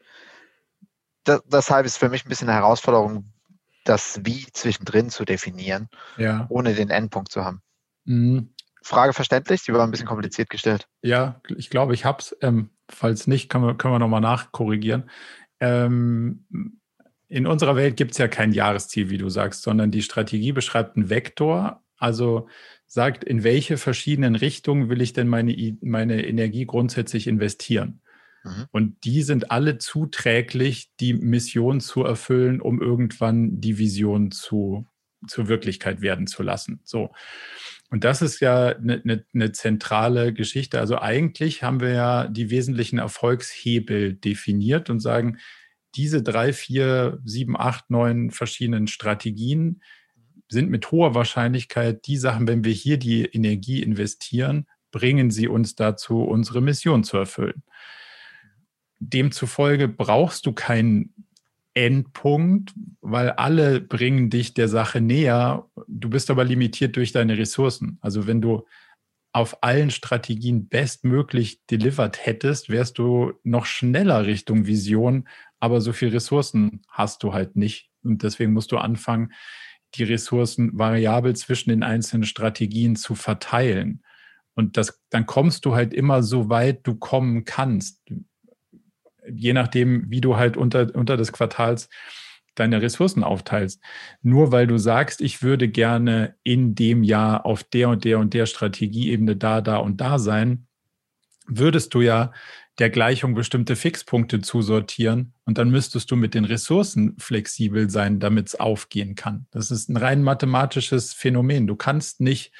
Das, 1.23 1.41
deshalb 1.45 1.85
ist 1.85 1.97
für 1.97 2.09
mich 2.09 2.25
ein 2.25 2.29
bisschen 2.29 2.49
eine 2.49 2.59
Herausforderung, 2.59 3.31
das 3.83 4.19
Wie 4.23 4.45
zwischendrin 4.51 5.09
zu 5.09 5.25
definieren, 5.25 5.89
ja. 6.17 6.45
ohne 6.49 6.75
den 6.75 6.91
Endpunkt 6.91 7.31
zu 7.31 7.43
haben. 7.43 7.61
Mhm. 8.05 8.53
Frage 8.81 9.13
verständlich? 9.13 9.63
Die 9.63 9.73
war 9.73 9.83
ein 9.83 9.91
bisschen 9.91 10.07
kompliziert 10.07 10.49
gestellt. 10.49 10.87
Ja, 11.01 11.41
ich 11.55 11.69
glaube, 11.69 11.93
ich 11.93 12.05
habe 12.05 12.19
es. 12.19 12.35
Ähm, 12.41 12.69
falls 12.89 13.27
nicht, 13.27 13.49
können 13.49 13.65
wir, 13.65 13.75
können 13.75 13.93
wir 13.93 13.99
nochmal 13.99 14.21
nachkorrigieren. 14.21 15.09
Ähm, 15.59 16.45
in 17.27 17.47
unserer 17.47 17.75
Welt 17.75 17.95
gibt 17.95 18.11
es 18.11 18.17
ja 18.17 18.27
kein 18.27 18.51
Jahresziel, 18.51 19.09
wie 19.09 19.17
du 19.17 19.29
sagst, 19.29 19.63
sondern 19.63 19.91
die 19.91 20.01
Strategie 20.01 20.51
beschreibt 20.51 20.97
einen 20.97 21.09
Vektor, 21.09 21.81
also 21.97 22.49
sagt, 22.87 23.23
in 23.23 23.43
welche 23.43 23.77
verschiedenen 23.77 24.35
Richtungen 24.35 24.89
will 24.89 25.01
ich 25.01 25.13
denn 25.13 25.29
meine, 25.29 25.55
meine 25.81 26.25
Energie 26.25 26.65
grundsätzlich 26.65 27.27
investieren. 27.27 28.01
Mhm. 28.43 28.65
Und 28.71 29.05
die 29.05 29.21
sind 29.21 29.51
alle 29.51 29.77
zuträglich, 29.77 30.91
die 30.99 31.13
Mission 31.13 31.79
zu 31.79 32.03
erfüllen, 32.03 32.59
um 32.59 32.81
irgendwann 32.81 33.61
die 33.61 33.77
Vision 33.77 34.31
zu, 34.31 34.87
zur 35.27 35.47
Wirklichkeit 35.47 36.01
werden 36.01 36.27
zu 36.27 36.43
lassen. 36.43 36.81
So. 36.83 37.11
Und 37.91 38.05
das 38.05 38.21
ist 38.21 38.39
ja 38.39 38.69
eine, 38.69 39.01
eine, 39.03 39.25
eine, 39.33 39.51
zentrale 39.51 40.33
Geschichte. 40.33 40.79
Also 40.79 40.97
eigentlich 40.99 41.61
haben 41.61 41.81
wir 41.81 41.91
ja 41.91 42.27
die 42.27 42.49
wesentlichen 42.49 42.99
Erfolgshebel 42.99 44.13
definiert 44.13 44.89
und 44.89 45.01
sagen, 45.01 45.37
diese 45.95 46.23
drei, 46.23 46.53
vier, 46.53 47.19
sieben, 47.25 47.59
acht, 47.59 47.89
neun 47.89 48.31
verschiedenen 48.31 48.87
Strategien 48.87 49.81
sind 50.47 50.69
mit 50.69 50.89
hoher 50.91 51.15
Wahrscheinlichkeit 51.15 52.07
die 52.07 52.15
Sachen, 52.15 52.47
wenn 52.47 52.63
wir 52.63 52.71
hier 52.71 52.97
die 52.97 53.25
Energie 53.25 53.83
investieren, 53.83 54.67
bringen 54.91 55.29
sie 55.29 55.49
uns 55.49 55.75
dazu, 55.75 56.23
unsere 56.23 56.61
Mission 56.61 57.03
zu 57.03 57.17
erfüllen. 57.17 57.63
Demzufolge 58.99 59.89
brauchst 59.89 60.45
du 60.45 60.53
keinen 60.53 61.13
Endpunkt, 61.73 62.73
weil 63.01 63.31
alle 63.31 63.79
bringen 63.79 64.29
dich 64.29 64.53
der 64.53 64.67
Sache 64.67 65.01
näher. 65.01 65.69
Du 65.87 66.09
bist 66.09 66.29
aber 66.29 66.43
limitiert 66.43 66.95
durch 66.95 67.11
deine 67.11 67.37
Ressourcen. 67.37 67.97
Also 68.01 68.27
wenn 68.27 68.41
du 68.41 68.65
auf 69.33 69.63
allen 69.63 69.91
Strategien 69.91 70.67
bestmöglich 70.67 71.65
delivered 71.67 72.25
hättest, 72.25 72.69
wärst 72.69 72.97
du 72.97 73.33
noch 73.43 73.65
schneller 73.65 74.25
Richtung 74.25 74.65
Vision, 74.67 75.27
aber 75.61 75.79
so 75.79 75.93
viel 75.93 76.09
Ressourcen 76.09 76.81
hast 76.89 77.23
du 77.23 77.33
halt 77.33 77.55
nicht. 77.55 77.89
Und 78.03 78.23
deswegen 78.23 78.51
musst 78.51 78.73
du 78.73 78.77
anfangen, 78.77 79.31
die 79.95 80.03
Ressourcen 80.03 80.77
variabel 80.77 81.35
zwischen 81.35 81.69
den 81.69 81.83
einzelnen 81.83 82.25
Strategien 82.25 82.95
zu 82.95 83.15
verteilen. 83.15 84.03
Und 84.53 84.75
das, 84.75 85.01
dann 85.09 85.25
kommst 85.25 85.65
du 85.65 85.75
halt 85.75 85.93
immer 85.93 86.23
so 86.23 86.49
weit 86.49 86.85
du 86.85 86.95
kommen 86.95 87.45
kannst 87.45 88.01
je 89.29 89.53
nachdem, 89.53 90.09
wie 90.09 90.21
du 90.21 90.37
halt 90.37 90.57
unter, 90.57 90.93
unter 90.95 91.17
des 91.17 91.31
Quartals 91.31 91.89
deine 92.55 92.81
Ressourcen 92.81 93.23
aufteilst. 93.23 93.81
Nur 94.21 94.51
weil 94.51 94.67
du 94.67 94.77
sagst, 94.77 95.21
ich 95.21 95.41
würde 95.41 95.69
gerne 95.69 96.35
in 96.43 96.75
dem 96.75 97.03
Jahr 97.03 97.45
auf 97.45 97.63
der 97.63 97.89
und 97.89 98.03
der 98.03 98.19
und 98.19 98.33
der 98.33 98.45
Strategieebene 98.45 99.35
da, 99.35 99.61
da 99.61 99.77
und 99.77 100.01
da 100.01 100.19
sein, 100.19 100.67
würdest 101.47 101.93
du 101.93 102.01
ja 102.01 102.31
der 102.79 102.89
Gleichung 102.89 103.35
bestimmte 103.35 103.75
Fixpunkte 103.75 104.41
zusortieren 104.41 105.33
und 105.45 105.57
dann 105.57 105.69
müsstest 105.69 106.09
du 106.09 106.15
mit 106.15 106.33
den 106.33 106.45
Ressourcen 106.45 107.15
flexibel 107.19 107.89
sein, 107.89 108.19
damit 108.19 108.47
es 108.47 108.59
aufgehen 108.59 109.15
kann. 109.15 109.45
Das 109.51 109.71
ist 109.71 109.89
ein 109.89 109.97
rein 109.97 110.23
mathematisches 110.23 111.13
Phänomen. 111.13 111.67
Du 111.67 111.75
kannst 111.75 112.21
nicht 112.21 112.53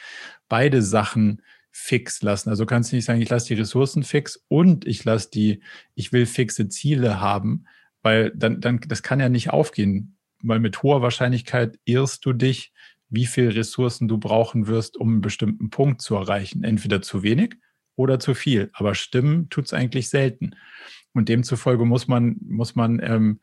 beide 0.50 0.82
Sachen 0.82 1.42
fix 1.72 2.22
lassen. 2.22 2.50
Also 2.50 2.66
kannst 2.66 2.92
du 2.92 2.96
nicht 2.96 3.06
sagen, 3.06 3.22
ich 3.22 3.30
lasse 3.30 3.48
die 3.48 3.60
Ressourcen 3.60 4.04
fix 4.04 4.44
und 4.48 4.86
ich 4.86 5.04
lasse 5.04 5.30
die, 5.32 5.62
ich 5.96 6.12
will 6.12 6.26
fixe 6.26 6.68
Ziele 6.68 7.22
haben, 7.22 7.66
weil 8.02 8.32
dann, 8.36 8.62
dann, 8.62 8.80
das 8.88 9.04
kann 9.04 9.20
ja 9.20 9.30
nicht 9.30 9.52
aufgehen, 9.52 10.18
weil 10.44 10.60
mit 10.60 10.84
hoher 10.84 11.02
Wahrscheinlichkeit 11.02 11.80
irrst 11.86 12.26
du 12.26 12.34
dich, 12.34 12.74
wie 13.10 13.26
viel 13.26 13.50
Ressourcen 13.50 14.08
du 14.08 14.18
brauchen 14.18 14.68
wirst, 14.68 14.98
um 14.98 15.10
einen 15.10 15.22
bestimmten 15.22 15.70
Punkt 15.70 16.02
zu 16.02 16.16
erreichen. 16.16 16.64
Entweder 16.64 17.02
zu 17.02 17.24
wenig 17.24 17.56
oder 17.96 18.20
zu 18.20 18.34
viel. 18.34 18.70
Aber 18.74 18.96
stimmen 18.96 19.50
tut 19.50 19.66
es 19.66 19.74
eigentlich 19.74 20.10
selten. 20.10 20.56
Und 21.14 21.30
demzufolge 21.30 21.86
muss 21.86 22.08
man, 22.08 22.38
muss 22.42 22.76
man 22.76 23.00
ähm, 23.04 23.42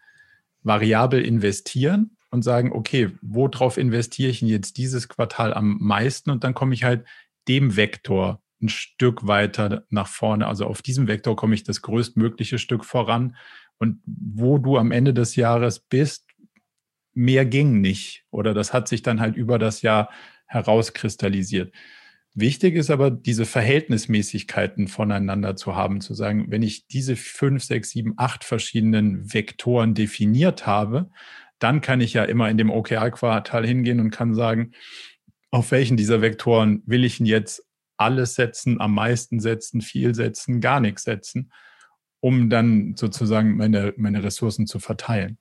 variabel 0.62 1.22
investieren 1.22 2.16
und 2.30 2.42
sagen, 2.42 2.72
okay, 2.72 3.10
worauf 3.20 3.76
investiere 3.76 4.30
ich 4.30 4.40
denn 4.40 4.48
jetzt 4.48 4.78
dieses 4.78 5.08
Quartal 5.08 5.54
am 5.54 5.78
meisten? 5.80 6.30
Und 6.30 6.44
dann 6.44 6.54
komme 6.54 6.74
ich 6.74 6.84
halt 6.84 7.04
dem 7.48 7.76
Vektor 7.76 8.42
ein 8.60 8.68
Stück 8.68 9.26
weiter 9.26 9.84
nach 9.90 10.08
vorne. 10.08 10.46
Also 10.46 10.66
auf 10.66 10.82
diesem 10.82 11.06
Vektor 11.08 11.36
komme 11.36 11.54
ich 11.54 11.64
das 11.64 11.82
größtmögliche 11.82 12.58
Stück 12.58 12.84
voran. 12.84 13.36
Und 13.78 14.00
wo 14.04 14.58
du 14.58 14.76
am 14.76 14.90
Ende 14.90 15.14
des 15.14 15.36
Jahres 15.36 15.80
bist, 15.80 16.26
mehr 17.14 17.46
ging 17.46 17.80
nicht. 17.80 18.24
Oder 18.30 18.54
das 18.54 18.72
hat 18.72 18.88
sich 18.88 19.02
dann 19.02 19.20
halt 19.20 19.36
über 19.36 19.58
das 19.58 19.82
Jahr 19.82 20.10
herauskristallisiert. 20.46 21.72
Wichtig 22.34 22.76
ist 22.76 22.90
aber, 22.90 23.10
diese 23.10 23.46
Verhältnismäßigkeiten 23.46 24.86
voneinander 24.86 25.56
zu 25.56 25.74
haben, 25.74 26.00
zu 26.00 26.14
sagen, 26.14 26.46
wenn 26.50 26.62
ich 26.62 26.86
diese 26.86 27.16
fünf, 27.16 27.64
sechs, 27.64 27.90
sieben, 27.90 28.14
acht 28.16 28.44
verschiedenen 28.44 29.32
Vektoren 29.32 29.94
definiert 29.94 30.66
habe, 30.66 31.10
dann 31.58 31.80
kann 31.80 32.00
ich 32.00 32.12
ja 32.12 32.24
immer 32.24 32.48
in 32.48 32.56
dem 32.56 32.70
OKR-Quartal 32.70 33.66
hingehen 33.66 33.98
und 33.98 34.10
kann 34.10 34.34
sagen, 34.34 34.72
auf 35.50 35.70
welchen 35.70 35.96
dieser 35.96 36.20
Vektoren 36.20 36.82
will 36.86 37.04
ich 37.04 37.18
denn 37.18 37.26
jetzt 37.26 37.64
alles 37.96 38.34
setzen, 38.34 38.80
am 38.80 38.94
meisten 38.94 39.40
setzen, 39.40 39.80
viel 39.80 40.14
setzen, 40.14 40.60
gar 40.60 40.80
nichts 40.80 41.02
setzen, 41.02 41.52
um 42.20 42.48
dann 42.48 42.94
sozusagen 42.96 43.56
meine, 43.56 43.94
meine 43.96 44.22
Ressourcen 44.22 44.66
zu 44.66 44.78
verteilen. 44.78 45.38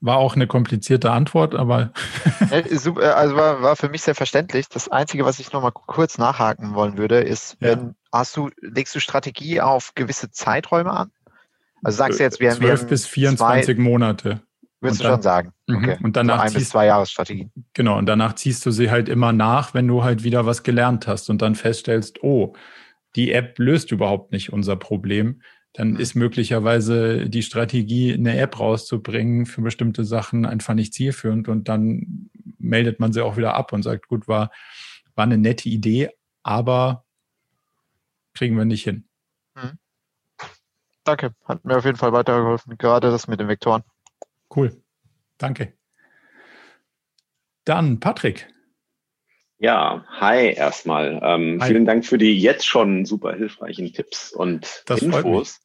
War 0.00 0.18
auch 0.18 0.36
eine 0.36 0.46
komplizierte 0.46 1.10
Antwort, 1.10 1.56
aber. 1.56 1.92
also 2.50 2.96
war, 2.96 3.62
war 3.62 3.74
für 3.74 3.88
mich 3.88 4.02
sehr 4.02 4.14
verständlich. 4.14 4.68
Das 4.68 4.88
Einzige, 4.88 5.24
was 5.24 5.40
ich 5.40 5.50
nochmal 5.52 5.72
kurz 5.72 6.18
nachhaken 6.18 6.74
wollen 6.74 6.98
würde, 6.98 7.20
ist, 7.20 7.56
wenn 7.58 7.78
ja. 7.78 7.94
hast 8.12 8.36
du, 8.36 8.50
legst 8.60 8.94
du 8.94 9.00
Strategie 9.00 9.60
auf 9.60 9.94
gewisse 9.96 10.30
Zeiträume 10.30 10.92
an? 10.92 11.10
Also 11.82 11.98
sagst 11.98 12.20
du 12.20 12.24
jetzt, 12.24 12.38
wir 12.38 12.50
haben. 12.50 12.58
12 12.58 12.86
bis 12.86 13.06
24 13.06 13.76
zwei, 13.76 13.82
Monate. 13.82 14.40
Würdest 14.80 15.00
du 15.00 15.08
schon 15.08 15.22
sagen. 15.22 15.52
Mhm. 15.66 15.76
Okay. 15.76 15.98
Und 16.02 16.16
danach 16.16 16.38
so 16.38 16.42
ein 16.42 16.52
bis 16.52 16.68
zwei 16.68 16.86
Jahresstrategien. 16.86 17.50
Genau, 17.74 17.98
und 17.98 18.06
danach 18.06 18.34
ziehst 18.34 18.64
du 18.64 18.70
sie 18.70 18.90
halt 18.90 19.08
immer 19.08 19.32
nach, 19.32 19.74
wenn 19.74 19.88
du 19.88 20.04
halt 20.04 20.22
wieder 20.22 20.46
was 20.46 20.62
gelernt 20.62 21.06
hast 21.08 21.30
und 21.30 21.42
dann 21.42 21.56
feststellst, 21.56 22.22
oh, 22.22 22.54
die 23.16 23.32
App 23.32 23.58
löst 23.58 23.90
überhaupt 23.90 24.32
nicht 24.32 24.52
unser 24.52 24.76
Problem. 24.76 25.42
Dann 25.72 25.92
mhm. 25.92 26.00
ist 26.00 26.14
möglicherweise 26.14 27.28
die 27.28 27.42
Strategie, 27.42 28.14
eine 28.14 28.38
App 28.38 28.58
rauszubringen 28.58 29.46
für 29.46 29.62
bestimmte 29.62 30.04
Sachen 30.04 30.46
einfach 30.46 30.74
nicht 30.74 30.94
zielführend 30.94 31.48
und 31.48 31.68
dann 31.68 32.30
meldet 32.58 33.00
man 33.00 33.12
sie 33.12 33.24
auch 33.24 33.36
wieder 33.36 33.54
ab 33.54 33.72
und 33.72 33.82
sagt, 33.82 34.08
gut, 34.08 34.28
war, 34.28 34.50
war 35.14 35.24
eine 35.24 35.38
nette 35.38 35.68
Idee, 35.68 36.10
aber 36.42 37.04
kriegen 38.34 38.56
wir 38.56 38.64
nicht 38.64 38.84
hin. 38.84 39.08
Mhm. 39.54 39.78
Danke, 41.04 41.34
hat 41.44 41.64
mir 41.64 41.78
auf 41.78 41.84
jeden 41.84 41.96
Fall 41.96 42.12
weitergeholfen, 42.12 42.78
gerade 42.78 43.10
das 43.10 43.28
mit 43.28 43.40
den 43.40 43.48
Vektoren. 43.48 43.82
Cool. 44.54 44.82
Danke. 45.38 45.74
Dann 47.64 48.00
Patrick. 48.00 48.48
Ja, 49.58 50.04
hi 50.08 50.52
erstmal. 50.52 51.20
Ähm, 51.22 51.58
hi. 51.60 51.68
Vielen 51.68 51.84
Dank 51.84 52.06
für 52.06 52.16
die 52.16 52.40
jetzt 52.40 52.66
schon 52.66 53.04
super 53.04 53.34
hilfreichen 53.34 53.92
Tipps 53.92 54.32
und 54.32 54.84
das 54.86 55.02
Infos. 55.02 55.60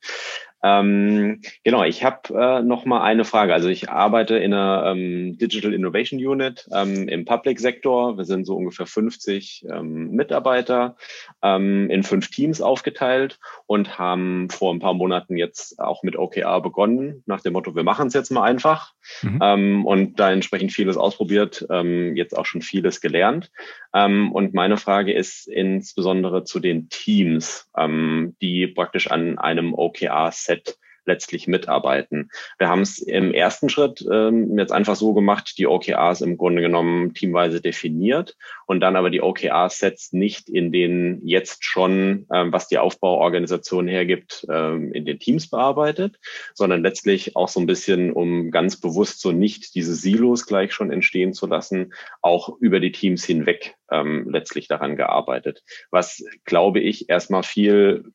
Ähm, 0.64 1.42
genau, 1.64 1.84
ich 1.84 2.04
habe 2.06 2.34
äh, 2.34 2.62
noch 2.64 2.86
mal 2.86 3.02
eine 3.02 3.26
Frage. 3.26 3.54
Also 3.54 3.68
ich 3.68 3.90
arbeite 3.90 4.38
in 4.38 4.54
einer 4.54 4.86
ähm, 4.92 5.38
Digital 5.38 5.74
Innovation 5.74 6.26
Unit 6.26 6.70
ähm, 6.74 7.10
im 7.10 7.26
Public 7.26 7.60
Sektor. 7.60 8.18
Wir 8.18 8.24
sind 8.24 8.46
so 8.46 8.56
ungefähr 8.56 8.86
50 8.86 9.66
ähm, 9.70 10.12
Mitarbeiter 10.12 10.96
ähm, 11.42 11.90
in 11.90 12.04
fünf 12.04 12.30
Teams 12.30 12.62
aufgeteilt 12.62 13.40
und 13.66 14.00
haben 14.00 14.50
vor 14.50 14.74
ein 14.74 14.80
paar 14.80 14.94
Monaten 14.94 15.36
jetzt 15.36 15.80
auch 15.80 16.02
mit 16.02 16.16
OKR 16.16 16.62
begonnen, 16.62 17.24
nach 17.26 17.42
dem 17.42 17.54
Motto, 17.54 17.76
wir 17.76 17.84
machen 17.84 18.08
es 18.08 18.14
jetzt 18.14 18.32
mal 18.32 18.44
einfach 18.44 18.94
mhm. 19.22 19.40
ähm, 19.42 19.86
und 19.86 20.20
da 20.20 20.32
entsprechend 20.32 20.72
vieles 20.72 20.96
ausprobiert, 20.96 21.66
ähm, 21.70 22.16
jetzt 22.16 22.38
auch 22.38 22.46
schon 22.46 22.62
vieles 22.62 23.02
gelernt. 23.02 23.52
Ähm, 23.94 24.32
und 24.32 24.54
meine 24.54 24.78
Frage 24.78 25.14
ist 25.14 25.48
insbesondere 25.48 26.46
zu 26.46 26.60
den 26.60 26.90
Teams, 26.90 27.70
ähm, 27.78 28.36
die 28.42 28.68
praktisch 28.68 29.12
an 29.12 29.38
einem 29.38 29.74
OKR-Set 29.74 30.53
Set 30.54 30.78
letztlich 31.06 31.48
mitarbeiten. 31.48 32.30
Wir 32.58 32.70
haben 32.70 32.82
es 32.82 33.00
im 33.00 33.34
ersten 33.34 33.70
Schritt 33.70 34.06
ähm, 34.10 34.58
jetzt 34.58 34.72
einfach 34.72 34.96
so 34.96 35.14
gemacht, 35.14 35.56
die 35.58 35.68
OKRs 35.68 36.22
im 36.22 36.38
Grunde 36.38 36.62
genommen 36.62 37.14
teamweise 37.14 37.60
definiert 37.62 38.38
und 38.68 38.80
dann 38.80 38.96
aber 38.96 39.10
die 39.10 39.22
OKR-Sets 39.22 40.14
nicht 40.14 40.50
in 40.50 40.72
den 40.72 41.22
jetzt 41.26 41.66
schon, 41.66 42.26
ähm, 42.34 42.54
was 42.54 42.68
die 42.68 42.78
Aufbauorganisation 42.78 43.88
hergibt, 43.88 44.46
ähm, 44.50 44.94
in 44.94 45.06
den 45.06 45.20
Teams 45.20 45.50
bearbeitet, 45.50 46.20
sondern 46.54 46.84
letztlich 46.84 47.36
auch 47.36 47.50
so 47.50 47.60
ein 47.60 47.68
bisschen, 47.68 48.12
um 48.12 48.52
ganz 48.52 48.80
bewusst 48.80 49.20
so 49.20 49.32
nicht 49.32 49.76
diese 49.76 49.96
Silos 49.96 50.46
gleich 50.46 50.72
schon 50.74 50.92
entstehen 50.92 51.34
zu 51.34 51.48
lassen, 51.48 51.94
auch 52.22 52.58
über 52.60 52.80
die 52.80 52.92
Teams 52.92 53.26
hinweg 53.26 53.76
ähm, 53.92 54.30
letztlich 54.30 54.68
daran 54.68 54.96
gearbeitet. 54.96 55.64
Was, 55.92 56.24
glaube 56.46 56.80
ich, 56.80 57.10
erstmal 57.10 57.44
viel 57.44 58.06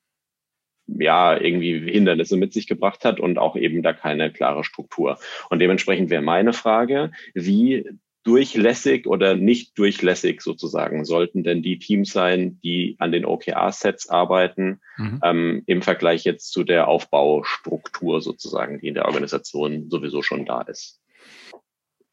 ja, 0.89 1.39
irgendwie 1.39 1.91
Hindernisse 1.91 2.37
mit 2.37 2.53
sich 2.53 2.67
gebracht 2.67 3.05
hat 3.05 3.21
und 3.21 3.39
auch 3.39 3.57
eben 3.57 3.83
da 3.83 3.93
keine 3.93 4.33
klare 4.33 4.65
Struktur. 4.65 5.19
Und 5.51 5.61
dementsprechend 5.61 6.11
wäre 6.11 6.23
meine 6.23 6.53
Frage, 6.53 7.13
wie 7.35 7.85
durchlässig 8.25 9.07
oder 9.07 9.37
nicht 9.37 9.79
durchlässig 9.79 10.43
sozusagen 10.43 11.07
sollten 11.07 11.45
denn 11.45 11.63
die 11.63 11.79
Teams 11.79 12.13
sein, 12.13 12.59
die 12.63 12.97
an 12.99 13.11
den 13.11 13.25
OKR-Sets 13.25 14.11
arbeiten, 14.11 14.81
mhm. 14.99 15.21
ähm, 15.25 15.63
im 15.67 15.81
Vergleich 15.81 16.25
jetzt 16.25 16.53
zu 16.53 16.63
der 16.65 16.89
Aufbaustruktur 16.89 18.21
sozusagen, 18.21 18.81
die 18.81 18.89
in 18.89 18.95
der 18.95 19.07
Organisation 19.07 19.89
sowieso 19.89 20.21
schon 20.23 20.45
da 20.45 20.61
ist? 20.63 21.01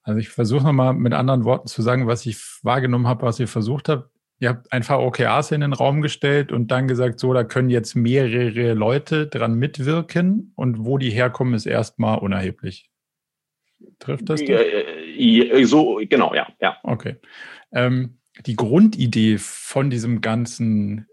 Also 0.03 0.19
ich 0.19 0.29
versuche 0.29 0.63
nochmal 0.63 0.93
mit 0.93 1.13
anderen 1.13 1.43
Worten 1.43 1.67
zu 1.67 1.81
sagen, 1.81 2.07
was 2.07 2.25
ich 2.25 2.37
wahrgenommen 2.61 3.07
habe, 3.07 3.23
was 3.23 3.39
ihr 3.39 3.47
versucht 3.47 3.89
habt. 3.89 4.09
Ihr 4.39 4.49
habt 4.49 4.71
einfach 4.73 4.99
OKRs 4.99 5.51
in 5.51 5.61
den 5.61 5.73
Raum 5.73 6.01
gestellt 6.01 6.51
und 6.51 6.69
dann 6.69 6.87
gesagt, 6.87 7.19
so, 7.19 7.33
da 7.33 7.43
können 7.45 7.69
jetzt 7.69 7.95
mehrere 7.95 8.73
Leute 8.73 9.27
dran 9.27 9.55
mitwirken 9.55 10.51
und 10.55 10.85
wo 10.85 10.97
die 10.97 11.09
herkommen, 11.09 11.53
ist 11.53 11.65
erstmal 11.65 12.19
unerheblich. 12.19 12.89
Trifft 13.99 14.29
das? 14.29 14.41
Ja, 14.41 15.65
so, 15.65 16.01
genau, 16.09 16.33
ja. 16.33 16.47
ja. 16.59 16.77
Okay. 16.83 17.15
Ähm, 17.71 18.17
die 18.45 18.55
Grundidee 18.55 19.37
von 19.37 19.89
diesem 19.89 20.19
ganzen 20.19 21.07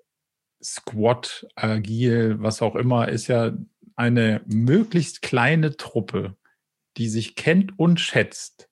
Squad, 0.62 1.46
Agil, 1.54 2.36
was 2.40 2.60
auch 2.60 2.74
immer, 2.74 3.08
ist 3.08 3.28
ja 3.28 3.52
eine 3.94 4.42
möglichst 4.46 5.22
kleine 5.22 5.76
Truppe, 5.76 6.36
die 6.96 7.08
sich 7.08 7.36
kennt 7.36 7.78
und 7.78 8.00
schätzt, 8.00 8.68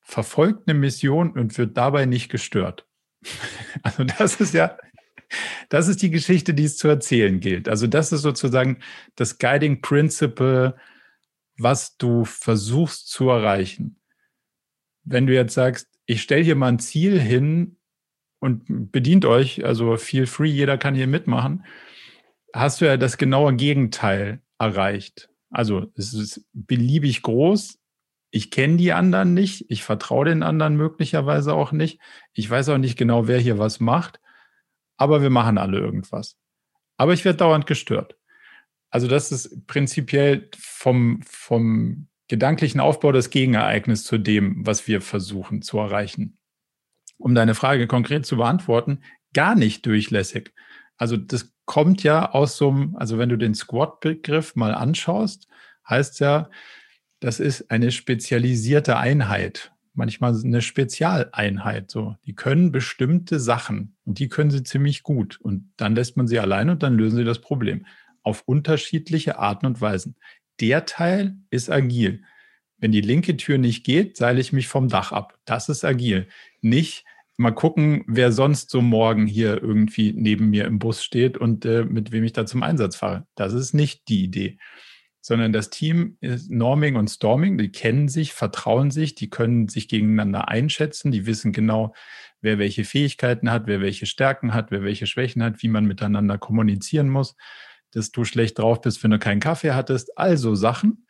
verfolgt 0.00 0.68
eine 0.68 0.78
Mission 0.78 1.32
und 1.32 1.56
wird 1.58 1.76
dabei 1.76 2.06
nicht 2.06 2.30
gestört. 2.30 2.87
Also 3.82 4.04
das 4.04 4.40
ist 4.40 4.54
ja, 4.54 4.76
das 5.68 5.88
ist 5.88 6.02
die 6.02 6.10
Geschichte, 6.10 6.54
die 6.54 6.64
es 6.64 6.76
zu 6.76 6.88
erzählen 6.88 7.38
gilt. 7.40 7.68
Also 7.68 7.86
das 7.86 8.12
ist 8.12 8.22
sozusagen 8.22 8.80
das 9.14 9.38
Guiding 9.38 9.80
Principle, 9.80 10.76
was 11.58 11.96
du 11.96 12.24
versuchst 12.24 13.08
zu 13.08 13.28
erreichen. 13.28 14.00
Wenn 15.04 15.26
du 15.26 15.34
jetzt 15.34 15.54
sagst, 15.54 15.88
ich 16.06 16.22
stelle 16.22 16.42
hier 16.42 16.56
mal 16.56 16.68
ein 16.68 16.78
Ziel 16.78 17.20
hin 17.20 17.76
und 18.40 18.92
bedient 18.92 19.24
euch, 19.24 19.64
also 19.64 19.96
feel 19.96 20.26
free, 20.26 20.48
jeder 20.48 20.78
kann 20.78 20.94
hier 20.94 21.06
mitmachen, 21.06 21.64
hast 22.54 22.80
du 22.80 22.86
ja 22.86 22.96
das 22.96 23.18
genaue 23.18 23.54
Gegenteil 23.56 24.40
erreicht. 24.58 25.28
Also 25.50 25.90
es 25.94 26.14
ist 26.14 26.44
beliebig 26.52 27.22
groß. 27.22 27.77
Ich 28.30 28.50
kenne 28.50 28.76
die 28.76 28.92
anderen 28.92 29.34
nicht. 29.34 29.66
Ich 29.68 29.82
vertraue 29.82 30.26
den 30.26 30.42
anderen 30.42 30.76
möglicherweise 30.76 31.54
auch 31.54 31.72
nicht. 31.72 32.00
Ich 32.32 32.48
weiß 32.48 32.68
auch 32.70 32.78
nicht 32.78 32.98
genau, 32.98 33.26
wer 33.26 33.38
hier 33.38 33.58
was 33.58 33.80
macht. 33.80 34.20
Aber 34.96 35.22
wir 35.22 35.30
machen 35.30 35.58
alle 35.58 35.78
irgendwas. 35.78 36.36
Aber 36.96 37.12
ich 37.12 37.24
werde 37.24 37.38
dauernd 37.38 37.66
gestört. 37.66 38.16
Also 38.90 39.06
das 39.06 39.32
ist 39.32 39.66
prinzipiell 39.66 40.50
vom, 40.58 41.22
vom 41.22 42.08
gedanklichen 42.28 42.80
Aufbau 42.80 43.12
das 43.12 43.30
Gegenereignis 43.30 44.04
zu 44.04 44.18
dem, 44.18 44.66
was 44.66 44.86
wir 44.86 45.00
versuchen 45.00 45.62
zu 45.62 45.78
erreichen. 45.78 46.38
Um 47.16 47.34
deine 47.34 47.54
Frage 47.54 47.86
konkret 47.86 48.26
zu 48.26 48.36
beantworten, 48.36 49.00
gar 49.32 49.54
nicht 49.54 49.84
durchlässig. 49.86 50.52
Also 50.96 51.16
das 51.16 51.52
kommt 51.64 52.02
ja 52.02 52.30
aus 52.32 52.56
so 52.56 52.70
einem, 52.70 52.96
also 52.96 53.18
wenn 53.18 53.28
du 53.28 53.36
den 53.36 53.54
Squad-Begriff 53.54 54.56
mal 54.56 54.74
anschaust, 54.74 55.48
heißt 55.88 56.20
ja, 56.20 56.50
das 57.20 57.40
ist 57.40 57.70
eine 57.70 57.90
spezialisierte 57.90 58.96
Einheit, 58.96 59.72
manchmal 59.94 60.38
eine 60.42 60.62
Spezialeinheit. 60.62 61.90
So, 61.90 62.16
die 62.26 62.34
können 62.34 62.72
bestimmte 62.72 63.40
Sachen 63.40 63.96
und 64.04 64.18
die 64.18 64.28
können 64.28 64.50
sie 64.50 64.62
ziemlich 64.62 65.02
gut. 65.02 65.38
Und 65.40 65.72
dann 65.76 65.94
lässt 65.94 66.16
man 66.16 66.28
sie 66.28 66.38
allein 66.38 66.70
und 66.70 66.82
dann 66.82 66.94
lösen 66.94 67.16
sie 67.16 67.24
das 67.24 67.40
Problem 67.40 67.84
auf 68.22 68.42
unterschiedliche 68.46 69.38
Arten 69.38 69.66
und 69.66 69.80
Weisen. 69.80 70.16
Der 70.60 70.84
Teil 70.86 71.36
ist 71.50 71.70
agil. 71.70 72.22
Wenn 72.76 72.92
die 72.92 73.00
linke 73.00 73.36
Tür 73.36 73.58
nicht 73.58 73.84
geht, 73.84 74.16
seile 74.16 74.40
ich 74.40 74.52
mich 74.52 74.68
vom 74.68 74.88
Dach 74.88 75.12
ab. 75.12 75.38
Das 75.44 75.68
ist 75.68 75.84
agil. 75.84 76.28
Nicht 76.60 77.04
mal 77.36 77.52
gucken, 77.52 78.04
wer 78.06 78.30
sonst 78.32 78.70
so 78.70 78.82
morgen 78.82 79.26
hier 79.26 79.62
irgendwie 79.62 80.12
neben 80.12 80.50
mir 80.50 80.66
im 80.66 80.78
Bus 80.78 81.02
steht 81.02 81.38
und 81.38 81.64
äh, 81.64 81.84
mit 81.84 82.12
wem 82.12 82.24
ich 82.24 82.32
da 82.32 82.44
zum 82.46 82.62
Einsatz 82.62 82.96
fahre. 82.96 83.26
Das 83.34 83.52
ist 83.52 83.72
nicht 83.72 84.08
die 84.08 84.24
Idee. 84.24 84.58
Sondern 85.20 85.52
das 85.52 85.70
Team 85.70 86.16
ist 86.20 86.50
Norming 86.50 86.96
und 86.96 87.08
Storming, 87.08 87.58
die 87.58 87.70
kennen 87.70 88.08
sich, 88.08 88.32
vertrauen 88.32 88.90
sich, 88.90 89.14
die 89.14 89.30
können 89.30 89.68
sich 89.68 89.88
gegeneinander 89.88 90.48
einschätzen, 90.48 91.10
die 91.10 91.26
wissen 91.26 91.52
genau, 91.52 91.94
wer 92.40 92.58
welche 92.58 92.84
Fähigkeiten 92.84 93.50
hat, 93.50 93.66
wer 93.66 93.80
welche 93.80 94.06
Stärken 94.06 94.54
hat, 94.54 94.70
wer 94.70 94.82
welche 94.82 95.06
Schwächen 95.06 95.42
hat, 95.42 95.62
wie 95.62 95.68
man 95.68 95.86
miteinander 95.86 96.38
kommunizieren 96.38 97.08
muss 97.08 97.34
dass 97.92 98.10
du 98.10 98.24
schlecht 98.24 98.58
drauf 98.58 98.80
bist, 98.80 99.02
wenn 99.02 99.10
du 99.10 99.18
keinen 99.18 99.40
Kaffee 99.40 99.72
hattest, 99.72 100.16
also 100.18 100.54
Sachen. 100.54 101.06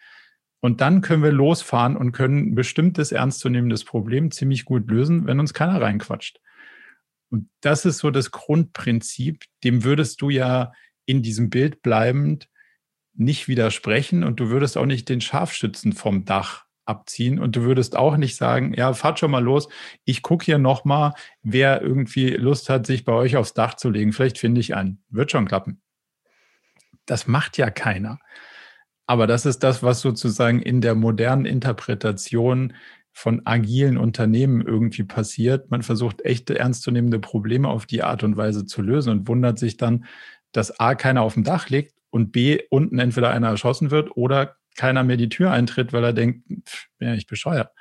Und 0.61 0.81
dann 0.81 1.03
können 1.03 1.23
wir 1.23 1.33
losfahren 1.33 1.97
und 1.97 2.13
können 2.13 2.51
ein 2.51 2.55
bestimmtes 2.55 3.13
ernstzunehmendes 3.13 3.85
Problem 3.85 4.31
ziemlich 4.31 4.65
gut 4.65 4.91
lösen, 4.91 5.27
wenn 5.27 5.41
uns 5.41 5.55
keiner 5.55 5.81
reinquatscht. 5.81 6.41
Und 7.31 7.49
das 7.61 7.85
ist 7.85 7.99
so 7.99 8.11
das 8.11 8.31
Grundprinzip, 8.31 9.45
dem 9.63 9.85
würdest 9.85 10.21
du 10.21 10.31
ja 10.31 10.73
in 11.05 11.23
diesem 11.23 11.51
Bild 11.51 11.83
bleibend 11.83 12.49
nicht 13.19 13.49
widersprechen 13.49 14.23
und 14.23 14.41
du 14.41 14.49
würdest 14.49 14.79
auch 14.79 14.87
nicht 14.87 15.09
den 15.09 15.21
Scharfschützen 15.21 15.93
vom 15.93 16.25
Dach 16.25 16.65
abziehen 16.87 17.39
und 17.39 17.57
du 17.57 17.63
würdest 17.63 17.97
auch 17.97 18.17
nicht 18.17 18.37
sagen, 18.37 18.73
ja, 18.75 18.95
fahrt 18.95 19.19
schon 19.19 19.31
mal 19.31 19.43
los, 19.43 19.69
ich 20.05 20.23
gucke 20.23 20.45
hier 20.45 20.59
nochmal, 20.59 21.13
wer 21.43 21.83
irgendwie 21.83 22.31
Lust 22.31 22.71
hat, 22.71 22.87
sich 22.87 23.05
bei 23.05 23.13
euch 23.13 23.37
aufs 23.37 23.55
Dach 23.55 23.75
zu 23.75 23.91
legen, 23.91 24.13
vielleicht 24.13 24.39
finde 24.39 24.61
ich 24.61 24.75
einen. 24.75 25.03
Wird 25.11 25.31
schon 25.31 25.47
klappen. 25.47 25.83
Das 27.07 27.27
macht 27.27 27.59
ja 27.59 27.71
keiner. 27.71 28.19
Aber 29.07 29.27
das 29.27 29.47
ist 29.47 29.61
das, 29.61 29.83
was 29.83 30.01
sozusagen 30.01 30.61
in 30.63 30.81
der 30.81 30.95
modernen 30.95 31.47
Interpretation 31.47 32.75
von 33.13 33.43
agilen 33.47 33.99
Unternehmen 33.99 34.61
irgendwie 34.61 35.05
passiert. 35.05 35.71
Man 35.71 35.83
versucht 35.83 36.25
echte 36.25 36.59
ernstzunehmende 36.59 37.19
Probleme 37.19 37.69
auf 37.69 37.87
die 37.87 38.03
Art 38.03 38.23
und 38.23 38.37
Weise 38.37 38.65
zu 38.65 38.81
lösen 38.81 39.11
und 39.11 39.29
wundert 39.29 39.59
sich 39.59 39.77
dann, 39.77 40.05
dass 40.53 40.79
A 40.79 40.95
keiner 40.95 41.23
auf 41.23 41.35
dem 41.35 41.43
Dach 41.45 41.69
liegt 41.69 41.98
und 42.11 42.33
B 42.33 42.61
unten 42.71 42.99
entweder 42.99 43.31
einer 43.31 43.49
erschossen 43.49 43.91
wird 43.91 44.17
oder 44.17 44.57
keiner 44.77 45.03
mehr 45.03 45.17
die 45.17 45.29
Tür 45.29 45.51
eintritt, 45.51 45.93
weil 45.93 46.05
er 46.05 46.13
denkt, 46.13 46.47
pff, 46.69 46.87
bin 46.99 47.09
ja 47.09 47.15
nicht 47.15 47.29
bescheuert. 47.29 47.73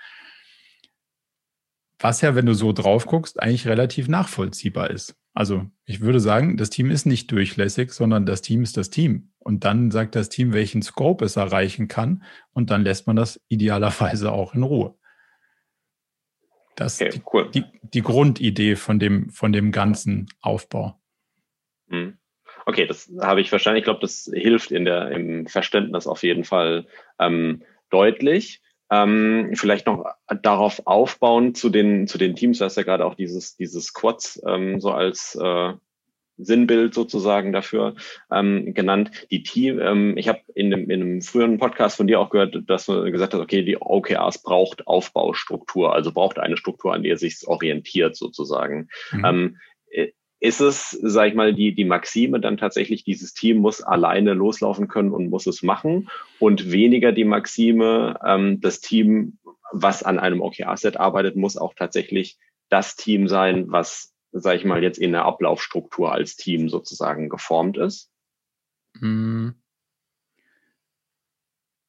Was 2.00 2.22
ja, 2.22 2.36
wenn 2.36 2.46
du 2.46 2.54
so 2.54 2.74
drauf 2.74 3.06
guckst, 3.06 3.42
eigentlich 3.42 3.68
relativ 3.68 4.08
nachvollziehbar 4.08 4.92
ist. 4.92 5.16
Also 5.34 5.66
ich 5.86 6.02
würde 6.02 6.20
sagen, 6.20 6.58
das 6.58 6.70
Team 6.70 6.90
ist 6.90 7.06
nicht 7.06 7.32
durchlässig, 7.32 7.92
sondern 7.92 8.26
das 8.26 8.42
Team 8.42 8.64
ist 8.64 8.78
das 8.78 8.90
Team. 8.90 9.32
Und 9.40 9.64
dann 9.64 9.92
sagt 9.92 10.16
das 10.16 10.30
Team, 10.30 10.54
welchen 10.54 10.82
Scope 10.82 11.26
es 11.26 11.36
erreichen 11.36 11.88
kann. 11.88 12.24
Und 12.54 12.72
dann 12.72 12.84
lässt 12.84 13.08
man 13.08 13.16
das 13.16 13.40
idealerweise 13.48 14.32
auch 14.32 14.56
in 14.56 14.64
Ruhe. 14.64 14.96
Das 16.76 17.00
ist 17.00 17.08
okay, 17.08 17.22
cool. 17.34 17.52
die, 17.52 17.66
die, 17.82 18.02
Grundidee 18.02 18.76
von 18.76 19.00
dem, 19.00 19.30
von 19.30 19.52
dem 19.52 19.72
ganzen 19.72 20.28
Aufbau. 20.42 21.00
Hm. 21.90 22.18
Okay, 22.68 22.86
das 22.86 23.10
habe 23.22 23.40
ich 23.40 23.50
verstanden. 23.50 23.78
Ich 23.78 23.86
glaube, 23.86 24.02
das 24.02 24.30
hilft 24.32 24.72
in 24.72 24.84
der, 24.84 25.10
im 25.12 25.48
Verständnis 25.48 26.06
auf 26.06 26.22
jeden 26.24 26.44
Fall 26.44 26.86
ähm, 27.18 27.64
deutlich. 27.90 28.62
Ähm, 28.92 29.52
vielleicht 29.54 29.88
noch 29.88 30.06
darauf 30.42 30.86
aufbauen 30.86 31.56
zu 31.56 31.70
den, 31.70 32.08
zu 32.08 32.18
den 32.18 32.36
Teams, 32.36 32.58
du 32.58 32.66
hast 32.66 32.76
ja 32.76 32.84
gerade 32.84 33.06
auch 33.06 33.16
dieses, 33.16 33.56
dieses 33.56 33.94
Quads 33.94 34.42
ähm, 34.46 34.82
so 34.82 34.92
als 34.92 35.36
äh, 35.42 35.74
Sinnbild 36.36 36.94
sozusagen 36.94 37.54
dafür 37.54 37.96
ähm, 38.30 38.74
genannt. 38.74 39.12
Die 39.32 39.44
Team, 39.44 39.80
ähm, 39.80 40.18
ich 40.18 40.28
habe 40.28 40.42
in, 40.54 40.74
in 40.74 40.92
einem 40.92 41.22
früheren 41.22 41.60
Podcast 41.60 41.96
von 41.96 42.08
dir 42.08 42.20
auch 42.20 42.30
gehört, 42.30 42.58
dass 42.68 42.86
du 42.86 43.10
gesagt 43.12 43.34
hast, 43.34 43.40
okay, 43.40 43.64
die 43.64 43.78
OKRs 43.80 44.44
braucht 44.44 44.88
Aufbaustruktur, 44.88 45.94
also 45.94 46.12
braucht 46.12 46.38
eine 46.38 46.58
Struktur, 46.58 46.94
an 46.94 47.04
der 47.04 47.18
sich 47.18 47.48
orientiert 47.48 48.18
sozusagen. 48.18 48.90
Mhm. 49.14 49.26
Ähm, 49.26 49.58
äh, 49.58 49.77
ist 50.40 50.62
es, 50.62 50.92
sag 51.02 51.30
ich 51.30 51.36
mal, 51.36 51.54
die, 51.54 51.74
die 51.74 51.86
Maxime 51.86 52.40
dann 52.40 52.58
tatsächlich, 52.58 53.04
dieses 53.04 53.34
Team 53.34 53.58
muss 53.58 53.82
alleine 53.82 54.34
loslaufen 54.34 54.88
können 54.88 55.12
und 55.12 55.30
muss 55.30 55.48
es 55.48 55.64
machen 55.64 56.10
und 56.40 56.72
weniger 56.72 57.12
die 57.12 57.24
Maxime, 57.24 58.20
ähm, 58.24 58.62
das 58.62 58.80
Team, 58.80 59.40
was 59.72 60.04
an 60.04 60.20
einem 60.20 60.42
OKR-Set 60.42 60.98
arbeitet, 60.98 61.36
muss 61.36 61.58
auch 61.58 61.74
tatsächlich 61.74 62.38
das 62.70 62.96
Team 62.96 63.28
sein, 63.28 63.72
was, 63.72 64.14
sag 64.32 64.58
ich 64.58 64.66
mal, 64.66 64.84
jetzt 64.84 65.00
in 65.00 65.12
der 65.12 65.26
Ablaufstruktur 65.26 66.12
als 66.12 66.36
Team 66.36 66.70
sozusagen 66.70 67.30
geformt 67.30 67.78
ist? 67.78 68.12
Hm. 69.00 69.56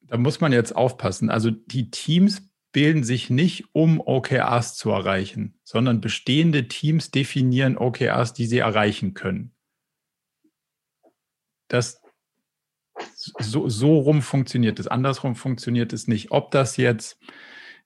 Da 0.01 0.17
muss 0.17 0.41
man 0.41 0.51
jetzt 0.51 0.75
aufpassen. 0.75 1.29
Also 1.29 1.51
die 1.51 1.91
Teams 1.91 2.48
bilden 2.71 3.03
sich 3.03 3.29
nicht, 3.29 3.65
um 3.73 3.99
OKRs 3.99 4.75
zu 4.75 4.91
erreichen, 4.91 5.59
sondern 5.63 6.01
bestehende 6.01 6.67
Teams 6.67 7.11
definieren 7.11 7.77
OKRs, 7.77 8.33
die 8.33 8.45
sie 8.45 8.59
erreichen 8.59 9.13
können. 9.13 9.51
Das, 11.67 12.01
so, 13.15 13.69
so 13.69 13.99
rum 13.99 14.21
funktioniert 14.21 14.79
es. 14.79 14.87
Andersrum 14.87 15.35
funktioniert 15.35 15.93
es 15.93 16.07
nicht. 16.07 16.31
Ob 16.31 16.51
das 16.51 16.77
jetzt 16.77 17.19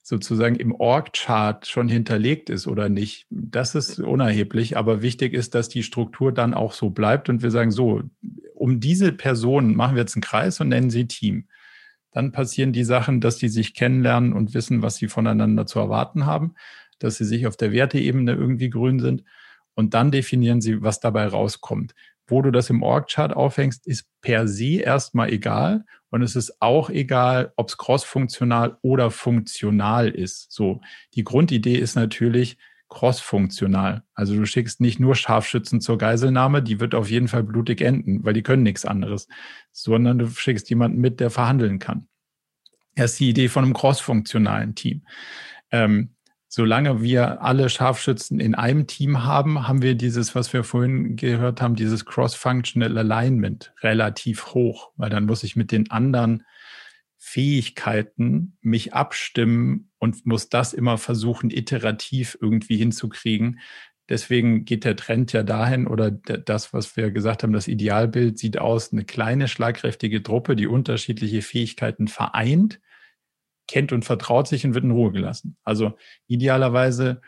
sozusagen 0.01 0.55
im 0.55 0.75
Org-Chart 0.75 1.65
schon 1.65 1.87
hinterlegt 1.87 2.49
ist 2.49 2.67
oder 2.67 2.89
nicht, 2.89 3.25
das 3.29 3.73
ist 3.75 3.99
unerheblich. 3.99 4.75
Aber 4.75 5.01
wichtig 5.01 5.33
ist, 5.33 5.55
dass 5.55 5.69
die 5.69 5.83
Struktur 5.83 6.33
dann 6.33 6.53
auch 6.53 6.73
so 6.73 6.89
bleibt 6.89 7.29
und 7.29 7.41
wir 7.41 7.51
sagen, 7.51 7.71
so, 7.71 8.03
um 8.53 8.81
diese 8.81 9.13
Personen 9.13 9.75
machen 9.75 9.95
wir 9.95 10.01
jetzt 10.01 10.15
einen 10.15 10.21
Kreis 10.21 10.59
und 10.59 10.69
nennen 10.69 10.89
sie 10.89 11.07
Team. 11.07 11.47
Dann 12.13 12.31
passieren 12.31 12.73
die 12.73 12.83
Sachen, 12.83 13.21
dass 13.21 13.37
die 13.37 13.49
sich 13.49 13.73
kennenlernen 13.73 14.33
und 14.33 14.53
wissen, 14.53 14.81
was 14.81 14.97
sie 14.97 15.07
voneinander 15.07 15.65
zu 15.65 15.79
erwarten 15.79 16.25
haben, 16.25 16.55
dass 16.99 17.17
sie 17.17 17.25
sich 17.25 17.47
auf 17.47 17.57
der 17.57 17.71
Werteebene 17.71 18.33
irgendwie 18.33 18.69
grün 18.69 18.99
sind. 18.99 19.23
Und 19.73 19.93
dann 19.93 20.11
definieren 20.11 20.61
sie, 20.61 20.83
was 20.83 20.99
dabei 20.99 21.27
rauskommt. 21.27 21.95
Wo 22.27 22.41
du 22.41 22.51
das 22.51 22.69
im 22.69 22.83
Org-Chart 22.83 23.33
aufhängst, 23.33 23.85
ist 23.87 24.05
per 24.21 24.47
se 24.47 24.79
erstmal 24.81 25.31
egal. 25.31 25.85
Und 26.09 26.21
es 26.21 26.35
ist 26.35 26.61
auch 26.61 26.89
egal, 26.89 27.51
ob 27.55 27.69
es 27.69 27.77
cross-funktional 27.77 28.77
oder 28.83 29.09
funktional 29.09 30.09
ist. 30.09 30.51
So, 30.51 30.81
die 31.15 31.23
Grundidee 31.23 31.75
ist 31.75 31.95
natürlich, 31.95 32.57
cross-funktional. 32.93 34.03
Also 34.13 34.35
du 34.35 34.45
schickst 34.45 34.79
nicht 34.79 34.99
nur 34.99 35.15
Scharfschützen 35.15 35.81
zur 35.81 35.97
Geiselnahme, 35.97 36.61
die 36.61 36.79
wird 36.79 36.95
auf 36.95 37.09
jeden 37.09 37.27
Fall 37.27 37.43
blutig 37.43 37.81
enden, 37.81 38.23
weil 38.23 38.33
die 38.33 38.43
können 38.43 38.63
nichts 38.63 38.85
anderes, 38.85 39.27
sondern 39.71 40.19
du 40.19 40.27
schickst 40.27 40.69
jemanden 40.69 40.99
mit, 41.01 41.19
der 41.19 41.29
verhandeln 41.29 41.79
kann. 41.79 42.07
Das 42.95 43.11
ist 43.11 43.19
die 43.19 43.29
Idee 43.29 43.49
von 43.49 43.63
einem 43.65 43.73
cross-funktionalen 43.73 44.75
Team. 44.75 45.01
Ähm, 45.71 46.11
solange 46.47 47.01
wir 47.01 47.41
alle 47.41 47.67
Scharfschützen 47.67 48.39
in 48.39 48.53
einem 48.53 48.85
Team 48.85 49.23
haben, 49.23 49.67
haben 49.67 49.81
wir 49.81 49.95
dieses, 49.95 50.35
was 50.35 50.53
wir 50.53 50.63
vorhin 50.63 51.15
gehört 51.15 51.63
haben, 51.63 51.75
dieses 51.75 52.05
Cross-Functional 52.05 52.95
Alignment 52.95 53.73
relativ 53.81 54.53
hoch, 54.53 54.91
weil 54.95 55.09
dann 55.09 55.25
muss 55.25 55.43
ich 55.43 55.55
mit 55.55 55.71
den 55.71 55.89
anderen 55.89 56.43
Fähigkeiten 57.33 58.57
mich 58.61 58.93
abstimmen 58.93 59.89
und 59.97 60.23
muss 60.27 60.49
das 60.49 60.71
immer 60.71 60.99
versuchen, 60.99 61.49
iterativ 61.49 62.37
irgendwie 62.39 62.77
hinzukriegen. 62.77 63.59
Deswegen 64.07 64.65
geht 64.65 64.85
der 64.85 64.95
Trend 64.95 65.33
ja 65.33 65.41
dahin 65.41 65.87
oder 65.87 66.11
das, 66.11 66.73
was 66.73 66.95
wir 66.95 67.09
gesagt 67.09 67.41
haben, 67.41 67.51
das 67.51 67.67
Idealbild 67.67 68.37
sieht 68.37 68.59
aus, 68.59 68.93
eine 68.93 69.03
kleine, 69.03 69.47
schlagkräftige 69.47 70.21
Truppe, 70.21 70.55
die 70.55 70.67
unterschiedliche 70.67 71.41
Fähigkeiten 71.41 72.07
vereint, 72.07 72.79
kennt 73.67 73.91
und 73.93 74.05
vertraut 74.05 74.47
sich 74.47 74.63
und 74.63 74.75
wird 74.75 74.83
in 74.83 74.91
Ruhe 74.91 75.11
gelassen. 75.11 75.57
Also 75.63 75.97
idealerweise 76.27 77.19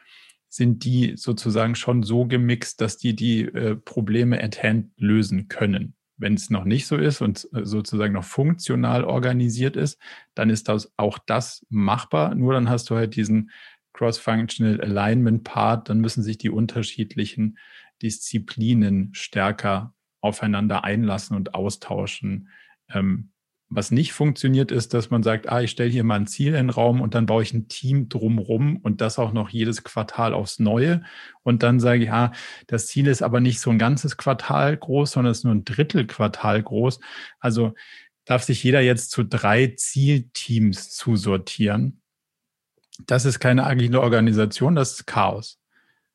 sind 0.49 0.86
die 0.86 1.14
sozusagen 1.18 1.74
schon 1.74 2.03
so 2.03 2.28
gemixt, 2.28 2.80
dass 2.80 2.97
die 2.97 3.16
die 3.16 3.41
äh, 3.41 3.76
Probleme 3.76 4.43
at 4.43 4.62
hand 4.62 4.91
lösen 4.97 5.47
können. 5.47 5.95
Wenn 6.18 6.34
es 6.36 6.49
noch 6.49 6.63
nicht 6.63 6.88
so 6.88 6.95
ist 6.95 7.22
und 7.22 7.47
äh, 7.53 7.66
sozusagen 7.66 8.13
noch 8.13 8.24
funktional 8.24 9.03
organisiert 9.03 9.76
ist, 9.76 9.99
dann 10.34 10.49
ist 10.49 10.70
das 10.70 10.93
auch 10.97 11.20
das 11.20 11.66
machbar. 11.70 12.36
Nur 12.36 12.53
dann 12.53 12.70
hast 12.70 12.89
du 12.89 12.95
halt 12.95 13.16
diesen 13.16 13.51
Cross-Functional 13.93 14.82
Alignment 14.82 15.43
Part. 15.43 15.89
Dann 15.89 15.99
müssen 15.99 16.24
sich 16.24 16.38
die 16.38 16.49
unterschiedlichen 16.49 17.57
Disziplinen 18.01 19.13
stärker 19.13 19.93
aufeinander 20.22 20.84
einlassen 20.84 21.36
und 21.36 21.53
austauschen. 21.53 22.49
Ähm, 22.89 23.32
was 23.70 23.91
nicht 23.91 24.13
funktioniert, 24.13 24.72
ist, 24.72 24.93
dass 24.93 25.09
man 25.09 25.24
sagt, 25.24 25.49
ah, 25.49 25.61
ich 25.61 25.72
stelle 25.72 25.89
hier 25.89 26.03
mal 26.03 26.16
ein 26.16 26.28
Ziel 26.28 26.49
in 26.49 26.68
den 26.68 26.70
Raum 26.70 27.01
und 27.01 27.16
dann 27.16 27.26
baue 27.26 27.43
ich 27.43 27.53
ein 27.53 27.68
Team 27.68 28.09
drumrum 28.09 28.78
und 28.78 29.01
das 29.01 29.18
auch 29.18 29.34
noch 29.34 29.49
jedes 29.49 29.84
Quartal 29.84 30.34
aufs 30.34 30.59
Neue. 30.59 31.03
Und 31.41 31.63
dann 31.63 31.80
sage 31.80 32.03
ich, 32.03 32.11
ah, 32.11 32.32
das 32.68 32.88
Ziel 32.88 33.07
ist 33.07 33.24
aber 33.24 33.39
nicht 33.39 33.59
so 33.59 33.72
ein 33.72 33.80
ganzes 33.80 34.18
Quartal 34.18 34.78
groß, 34.78 35.11
sondern 35.11 35.32
es 35.32 35.39
ist 35.39 35.43
nur 35.45 35.55
ein 35.55 35.66
Drittel 35.66 36.05
Quartal 36.05 36.61
groß. 36.61 36.99
Also 37.39 37.74
darf 38.26 38.43
sich 38.43 38.63
jeder 38.63 38.82
jetzt 38.82 39.11
zu 39.11 39.24
drei 39.24 39.74
Zielteams 39.76 40.91
zusortieren. 40.91 42.01
Das 43.07 43.26
ist 43.26 43.39
keine 43.39 43.66
agile 43.66 43.99
Organisation, 43.99 44.76
das 44.76 44.91
ist 44.93 45.07
Chaos. 45.07 45.59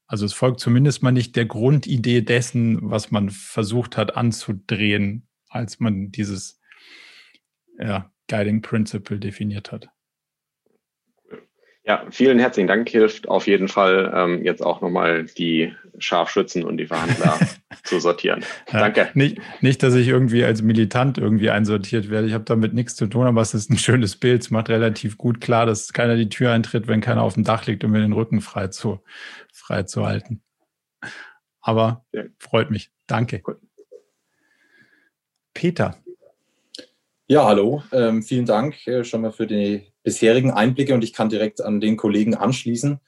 Also 0.06 0.24
es 0.24 0.32
folgt 0.32 0.60
zumindest 0.60 1.02
mal 1.02 1.12
nicht 1.12 1.36
der 1.36 1.46
Grundidee 1.46 2.22
dessen, 2.22 2.90
was 2.90 3.10
man 3.10 3.30
versucht 3.30 3.96
hat 3.96 4.16
anzudrehen, 4.16 5.28
als 5.48 5.78
man 5.78 6.10
dieses 6.10 6.59
ja, 7.80 8.10
Guiding 8.28 8.62
Principle 8.62 9.18
definiert 9.18 9.72
hat. 9.72 9.88
Ja, 11.82 12.06
vielen 12.10 12.38
herzlichen 12.38 12.68
Dank. 12.68 12.88
Hilft 12.88 13.28
auf 13.28 13.46
jeden 13.46 13.66
Fall 13.66 14.12
ähm, 14.14 14.44
jetzt 14.44 14.62
auch 14.62 14.80
nochmal 14.82 15.24
die 15.24 15.74
Scharfschützen 15.98 16.62
und 16.62 16.76
die 16.76 16.86
Verhandler 16.86 17.38
zu 17.84 17.98
sortieren. 17.98 18.44
Ja, 18.70 18.80
Danke. 18.80 19.08
Nicht, 19.14 19.40
nicht, 19.60 19.82
dass 19.82 19.94
ich 19.94 20.06
irgendwie 20.06 20.44
als 20.44 20.60
Militant 20.62 21.18
irgendwie 21.18 21.50
einsortiert 21.50 22.10
werde. 22.10 22.28
Ich 22.28 22.34
habe 22.34 22.44
damit 22.44 22.74
nichts 22.74 22.96
zu 22.96 23.06
tun, 23.06 23.26
aber 23.26 23.40
es 23.40 23.54
ist 23.54 23.70
ein 23.70 23.78
schönes 23.78 24.16
Bild. 24.16 24.42
Es 24.42 24.50
macht 24.50 24.68
relativ 24.68 25.16
gut 25.16 25.40
klar, 25.40 25.64
dass 25.64 25.92
keiner 25.92 26.16
die 26.16 26.28
Tür 26.28 26.52
eintritt, 26.52 26.86
wenn 26.86 27.00
keiner 27.00 27.22
auf 27.22 27.34
dem 27.34 27.44
Dach 27.44 27.66
liegt, 27.66 27.82
um 27.82 27.92
mir 27.92 28.00
den 28.00 28.12
Rücken 28.12 28.42
frei 28.42 28.68
zu, 28.68 29.00
frei 29.52 29.84
zu 29.84 30.06
halten. 30.06 30.42
Aber 31.60 32.04
ja. 32.12 32.24
freut 32.38 32.70
mich. 32.70 32.92
Danke. 33.06 33.40
Gut. 33.40 33.56
Peter. 35.54 35.96
Ja, 37.30 37.44
hallo. 37.44 37.80
Ähm, 37.92 38.24
vielen 38.24 38.44
Dank 38.44 38.84
äh, 38.88 39.04
schon 39.04 39.20
mal 39.20 39.30
für 39.30 39.46
die 39.46 39.92
bisherigen 40.02 40.50
Einblicke 40.50 40.92
und 40.94 41.04
ich 41.04 41.12
kann 41.12 41.28
direkt 41.28 41.60
an 41.60 41.80
den 41.80 41.96
Kollegen 41.96 42.34
anschließen. 42.34 42.98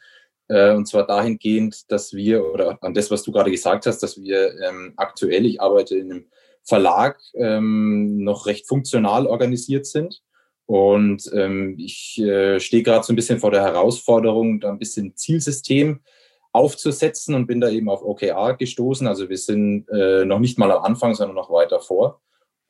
Äh, 0.47 0.75
und 0.77 0.87
zwar 0.87 1.09
dahingehend, 1.09 1.91
dass 1.91 2.13
wir, 2.13 2.45
oder 2.45 2.79
an 2.85 2.95
das, 2.95 3.11
was 3.11 3.25
du 3.25 3.33
gerade 3.33 3.51
gesagt 3.51 3.85
hast, 3.85 4.01
dass 4.01 4.23
wir 4.23 4.55
ähm, 4.61 4.93
aktuell, 4.97 5.45
ich 5.45 5.61
arbeite 5.61 5.97
in 5.97 6.13
einem 6.13 6.27
Verlag, 6.63 7.21
ähm, 7.35 8.23
noch 8.23 8.47
recht 8.47 8.69
funktional 8.69 9.27
organisiert 9.27 9.87
sind. 9.87 10.23
Und 10.67 11.29
ähm, 11.35 11.75
ich 11.81 12.21
äh, 12.21 12.61
stehe 12.61 12.85
gerade 12.85 13.05
so 13.05 13.13
ein 13.13 13.17
bisschen 13.17 13.41
vor 13.41 13.51
der 13.51 13.63
Herausforderung, 13.63 14.61
da 14.61 14.69
ein 14.71 14.79
bisschen 14.79 15.17
Zielsystem 15.17 15.99
aufzusetzen 16.53 17.35
und 17.35 17.49
bin 17.49 17.61
da 17.61 17.71
eben 17.71 17.89
auf 17.89 18.05
OKR 18.05 18.55
gestoßen. 18.55 19.09
Also 19.09 19.29
wir 19.29 19.39
sind 19.39 19.89
äh, 19.89 20.25
noch 20.25 20.39
nicht 20.39 20.61
mal 20.61 20.71
am 20.71 20.85
Anfang, 20.85 21.13
sondern 21.17 21.35
noch 21.35 21.51
weiter 21.51 21.81
vor. 21.81 22.23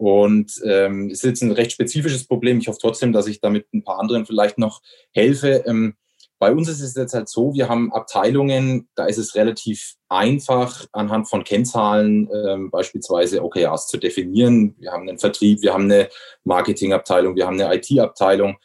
Und 0.02 0.60
ähm, 0.64 1.10
ist 1.10 1.22
jetzt 1.22 1.42
ein 1.42 1.52
recht 1.52 1.70
spezifisches 1.70 2.26
Problem. 2.26 2.58
Ich 2.58 2.66
hoffe 2.66 2.80
trotzdem, 2.80 3.12
dass 3.12 3.28
ich 3.28 3.40
damit 3.40 3.72
ein 3.72 3.84
paar 3.84 4.00
anderen 4.00 4.26
vielleicht 4.26 4.58
noch 4.58 4.82
helfe. 5.12 5.62
Ähm, 5.64 5.94
bei 6.40 6.50
uns 6.50 6.68
ist 6.68 6.80
es 6.80 6.96
jetzt 6.96 7.14
halt 7.14 7.28
so, 7.28 7.54
wir 7.54 7.68
haben 7.68 7.92
Abteilungen, 7.92 8.88
da 8.96 9.06
ist 9.06 9.18
es 9.18 9.36
relativ 9.36 9.94
einfach, 10.08 10.86
anhand 10.90 11.28
von 11.28 11.44
Kennzahlen 11.44 12.28
ähm, 12.34 12.72
beispielsweise 12.72 13.44
OKRs 13.44 13.86
zu 13.86 13.96
definieren. 13.96 14.74
Wir 14.80 14.90
haben 14.90 15.08
einen 15.08 15.20
Vertrieb, 15.20 15.62
wir 15.62 15.72
haben 15.72 15.84
eine 15.84 16.08
Marketingabteilung, 16.42 17.36
wir 17.36 17.46
haben 17.46 17.60
eine 17.60 17.72
IT-Abteilung, 17.72 18.56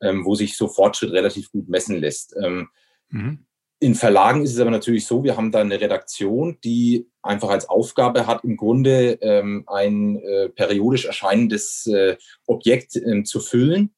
ähm, 0.00 0.24
wo 0.24 0.34
sich 0.34 0.56
so 0.56 0.66
Fortschritt 0.66 1.12
relativ 1.12 1.52
gut 1.52 1.68
messen 1.68 2.00
lässt. 2.00 2.34
Ähm, 2.42 2.70
mhm. 3.10 3.45
In 3.78 3.94
Verlagen 3.94 4.42
ist 4.42 4.54
es 4.54 4.60
aber 4.60 4.70
natürlich 4.70 5.06
so, 5.06 5.22
wir 5.22 5.36
haben 5.36 5.52
da 5.52 5.60
eine 5.60 5.78
Redaktion, 5.78 6.58
die 6.64 7.10
einfach 7.22 7.50
als 7.50 7.68
Aufgabe 7.68 8.26
hat, 8.26 8.42
im 8.42 8.56
Grunde 8.56 9.18
ähm, 9.20 9.64
ein 9.66 10.16
äh, 10.16 10.48
periodisch 10.48 11.04
erscheinendes 11.04 11.86
äh, 11.86 12.16
Objekt 12.46 12.96
äh, 12.96 13.22
zu 13.22 13.40
füllen 13.40 13.94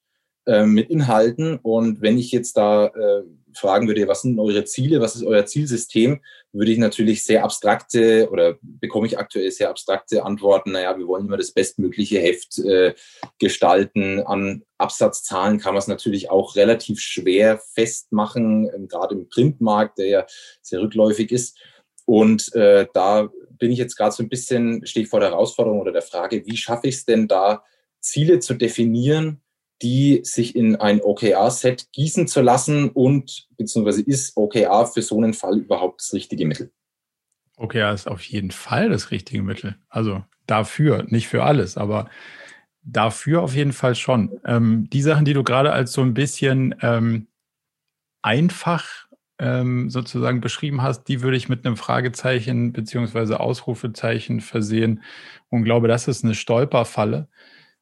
äh, 0.47 0.65
mit 0.65 0.91
Inhalten. 0.91 1.59
Und 1.63 2.01
wenn 2.01 2.19
ich 2.19 2.33
jetzt 2.33 2.57
da 2.57 2.87
äh, 2.87 3.23
fragen 3.59 3.89
würde, 3.89 4.09
was 4.09 4.23
sind 4.23 4.39
eure 4.39 4.65
Ziele, 4.65 5.01
was 5.01 5.17
ist 5.17 5.25
euer 5.25 5.47
Zielsystem, 5.47 6.21
würde 6.53 6.73
ich 6.73 6.79
natürlich 6.79 7.25
sehr 7.25 7.45
abstrakte 7.45 8.29
oder 8.31 8.57
bekomme 8.63 9.07
ich 9.07 9.19
aktuell 9.19 9.51
sehr 9.51 9.71
abstrakte 9.71 10.25
Antworten. 10.25 10.73
Naja, 10.73 10.97
wir 10.97 11.07
wollen 11.07 11.27
immer 11.27 11.37
das 11.37 11.53
bestmögliche 11.53 12.19
Heft 12.21 12.59
äh, 12.59 12.95
gestalten. 13.39 14.21
An 14.21 14.63
Absatzzahlen 14.79 15.59
kann 15.59 15.75
man 15.75 15.81
es 15.81 15.89
natürlich 15.89 16.31
auch 16.31 16.57
relativ 16.57 17.01
schwer 17.01 17.61
festmachen, 17.75 18.71
ähm, 18.75 18.89
gerade 18.89 19.15
im 19.15 19.29
Printmarkt, 19.29 19.99
der 19.99 20.07
ja 20.07 20.27
sehr 20.63 20.81
rückläufig 20.81 21.31
ist. 21.33 21.59
Und 22.07 22.55
äh, 22.55 22.87
da 22.95 23.29
bin 23.59 23.71
ich 23.71 23.79
jetzt 23.79 23.97
gerade 23.97 24.13
so 24.13 24.23
ein 24.23 24.29
bisschen, 24.29 24.87
stehe 24.87 25.05
ich 25.05 25.11
vor 25.11 25.21
der 25.21 25.31
Herausforderung 25.31 25.81
oder 25.81 25.93
der 25.93 26.03
Frage, 26.03 26.47
wie 26.47 26.57
schaffe 26.57 26.89
ich 26.89 26.97
es 26.97 27.05
denn 27.05 27.29
da, 27.29 27.63
Ziele 28.01 28.39
zu 28.39 28.55
definieren, 28.55 29.43
die 29.83 30.21
sich 30.25 30.57
in 30.57 30.77
ein 30.77 31.01
OKR-Set 31.01 31.93
gießen 31.93 32.27
zu 32.27 32.41
lassen 32.41 32.91
und 32.91 33.49
beziehungsweise 33.57 34.03
ist 34.03 34.37
OKR 34.37 34.87
für 34.87 35.03
so 35.03 35.17
einen 35.17 35.35
Fall 35.35 35.59
überhaupt 35.59 36.01
das 36.01 36.13
richtige 36.13 36.47
Mittel? 36.47 36.73
OKR 37.57 37.93
ist 37.93 38.09
auf 38.09 38.23
jeden 38.23 38.51
Fall 38.51 38.89
das 38.91 39.11
richtige 39.11 39.43
Mittel. 39.43 39.77
Also 39.89 40.25
dafür, 40.47 41.05
nicht 41.09 41.29
für 41.29 41.45
alles, 41.45 41.77
aber 41.77 42.09
dafür 42.83 43.43
auf 43.43 43.55
jeden 43.55 43.73
Fall 43.73 43.95
schon. 43.95 44.41
Ähm, 44.45 44.89
die 44.91 45.03
Sachen, 45.03 45.25
die 45.25 45.35
du 45.35 45.45
gerade 45.45 45.73
als 45.73 45.93
so 45.93 46.03
ein 46.03 46.15
bisschen 46.15 46.75
ähm, 46.81 47.29
einfach 48.23 49.07
ähm, 49.39 49.91
sozusagen 49.91 50.41
beschrieben 50.41 50.83
hast, 50.83 51.05
die 51.05 51.23
würde 51.23 51.37
ich 51.37 51.49
mit 51.49 51.65
einem 51.65 51.77
Fragezeichen 51.77 52.73
beziehungsweise 52.73 53.41
Ausrufezeichen 53.41 54.41
versehen 54.41 55.03
und 55.49 55.65
glaube, 55.65 55.89
das 55.89 56.09
ist 56.09 56.25
eine 56.25 56.35
Stolperfalle 56.35 57.29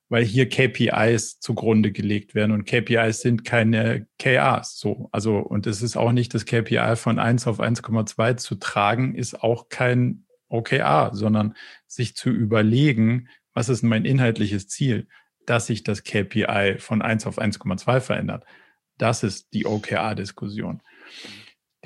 weil 0.09 0.25
hier 0.25 0.49
KPIs 0.49 1.41
zugrunde 1.41 1.93
gelegt 1.93 2.35
werden 2.35 2.53
und 2.53 2.65
KPIs 2.65 3.21
sind 3.21 3.45
keine 3.45 4.07
KAs 4.19 4.79
so. 4.79 5.09
Also, 5.13 5.39
und 5.39 5.67
es 5.67 5.83
ist 5.83 5.97
auch 5.97 6.13
nicht 6.13 6.33
das 6.35 6.45
KPI 6.45 6.97
von 6.97 7.19
1 7.19 7.47
auf 7.47 7.61
1,2 7.61 8.37
zu 8.37 8.55
tragen, 8.57 9.15
ist 9.15 9.43
auch 9.43 9.69
kein 9.69 10.27
OKR, 10.49 11.11
sondern 11.13 11.55
sich 11.87 12.15
zu 12.15 12.31
überlegen, 12.31 13.29
was 13.53 13.69
ist 13.69 13.83
mein 13.83 14.05
inhaltliches 14.05 14.69
Ziel, 14.69 15.09
dass 15.45 15.67
sich 15.67 15.83
das 15.83 16.05
KPI 16.05 16.77
von 16.79 17.03
1 17.03 17.27
auf 17.27 17.39
1,2 17.39 18.01
verändert. 18.01 18.45
Das 18.99 19.23
ist 19.23 19.53
die 19.53 19.67
OKR-Diskussion. 19.67 20.83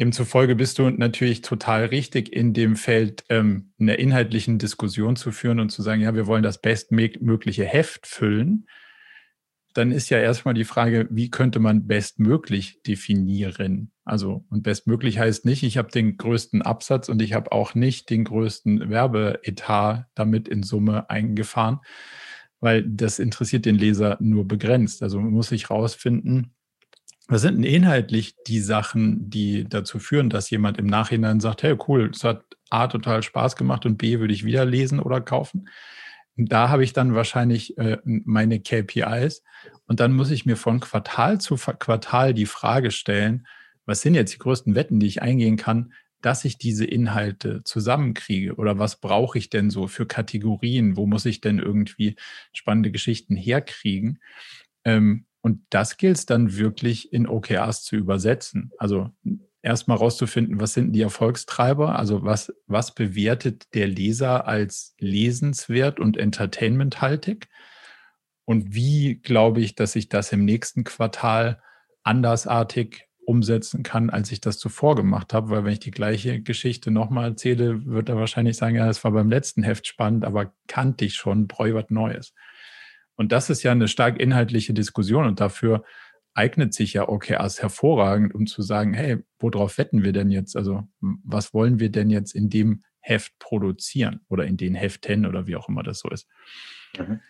Demzufolge 0.01 0.56
bist 0.56 0.78
du 0.78 0.89
natürlich 0.89 1.43
total 1.43 1.85
richtig 1.85 2.32
in 2.32 2.55
dem 2.55 2.77
Feld, 2.77 3.24
ähm, 3.28 3.74
einer 3.78 3.98
inhaltlichen 3.98 4.59
Diskussion 4.59 5.14
zu 5.14 5.31
führen 5.31 5.60
und 5.60 5.68
zu 5.68 5.82
sagen, 5.82 6.01
ja, 6.01 6.14
wir 6.14 6.27
wollen 6.27 6.43
das 6.43 6.60
bestmögliche 6.62 7.64
Heft 7.66 8.06
füllen. 8.06 8.66
dann 9.74 9.93
ist 9.93 10.09
ja 10.10 10.18
erstmal 10.18 10.55
die 10.55 10.64
Frage, 10.64 11.06
wie 11.10 11.31
könnte 11.31 11.60
man 11.60 11.86
bestmöglich 11.86 12.82
definieren? 12.82 13.93
Also, 14.05 14.44
und 14.51 14.64
bestmöglich 14.64 15.20
heißt 15.20 15.44
nicht, 15.44 15.62
ich 15.62 15.78
habe 15.78 15.93
den 15.93 16.16
größten 16.16 16.62
Absatz 16.62 17.09
und 17.09 17.22
ich 17.22 17.35
habe 17.35 17.52
auch 17.52 17.74
nicht 17.77 18.10
den 18.10 18.24
größten 18.24 18.90
Werbeetat 18.90 20.06
damit 20.16 20.48
in 20.48 20.64
Summe 20.64 21.09
eingefahren, 21.09 21.78
weil 22.59 22.82
das 22.82 23.20
interessiert 23.20 23.64
den 23.64 23.77
Leser 23.77 24.16
nur 24.20 24.48
begrenzt. 24.48 25.02
Also 25.05 25.20
man 25.20 25.31
muss 25.31 25.51
sich 25.51 25.70
rausfinden, 25.70 26.56
was 27.31 27.43
sind 27.43 27.57
denn 27.57 27.65
inhaltlich 27.65 28.35
die 28.48 28.59
Sachen, 28.61 29.31
die 29.31 29.65
dazu 29.69 30.01
führen, 30.01 30.31
dass 30.31 30.51
jemand 30.51 30.78
im 30.78 30.86
Nachhinein 30.86 31.39
sagt, 31.39 31.62
hey 31.62 31.77
cool, 31.86 32.11
es 32.12 32.24
hat 32.24 32.43
A 32.70 32.89
total 32.89 33.23
Spaß 33.23 33.55
gemacht 33.55 33.86
und 33.86 33.98
B 33.98 34.19
würde 34.19 34.35
ich 34.35 34.44
wieder 34.44 34.65
lesen 34.65 34.98
oder 34.98 35.20
kaufen? 35.20 35.69
Da 36.36 36.69
habe 36.69 36.82
ich 36.82 36.93
dann 36.93 37.15
wahrscheinlich 37.15 37.78
äh, 37.78 37.98
meine 38.05 38.61
KPIs 38.61 39.44
und 39.86 40.01
dann 40.01 40.12
muss 40.12 40.31
ich 40.31 40.44
mir 40.44 40.57
von 40.57 40.81
Quartal 40.81 41.40
zu 41.40 41.57
Quartal 41.57 42.35
die 42.35 42.47
Frage 42.47 42.90
stellen, 42.90 43.47
was 43.86 44.01
sind 44.01 44.15
jetzt 44.15 44.35
die 44.35 44.39
größten 44.39 44.74
Wetten, 44.74 44.98
die 44.98 45.07
ich 45.07 45.23
eingehen 45.23 45.57
kann, 45.57 45.93
dass 46.23 46.44
ich 46.44 46.59
diese 46.59 46.85
Inhalte 46.85 47.62
zusammenkriege? 47.65 48.57
Oder 48.57 48.78
was 48.78 49.01
brauche 49.01 49.39
ich 49.39 49.51
denn 49.51 49.70
so 49.70 49.86
für 49.86 50.07
Kategorien, 50.07 50.97
wo 50.97 51.07
muss 51.07 51.27
ich 51.27 51.40
denn 51.40 51.61
irgendwie 51.61 52.16
spannende 52.52 52.90
Geschichten 52.90 53.36
herkriegen? 53.36 54.20
Ähm, 54.85 55.27
und 55.43 55.61
das 55.71 55.97
gilt 55.97 56.17
es 56.17 56.27
dann 56.27 56.57
wirklich 56.57 57.12
in 57.12 57.27
OKRs 57.27 57.83
zu 57.83 57.97
übersetzen. 57.97 58.73
Also 58.79 59.11
erstmal 59.62 59.97
rauszufinden, 59.97 60.61
was 60.61 60.75
sind 60.75 60.93
die 60.93 61.03
Erfolgstreiber, 61.03 61.99
also 61.99 62.25
was, 62.25 62.53
was 62.67 62.95
bewertet 62.95 63.75
der 63.75 63.87
Leser 63.87 64.47
als 64.47 64.95
lesenswert 64.99 66.01
und 66.01 66.17
entertainmenthaltig 66.17 67.49
und 68.45 68.75
wie 68.75 69.17
glaube 69.17 69.61
ich, 69.61 69.75
dass 69.75 69.97
ich 69.97 70.09
das 70.09 70.33
im 70.33 70.45
nächsten 70.45 70.85
Quartal 70.85 71.62
andersartig 72.03 73.07
umsetzen 73.25 73.83
kann, 73.83 74.11
als 74.11 74.33
ich 74.33 74.41
das 74.41 74.59
zuvor 74.59 74.97
gemacht 74.97 75.33
habe, 75.35 75.51
weil 75.51 75.65
wenn 75.65 75.73
ich 75.73 75.79
die 75.79 75.93
gleiche 75.93 76.43
Geschichte 76.43 76.91
nochmal 76.91 77.31
erzähle, 77.31 77.87
wird 77.87 78.09
er 78.09 78.17
wahrscheinlich 78.17 78.57
sagen, 78.57 78.77
ja, 78.77 78.87
das 78.87 79.05
war 79.05 79.12
beim 79.12 79.31
letzten 79.31 79.62
Heft 79.62 79.87
spannend, 79.87 80.25
aber 80.25 80.53
kannte 80.67 81.05
ich 81.05 81.15
schon, 81.15 81.47
bräu 81.47 81.75
was 81.75 81.91
Neues. 81.91 82.35
Und 83.20 83.32
das 83.32 83.51
ist 83.51 83.62
ja 83.62 83.72
eine 83.72 83.86
stark 83.86 84.18
inhaltliche 84.18 84.72
Diskussion 84.72 85.26
und 85.26 85.40
dafür 85.40 85.84
eignet 86.32 86.72
sich 86.72 86.94
ja 86.94 87.06
OKRs 87.06 87.60
hervorragend, 87.60 88.34
um 88.34 88.47
zu 88.47 88.62
sagen, 88.62 88.94
hey, 88.94 89.18
worauf 89.38 89.76
wetten 89.76 90.02
wir 90.02 90.12
denn 90.12 90.30
jetzt? 90.30 90.56
Also 90.56 90.88
was 91.01 91.52
wollen 91.52 91.80
wir 91.80 91.90
denn 91.90 92.09
jetzt 92.09 92.34
in 92.34 92.48
dem 92.48 92.82
Heft 93.01 93.38
produzieren 93.38 94.20
oder 94.30 94.47
in 94.47 94.56
den 94.56 94.74
Heften 94.74 95.26
oder 95.26 95.47
wie 95.47 95.56
auch 95.56 95.68
immer 95.68 95.82
das 95.82 95.98
so 95.98 96.09
ist. 96.09 96.28
Mhm. 96.98 97.20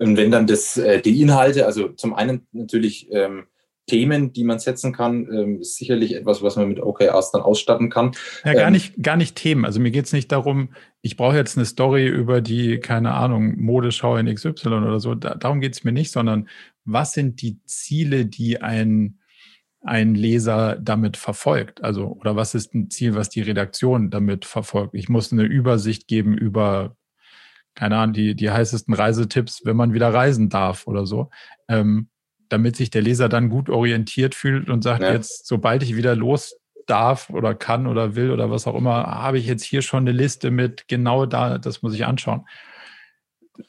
Und 0.00 0.16
wenn 0.16 0.32
dann 0.32 0.48
das, 0.48 0.76
äh, 0.76 1.00
die 1.00 1.22
Inhalte, 1.22 1.66
also 1.66 1.90
zum 1.90 2.14
einen 2.14 2.48
natürlich 2.50 3.08
ähm, 3.12 3.46
Themen, 3.86 4.32
die 4.32 4.44
man 4.44 4.58
setzen 4.58 4.92
kann, 4.92 5.26
ähm, 5.32 5.60
ist 5.60 5.76
sicherlich 5.76 6.14
etwas, 6.14 6.42
was 6.42 6.56
man 6.56 6.68
mit 6.68 6.80
OKRs 6.80 7.32
dann 7.32 7.42
ausstatten 7.42 7.90
kann. 7.90 8.12
Ja, 8.44 8.54
gar 8.54 8.66
ähm, 8.68 8.72
nicht, 8.72 9.02
gar 9.02 9.16
nicht 9.16 9.36
Themen. 9.36 9.64
Also 9.64 9.80
mir 9.80 9.90
geht 9.90 10.06
es 10.06 10.12
nicht 10.12 10.30
darum, 10.30 10.70
ich 11.00 11.16
brauche 11.16 11.36
jetzt 11.36 11.56
eine 11.56 11.66
Story 11.66 12.06
über 12.06 12.40
die, 12.40 12.78
keine 12.78 13.12
Ahnung, 13.12 13.58
Modeschau 13.58 14.16
in 14.16 14.32
XY 14.32 14.68
oder 14.68 15.00
so. 15.00 15.14
Da, 15.14 15.34
darum 15.34 15.60
geht 15.60 15.74
es 15.74 15.82
mir 15.84 15.92
nicht, 15.92 16.12
sondern 16.12 16.48
was 16.84 17.12
sind 17.12 17.42
die 17.42 17.60
Ziele, 17.64 18.26
die 18.26 18.62
ein, 18.62 19.18
ein 19.80 20.14
Leser 20.14 20.76
damit 20.80 21.16
verfolgt? 21.16 21.82
Also, 21.82 22.06
oder 22.06 22.36
was 22.36 22.54
ist 22.54 22.74
ein 22.74 22.88
Ziel, 22.88 23.16
was 23.16 23.30
die 23.30 23.42
Redaktion 23.42 24.10
damit 24.10 24.44
verfolgt? 24.44 24.94
Ich 24.94 25.08
muss 25.08 25.32
eine 25.32 25.42
Übersicht 25.42 26.06
geben 26.06 26.38
über, 26.38 26.96
keine 27.74 27.96
Ahnung, 27.96 28.14
die, 28.14 28.36
die 28.36 28.50
heißesten 28.50 28.94
Reisetipps, 28.94 29.62
wenn 29.64 29.76
man 29.76 29.92
wieder 29.92 30.14
reisen 30.14 30.50
darf 30.50 30.86
oder 30.86 31.04
so. 31.04 31.30
Ähm, 31.68 32.08
damit 32.52 32.76
sich 32.76 32.90
der 32.90 33.02
Leser 33.02 33.28
dann 33.28 33.48
gut 33.48 33.70
orientiert 33.70 34.34
fühlt 34.34 34.68
und 34.68 34.82
sagt, 34.82 35.02
ja. 35.02 35.12
jetzt, 35.12 35.46
sobald 35.46 35.82
ich 35.82 35.96
wieder 35.96 36.14
los 36.14 36.56
darf 36.86 37.30
oder 37.30 37.54
kann 37.54 37.86
oder 37.86 38.14
will 38.14 38.30
oder 38.30 38.50
was 38.50 38.66
auch 38.66 38.74
immer, 38.74 39.06
habe 39.06 39.38
ich 39.38 39.46
jetzt 39.46 39.62
hier 39.62 39.80
schon 39.82 40.00
eine 40.00 40.12
Liste 40.12 40.50
mit 40.50 40.86
genau 40.88 41.24
da, 41.24 41.58
das 41.58 41.82
muss 41.82 41.94
ich 41.94 42.04
anschauen. 42.04 42.46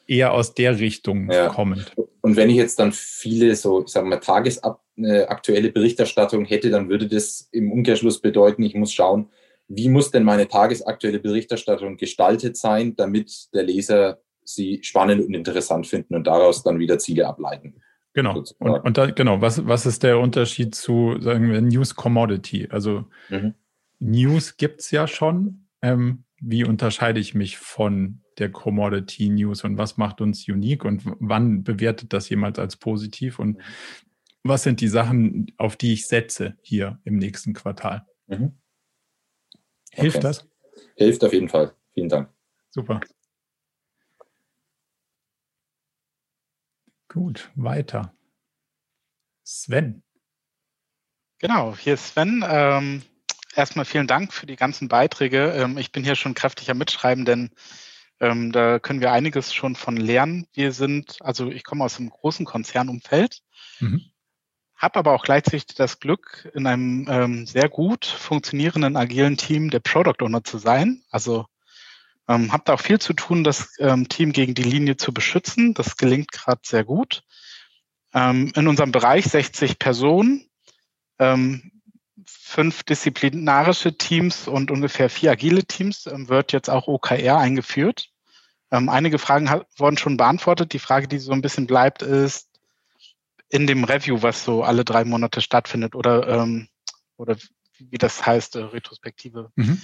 Eher 0.06 0.32
aus 0.32 0.54
der 0.54 0.78
Richtung 0.78 1.30
ja. 1.30 1.48
kommend. 1.48 1.94
Und 2.20 2.36
wenn 2.36 2.50
ich 2.50 2.56
jetzt 2.56 2.78
dann 2.78 2.92
viele 2.92 3.54
so, 3.56 3.84
ich 3.84 3.90
sage 3.90 4.06
mal, 4.06 4.18
tagesaktuelle 4.18 5.72
Berichterstattung 5.72 6.44
hätte, 6.44 6.70
dann 6.70 6.88
würde 6.88 7.06
das 7.06 7.48
im 7.52 7.72
Umkehrschluss 7.72 8.20
bedeuten, 8.20 8.62
ich 8.62 8.74
muss 8.74 8.92
schauen, 8.92 9.30
wie 9.68 9.88
muss 9.88 10.10
denn 10.10 10.24
meine 10.24 10.48
tagesaktuelle 10.48 11.20
Berichterstattung 11.20 11.96
gestaltet 11.96 12.56
sein, 12.56 12.96
damit 12.96 13.54
der 13.54 13.62
Leser 13.62 14.18
sie 14.44 14.80
spannend 14.82 15.24
und 15.24 15.34
interessant 15.34 15.86
finden 15.86 16.14
und 16.14 16.26
daraus 16.26 16.62
dann 16.62 16.78
wieder 16.78 16.98
Ziele 16.98 17.26
ableiten. 17.26 17.80
Genau. 18.14 18.38
Und, 18.38 18.56
und 18.60 18.96
da, 18.96 19.10
genau, 19.10 19.40
was, 19.40 19.66
was 19.66 19.86
ist 19.86 20.04
der 20.04 20.18
Unterschied 20.18 20.74
zu, 20.74 21.20
sagen 21.20 21.50
wir, 21.50 21.60
News 21.60 21.94
Commodity? 21.96 22.68
Also 22.70 23.04
mhm. 23.28 23.54
News 23.98 24.56
gibt 24.56 24.80
es 24.80 24.90
ja 24.90 25.06
schon. 25.06 25.66
Ähm, 25.82 26.24
wie 26.40 26.64
unterscheide 26.64 27.20
ich 27.20 27.34
mich 27.34 27.58
von 27.58 28.20
der 28.38 28.50
Commodity 28.50 29.28
News 29.28 29.64
und 29.64 29.78
was 29.78 29.96
macht 29.96 30.20
uns 30.20 30.48
unique 30.48 30.84
und 30.84 31.02
wann 31.20 31.64
bewertet 31.64 32.12
das 32.12 32.28
jemand 32.28 32.58
als 32.58 32.76
positiv 32.76 33.38
und 33.38 33.58
was 34.42 34.62
sind 34.62 34.80
die 34.80 34.88
Sachen, 34.88 35.52
auf 35.56 35.76
die 35.76 35.94
ich 35.94 36.06
setze 36.06 36.56
hier 36.60 37.00
im 37.04 37.16
nächsten 37.16 37.54
Quartal? 37.54 38.06
Mhm. 38.26 38.52
Hilft 39.90 40.18
okay. 40.18 40.22
das? 40.22 40.48
Hilft 40.96 41.24
auf 41.24 41.32
jeden 41.32 41.48
Fall. 41.48 41.74
Vielen 41.94 42.08
Dank. 42.08 42.28
Super. 42.70 43.00
Gut, 47.14 47.52
weiter. 47.54 48.12
Sven. 49.44 50.02
Genau, 51.38 51.76
hier 51.76 51.94
ist 51.94 52.08
Sven. 52.08 52.44
Ähm, 52.44 53.02
erstmal 53.54 53.84
vielen 53.84 54.08
Dank 54.08 54.32
für 54.32 54.46
die 54.46 54.56
ganzen 54.56 54.88
Beiträge. 54.88 55.52
Ähm, 55.52 55.78
ich 55.78 55.92
bin 55.92 56.02
hier 56.02 56.16
schon 56.16 56.34
kräftig 56.34 56.72
am 56.72 56.78
Mitschreiben, 56.78 57.24
denn 57.24 57.50
ähm, 58.18 58.50
da 58.50 58.80
können 58.80 59.00
wir 59.00 59.12
einiges 59.12 59.54
schon 59.54 59.76
von 59.76 59.96
lernen. 59.96 60.48
Wir 60.54 60.72
sind, 60.72 61.18
also 61.20 61.52
ich 61.52 61.62
komme 61.62 61.84
aus 61.84 62.00
einem 62.00 62.10
großen 62.10 62.46
Konzernumfeld, 62.46 63.42
mhm. 63.78 64.10
habe 64.74 64.98
aber 64.98 65.12
auch 65.12 65.22
gleichzeitig 65.22 65.66
das 65.66 66.00
Glück, 66.00 66.50
in 66.52 66.66
einem 66.66 67.06
ähm, 67.08 67.46
sehr 67.46 67.68
gut 67.68 68.06
funktionierenden 68.06 68.96
agilen 68.96 69.36
Team 69.36 69.70
der 69.70 69.78
Product 69.78 70.20
Owner 70.20 70.42
zu 70.42 70.58
sein. 70.58 71.04
Also 71.10 71.46
ähm, 72.28 72.52
habe 72.52 72.62
da 72.66 72.74
auch 72.74 72.80
viel 72.80 72.98
zu 72.98 73.12
tun, 73.12 73.44
das 73.44 73.74
ähm, 73.78 74.08
Team 74.08 74.32
gegen 74.32 74.54
die 74.54 74.62
Linie 74.62 74.96
zu 74.96 75.12
beschützen. 75.12 75.74
Das 75.74 75.96
gelingt 75.96 76.32
gerade 76.32 76.60
sehr 76.64 76.84
gut. 76.84 77.22
Ähm, 78.14 78.52
in 78.54 78.68
unserem 78.68 78.92
Bereich 78.92 79.26
60 79.26 79.78
Personen, 79.78 80.48
ähm, 81.18 81.70
fünf 82.26 82.82
disziplinarische 82.84 83.98
Teams 83.98 84.48
und 84.48 84.70
ungefähr 84.70 85.10
vier 85.10 85.32
agile 85.32 85.64
Teams 85.64 86.06
ähm, 86.06 86.28
wird 86.28 86.52
jetzt 86.52 86.70
auch 86.70 86.86
OKR 86.86 87.38
eingeführt. 87.38 88.10
Ähm, 88.70 88.88
einige 88.88 89.18
Fragen 89.18 89.50
wurden 89.76 89.98
schon 89.98 90.16
beantwortet. 90.16 90.72
Die 90.72 90.78
Frage, 90.78 91.08
die 91.08 91.18
so 91.18 91.32
ein 91.32 91.42
bisschen 91.42 91.66
bleibt, 91.66 92.02
ist 92.02 92.48
in 93.50 93.66
dem 93.66 93.84
Review, 93.84 94.22
was 94.22 94.44
so 94.44 94.62
alle 94.64 94.84
drei 94.84 95.04
Monate 95.04 95.40
stattfindet 95.40 95.94
oder, 95.94 96.46
oder 97.16 97.36
wie 97.78 97.98
das 97.98 98.24
heißt, 98.24 98.56
äh, 98.56 98.60
Retrospektive. 98.60 99.50
Mhm. 99.56 99.80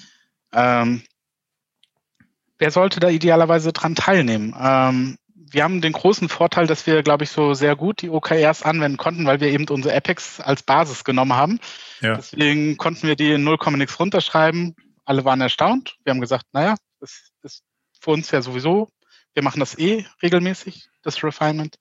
Wer 2.60 2.70
sollte 2.70 3.00
da 3.00 3.08
idealerweise 3.08 3.72
dran 3.72 3.94
teilnehmen? 3.94 4.54
Ähm, 4.60 5.16
wir 5.34 5.64
haben 5.64 5.80
den 5.80 5.94
großen 5.94 6.28
Vorteil, 6.28 6.66
dass 6.66 6.86
wir, 6.86 7.02
glaube 7.02 7.24
ich, 7.24 7.30
so 7.30 7.54
sehr 7.54 7.74
gut 7.74 8.02
die 8.02 8.10
OKRs 8.10 8.62
anwenden 8.62 8.98
konnten, 8.98 9.24
weil 9.24 9.40
wir 9.40 9.48
eben 9.48 9.66
unsere 9.70 9.96
Apex 9.96 10.40
als 10.40 10.62
Basis 10.62 11.02
genommen 11.02 11.32
haben. 11.32 11.58
Ja. 12.02 12.16
Deswegen 12.16 12.76
konnten 12.76 13.08
wir 13.08 13.16
die 13.16 13.32
in 13.32 13.44
0, 13.44 13.56
nix 13.78 13.98
runterschreiben. 13.98 14.76
Alle 15.06 15.24
waren 15.24 15.40
erstaunt. 15.40 15.96
Wir 16.04 16.10
haben 16.10 16.20
gesagt, 16.20 16.44
naja, 16.52 16.76
das 17.00 17.32
ist 17.42 17.64
für 17.98 18.10
uns 18.10 18.30
ja 18.30 18.42
sowieso, 18.42 18.88
wir 19.32 19.42
machen 19.42 19.60
das 19.60 19.78
eh 19.78 20.04
regelmäßig, 20.22 20.90
das 21.02 21.24
Refinement. 21.24 21.78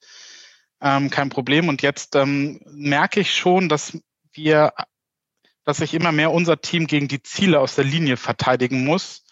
Ähm, 0.79 1.09
kein 1.09 1.27
Problem. 1.27 1.67
Und 1.67 1.81
jetzt 1.81 2.15
ähm, 2.15 2.61
merke 2.71 3.19
ich 3.19 3.35
schon, 3.35 3.67
dass 3.67 3.97
wir, 4.31 4.71
dass 5.65 5.77
sich 5.77 5.93
immer 5.93 6.13
mehr 6.13 6.31
unser 6.31 6.61
Team 6.61 6.87
gegen 6.87 7.09
die 7.09 7.21
Ziele 7.21 7.59
aus 7.59 7.75
der 7.75 7.83
Linie 7.83 8.15
verteidigen 8.15 8.85
muss 8.85 9.23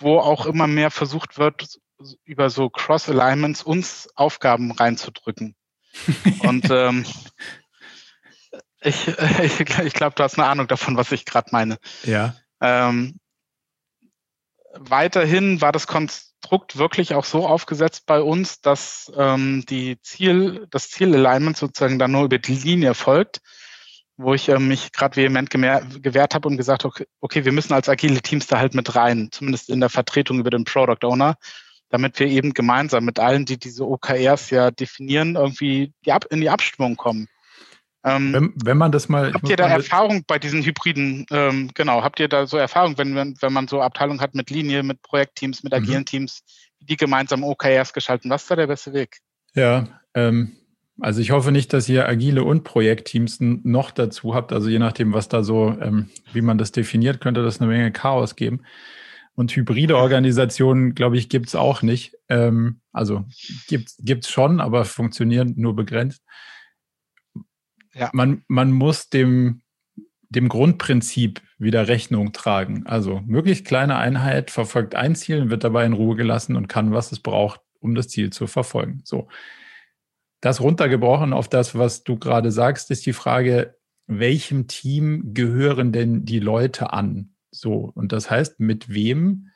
wo 0.00 0.18
auch 0.18 0.46
immer 0.46 0.66
mehr 0.66 0.90
versucht 0.90 1.38
wird, 1.38 1.78
über 2.24 2.50
so 2.50 2.70
Cross-Alignments 2.70 3.62
uns 3.62 4.08
Aufgaben 4.14 4.72
reinzudrücken. 4.72 5.54
Und 6.40 6.70
ähm, 6.70 7.04
ich, 8.82 9.08
ich, 9.08 9.60
ich 9.60 9.92
glaube, 9.92 10.14
du 10.14 10.22
hast 10.22 10.38
eine 10.38 10.48
Ahnung 10.48 10.66
davon, 10.66 10.96
was 10.96 11.12
ich 11.12 11.24
gerade 11.24 11.50
meine. 11.52 11.78
Ja. 12.04 12.34
Ähm, 12.60 13.18
weiterhin 14.74 15.60
war 15.60 15.72
das 15.72 15.86
Konstrukt 15.86 16.78
wirklich 16.78 17.14
auch 17.14 17.24
so 17.24 17.46
aufgesetzt 17.46 18.06
bei 18.06 18.20
uns, 18.20 18.60
dass 18.60 19.12
ähm, 19.16 19.64
die 19.68 20.00
Ziel, 20.00 20.66
das 20.70 20.90
Ziel-Alignment 20.90 21.56
sozusagen 21.56 21.98
dann 21.98 22.12
nur 22.12 22.24
über 22.24 22.38
die 22.38 22.54
Linie 22.54 22.94
folgt 22.94 23.40
wo 24.20 24.34
ich 24.34 24.48
äh, 24.48 24.58
mich 24.58 24.92
gerade 24.92 25.16
vehement 25.16 25.50
gewehrt 25.50 26.34
habe 26.34 26.48
und 26.48 26.56
gesagt, 26.56 26.84
okay, 26.84 27.06
okay, 27.20 27.44
wir 27.44 27.52
müssen 27.52 27.72
als 27.72 27.88
agile 27.88 28.20
Teams 28.20 28.46
da 28.46 28.58
halt 28.58 28.74
mit 28.74 28.94
rein, 28.94 29.28
zumindest 29.30 29.70
in 29.70 29.80
der 29.80 29.88
Vertretung 29.88 30.38
über 30.38 30.50
den 30.50 30.64
Product 30.64 31.04
Owner. 31.04 31.36
damit 31.92 32.20
wir 32.20 32.28
eben 32.28 32.54
gemeinsam 32.54 33.04
mit 33.04 33.18
allen, 33.18 33.46
die 33.46 33.58
diese 33.58 33.84
OKRs 33.84 34.50
ja 34.50 34.70
definieren, 34.70 35.34
irgendwie 35.34 35.92
die 36.04 36.12
Ab 36.12 36.24
in 36.30 36.40
die 36.40 36.48
Abstimmung 36.48 36.96
kommen. 36.96 37.26
Ähm, 38.04 38.32
wenn, 38.32 38.54
wenn, 38.64 38.78
man 38.78 38.92
das 38.92 39.08
mal. 39.08 39.32
Habt 39.34 39.48
ihr 39.48 39.56
da 39.56 39.68
Erfahrung 39.68 40.24
bei 40.26 40.38
diesen 40.38 40.62
Hybriden? 40.62 41.26
Ähm, 41.30 41.70
genau, 41.74 42.02
habt 42.02 42.18
ihr 42.18 42.28
da 42.28 42.46
so 42.46 42.56
Erfahrung, 42.56 42.96
wenn, 42.96 43.14
wenn, 43.14 43.34
wenn 43.40 43.52
man 43.52 43.68
so 43.68 43.82
Abteilungen 43.82 44.20
hat 44.20 44.34
mit 44.34 44.50
Linie, 44.50 44.82
mit 44.82 45.02
Projektteams, 45.02 45.62
mit 45.62 45.74
agilen 45.74 46.00
mhm. 46.00 46.06
Teams, 46.06 46.42
die 46.78 46.96
gemeinsam 46.96 47.44
OKRs 47.44 47.92
gestalten? 47.92 48.30
Was 48.30 48.42
ist 48.42 48.50
da 48.50 48.56
der 48.56 48.68
beste 48.68 48.92
Weg? 48.94 49.18
Ja, 49.54 50.00
ähm, 50.14 50.56
also 51.00 51.20
ich 51.20 51.30
hoffe 51.30 51.52
nicht, 51.52 51.72
dass 51.72 51.88
ihr 51.88 52.08
agile 52.08 52.44
und 52.44 52.64
Projektteams 52.64 53.38
noch 53.40 53.90
dazu 53.90 54.34
habt. 54.34 54.52
Also 54.52 54.68
je 54.68 54.78
nachdem, 54.78 55.12
was 55.12 55.28
da 55.28 55.42
so, 55.42 55.76
ähm, 55.80 56.10
wie 56.32 56.42
man 56.42 56.58
das 56.58 56.72
definiert, 56.72 57.20
könnte 57.20 57.42
das 57.42 57.60
eine 57.60 57.70
Menge 57.70 57.92
Chaos 57.92 58.36
geben. 58.36 58.62
Und 59.34 59.54
hybride 59.56 59.96
Organisationen, 59.96 60.94
glaube 60.94 61.16
ich, 61.16 61.28
gibt 61.28 61.48
es 61.48 61.54
auch 61.54 61.82
nicht. 61.82 62.16
Ähm, 62.28 62.80
also 62.92 63.24
gibt 63.68 64.24
es 64.24 64.30
schon, 64.30 64.60
aber 64.60 64.84
funktionieren 64.84 65.54
nur 65.56 65.74
begrenzt. 65.74 66.22
Ja. 67.94 68.10
Man, 68.12 68.44
man 68.48 68.70
muss 68.70 69.08
dem, 69.08 69.62
dem 70.28 70.48
Grundprinzip 70.48 71.40
wieder 71.58 71.88
Rechnung 71.88 72.32
tragen. 72.32 72.86
Also 72.86 73.22
möglichst 73.26 73.64
kleine 73.64 73.96
Einheit 73.96 74.50
verfolgt 74.50 74.94
ein 74.94 75.14
Ziel 75.14 75.42
und 75.42 75.50
wird 75.50 75.64
dabei 75.64 75.86
in 75.86 75.92
Ruhe 75.92 76.16
gelassen 76.16 76.56
und 76.56 76.68
kann, 76.68 76.92
was 76.92 77.10
es 77.12 77.20
braucht, 77.20 77.60
um 77.80 77.94
das 77.94 78.08
Ziel 78.08 78.30
zu 78.30 78.46
verfolgen. 78.46 79.00
So. 79.04 79.28
Das 80.40 80.60
runtergebrochen 80.60 81.32
auf 81.32 81.48
das, 81.48 81.76
was 81.76 82.04
du 82.04 82.18
gerade 82.18 82.50
sagst, 82.50 82.90
ist 82.90 83.06
die 83.06 83.12
Frage, 83.12 83.76
welchem 84.06 84.66
Team 84.66 85.34
gehören 85.34 85.92
denn 85.92 86.24
die 86.24 86.40
Leute 86.40 86.92
an? 86.92 87.34
So. 87.50 87.92
Und 87.94 88.12
das 88.12 88.30
heißt, 88.30 88.60
mit 88.60 88.92
wem 88.92 89.50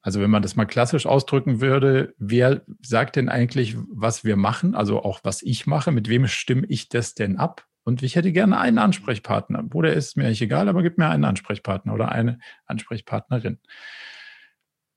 also 0.00 0.20
wenn 0.20 0.30
man 0.30 0.42
das 0.42 0.56
mal 0.56 0.64
klassisch 0.64 1.06
ausdrücken 1.06 1.60
würde, 1.60 2.14
wer 2.18 2.62
sagt 2.80 3.16
denn 3.16 3.28
eigentlich, 3.28 3.76
was 3.90 4.24
wir 4.24 4.36
machen, 4.36 4.74
also 4.74 5.02
auch 5.02 5.20
was 5.22 5.42
ich 5.42 5.66
mache, 5.66 5.92
mit 5.92 6.08
wem 6.08 6.26
stimme 6.28 6.66
ich 6.68 6.88
das 6.88 7.14
denn 7.14 7.36
ab? 7.36 7.66
Und 7.84 8.02
ich 8.02 8.16
hätte 8.16 8.32
gerne 8.32 8.58
einen 8.58 8.78
Ansprechpartner. 8.78 9.64
Wo 9.70 9.82
der 9.82 9.94
ist, 9.94 10.16
mir 10.16 10.24
eigentlich 10.24 10.42
egal, 10.42 10.68
aber 10.68 10.82
gib 10.82 10.98
mir 10.98 11.08
einen 11.08 11.24
Ansprechpartner 11.24 11.94
oder 11.94 12.12
eine 12.12 12.38
Ansprechpartnerin. 12.66 13.58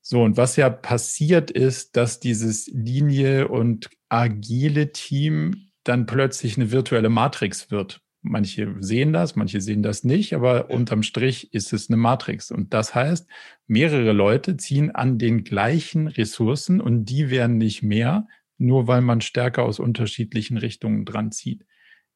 So, 0.02 0.22
und 0.22 0.36
was 0.36 0.56
ja 0.56 0.68
passiert 0.68 1.52
ist, 1.52 1.96
dass 1.96 2.18
dieses 2.18 2.66
Linie 2.66 3.48
und 3.48 3.88
agile 4.08 4.92
Team 4.92 5.68
dann 5.84 6.06
plötzlich 6.06 6.56
eine 6.56 6.72
virtuelle 6.72 7.08
Matrix 7.08 7.70
wird. 7.70 8.02
Manche 8.20 8.76
sehen 8.80 9.12
das, 9.12 9.36
manche 9.36 9.60
sehen 9.60 9.82
das 9.82 10.04
nicht, 10.04 10.34
aber 10.34 10.70
unterm 10.70 11.02
Strich 11.02 11.52
ist 11.54 11.72
es 11.72 11.88
eine 11.88 11.96
Matrix. 11.96 12.50
Und 12.50 12.74
das 12.74 12.94
heißt, 12.94 13.28
mehrere 13.66 14.12
Leute 14.12 14.56
ziehen 14.56 14.90
an 14.90 15.18
den 15.18 15.44
gleichen 15.44 16.08
Ressourcen 16.08 16.80
und 16.80 17.06
die 17.06 17.30
werden 17.30 17.58
nicht 17.58 17.82
mehr, 17.82 18.26
nur 18.58 18.86
weil 18.86 19.00
man 19.00 19.20
stärker 19.20 19.64
aus 19.64 19.80
unterschiedlichen 19.80 20.56
Richtungen 20.56 21.04
dran 21.04 21.32
zieht. 21.32 21.64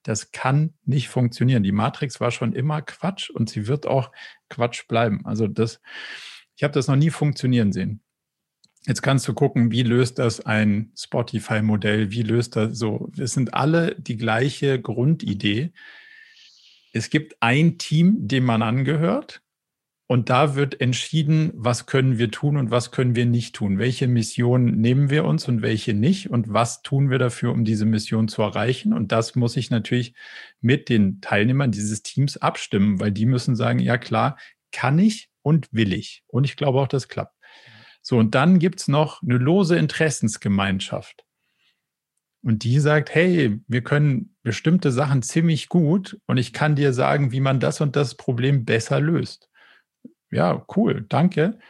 Das 0.04 0.30
kann 0.30 0.74
nicht 0.84 1.08
funktionieren. 1.08 1.64
Die 1.64 1.72
Matrix 1.72 2.20
war 2.20 2.30
schon 2.30 2.52
immer 2.52 2.82
Quatsch 2.82 3.30
und 3.30 3.50
sie 3.50 3.66
wird 3.66 3.86
auch 3.86 4.12
Quatsch 4.48 4.86
bleiben. 4.86 5.26
Also 5.26 5.48
das, 5.48 5.80
ich 6.56 6.64
habe 6.64 6.74
das 6.74 6.88
noch 6.88 6.96
nie 6.96 7.10
funktionieren 7.10 7.72
sehen. 7.72 8.00
Jetzt 8.86 9.02
kannst 9.02 9.26
du 9.26 9.34
gucken, 9.34 9.72
wie 9.72 9.82
löst 9.82 10.18
das 10.18 10.46
ein 10.46 10.92
Spotify-Modell, 10.96 12.12
wie 12.12 12.22
löst 12.22 12.56
das 12.56 12.78
so. 12.78 13.10
Es 13.18 13.32
sind 13.32 13.52
alle 13.52 13.96
die 13.96 14.16
gleiche 14.16 14.80
Grundidee. 14.80 15.72
Es 16.92 17.10
gibt 17.10 17.36
ein 17.40 17.78
Team, 17.78 18.28
dem 18.28 18.44
man 18.44 18.62
angehört 18.62 19.42
und 20.08 20.30
da 20.30 20.54
wird 20.54 20.80
entschieden, 20.80 21.50
was 21.54 21.86
können 21.86 22.16
wir 22.16 22.30
tun 22.30 22.56
und 22.56 22.70
was 22.70 22.92
können 22.92 23.16
wir 23.16 23.26
nicht 23.26 23.56
tun. 23.56 23.78
Welche 23.80 24.06
Mission 24.06 24.66
nehmen 24.76 25.10
wir 25.10 25.24
uns 25.24 25.48
und 25.48 25.62
welche 25.62 25.94
nicht 25.94 26.30
und 26.30 26.52
was 26.52 26.82
tun 26.82 27.10
wir 27.10 27.18
dafür, 27.18 27.50
um 27.50 27.64
diese 27.64 27.86
Mission 27.86 28.28
zu 28.28 28.42
erreichen. 28.42 28.92
Und 28.92 29.10
das 29.10 29.34
muss 29.34 29.56
ich 29.56 29.70
natürlich 29.70 30.14
mit 30.60 30.88
den 30.88 31.20
Teilnehmern 31.20 31.72
dieses 31.72 32.02
Teams 32.04 32.36
abstimmen, 32.36 33.00
weil 33.00 33.10
die 33.10 33.26
müssen 33.26 33.56
sagen, 33.56 33.80
ja 33.80 33.98
klar, 33.98 34.38
kann 34.70 35.00
ich 35.00 35.28
und 35.46 35.68
will 35.70 35.92
ich. 35.92 36.24
Und 36.26 36.42
ich 36.42 36.56
glaube 36.56 36.80
auch, 36.80 36.88
das 36.88 37.06
klappt. 37.06 37.38
So, 38.02 38.18
und 38.18 38.34
dann 38.34 38.58
gibt's 38.58 38.88
noch 38.88 39.22
eine 39.22 39.38
lose 39.38 39.76
Interessensgemeinschaft. 39.76 41.24
Und 42.42 42.64
die 42.64 42.80
sagt, 42.80 43.14
hey, 43.14 43.60
wir 43.68 43.82
können 43.82 44.36
bestimmte 44.42 44.90
Sachen 44.90 45.22
ziemlich 45.22 45.68
gut 45.68 46.18
und 46.26 46.36
ich 46.36 46.52
kann 46.52 46.74
dir 46.74 46.92
sagen, 46.92 47.30
wie 47.30 47.38
man 47.38 47.60
das 47.60 47.80
und 47.80 47.94
das 47.94 48.16
Problem 48.16 48.64
besser 48.64 48.98
löst. 49.00 49.48
Ja, 50.32 50.66
cool, 50.76 51.06
danke. 51.08 51.60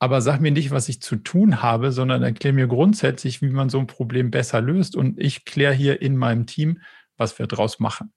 Aber 0.00 0.22
sag 0.22 0.40
mir 0.40 0.50
nicht, 0.50 0.72
was 0.72 0.88
ich 0.88 1.00
zu 1.00 1.14
tun 1.14 1.62
habe, 1.62 1.92
sondern 1.92 2.24
erklär 2.24 2.52
mir 2.52 2.66
grundsätzlich, 2.66 3.42
wie 3.42 3.50
man 3.50 3.68
so 3.68 3.78
ein 3.78 3.86
Problem 3.86 4.32
besser 4.32 4.60
löst. 4.60 4.96
Und 4.96 5.20
ich 5.20 5.44
kläre 5.44 5.74
hier 5.74 6.02
in 6.02 6.16
meinem 6.16 6.46
Team, 6.46 6.80
was 7.16 7.38
wir 7.38 7.46
draus 7.46 7.78
machen. 7.78 8.12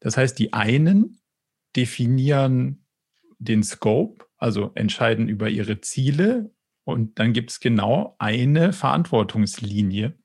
Das 0.00 0.18
heißt, 0.18 0.38
die 0.38 0.52
einen 0.52 1.22
definieren 1.74 2.82
den 3.42 3.62
Scope, 3.62 4.26
also 4.42 4.72
entscheiden 4.74 5.28
über 5.28 5.48
ihre 5.48 5.80
Ziele 5.80 6.50
und 6.84 7.18
dann 7.18 7.32
gibt 7.32 7.52
es 7.52 7.60
genau 7.60 8.16
eine 8.18 8.72
Verantwortungslinie. 8.72 10.18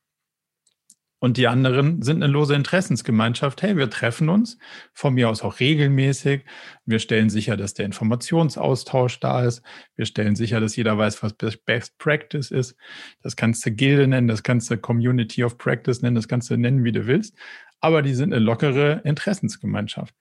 Und 1.20 1.38
die 1.38 1.48
anderen 1.48 2.04
sind 2.04 2.22
eine 2.22 2.32
lose 2.32 2.54
Interessensgemeinschaft. 2.54 3.64
Hey, 3.64 3.76
wir 3.76 3.90
treffen 3.90 4.30
uns, 4.30 4.60
von 4.94 5.16
mir 5.16 5.30
aus 5.30 5.42
auch 5.42 5.60
regelmäßig. 5.60 6.46
Wir 6.86 7.00
stellen 7.00 7.30
sicher, 7.30 7.58
dass 7.58 7.74
der 7.74 7.86
Informationsaustausch 7.86 9.20
da 9.20 9.44
ist. 9.44 9.64
Wir 9.96 10.06
stellen 10.06 10.36
sicher, 10.36 10.60
dass 10.60 10.76
jeder 10.76 10.98
weiß, 10.98 11.24
was 11.24 11.34
Best 11.34 11.98
Practice 11.98 12.52
ist. 12.52 12.76
Das 13.24 13.36
kannst 13.36 13.66
du 13.66 13.72
Gilde 13.72 14.08
nennen, 14.08 14.28
das 14.28 14.44
kannst 14.44 14.70
du 14.70 14.78
Community 14.78 15.44
of 15.44 15.58
Practice 15.58 16.02
nennen, 16.02 16.16
das 16.16 16.28
kannst 16.28 16.52
du 16.52 16.58
nennen, 16.58 16.84
wie 16.84 16.92
du 16.92 17.08
willst. 17.08 17.36
Aber 17.80 18.04
die 18.04 18.14
sind 18.14 18.34
eine 18.34 18.44
lockere 18.44 19.02
Interessensgemeinschaft. 19.04 20.16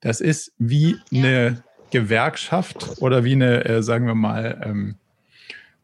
Das 0.00 0.20
ist 0.20 0.54
wie 0.58 0.96
eine 1.12 1.64
Gewerkschaft 1.90 3.00
oder 3.00 3.24
wie 3.24 3.32
eine, 3.32 3.64
äh, 3.64 3.82
sagen 3.82 4.06
wir 4.06 4.14
mal, 4.14 4.60
ähm, 4.64 4.96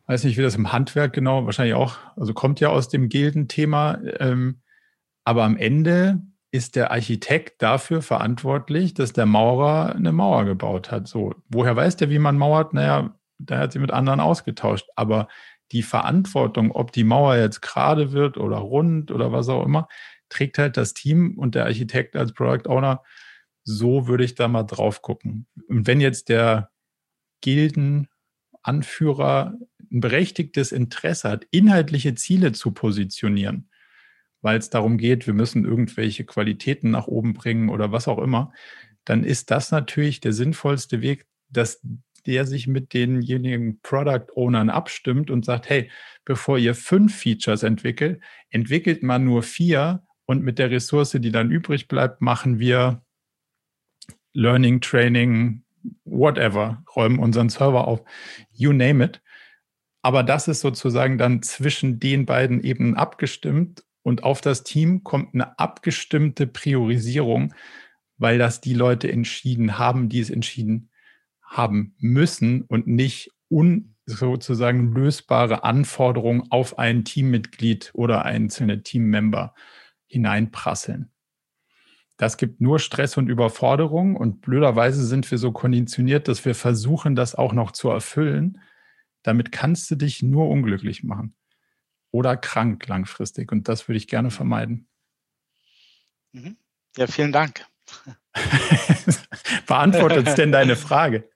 weiß 0.07 0.25
nicht, 0.25 0.37
wie 0.37 0.43
das 0.43 0.57
im 0.57 0.73
Handwerk 0.73 1.13
genau, 1.13 1.47
wahrscheinlich 1.47 1.75
auch, 1.75 1.97
also 2.17 2.35
kommt 2.35 2.61
ja 2.61 2.69
aus 2.69 2.89
dem 2.89 3.09
Gildenthema, 3.09 3.99
ähm, 4.19 4.61
aber 5.25 5.45
am 5.45 5.57
Ende 5.57 6.21
ist 6.55 6.77
der 6.77 6.93
Architekt 6.93 7.63
dafür 7.63 8.01
verantwortlich, 8.01 8.95
dass 8.95 9.13
der 9.13 9.27
Maurer 9.27 9.95
eine 9.97 10.13
Mauer 10.13 10.45
gebaut 10.45 10.93
hat. 10.93 11.09
So, 11.09 11.35
woher 11.49 11.75
weiß 11.75 11.97
der, 11.97 12.11
wie 12.11 12.21
man 12.21 12.39
mauert? 12.39 12.75
Naja, 12.75 13.13
da 13.39 13.59
hat 13.59 13.73
sie 13.73 13.81
mit 13.81 13.91
anderen 13.91 14.21
ausgetauscht. 14.21 14.87
Aber 14.95 15.27
die 15.73 15.83
Verantwortung, 15.83 16.71
ob 16.71 16.93
die 16.93 17.03
Mauer 17.03 17.35
jetzt 17.37 17.61
gerade 17.61 18.13
wird 18.13 18.37
oder 18.37 18.59
rund 18.59 19.11
oder 19.11 19.33
was 19.33 19.49
auch 19.49 19.65
immer, 19.65 19.89
trägt 20.29 20.59
halt 20.59 20.77
das 20.77 20.95
Team 20.95 21.37
und 21.39 21.57
der 21.57 21.65
Architekt 21.65 22.15
als 22.15 22.33
Product 22.33 22.69
Owner. 22.69 23.03
So 23.65 24.07
würde 24.07 24.25
ich 24.25 24.35
da 24.35 24.49
mal 24.49 24.63
drauf 24.63 25.03
gucken. 25.03 25.47
Und 25.69 25.87
wenn 25.87 26.01
jetzt 26.01 26.29
der 26.29 26.71
Gildenanführer 27.41 29.55
ein 29.91 30.01
berechtigtes 30.01 30.73
Interesse 30.73 31.31
hat, 31.31 31.47
inhaltliche 31.51 32.15
Ziele 32.15 32.53
zu 32.53 32.73
positionieren, 32.73 33.71
weil 34.43 34.59
es 34.59 34.71
darum 34.71 34.99
geht, 34.99 35.27
wir 35.27 35.35
müssen 35.35 35.65
irgendwelche 35.65 36.25
Qualitäten 36.25 36.91
nach 36.91 37.07
oben 37.07 37.33
bringen 37.33 37.71
oder 37.71 37.93
was 37.93 38.09
auch 38.09 38.19
immer, 38.19 38.53
dann 39.05 39.25
ist 39.25 39.51
das 39.51 39.71
natürlich 39.71 40.21
der 40.21 40.33
sinnvollste 40.33 41.01
Weg, 41.01 41.27
dass 41.49 41.81
der 42.27 42.47
sich 42.47 42.67
mit 42.67 42.95
denjenigen 42.95 43.81
Product 43.83 44.27
Ownern 44.35 44.71
abstimmt 44.71 45.31
und 45.31 45.45
sagt, 45.45 45.69
hey, 45.69 45.91
bevor 46.25 46.59
ihr 46.59 46.75
fünf 46.75 47.15
Features 47.15 47.63
entwickelt, 47.63 48.23
entwickelt 48.51 49.03
man 49.03 49.25
nur 49.25 49.43
vier 49.43 50.03
und 50.25 50.43
mit 50.43 50.59
der 50.59 50.71
Ressource, 50.71 51.13
die 51.13 51.33
dann 51.33 51.51
übrig 51.51 51.89
bleibt, 51.89 52.23
machen 52.23 52.59
wir 52.59 53.04
Learning, 54.35 54.81
Training, 54.81 55.65
whatever, 56.05 56.83
räumen 56.95 57.19
unseren 57.19 57.49
Server 57.49 57.87
auf, 57.87 58.03
you 58.53 58.73
name 58.73 59.05
it. 59.05 59.23
Aber 60.03 60.23
das 60.23 60.49
ist 60.49 60.61
sozusagen 60.61 61.17
dann 61.17 61.43
zwischen 61.43 61.99
den 61.99 62.27
beiden 62.27 62.63
Ebenen 62.63 62.95
abgestimmt 62.95 63.85
und 64.03 64.23
auf 64.23 64.43
das 64.43 64.63
Team 64.63 65.03
kommt 65.03 65.35
eine 65.35 65.59
abgestimmte 65.59 66.47
Priorisierung, 66.47 67.55
weil 68.19 68.37
das 68.39 68.61
die 68.61 68.75
Leute 68.75 69.11
entschieden 69.11 69.79
haben, 69.79 70.11
die 70.11 70.21
es 70.21 70.31
entschieden 70.31 70.91
haben 71.43 71.95
müssen 71.99 72.63
und 72.63 72.87
nicht 72.87 73.31
un 73.49 73.95
sozusagen 74.07 74.93
lösbare 74.93 75.65
Anforderungen 75.65 76.45
auf 76.51 76.79
ein 76.79 77.05
Teammitglied 77.05 77.91
oder 77.95 78.25
einzelne 78.25 78.83
Teammember 78.83 79.55
hineinprasseln. 80.07 81.14
Das 82.17 82.37
gibt 82.37 82.61
nur 82.61 82.79
Stress 82.79 83.17
und 83.17 83.29
Überforderung 83.29 84.17
und 84.17 84.41
blöderweise 84.41 85.05
sind 85.05 85.31
wir 85.31 85.39
so 85.39 85.53
konditioniert, 85.53 86.29
dass 86.29 86.45
wir 86.45 86.55
versuchen, 86.55 87.17
das 87.17 87.35
auch 87.35 87.53
noch 87.53 87.73
zu 87.73 87.91
erfüllen 87.91 88.61
damit 89.25 89.53
kannst 89.53 89.91
du 89.91 89.97
dich 89.97 90.23
nur 90.23 90.49
unglücklich 90.49 91.03
machen 91.03 91.35
oder 92.13 92.37
krank 92.37 92.87
langfristig. 92.87 93.51
Und 93.51 93.69
das 93.69 93.89
würde 93.89 93.97
ich 93.97 94.07
gerne 94.07 94.31
vermeiden. 94.31 94.87
Mhm. 96.33 96.57
Ja, 96.97 97.09
vielen 97.09 97.33
Dank. 97.33 97.67
Beantwortet 99.67 100.29
es 100.29 100.35
denn 100.37 100.53
deine 100.53 100.77
Frage? 100.77 101.29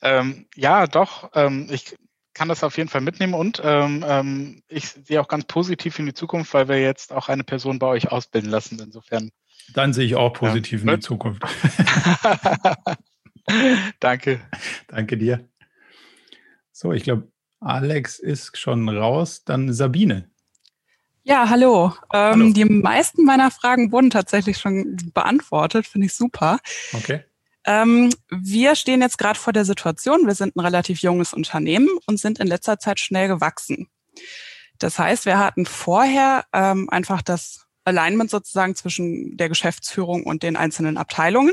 Ähm, 0.00 0.46
ja, 0.54 0.86
doch. 0.86 1.30
Ähm, 1.34 1.66
ich 1.70 1.96
kann 2.36 2.48
das 2.48 2.62
auf 2.62 2.76
jeden 2.76 2.90
Fall 2.90 3.00
mitnehmen 3.00 3.32
und 3.32 3.62
ähm, 3.64 4.04
ähm, 4.06 4.62
ich 4.68 4.88
sehe 4.88 5.22
auch 5.22 5.28
ganz 5.28 5.46
positiv 5.46 5.98
in 5.98 6.04
die 6.04 6.12
Zukunft, 6.12 6.52
weil 6.52 6.68
wir 6.68 6.78
jetzt 6.78 7.10
auch 7.10 7.30
eine 7.30 7.44
Person 7.44 7.78
bei 7.78 7.86
euch 7.86 8.12
ausbilden 8.12 8.50
lassen. 8.50 8.78
Insofern. 8.78 9.30
Dann 9.72 9.94
sehe 9.94 10.04
ich 10.04 10.16
auch 10.16 10.34
positiv 10.34 10.84
ja. 10.84 10.92
in 10.92 11.00
die 11.00 11.06
Zukunft. 11.06 11.42
Danke. 14.00 14.40
Danke 14.88 15.16
dir. 15.16 15.48
So, 16.72 16.92
ich 16.92 17.04
glaube, 17.04 17.32
Alex 17.60 18.18
ist 18.18 18.58
schon 18.58 18.86
raus. 18.86 19.44
Dann 19.44 19.72
Sabine. 19.72 20.30
Ja, 21.22 21.48
hallo. 21.48 21.94
Ähm, 22.12 22.32
hallo. 22.32 22.52
Die 22.52 22.66
meisten 22.66 23.24
meiner 23.24 23.50
Fragen 23.50 23.92
wurden 23.92 24.10
tatsächlich 24.10 24.58
schon 24.58 24.98
beantwortet. 25.14 25.86
Finde 25.86 26.08
ich 26.08 26.12
super. 26.12 26.58
Okay. 26.92 27.24
Ähm, 27.66 28.12
wir 28.30 28.76
stehen 28.76 29.02
jetzt 29.02 29.18
gerade 29.18 29.38
vor 29.38 29.52
der 29.52 29.64
Situation, 29.64 30.26
wir 30.26 30.34
sind 30.34 30.56
ein 30.56 30.60
relativ 30.60 31.00
junges 31.00 31.32
Unternehmen 31.32 31.88
und 32.06 32.18
sind 32.18 32.38
in 32.38 32.46
letzter 32.46 32.78
Zeit 32.78 33.00
schnell 33.00 33.28
gewachsen. 33.28 33.88
Das 34.78 34.98
heißt, 34.98 35.26
wir 35.26 35.38
hatten 35.38 35.66
vorher 35.66 36.44
ähm, 36.52 36.88
einfach 36.90 37.22
das 37.22 37.66
Alignment 37.84 38.30
sozusagen 38.30 38.74
zwischen 38.74 39.36
der 39.36 39.48
Geschäftsführung 39.48 40.24
und 40.24 40.42
den 40.42 40.56
einzelnen 40.56 40.96
Abteilungen. 40.96 41.52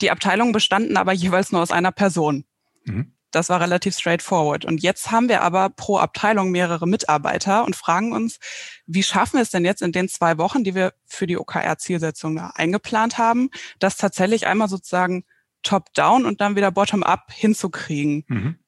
Die 0.00 0.10
Abteilungen 0.10 0.52
bestanden 0.52 0.96
aber 0.96 1.12
jeweils 1.12 1.52
nur 1.52 1.62
aus 1.62 1.70
einer 1.70 1.92
Person. 1.92 2.44
Mhm. 2.84 3.12
Das 3.30 3.48
war 3.50 3.60
relativ 3.60 3.98
straightforward. 3.98 4.64
Und 4.64 4.82
jetzt 4.82 5.10
haben 5.10 5.28
wir 5.28 5.42
aber 5.42 5.68
pro 5.68 5.98
Abteilung 5.98 6.50
mehrere 6.50 6.86
Mitarbeiter 6.86 7.64
und 7.64 7.76
fragen 7.76 8.12
uns, 8.12 8.38
wie 8.86 9.02
schaffen 9.02 9.34
wir 9.34 9.42
es 9.42 9.50
denn 9.50 9.64
jetzt 9.64 9.82
in 9.82 9.92
den 9.92 10.08
zwei 10.08 10.38
Wochen, 10.38 10.64
die 10.64 10.74
wir 10.74 10.94
für 11.04 11.26
die 11.26 11.36
OKR-Zielsetzung 11.36 12.38
eingeplant 12.38 13.18
haben, 13.18 13.50
das 13.78 13.96
tatsächlich 13.96 14.46
einmal 14.46 14.68
sozusagen 14.68 15.24
top-down 15.66 16.24
und 16.24 16.40
dann 16.40 16.56
wieder 16.56 16.70
bottom-up 16.70 17.32
hinzukriegen? 17.32 18.24
Mhm. 18.28 18.58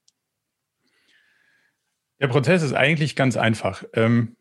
Der 2.20 2.28
Prozess 2.28 2.62
ist 2.62 2.72
eigentlich 2.72 3.14
ganz 3.14 3.36
einfach. 3.36 3.84
Ähm, 3.94 4.36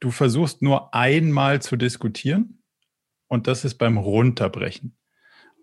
du 0.00 0.10
versuchst 0.10 0.62
nur 0.62 0.94
einmal 0.94 1.62
zu 1.62 1.76
diskutieren 1.76 2.62
und 3.28 3.46
das 3.46 3.64
ist 3.64 3.76
beim 3.76 3.96
Runterbrechen. 3.96 4.96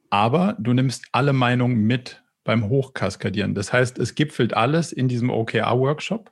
Aber 0.10 0.55
du 0.60 0.73
nimmst 0.73 1.05
alle 1.11 1.34
Meinungen 1.34 1.77
mit 1.85 2.23
beim 2.43 2.68
Hochkaskadieren. 2.69 3.55
Das 3.55 3.72
heißt, 3.72 3.97
es 3.99 4.15
gipfelt 4.15 4.53
alles 4.53 4.91
in 4.91 5.07
diesem 5.07 5.30
OKR-Workshop. 5.30 6.31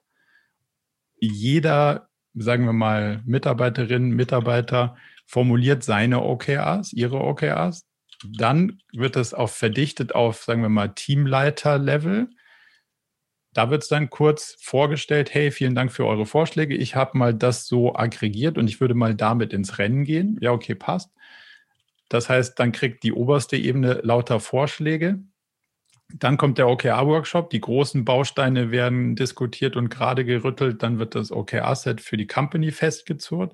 Jeder, 1.19 2.09
sagen 2.33 2.65
wir 2.65 2.73
mal, 2.73 3.21
Mitarbeiterin, 3.25 4.09
Mitarbeiter 4.09 4.97
formuliert 5.25 5.83
seine 5.83 6.21
OKRs, 6.21 6.93
ihre 6.93 7.21
OKRs. 7.21 7.87
Dann 8.29 8.81
wird 8.93 9.15
es 9.15 9.33
auf 9.33 9.55
verdichtet 9.55 10.13
auf, 10.15 10.43
sagen 10.43 10.61
wir 10.61 10.69
mal, 10.69 10.89
Teamleiter-Level. 10.89 12.29
Da 13.53 13.69
wird 13.69 13.83
es 13.83 13.89
dann 13.89 14.09
kurz 14.09 14.55
vorgestellt, 14.61 15.33
hey, 15.33 15.51
vielen 15.51 15.75
Dank 15.75 15.91
für 15.91 16.05
eure 16.05 16.25
Vorschläge. 16.25 16.75
Ich 16.75 16.95
habe 16.95 17.17
mal 17.17 17.33
das 17.33 17.67
so 17.67 17.95
aggregiert 17.95 18.57
und 18.57 18.69
ich 18.69 18.79
würde 18.79 18.93
mal 18.93 19.13
damit 19.13 19.51
ins 19.51 19.77
Rennen 19.77 20.05
gehen. 20.05 20.37
Ja, 20.41 20.51
okay, 20.51 20.75
passt. 20.75 21.11
Das 22.07 22.29
heißt, 22.29 22.59
dann 22.59 22.71
kriegt 22.71 23.03
die 23.03 23.13
oberste 23.13 23.57
Ebene 23.57 24.01
lauter 24.03 24.39
Vorschläge. 24.39 25.19
Dann 26.13 26.37
kommt 26.37 26.57
der 26.57 26.67
OKR-Workshop. 26.67 27.49
Die 27.49 27.61
großen 27.61 28.03
Bausteine 28.05 28.71
werden 28.71 29.15
diskutiert 29.15 29.75
und 29.75 29.89
gerade 29.89 30.25
gerüttelt. 30.25 30.83
Dann 30.83 30.99
wird 30.99 31.15
das 31.15 31.31
OKR-Set 31.31 32.01
für 32.01 32.17
die 32.17 32.27
Company 32.27 32.71
festgezurrt. 32.71 33.53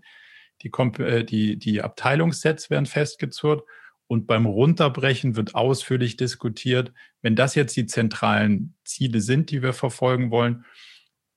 Die, 0.64 0.72
äh, 1.00 1.24
die, 1.24 1.58
die 1.58 1.82
Abteilungssets 1.82 2.70
werden 2.70 2.88
festgezurrt. 2.88 3.64
Und 4.08 4.26
beim 4.26 4.46
Runterbrechen 4.46 5.36
wird 5.36 5.54
ausführlich 5.54 6.16
diskutiert, 6.16 6.94
wenn 7.22 7.36
das 7.36 7.56
jetzt 7.56 7.76
die 7.76 7.86
zentralen 7.86 8.76
Ziele 8.86 9.20
sind, 9.20 9.52
die 9.52 9.62
wir 9.62 9.74
verfolgen 9.74 10.32
wollen, 10.32 10.66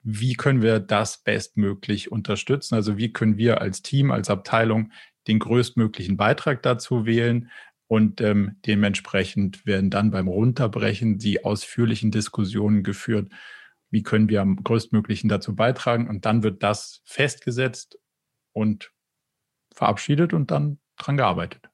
wie 0.02 0.34
können 0.34 0.62
wir 0.62 0.80
das 0.80 1.18
bestmöglich 1.18 2.10
unterstützen? 2.10 2.74
Also 2.74 2.96
wie 2.96 3.12
können 3.12 3.36
wir 3.36 3.60
als 3.60 3.82
Team, 3.82 4.10
als 4.10 4.30
Abteilung 4.30 4.92
den 5.26 5.38
größtmöglichen 5.38 6.16
Beitrag 6.16 6.62
dazu 6.62 7.06
wählen? 7.06 7.50
Und 7.86 8.20
ähm, 8.20 8.56
dementsprechend 8.66 9.66
werden 9.66 9.90
dann 9.90 10.12
beim 10.12 10.28
Runterbrechen 10.28 11.18
die 11.18 11.44
ausführlichen 11.44 12.12
Diskussionen 12.12 12.84
geführt, 12.84 13.32
wie 13.90 14.04
können 14.04 14.28
wir 14.28 14.40
am 14.40 14.62
größtmöglichen 14.62 15.28
dazu 15.28 15.56
beitragen. 15.56 16.08
Und 16.08 16.24
dann 16.24 16.44
wird 16.44 16.62
das 16.62 17.02
festgesetzt 17.04 17.98
und 18.52 18.92
verabschiedet 19.74 20.32
und 20.32 20.50
dann 20.52 20.78
dran 20.96 21.16
gearbeitet. 21.16 21.69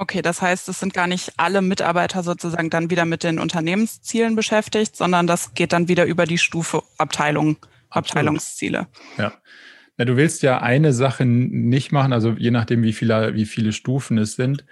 Okay, 0.00 0.22
das 0.22 0.40
heißt, 0.40 0.68
es 0.68 0.78
sind 0.78 0.94
gar 0.94 1.08
nicht 1.08 1.32
alle 1.38 1.60
Mitarbeiter 1.60 2.22
sozusagen 2.22 2.70
dann 2.70 2.88
wieder 2.88 3.04
mit 3.04 3.24
den 3.24 3.40
Unternehmenszielen 3.40 4.36
beschäftigt, 4.36 4.94
sondern 4.94 5.26
das 5.26 5.54
geht 5.54 5.72
dann 5.72 5.88
wieder 5.88 6.04
über 6.06 6.24
die 6.24 6.38
Stufe 6.38 6.84
Abteilung, 6.98 7.56
Abteilungsziele. 7.90 8.86
Ja. 9.18 9.32
ja. 9.98 10.04
Du 10.04 10.16
willst 10.16 10.42
ja 10.42 10.62
eine 10.62 10.92
Sache 10.92 11.24
nicht 11.26 11.90
machen, 11.90 12.12
also 12.12 12.30
je 12.38 12.52
nachdem, 12.52 12.84
wie 12.84 12.92
viele, 12.92 13.34
wie 13.34 13.44
viele 13.44 13.72
Stufen 13.72 14.18
es 14.18 14.36
sind. 14.36 14.64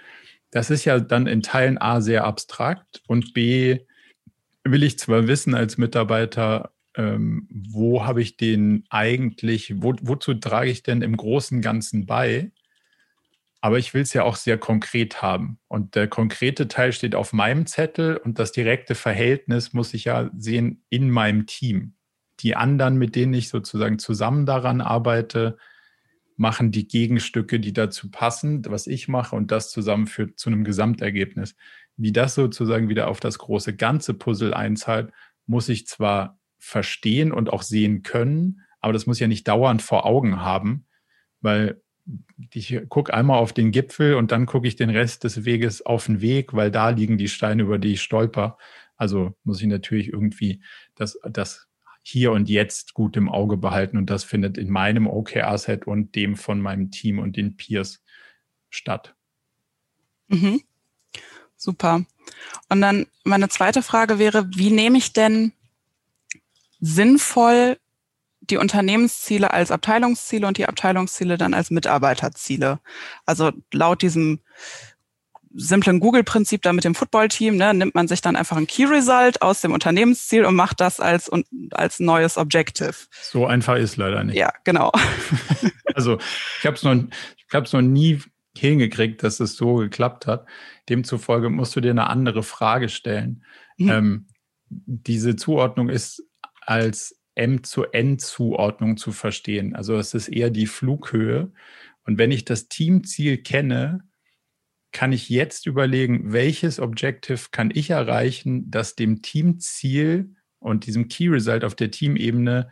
Das 0.51 0.69
ist 0.69 0.85
ja 0.85 0.97
dann 1.01 1.27
in 1.27 1.41
Teilen 1.41 1.77
A 1.77 1.99
sehr 1.99 2.23
abstrakt 2.23 3.01
und 3.07 3.33
B 3.33 3.79
will 4.63 4.83
ich 4.83 4.97
zwar 4.97 5.27
wissen 5.27 5.55
als 5.55 5.77
Mitarbeiter, 5.77 6.71
ähm, 6.95 7.49
wo 7.51 8.05
habe 8.05 8.21
ich 8.21 8.37
den 8.37 8.85
eigentlich, 8.89 9.73
wo, 9.81 9.93
wozu 10.01 10.35
trage 10.35 10.69
ich 10.69 10.83
denn 10.83 11.01
im 11.01 11.17
Großen 11.17 11.57
und 11.57 11.61
Ganzen 11.61 12.05
bei? 12.05 12.51
Aber 13.67 13.79
ich 13.79 13.93
will 13.93 14.03
es 14.03 14.13
ja 14.13 14.23
auch 14.23 14.37
sehr 14.37 14.57
konkret 14.57 15.21
haben. 15.21 15.59
Und 15.67 15.95
der 15.95 16.07
konkrete 16.07 16.69
Teil 16.69 16.93
steht 16.93 17.15
auf 17.15 17.33
meinem 17.33 17.65
Zettel 17.65 18.15
und 18.15 18.39
das 18.39 18.53
direkte 18.53 18.95
Verhältnis 18.95 19.73
muss 19.73 19.93
ich 19.93 20.05
ja 20.05 20.31
sehen 20.37 20.85
in 20.87 21.09
meinem 21.09 21.47
Team. 21.47 21.95
Die 22.39 22.55
anderen, 22.55 22.95
mit 22.95 23.13
denen 23.17 23.33
ich 23.33 23.49
sozusagen 23.49 23.99
zusammen 23.99 24.45
daran 24.45 24.79
arbeite, 24.79 25.57
machen 26.37 26.71
die 26.71 26.87
Gegenstücke, 26.87 27.59
die 27.59 27.73
dazu 27.73 28.09
passen, 28.09 28.63
was 28.69 28.87
ich 28.87 29.09
mache 29.09 29.35
und 29.35 29.51
das 29.51 29.69
zusammenführt 29.69 30.39
zu 30.39 30.49
einem 30.49 30.63
Gesamtergebnis. 30.63 31.53
Wie 31.97 32.13
das 32.13 32.35
sozusagen 32.35 32.87
wieder 32.87 33.09
auf 33.09 33.19
das 33.19 33.37
große 33.37 33.75
ganze 33.75 34.13
Puzzle 34.13 34.53
einzahlt, 34.53 35.11
muss 35.45 35.67
ich 35.67 35.87
zwar 35.87 36.39
verstehen 36.57 37.33
und 37.33 37.51
auch 37.51 37.63
sehen 37.63 38.01
können, 38.01 38.61
aber 38.79 38.93
das 38.93 39.07
muss 39.07 39.19
ja 39.19 39.27
nicht 39.27 39.45
dauernd 39.45 39.81
vor 39.81 40.05
Augen 40.05 40.39
haben, 40.39 40.85
weil 41.41 41.81
ich 42.53 42.79
gucke 42.89 43.13
einmal 43.13 43.39
auf 43.39 43.53
den 43.53 43.71
Gipfel 43.71 44.15
und 44.15 44.31
dann 44.31 44.45
gucke 44.45 44.67
ich 44.67 44.75
den 44.75 44.89
Rest 44.89 45.23
des 45.23 45.45
Weges 45.45 45.85
auf 45.85 46.05
den 46.05 46.21
Weg, 46.21 46.53
weil 46.53 46.71
da 46.71 46.89
liegen 46.89 47.17
die 47.17 47.27
Steine, 47.27 47.63
über 47.63 47.77
die 47.77 47.93
ich 47.93 48.01
stolper. 48.01 48.57
Also 48.95 49.35
muss 49.43 49.61
ich 49.61 49.67
natürlich 49.67 50.09
irgendwie 50.09 50.61
das, 50.95 51.19
das 51.23 51.67
hier 52.01 52.31
und 52.31 52.49
jetzt 52.49 52.93
gut 52.93 53.17
im 53.17 53.29
Auge 53.29 53.57
behalten 53.57 53.97
und 53.97 54.09
das 54.09 54.23
findet 54.23 54.57
in 54.57 54.69
meinem 54.69 55.07
OKR-Set 55.07 55.85
und 55.85 56.15
dem 56.15 56.35
von 56.37 56.61
meinem 56.61 56.89
Team 56.89 57.19
und 57.19 57.35
den 57.35 57.57
Peers 57.57 58.03
statt. 58.69 59.13
Mhm. 60.27 60.61
Super. 61.57 62.05
Und 62.69 62.81
dann 62.81 63.07
meine 63.23 63.49
zweite 63.49 63.81
Frage 63.81 64.19
wäre, 64.19 64.47
wie 64.55 64.71
nehme 64.71 64.97
ich 64.97 65.11
denn 65.11 65.53
sinnvoll 66.79 67.77
die 68.49 68.57
Unternehmensziele 68.57 69.51
als 69.51 69.71
Abteilungsziele 69.71 70.47
und 70.47 70.57
die 70.57 70.67
Abteilungsziele 70.67 71.37
dann 71.37 71.53
als 71.53 71.69
Mitarbeiterziele. 71.69 72.79
Also 73.25 73.51
laut 73.71 74.01
diesem 74.01 74.39
simplen 75.53 75.99
Google-Prinzip 75.99 76.61
da 76.61 76.71
mit 76.73 76.83
dem 76.83 76.95
Football-Team, 76.95 77.57
ne, 77.57 77.73
nimmt 77.73 77.95
man 77.95 78.07
sich 78.07 78.21
dann 78.21 78.35
einfach 78.35 78.57
ein 78.57 78.67
Key-Result 78.67 79.41
aus 79.41 79.61
dem 79.61 79.71
Unternehmensziel 79.71 80.45
und 80.45 80.55
macht 80.55 80.79
das 80.79 80.99
als, 80.99 81.31
als 81.71 81.99
neues 81.99 82.37
Objective. 82.37 82.93
So 83.11 83.45
einfach 83.45 83.75
ist 83.75 83.97
leider 83.97 84.23
nicht. 84.23 84.35
Ja, 84.35 84.53
genau. 84.63 84.91
also 85.95 86.19
ich 86.59 86.65
habe 86.65 86.75
es 86.75 86.83
noch, 86.83 86.95
ich 86.95 87.53
hab's 87.53 87.73
noch 87.73 87.81
nie 87.81 88.21
hingekriegt, 88.55 89.23
dass 89.23 89.39
es 89.39 89.55
so 89.55 89.75
geklappt 89.75 90.27
hat. 90.27 90.45
Demzufolge 90.89 91.49
musst 91.49 91.75
du 91.75 91.81
dir 91.81 91.91
eine 91.91 92.09
andere 92.09 92.43
Frage 92.43 92.89
stellen. 92.89 93.43
Mhm. 93.77 93.89
Ähm, 93.89 94.27
diese 94.69 95.35
Zuordnung 95.35 95.89
ist 95.89 96.23
als 96.61 97.16
M 97.37 97.63
zu 97.63 97.83
N 97.85 98.19
Zuordnung 98.19 98.97
zu 98.97 99.11
verstehen. 99.11 99.75
Also 99.75 99.95
es 99.97 100.13
ist 100.13 100.27
eher 100.27 100.49
die 100.49 100.67
Flughöhe. 100.67 101.51
Und 102.05 102.17
wenn 102.17 102.31
ich 102.31 102.45
das 102.45 102.67
Teamziel 102.67 103.37
kenne, 103.37 104.03
kann 104.91 105.11
ich 105.11 105.29
jetzt 105.29 105.65
überlegen, 105.67 106.33
welches 106.33 106.79
Objective 106.79 107.49
kann 107.51 107.71
ich 107.73 107.91
erreichen, 107.91 108.71
das 108.71 108.95
dem 108.95 109.21
Teamziel 109.21 110.35
und 110.59 110.85
diesem 110.85 111.07
Key 111.07 111.27
Result 111.27 111.63
auf 111.63 111.75
der 111.75 111.91
Teamebene 111.91 112.71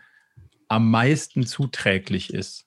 am 0.68 0.90
meisten 0.90 1.46
zuträglich 1.46 2.34
ist. 2.34 2.66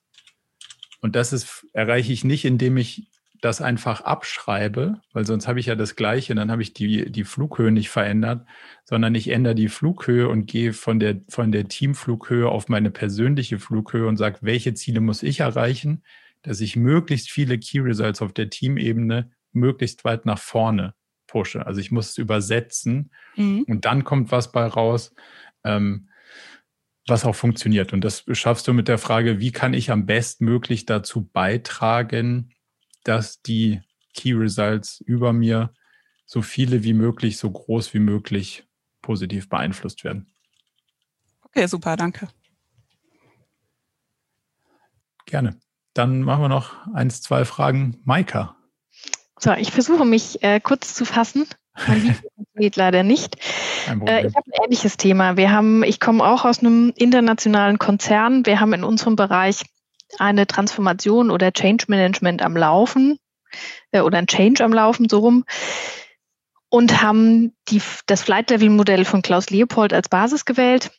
Und 1.01 1.17
das 1.17 1.33
ist, 1.33 1.67
erreiche 1.73 2.13
ich 2.13 2.25
nicht, 2.25 2.45
indem 2.45 2.77
ich 2.77 3.09
das 3.41 3.61
einfach 3.61 4.01
abschreibe, 4.01 5.01
weil 5.13 5.25
sonst 5.25 5.47
habe 5.49 5.61
ich 5.61 5.67
ja 5.67 5.75
das 5.75 5.97
Gleiche, 5.97 6.35
dann 6.35 6.51
habe 6.51 6.63
ich 6.63 6.73
die, 6.73 7.11
die 7.11 7.25
Flughöhe 7.25 7.71
nicht 7.71 7.89
verändert, 7.91 8.47
sondern 8.85 9.15
ich 9.15 9.29
ändere 9.29 9.55
die 9.55 9.69
Flughöhe 9.69 10.29
und 10.29 10.47
gehe 10.47 10.73
von 10.73 10.99
der, 10.99 11.21
von 11.29 11.53
der 11.53 11.69
Teamflughöhe 11.69 12.49
auf 12.49 12.69
meine 12.69 12.91
persönliche 12.91 13.59
Flughöhe 13.59 14.07
und 14.07 14.17
sage, 14.17 14.39
welche 14.41 14.75
Ziele 14.75 15.01
muss 15.01 15.23
ich 15.23 15.41
erreichen, 15.41 16.03
dass 16.43 16.61
ich 16.61 16.77
möglichst 16.77 17.31
viele 17.31 17.59
Key 17.59 17.81
Results 17.81 18.23
auf 18.23 18.33
der 18.33 18.51
Teamebene 18.51 19.31
möglichst 19.53 20.05
weit 20.05 20.27
nach 20.27 20.39
vorne 20.39 20.95
pushe. 21.27 21.67
Also 21.67 21.81
ich 21.81 21.91
muss 21.91 22.11
es 22.11 22.19
übersetzen 22.19 23.13
mhm. 23.37 23.65
und 23.69 23.85
dann 23.85 24.05
kommt 24.05 24.33
was 24.33 24.51
bei 24.53 24.67
raus, 24.67 25.15
ähm, 25.65 26.09
was 27.07 27.25
auch 27.25 27.35
funktioniert. 27.35 27.93
Und 27.93 28.03
das 28.03 28.25
schaffst 28.33 28.69
du 28.69 28.73
mit 28.73 28.89
der 28.89 28.99
Frage, 28.99 29.41
wie 29.41 29.53
kann 29.53 29.75
ich 29.75 29.91
am 29.91 30.07
bestmöglich 30.07 30.87
dazu 30.87 31.25
beitragen, 31.25 32.51
dass 33.05 33.43
die 33.43 33.81
Key 34.15 34.33
Results 34.33 35.01
über 35.01 35.33
mir 35.33 35.73
so 36.27 36.43
viele 36.43 36.83
wie 36.85 36.93
möglich, 36.93 37.39
so 37.39 37.51
groß 37.51 37.95
wie 37.95 38.01
möglich 38.01 38.65
positiv 39.01 39.49
beeinflusst 39.49 40.05
werden. 40.05 40.31
Okay, 41.43 41.67
super, 41.67 41.97
danke. 41.97 42.29
Gerne. 45.25 45.59
Dann 45.95 46.23
machen 46.23 46.43
wir 46.43 46.49
noch 46.49 46.87
eins, 46.95 47.23
zwei 47.23 47.45
Fragen. 47.45 48.01
Maika. 48.05 48.57
So, 49.39 49.53
ich 49.53 49.71
versuche 49.71 50.05
mich 50.05 50.43
äh, 50.43 50.61
kurz 50.61 50.95
zu 50.95 51.05
fassen. 51.05 51.47
Mein 51.87 52.19
geht 52.57 52.77
leider 52.77 53.03
nicht. 53.03 53.37
Äh, 54.07 54.27
ich 54.27 54.35
habe 54.35 54.47
ein 54.47 54.65
ähnliches 54.65 54.97
Thema. 54.97 55.37
Wir 55.37 55.51
haben, 55.51 55.83
ich 55.85 56.01
komme 56.01 56.25
auch 56.25 56.45
aus 56.45 56.59
einem 56.59 56.93
internationalen 56.97 57.79
Konzern. 57.79 58.45
Wir 58.47 58.61
haben 58.61 58.73
in 58.73 58.85
unserem 58.85 59.17
Bereich 59.17 59.63
eine 60.19 60.47
Transformation 60.47 61.31
oder 61.31 61.53
Change 61.53 61.87
Management 61.89 62.43
am 62.43 62.57
Laufen 62.57 63.19
äh, 63.93 64.01
oder 64.01 64.19
ein 64.19 64.27
Change 64.27 64.65
am 64.65 64.73
Laufen, 64.73 65.09
so 65.09 65.19
rum. 65.19 65.45
Und 66.71 67.03
haben 67.03 67.55
die, 67.69 67.81
das 68.07 68.23
Flight 68.23 68.51
Level 68.51 68.71
Modell 68.71 69.05
von 69.05 69.23
Klaus 69.23 69.51
Leopold 69.51 69.93
als 69.93 70.09
Basis 70.09 70.45
gewählt 70.45 70.91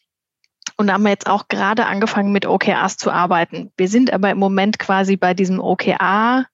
und 0.77 0.91
haben 0.91 1.05
jetzt 1.07 1.27
auch 1.27 1.47
gerade 1.47 1.85
angefangen 1.85 2.31
mit 2.31 2.45
OKRs 2.45 2.97
zu 2.97 3.11
arbeiten. 3.11 3.71
Wir 3.77 3.87
sind 3.87 4.11
aber 4.11 4.31
im 4.31 4.39
Moment 4.39 4.79
quasi 4.79 5.15
bei 5.17 5.33
diesem 5.33 5.59
OKR 5.59 6.45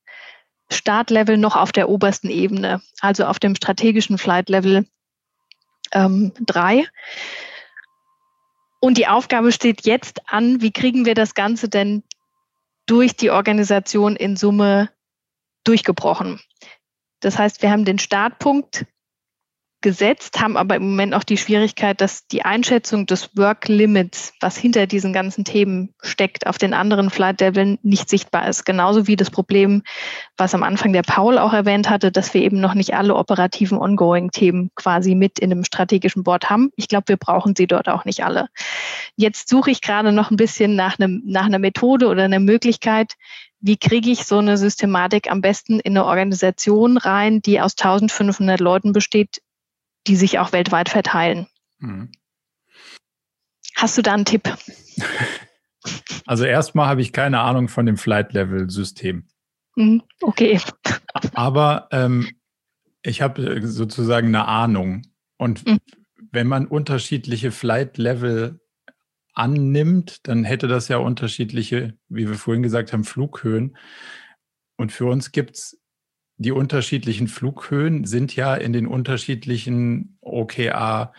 Startlevel 0.72 1.38
noch 1.38 1.56
auf 1.56 1.72
der 1.72 1.90
obersten 1.90 2.30
Ebene, 2.30 2.82
also 3.00 3.26
auf 3.26 3.40
dem 3.40 3.56
strategischen 3.56 4.18
Flight 4.18 4.50
Level 4.50 4.88
ähm, 5.92 6.34
3. 6.40 6.86
Und 8.80 8.98
die 8.98 9.08
Aufgabe 9.08 9.52
steht 9.52 9.86
jetzt 9.86 10.22
an, 10.28 10.62
wie 10.62 10.72
kriegen 10.72 11.06
wir 11.06 11.14
das 11.14 11.36
Ganze 11.36 11.70
denn 11.70 12.04
durch 12.86 13.16
die 13.16 13.32
Organisation 13.32 14.16
in 14.16 14.36
Summe 14.36 14.90
durchgebrochen? 15.64 16.40
Das 17.22 17.38
heißt, 17.40 17.62
wir 17.62 17.72
haben 17.72 17.86
den 17.86 18.00
Startpunkt 18.00 18.86
gesetzt, 19.86 20.42
haben 20.42 20.58
aber 20.58 20.78
im 20.78 20.90
Moment 20.90 21.14
auch 21.14 21.24
die 21.24 21.38
Schwierigkeit, 21.38 22.02
dass 22.02 22.26
die 22.26 22.44
Einschätzung 22.44 23.06
des 23.06 23.38
Work 23.38 23.68
Limits, 23.68 24.34
was 24.40 24.58
hinter 24.58 24.88
diesen 24.88 25.14
ganzen 25.14 25.46
Themen 25.46 25.94
steckt, 26.02 26.48
auf 26.48 26.58
den 26.58 26.74
anderen 26.74 27.12
Flight 27.12 27.40
Leveln 27.40 27.78
nicht 27.84 28.10
sichtbar 28.10 28.50
ist. 28.50 28.66
Genauso 28.66 29.06
wie 29.06 29.16
das 29.16 29.30
Problem, 29.30 29.84
was 30.38 30.56
am 30.56 30.64
Anfang 30.64 30.92
der 30.92 31.04
Paul 31.04 31.38
auch 31.38 31.54
erwähnt 31.54 31.88
hatte, 31.88 32.12
dass 32.12 32.34
wir 32.34 32.42
eben 32.42 32.60
noch 32.60 32.74
nicht 32.74 32.96
alle 32.96 33.14
operativen 33.14 33.78
Ongoing-Themen 33.78 34.72
quasi 34.74 35.14
mit 35.14 35.38
in 35.38 35.52
einem 35.52 35.64
strategischen 35.64 36.24
Board 36.24 36.50
haben. 36.50 36.72
Ich 36.78 36.88
glaube, 36.88 37.10
wir 37.10 37.18
brauchen 37.18 37.56
sie 37.56 37.68
dort 37.68 37.88
auch 37.88 38.06
nicht 38.06 38.26
alle. 38.26 38.48
Jetzt 39.16 39.50
suche 39.50 39.70
ich 39.70 39.82
gerade 39.82 40.12
noch 40.12 40.32
ein 40.32 40.36
bisschen 40.36 40.76
nach, 40.76 40.98
einem, 40.98 41.22
nach 41.28 41.46
einer 41.46 41.60
Methode 41.60 42.08
oder 42.08 42.24
einer 42.24 42.40
Möglichkeit, 42.40 43.14
wie 43.62 43.78
kriege 43.78 44.12
ich 44.12 44.26
so 44.26 44.38
eine 44.38 44.58
Systematik 44.58 45.32
am 45.32 45.42
besten 45.42 45.80
in 45.80 45.98
eine 45.98 46.06
Organisation 46.06 46.98
rein, 46.98 47.42
die 47.42 47.62
aus 47.62 47.76
1500 47.78 48.60
Leuten 48.60 48.94
besteht, 48.94 49.42
die 50.08 50.16
sich 50.16 50.40
auch 50.40 50.52
weltweit 50.52 50.90
verteilen. 50.90 51.48
Mhm. 51.80 52.12
Hast 53.76 53.98
du 53.98 54.02
da 54.02 54.14
einen 54.14 54.26
Tipp? 54.26 54.44
Also 56.26 56.46
erstmal 56.46 56.88
habe 56.88 57.02
ich 57.02 57.14
keine 57.14 57.42
Ahnung 57.42 57.68
von 57.68 57.86
dem 57.86 57.98
Flight-Level-System. 57.98 59.28
Mhm, 59.76 60.02
okay. 60.22 60.60
Aber 61.36 61.88
ähm, 61.92 62.28
ich 63.04 63.22
habe 63.22 63.62
sozusagen 63.68 64.30
eine 64.30 64.48
Ahnung. 64.48 65.04
Und 65.38 65.66
mhm. 65.68 65.78
wenn 66.32 66.48
man 66.48 66.66
unterschiedliche 66.66 67.52
Flight-Level 67.52 68.60
annimmt, 69.34 70.28
dann 70.28 70.44
hätte 70.44 70.68
das 70.68 70.88
ja 70.88 70.98
unterschiedliche, 70.98 71.98
wie 72.08 72.28
wir 72.28 72.36
vorhin 72.36 72.64
gesagt 72.64 72.94
haben, 72.94 73.04
Flughöhen. 73.04 73.78
Und 74.78 74.92
für 74.92 75.06
uns 75.06 75.32
gibt 75.32 75.58
es 75.58 75.80
die 76.38 76.52
unterschiedlichen 76.52 77.28
Flughöhen 77.28 78.06
sind 78.06 78.36
ja 78.36 78.56
in 78.56 78.74
den 78.74 78.88
unterschiedlichen 78.88 80.18
OKR-Sets 80.22 81.18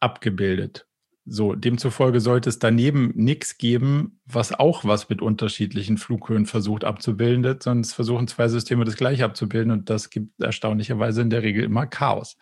abgebildet. 0.00 0.86
So, 1.26 1.54
demzufolge 1.54 2.20
sollte 2.20 2.50
es 2.50 2.58
daneben 2.58 3.12
nichts 3.14 3.56
geben, 3.56 4.20
was 4.26 4.52
auch 4.52 4.84
was 4.84 5.08
mit 5.08 5.22
unterschiedlichen 5.22 5.96
Flughöhen 5.96 6.44
versucht 6.44 6.84
abzubilden, 6.84 7.60
sonst 7.60 7.94
versuchen 7.94 8.28
zwei 8.28 8.48
Systeme 8.48 8.84
das 8.84 8.96
gleiche 8.96 9.24
abzubilden 9.24 9.72
und 9.72 9.88
das 9.88 10.10
gibt 10.10 10.38
erstaunlicherweise 10.38 11.22
in 11.22 11.30
der 11.30 11.42
Regel 11.42 11.64
immer 11.64 11.86
Chaos. 11.86 12.36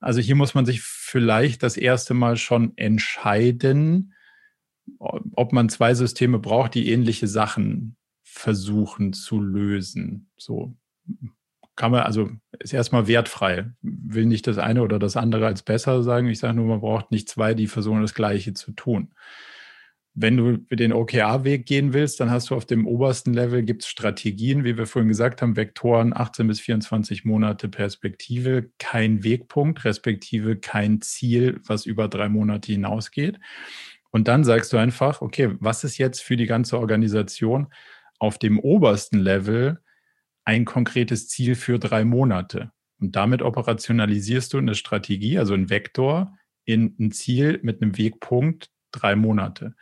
Also 0.00 0.20
hier 0.20 0.34
muss 0.34 0.54
man 0.54 0.66
sich 0.66 0.82
vielleicht 0.82 1.62
das 1.62 1.76
erste 1.76 2.14
Mal 2.14 2.36
schon 2.36 2.72
entscheiden, 2.76 4.12
ob 4.98 5.52
man 5.52 5.68
zwei 5.68 5.94
Systeme 5.94 6.40
braucht, 6.40 6.74
die 6.74 6.90
ähnliche 6.90 7.28
Sachen 7.28 7.97
versuchen 8.38 9.12
zu 9.12 9.40
lösen. 9.40 10.30
So 10.36 10.76
kann 11.74 11.90
man, 11.90 12.02
also 12.02 12.30
ist 12.58 12.72
erstmal 12.72 13.06
wertfrei. 13.06 13.70
Will 13.82 14.26
nicht 14.26 14.46
das 14.46 14.58
eine 14.58 14.82
oder 14.82 14.98
das 14.98 15.16
andere 15.16 15.46
als 15.46 15.62
besser 15.62 16.02
sagen. 16.02 16.28
Ich 16.28 16.38
sage 16.38 16.54
nur, 16.54 16.66
man 16.66 16.80
braucht 16.80 17.10
nicht 17.10 17.28
zwei, 17.28 17.54
die 17.54 17.66
versuchen, 17.66 18.02
das 18.02 18.14
Gleiche 18.14 18.54
zu 18.54 18.72
tun. 18.72 19.12
Wenn 20.14 20.36
du 20.36 20.56
den 20.74 20.92
OKR-Weg 20.92 21.66
gehen 21.66 21.92
willst, 21.92 22.18
dann 22.18 22.30
hast 22.30 22.50
du 22.50 22.56
auf 22.56 22.64
dem 22.64 22.86
obersten 22.86 23.32
Level 23.34 23.62
gibt 23.62 23.82
es 23.82 23.88
Strategien, 23.88 24.64
wie 24.64 24.76
wir 24.76 24.86
vorhin 24.86 25.08
gesagt 25.08 25.42
haben, 25.42 25.56
Vektoren, 25.56 26.12
18 26.16 26.48
bis 26.48 26.60
24 26.60 27.24
Monate 27.24 27.68
Perspektive, 27.68 28.70
kein 28.78 29.22
Wegpunkt, 29.22 29.84
respektive 29.84 30.56
kein 30.56 31.00
Ziel, 31.00 31.60
was 31.64 31.86
über 31.86 32.08
drei 32.08 32.28
Monate 32.28 32.72
hinausgeht. 32.72 33.38
Und 34.10 34.26
dann 34.26 34.42
sagst 34.42 34.72
du 34.72 34.78
einfach, 34.78 35.20
okay, 35.20 35.54
was 35.60 35.84
ist 35.84 35.98
jetzt 35.98 36.22
für 36.22 36.36
die 36.36 36.46
ganze 36.46 36.78
Organisation 36.78 37.68
auf 38.18 38.38
dem 38.38 38.58
obersten 38.58 39.18
Level 39.18 39.80
ein 40.44 40.64
konkretes 40.64 41.28
Ziel 41.28 41.54
für 41.54 41.78
drei 41.78 42.04
Monate. 42.04 42.72
Und 43.00 43.16
damit 43.16 43.42
operationalisierst 43.42 44.52
du 44.52 44.58
eine 44.58 44.74
Strategie, 44.74 45.38
also 45.38 45.54
ein 45.54 45.70
Vektor, 45.70 46.36
in 46.64 46.96
ein 46.98 47.12
Ziel 47.12 47.60
mit 47.62 47.80
einem 47.80 47.96
Wegpunkt 47.96 48.70
drei 48.90 49.14
Monate. 49.14 49.74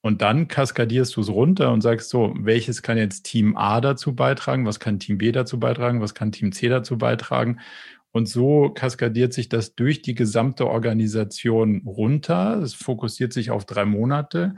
Und 0.00 0.20
dann 0.20 0.48
kaskadierst 0.48 1.16
du 1.16 1.22
es 1.22 1.30
runter 1.30 1.72
und 1.72 1.80
sagst 1.80 2.10
so, 2.10 2.34
welches 2.38 2.82
kann 2.82 2.98
jetzt 2.98 3.22
Team 3.22 3.56
A 3.56 3.80
dazu 3.80 4.14
beitragen, 4.14 4.66
was 4.66 4.78
kann 4.78 4.98
Team 4.98 5.16
B 5.16 5.32
dazu 5.32 5.58
beitragen, 5.58 6.02
was 6.02 6.14
kann 6.14 6.32
Team 6.32 6.52
C 6.52 6.68
dazu 6.68 6.98
beitragen. 6.98 7.60
Und 8.10 8.28
so 8.28 8.68
kaskadiert 8.68 9.32
sich 9.32 9.48
das 9.48 9.74
durch 9.74 10.02
die 10.02 10.14
gesamte 10.14 10.66
Organisation 10.68 11.82
runter. 11.86 12.60
Es 12.62 12.74
fokussiert 12.74 13.32
sich 13.32 13.50
auf 13.50 13.64
drei 13.64 13.86
Monate 13.86 14.54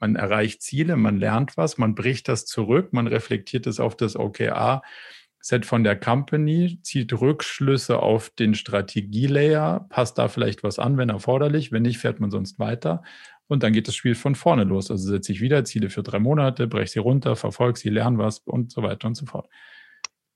man 0.00 0.16
erreicht 0.16 0.62
Ziele, 0.62 0.96
man 0.96 1.18
lernt 1.18 1.56
was, 1.56 1.78
man 1.78 1.94
bricht 1.94 2.28
das 2.28 2.46
zurück, 2.46 2.92
man 2.92 3.06
reflektiert 3.06 3.66
es 3.66 3.78
auf 3.78 3.96
das 3.96 4.16
OKR-Set 4.16 5.66
von 5.66 5.84
der 5.84 5.94
Company, 5.94 6.80
zieht 6.82 7.12
Rückschlüsse 7.12 8.00
auf 8.00 8.30
den 8.30 8.54
Strategielayer, 8.54 9.86
passt 9.90 10.18
da 10.18 10.28
vielleicht 10.28 10.62
was 10.62 10.78
an, 10.78 10.96
wenn 10.96 11.10
erforderlich, 11.10 11.70
wenn 11.70 11.82
nicht, 11.82 11.98
fährt 11.98 12.18
man 12.18 12.30
sonst 12.30 12.58
weiter. 12.58 13.02
Und 13.46 13.62
dann 13.62 13.72
geht 13.72 13.88
das 13.88 13.96
Spiel 13.96 14.14
von 14.14 14.36
vorne 14.36 14.64
los. 14.64 14.90
Also 14.90 15.08
setze 15.08 15.32
ich 15.32 15.40
wieder 15.40 15.64
Ziele 15.64 15.90
für 15.90 16.02
drei 16.02 16.20
Monate, 16.20 16.66
breche 16.66 16.92
sie 16.92 16.98
runter, 17.00 17.36
verfolge 17.36 17.78
sie, 17.78 17.90
lerne 17.90 18.16
was 18.16 18.38
und 18.38 18.70
so 18.70 18.82
weiter 18.82 19.08
und 19.08 19.16
so 19.16 19.26
fort. 19.26 19.48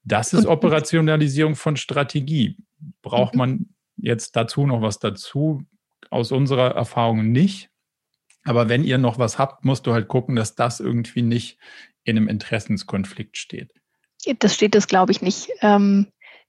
Das 0.02 0.32
ist 0.34 0.46
Operationalisierung 0.46 1.54
von 1.54 1.76
Strategie. 1.76 2.58
Braucht 3.02 3.34
mhm. 3.34 3.38
man 3.38 3.66
jetzt 3.96 4.36
dazu 4.36 4.66
noch 4.66 4.82
was 4.82 4.98
dazu? 4.98 5.62
Aus 6.10 6.32
unserer 6.32 6.74
Erfahrung 6.74 7.32
nicht. 7.32 7.70
Aber 8.44 8.68
wenn 8.68 8.84
ihr 8.84 8.98
noch 8.98 9.18
was 9.18 9.38
habt, 9.38 9.64
musst 9.64 9.86
du 9.86 9.92
halt 9.92 10.08
gucken, 10.08 10.36
dass 10.36 10.54
das 10.54 10.80
irgendwie 10.80 11.22
nicht 11.22 11.58
in 12.04 12.16
einem 12.16 12.28
Interessenskonflikt 12.28 13.36
steht. 13.36 13.72
Das 14.38 14.54
steht 14.54 14.74
das, 14.74 14.86
glaube 14.86 15.12
ich, 15.12 15.22
nicht. 15.22 15.50
Ähm, 15.60 16.06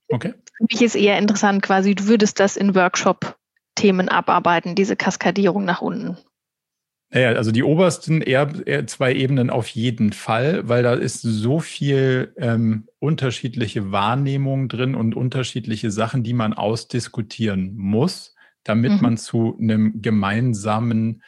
okay. 0.08 0.34
Für 0.56 0.64
mich 0.70 0.82
ist 0.82 0.94
eher 0.94 1.18
interessant, 1.18 1.62
quasi, 1.62 1.94
du 1.94 2.06
würdest 2.06 2.40
das 2.40 2.56
in 2.56 2.74
Workshop-Themen 2.74 4.08
abarbeiten, 4.08 4.74
diese 4.74 4.96
Kaskadierung 4.96 5.64
nach 5.64 5.82
unten. 5.82 6.16
Naja, 7.10 7.30
also 7.30 7.52
die 7.52 7.62
obersten 7.62 8.20
eher, 8.20 8.50
eher, 8.66 8.86
zwei 8.86 9.14
Ebenen 9.14 9.48
auf 9.48 9.68
jeden 9.68 10.12
Fall, 10.12 10.68
weil 10.68 10.82
da 10.82 10.94
ist 10.94 11.22
so 11.22 11.60
viel 11.60 12.34
ähm, 12.36 12.88
unterschiedliche 12.98 13.92
Wahrnehmung 13.92 14.68
drin 14.68 14.94
und 14.94 15.14
unterschiedliche 15.14 15.90
Sachen, 15.90 16.24
die 16.24 16.34
man 16.34 16.52
ausdiskutieren 16.52 17.76
muss, 17.76 18.34
damit 18.64 18.92
mhm. 18.92 19.00
man 19.00 19.16
zu 19.18 19.56
einem 19.60 20.02
gemeinsamen 20.02 21.22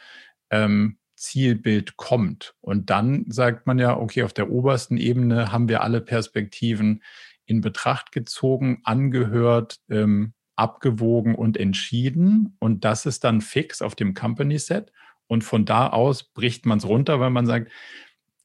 ähm, 0.49 0.97
Zielbild 1.15 1.97
kommt. 1.97 2.55
Und 2.61 2.89
dann 2.89 3.25
sagt 3.29 3.67
man 3.67 3.77
ja, 3.77 3.97
okay, 3.97 4.23
auf 4.23 4.33
der 4.33 4.49
obersten 4.49 4.97
Ebene 4.97 5.51
haben 5.51 5.67
wir 5.67 5.81
alle 5.83 6.01
Perspektiven 6.01 7.03
in 7.45 7.61
Betracht 7.61 8.11
gezogen, 8.11 8.79
angehört, 8.83 9.79
ähm, 9.89 10.33
abgewogen 10.55 11.35
und 11.35 11.57
entschieden. 11.57 12.55
Und 12.59 12.85
das 12.85 13.05
ist 13.05 13.23
dann 13.23 13.41
fix 13.41 13.81
auf 13.81 13.95
dem 13.95 14.13
Company 14.13 14.59
Set. 14.59 14.91
Und 15.27 15.43
von 15.43 15.65
da 15.65 15.87
aus 15.87 16.23
bricht 16.23 16.65
man 16.65 16.77
es 16.77 16.87
runter, 16.87 17.19
weil 17.19 17.29
man 17.29 17.45
sagt, 17.45 17.71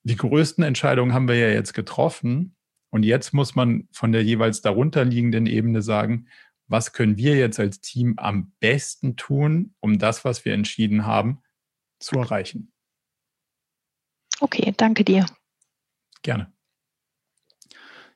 die 0.03 0.17
größten 0.17 0.65
Entscheidungen 0.65 1.15
haben 1.15 1.29
wir 1.29 1.37
ja 1.37 1.49
jetzt 1.49 1.75
getroffen. 1.75 2.57
Und 2.91 3.05
jetzt 3.05 3.33
muss 3.33 3.55
man 3.55 3.89
von 3.93 4.13
der 4.13 4.23
jeweils 4.23 4.63
darunter 4.63 5.05
liegenden 5.05 5.47
Ebene 5.47 5.83
sagen, 5.83 6.27
was 6.67 6.93
können 6.93 7.17
wir 7.17 7.37
jetzt 7.37 7.61
als 7.61 7.81
Team 7.81 8.15
am 8.17 8.53
besten 8.61 9.17
tun, 9.17 9.75
um 9.81 9.99
das, 9.99 10.25
was 10.25 10.45
wir 10.45 10.55
entschieden 10.55 11.07
haben, 11.07 11.41
zu 12.05 12.19
erreichen. 12.19 12.73
Okay, 14.41 14.75
danke 14.77 15.05
dir. 15.05 15.27
Gerne. 16.23 16.53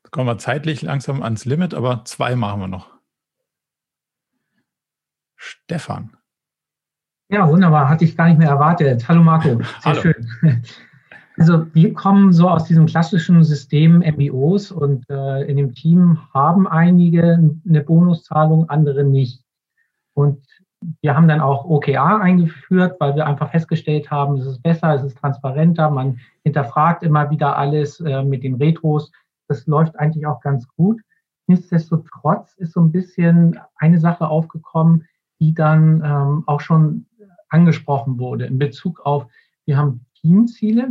Jetzt 0.02 0.10
kommen 0.10 0.27
wir 0.27 0.39
zeitlich 0.39 0.82
langsam 0.82 1.23
ans 1.23 1.44
Limit, 1.44 1.74
aber 1.74 2.05
zwei 2.05 2.36
machen 2.36 2.60
wir 2.60 2.69
noch. 2.69 2.98
Stefan. 5.36 6.16
Ja, 7.31 7.48
wunderbar. 7.48 7.89
Hatte 7.89 8.05
ich 8.05 8.16
gar 8.16 8.28
nicht 8.28 8.39
mehr 8.39 8.48
erwartet. 8.48 9.06
Hallo 9.06 9.23
Marco. 9.23 9.48
Sehr 9.62 9.65
Hallo. 9.85 10.01
schön. 10.01 10.28
Also 11.40 11.73
wir 11.73 11.94
kommen 11.94 12.32
so 12.32 12.48
aus 12.48 12.65
diesem 12.65 12.86
klassischen 12.86 13.44
System 13.44 14.01
MBOs 14.01 14.73
und 14.73 15.09
äh, 15.09 15.44
in 15.44 15.56
dem 15.56 15.73
Team 15.73 16.19
haben 16.35 16.66
einige 16.66 17.52
eine 17.65 17.81
Bonuszahlung, 17.81 18.69
andere 18.69 19.05
nicht. 19.05 19.44
Und 20.15 20.44
wir 21.00 21.16
haben 21.16 21.28
dann 21.28 21.40
auch 21.40 21.64
OKR 21.64 22.20
eingeführt, 22.20 22.96
weil 23.00 23.16
wir 23.16 23.26
einfach 23.26 23.50
festgestellt 23.50 24.10
haben, 24.10 24.36
es 24.36 24.46
ist 24.46 24.62
besser, 24.62 24.94
es 24.94 25.02
ist 25.02 25.18
transparenter, 25.18 25.90
man 25.90 26.20
hinterfragt 26.44 27.02
immer 27.02 27.30
wieder 27.30 27.56
alles 27.56 28.00
äh, 28.00 28.22
mit 28.22 28.44
den 28.44 28.55
Retros. 28.56 29.10
Das 29.48 29.66
läuft 29.66 29.98
eigentlich 29.98 30.26
auch 30.26 30.40
ganz 30.40 30.68
gut. 30.76 31.00
Nichtsdestotrotz 31.46 32.55
ist 32.55 32.72
so 32.72 32.80
ein 32.80 32.92
bisschen 32.92 33.59
eine 33.76 33.98
Sache 33.98 34.28
aufgekommen, 34.28 35.06
die 35.40 35.55
dann 35.55 36.02
ähm, 36.05 36.44
auch 36.46 36.60
schon 36.60 37.06
angesprochen 37.48 38.18
wurde 38.18 38.46
in 38.46 38.59
Bezug 38.59 39.00
auf, 39.00 39.26
wir 39.64 39.76
haben 39.76 40.05
Teamziele, 40.20 40.90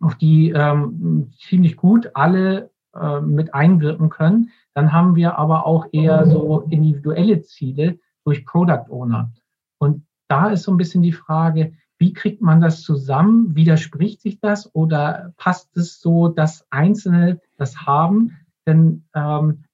auf 0.00 0.14
die 0.16 0.50
ähm, 0.50 1.32
ziemlich 1.38 1.76
gut 1.76 2.10
alle 2.14 2.70
äh, 2.94 3.20
mit 3.20 3.54
einwirken 3.54 4.08
können. 4.08 4.50
Dann 4.74 4.92
haben 4.92 5.14
wir 5.14 5.38
aber 5.38 5.66
auch 5.66 5.86
eher 5.92 6.26
so 6.26 6.62
individuelle 6.70 7.42
Ziele 7.42 7.98
durch 8.24 8.44
Product 8.44 8.86
Owner. 8.90 9.32
Und 9.78 10.06
da 10.28 10.50
ist 10.50 10.62
so 10.62 10.72
ein 10.72 10.76
bisschen 10.76 11.02
die 11.02 11.12
Frage, 11.12 11.72
wie 11.98 12.12
kriegt 12.12 12.42
man 12.42 12.60
das 12.60 12.82
zusammen? 12.82 13.54
Widerspricht 13.54 14.20
sich 14.22 14.40
das 14.40 14.74
oder 14.74 15.32
passt 15.36 15.76
es 15.76 16.00
so, 16.00 16.28
dass 16.28 16.66
Einzelne 16.70 17.40
das 17.58 17.86
haben? 17.86 18.36
Denn 18.66 19.04
ähm, 19.14 19.64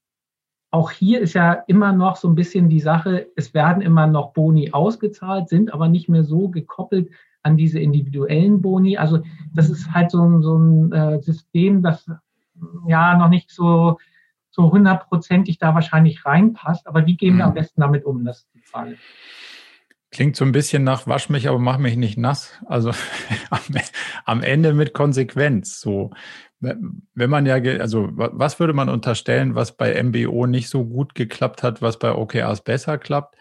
auch 0.70 0.90
hier 0.90 1.20
ist 1.20 1.32
ja 1.32 1.52
immer 1.52 1.92
noch 1.92 2.16
so 2.16 2.28
ein 2.28 2.34
bisschen 2.34 2.68
die 2.68 2.80
Sache, 2.80 3.28
es 3.36 3.54
werden 3.54 3.82
immer 3.82 4.06
noch 4.06 4.34
Boni 4.34 4.72
ausgezahlt, 4.72 5.48
sind 5.48 5.72
aber 5.72 5.88
nicht 5.88 6.08
mehr 6.08 6.24
so 6.24 6.48
gekoppelt 6.48 7.08
an 7.42 7.56
diese 7.56 7.78
individuellen 7.78 8.60
Boni. 8.60 8.98
Also 8.98 9.20
das 9.54 9.70
ist 9.70 9.92
halt 9.92 10.10
so 10.10 10.22
ein, 10.22 10.42
so 10.42 10.58
ein 10.58 10.92
äh, 10.92 11.22
System, 11.22 11.82
das 11.82 12.10
ja 12.86 13.16
noch 13.16 13.28
nicht 13.28 13.50
so, 13.50 13.98
so 14.58 14.72
hundertprozentig 14.72 15.58
da 15.58 15.74
wahrscheinlich 15.74 16.26
reinpasst. 16.26 16.88
Aber 16.88 17.06
wie 17.06 17.16
gehen 17.16 17.36
wir 17.36 17.44
am 17.44 17.50
mhm. 17.50 17.54
besten 17.54 17.80
damit 17.80 18.04
um? 18.04 18.24
Das 18.24 18.38
ist 18.38 18.48
die 18.54 18.60
Frage. 18.60 18.96
Klingt 20.10 20.34
so 20.34 20.44
ein 20.44 20.52
bisschen 20.52 20.82
nach 20.82 21.06
wasch 21.06 21.28
mich, 21.28 21.48
aber 21.48 21.60
mach 21.60 21.78
mich 21.78 21.96
nicht 21.96 22.18
nass. 22.18 22.54
Also 22.66 22.90
am, 23.50 23.60
am 24.24 24.42
Ende 24.42 24.74
mit 24.74 24.94
Konsequenz. 24.94 25.78
So, 25.80 26.10
wenn 26.58 27.30
man 27.30 27.46
ja, 27.46 27.54
also 27.78 28.08
was 28.12 28.58
würde 28.58 28.72
man 28.72 28.88
unterstellen, 28.88 29.54
was 29.54 29.76
bei 29.76 30.02
MBO 30.02 30.46
nicht 30.46 30.68
so 30.68 30.84
gut 30.84 31.14
geklappt 31.14 31.62
hat, 31.62 31.80
was 31.80 32.00
bei 32.00 32.12
OKRs 32.12 32.64
besser 32.64 32.98
klappt? 32.98 33.36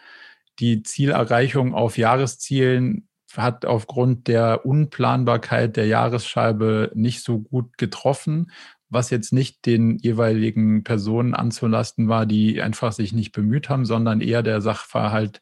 Die 0.60 0.84
Zielerreichung 0.84 1.74
auf 1.74 1.98
Jahreszielen 1.98 3.08
hat 3.36 3.66
aufgrund 3.66 4.28
der 4.28 4.64
Unplanbarkeit 4.64 5.76
der 5.76 5.86
Jahresscheibe 5.86 6.92
nicht 6.94 7.22
so 7.24 7.40
gut 7.40 7.76
getroffen, 7.76 8.52
was 8.90 9.10
jetzt 9.10 9.32
nicht 9.32 9.66
den 9.66 9.98
jeweiligen 9.98 10.84
Personen 10.84 11.34
anzulasten 11.34 12.08
war, 12.08 12.26
die 12.26 12.62
einfach 12.62 12.92
sich 12.92 13.12
nicht 13.12 13.32
bemüht 13.32 13.68
haben, 13.68 13.84
sondern 13.84 14.20
eher 14.20 14.42
der 14.42 14.60
Sachverhalt 14.60 15.40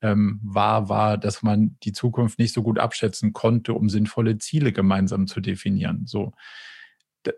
ähm, 0.00 0.40
war, 0.42 0.88
war, 0.88 1.18
dass 1.18 1.42
man 1.42 1.76
die 1.82 1.92
Zukunft 1.92 2.38
nicht 2.38 2.52
so 2.52 2.62
gut 2.62 2.78
abschätzen 2.78 3.32
konnte, 3.32 3.74
um 3.74 3.88
sinnvolle 3.88 4.38
Ziele 4.38 4.72
gemeinsam 4.72 5.26
zu 5.26 5.40
definieren. 5.40 6.02
So 6.06 6.32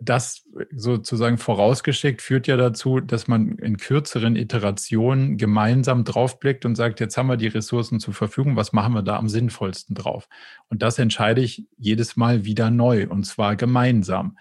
das 0.00 0.44
sozusagen 0.74 1.38
vorausgeschickt 1.38 2.22
führt 2.22 2.46
ja 2.46 2.56
dazu, 2.56 3.00
dass 3.00 3.28
man 3.28 3.58
in 3.58 3.76
kürzeren 3.76 4.36
Iterationen 4.36 5.36
gemeinsam 5.36 6.04
draufblickt 6.04 6.64
und 6.64 6.74
sagt, 6.74 7.00
jetzt 7.00 7.16
haben 7.16 7.26
wir 7.26 7.36
die 7.36 7.48
Ressourcen 7.48 8.00
zur 8.00 8.14
Verfügung, 8.14 8.56
was 8.56 8.72
machen 8.72 8.94
wir 8.94 9.02
da 9.02 9.16
am 9.16 9.28
sinnvollsten 9.28 9.94
drauf? 9.94 10.28
Und 10.68 10.82
das 10.82 10.98
entscheide 10.98 11.42
ich 11.42 11.66
jedes 11.76 12.16
Mal 12.16 12.44
wieder 12.44 12.70
neu 12.70 13.06
und 13.08 13.24
zwar 13.24 13.56
gemeinsam. 13.56 14.38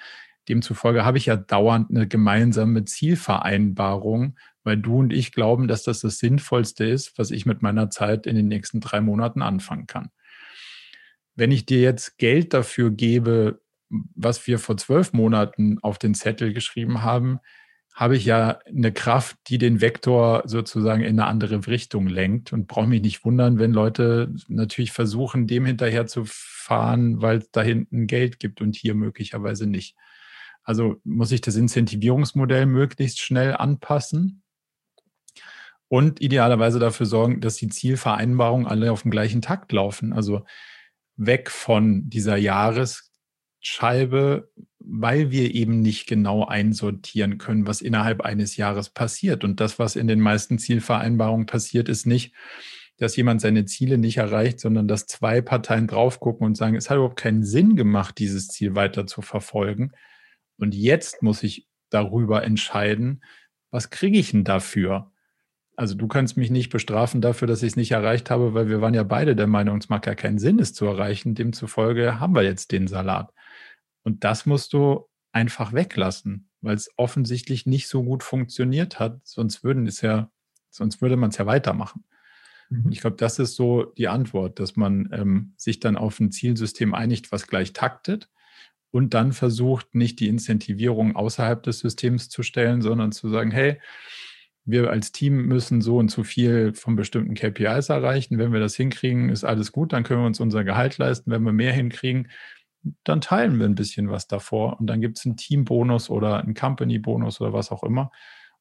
Demzufolge 0.49 1.05
habe 1.05 1.17
ich 1.17 1.27
ja 1.27 1.35
dauernd 1.35 1.89
eine 1.89 2.07
gemeinsame 2.07 2.85
Zielvereinbarung, 2.85 4.37
weil 4.63 4.77
du 4.77 4.99
und 4.99 5.13
ich 5.13 5.31
glauben, 5.31 5.67
dass 5.67 5.83
das 5.83 6.01
das 6.01 6.17
Sinnvollste 6.17 6.85
ist, 6.85 7.17
was 7.17 7.31
ich 7.31 7.45
mit 7.45 7.61
meiner 7.61 7.89
Zeit 7.89 8.25
in 8.25 8.35
den 8.35 8.47
nächsten 8.47 8.79
drei 8.79 9.01
Monaten 9.01 9.41
anfangen 9.41 9.87
kann. 9.87 10.09
Wenn 11.35 11.51
ich 11.51 11.65
dir 11.65 11.81
jetzt 11.81 12.17
Geld 12.17 12.53
dafür 12.53 12.91
gebe, 12.91 13.61
was 13.89 14.47
wir 14.47 14.59
vor 14.59 14.77
zwölf 14.77 15.13
Monaten 15.13 15.79
auf 15.81 15.97
den 15.97 16.13
Zettel 16.13 16.53
geschrieben 16.53 17.03
haben, 17.03 17.39
habe 17.93 18.17
ich 18.17 18.25
ja 18.25 18.59
eine 18.65 18.91
Kraft, 18.91 19.37
die 19.47 19.59
den 19.59 19.79
Vektor 19.79 20.43
sozusagen 20.45 21.03
in 21.03 21.19
eine 21.19 21.27
andere 21.27 21.65
Richtung 21.67 22.07
lenkt 22.07 22.51
und 22.51 22.67
brauche 22.67 22.87
mich 22.87 23.03
nicht 23.03 23.23
wundern, 23.23 23.59
wenn 23.59 23.71
Leute 23.71 24.33
natürlich 24.47 24.91
versuchen, 24.91 25.45
dem 25.45 25.65
hinterher 25.65 26.07
zu 26.07 26.23
fahren, 26.25 27.21
weil 27.21 27.37
es 27.37 27.51
da 27.51 27.61
hinten 27.61 28.07
Geld 28.07 28.39
gibt 28.39 28.61
und 28.61 28.75
hier 28.75 28.95
möglicherweise 28.95 29.67
nicht. 29.67 29.95
Also 30.63 30.95
muss 31.03 31.31
ich 31.31 31.41
das 31.41 31.55
Incentivierungsmodell 31.55 32.65
möglichst 32.65 33.19
schnell 33.19 33.55
anpassen 33.55 34.43
und 35.87 36.21
idealerweise 36.21 36.79
dafür 36.79 37.05
sorgen, 37.05 37.41
dass 37.41 37.55
die 37.55 37.67
Zielvereinbarungen 37.67 38.65
alle 38.65 38.91
auf 38.91 39.03
dem 39.03 39.11
gleichen 39.11 39.41
Takt 39.41 39.71
laufen. 39.71 40.13
Also 40.13 40.45
weg 41.15 41.51
von 41.51 42.09
dieser 42.09 42.37
Jahres 42.37 43.11
Scheibe, 43.59 44.49
weil 44.79 45.31
wir 45.31 45.55
eben 45.55 45.81
nicht 45.81 46.07
genau 46.07 46.45
einsortieren 46.45 47.37
können, 47.37 47.65
was 47.65 47.81
innerhalb 47.81 48.21
eines 48.21 48.57
Jahres 48.57 48.89
passiert. 48.89 49.43
Und 49.43 49.59
das, 49.59 49.79
was 49.79 49.95
in 49.95 50.07
den 50.07 50.19
meisten 50.19 50.59
Zielvereinbarungen 50.59 51.45
passiert, 51.45 51.87
ist 51.87 52.05
nicht, 52.05 52.33
dass 52.97 53.15
jemand 53.15 53.41
seine 53.41 53.65
Ziele 53.65 53.97
nicht 53.97 54.17
erreicht, 54.17 54.59
sondern 54.59 54.87
dass 54.87 55.05
zwei 55.05 55.41
Parteien 55.41 55.87
drauf 55.87 56.19
gucken 56.19 56.45
und 56.45 56.55
sagen, 56.55 56.75
es 56.75 56.89
hat 56.89 56.97
überhaupt 56.97 57.19
keinen 57.19 57.43
Sinn 57.43 57.75
gemacht, 57.75 58.17
dieses 58.17 58.49
Ziel 58.49 58.75
weiter 58.75 59.07
zu 59.07 59.21
verfolgen. 59.21 59.93
Und 60.57 60.75
jetzt 60.75 61.21
muss 61.21 61.43
ich 61.43 61.67
darüber 61.89 62.43
entscheiden, 62.43 63.23
was 63.71 63.89
kriege 63.89 64.17
ich 64.17 64.31
denn 64.31 64.43
dafür? 64.43 65.11
Also 65.75 65.95
du 65.95 66.07
kannst 66.07 66.37
mich 66.37 66.51
nicht 66.51 66.69
bestrafen 66.69 67.21
dafür, 67.21 67.47
dass 67.47 67.63
ich 67.63 67.71
es 67.71 67.75
nicht 67.75 67.91
erreicht 67.91 68.29
habe, 68.29 68.53
weil 68.53 68.69
wir 68.69 68.81
waren 68.81 68.93
ja 68.93 69.03
beide 69.03 69.35
der 69.35 69.47
Meinung, 69.47 69.79
es 69.79 69.89
macht 69.89 70.05
ja 70.05 70.13
keinen 70.13 70.37
Sinn, 70.37 70.59
es 70.59 70.73
zu 70.73 70.85
erreichen. 70.85 71.33
Demzufolge 71.33 72.19
haben 72.19 72.35
wir 72.35 72.43
jetzt 72.43 72.71
den 72.71 72.87
Salat. 72.87 73.33
Und 74.03 74.23
das 74.23 74.45
musst 74.45 74.73
du 74.73 75.07
einfach 75.31 75.73
weglassen, 75.73 76.49
weil 76.61 76.75
es 76.75 76.91
offensichtlich 76.97 77.65
nicht 77.65 77.87
so 77.87 78.03
gut 78.03 78.21
funktioniert 78.21 78.99
hat. 78.99 79.21
Sonst 79.23 79.63
würden 79.63 79.87
es 79.87 80.01
ja, 80.01 80.29
sonst 80.69 81.01
würde 81.01 81.17
man 81.17 81.31
es 81.31 81.37
ja 81.37 81.47
weitermachen. 81.47 82.03
Mhm. 82.69 82.91
Ich 82.91 83.01
glaube, 83.01 83.15
das 83.15 83.39
ist 83.39 83.55
so 83.55 83.85
die 83.97 84.07
Antwort, 84.07 84.59
dass 84.59 84.75
man 84.75 85.09
ähm, 85.11 85.53
sich 85.57 85.79
dann 85.79 85.97
auf 85.97 86.19
ein 86.19 86.31
Zielsystem 86.31 86.93
einigt, 86.93 87.31
was 87.31 87.47
gleich 87.47 87.73
taktet 87.73 88.29
und 88.93 89.15
dann 89.15 89.33
versucht, 89.33 89.95
nicht 89.95 90.19
die 90.19 90.27
Incentivierung 90.27 91.15
außerhalb 91.15 91.63
des 91.63 91.79
Systems 91.79 92.29
zu 92.29 92.43
stellen, 92.43 92.83
sondern 92.83 93.11
zu 93.11 93.27
sagen, 93.27 93.49
hey, 93.49 93.79
wir 94.65 94.91
als 94.91 95.11
Team 95.11 95.47
müssen 95.47 95.81
so 95.81 95.97
und 95.97 96.11
so 96.11 96.23
viel 96.23 96.75
von 96.75 96.95
bestimmten 96.95 97.33
KPIs 97.33 97.89
erreichen. 97.89 98.37
Wenn 98.37 98.53
wir 98.53 98.59
das 98.59 98.75
hinkriegen, 98.75 99.29
ist 99.29 99.43
alles 99.43 99.71
gut, 99.71 99.93
dann 99.93 100.03
können 100.03 100.21
wir 100.21 100.27
uns 100.27 100.39
unser 100.39 100.63
Gehalt 100.63 100.99
leisten. 100.99 101.31
Wenn 101.31 101.41
wir 101.41 101.51
mehr 101.51 101.73
hinkriegen, 101.73 102.29
dann 103.03 103.19
teilen 103.19 103.57
wir 103.57 103.65
ein 103.65 103.75
bisschen 103.75 104.11
was 104.11 104.27
davor 104.27 104.79
und 104.79 104.85
dann 104.85 105.01
gibt 105.01 105.17
es 105.17 105.25
einen 105.25 105.37
Teambonus 105.37 106.11
oder 106.11 106.41
einen 106.43 106.53
Company-Bonus 106.53 107.41
oder 107.41 107.51
was 107.51 107.71
auch 107.71 107.83
immer. 107.83 108.11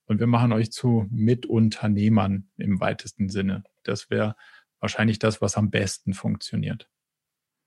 Und 0.06 0.18
wir 0.18 0.26
machen 0.26 0.52
euch 0.52 0.72
zu 0.72 1.06
Mitunternehmern 1.10 2.48
im 2.56 2.80
weitesten 2.80 3.28
Sinne. 3.28 3.64
Das 3.82 4.08
wäre 4.08 4.34
wahrscheinlich 4.80 5.18
das, 5.18 5.42
was 5.42 5.58
am 5.58 5.70
besten 5.70 6.14
funktioniert. 6.14 6.88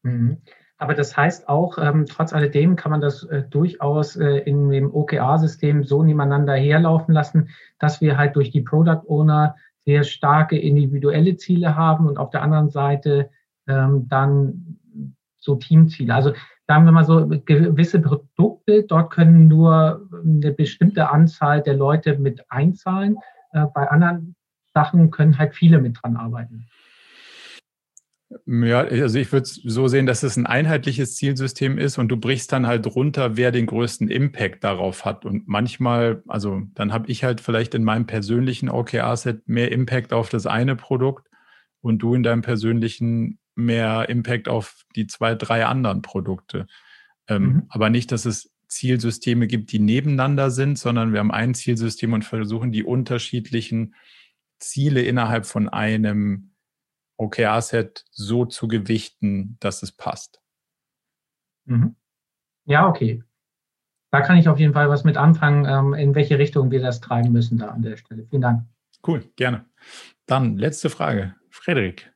Mhm. 0.01 0.41
Aber 0.77 0.93
das 0.93 1.15
heißt 1.15 1.47
auch, 1.47 1.77
ähm, 1.77 2.05
trotz 2.05 2.33
alledem 2.33 2.75
kann 2.75 2.91
man 2.91 3.01
das 3.01 3.23
äh, 3.23 3.43
durchaus 3.43 4.17
äh, 4.17 4.39
in 4.39 4.69
dem 4.69 4.93
OKR-System 4.93 5.83
so 5.83 6.03
nebeneinander 6.03 6.55
herlaufen 6.55 7.13
lassen, 7.13 7.49
dass 7.79 8.01
wir 8.01 8.17
halt 8.17 8.35
durch 8.35 8.51
die 8.51 8.61
Product 8.61 9.03
Owner 9.07 9.55
sehr 9.85 10.03
starke 10.03 10.57
individuelle 10.57 11.37
Ziele 11.37 11.75
haben 11.75 12.07
und 12.07 12.17
auf 12.17 12.29
der 12.29 12.41
anderen 12.41 12.69
Seite 12.69 13.29
ähm, 13.67 14.07
dann 14.09 14.79
so 15.37 15.55
Teamziele. 15.55 16.13
Also 16.13 16.33
sagen 16.67 16.85
wir 16.85 16.91
mal 16.91 17.05
so, 17.05 17.27
gewisse 17.27 18.01
Produkte, 18.01 18.83
dort 18.83 19.11
können 19.11 19.47
nur 19.47 20.07
eine 20.11 20.51
bestimmte 20.51 21.09
Anzahl 21.09 21.61
der 21.61 21.75
Leute 21.75 22.17
mit 22.17 22.43
einzahlen. 22.49 23.17
Äh, 23.51 23.65
bei 23.73 23.87
anderen 23.89 24.35
Sachen 24.73 25.11
können 25.11 25.37
halt 25.37 25.53
viele 25.53 25.79
mit 25.79 25.97
dran 26.01 26.17
arbeiten. 26.17 26.67
Ja, 28.45 28.81
also 28.81 29.17
ich 29.17 29.31
würde 29.31 29.43
es 29.43 29.55
so 29.55 29.87
sehen, 29.87 30.05
dass 30.05 30.23
es 30.23 30.35
ein 30.35 30.45
einheitliches 30.45 31.15
Zielsystem 31.15 31.77
ist 31.77 31.97
und 31.97 32.09
du 32.09 32.17
brichst 32.17 32.51
dann 32.51 32.67
halt 32.67 32.85
runter, 32.87 33.37
wer 33.37 33.51
den 33.51 33.65
größten 33.65 34.09
Impact 34.09 34.63
darauf 34.63 35.05
hat. 35.05 35.25
Und 35.25 35.47
manchmal, 35.47 36.23
also 36.27 36.63
dann 36.73 36.91
habe 36.91 37.09
ich 37.09 37.23
halt 37.23 37.39
vielleicht 37.39 37.75
in 37.75 37.83
meinem 37.83 38.05
persönlichen 38.05 38.69
OKR-Set 38.69 39.47
mehr 39.47 39.71
Impact 39.71 40.11
auf 40.11 40.29
das 40.29 40.45
eine 40.45 40.75
Produkt 40.75 41.27
und 41.81 41.99
du 41.99 42.13
in 42.13 42.23
deinem 42.23 42.41
persönlichen 42.41 43.39
mehr 43.55 44.09
Impact 44.09 44.49
auf 44.49 44.83
die 44.95 45.07
zwei, 45.07 45.35
drei 45.35 45.65
anderen 45.65 46.01
Produkte. 46.01 46.67
Ähm, 47.27 47.43
mhm. 47.43 47.63
Aber 47.69 47.89
nicht, 47.89 48.11
dass 48.11 48.25
es 48.25 48.51
Zielsysteme 48.67 49.47
gibt, 49.47 49.71
die 49.71 49.79
nebeneinander 49.79 50.51
sind, 50.51 50.77
sondern 50.77 51.13
wir 51.13 51.19
haben 51.19 51.31
ein 51.31 51.53
Zielsystem 51.53 52.13
und 52.13 52.25
versuchen 52.25 52.71
die 52.71 52.83
unterschiedlichen 52.83 53.95
Ziele 54.59 55.01
innerhalb 55.01 55.45
von 55.45 55.69
einem 55.69 56.54
OKR-Set 57.17 58.05
so 58.11 58.45
zu 58.45 58.67
gewichten, 58.67 59.57
dass 59.59 59.83
es 59.83 59.91
passt. 59.91 60.41
Mhm. 61.65 61.95
Ja, 62.65 62.87
okay. 62.87 63.23
Da 64.11 64.21
kann 64.21 64.37
ich 64.37 64.47
auf 64.47 64.59
jeden 64.59 64.73
Fall 64.73 64.89
was 64.89 65.03
mit 65.03 65.17
anfangen, 65.17 65.65
ähm, 65.65 65.93
in 65.93 66.15
welche 66.15 66.37
Richtung 66.39 66.71
wir 66.71 66.81
das 66.81 67.01
treiben 67.01 67.31
müssen 67.31 67.57
da 67.57 67.69
an 67.69 67.81
der 67.81 67.97
Stelle. 67.97 68.25
Vielen 68.29 68.41
Dank. 68.41 68.63
Cool, 69.05 69.29
gerne. 69.35 69.65
Dann 70.25 70.57
letzte 70.57 70.89
Frage. 70.89 71.35
Frederik. 71.49 72.14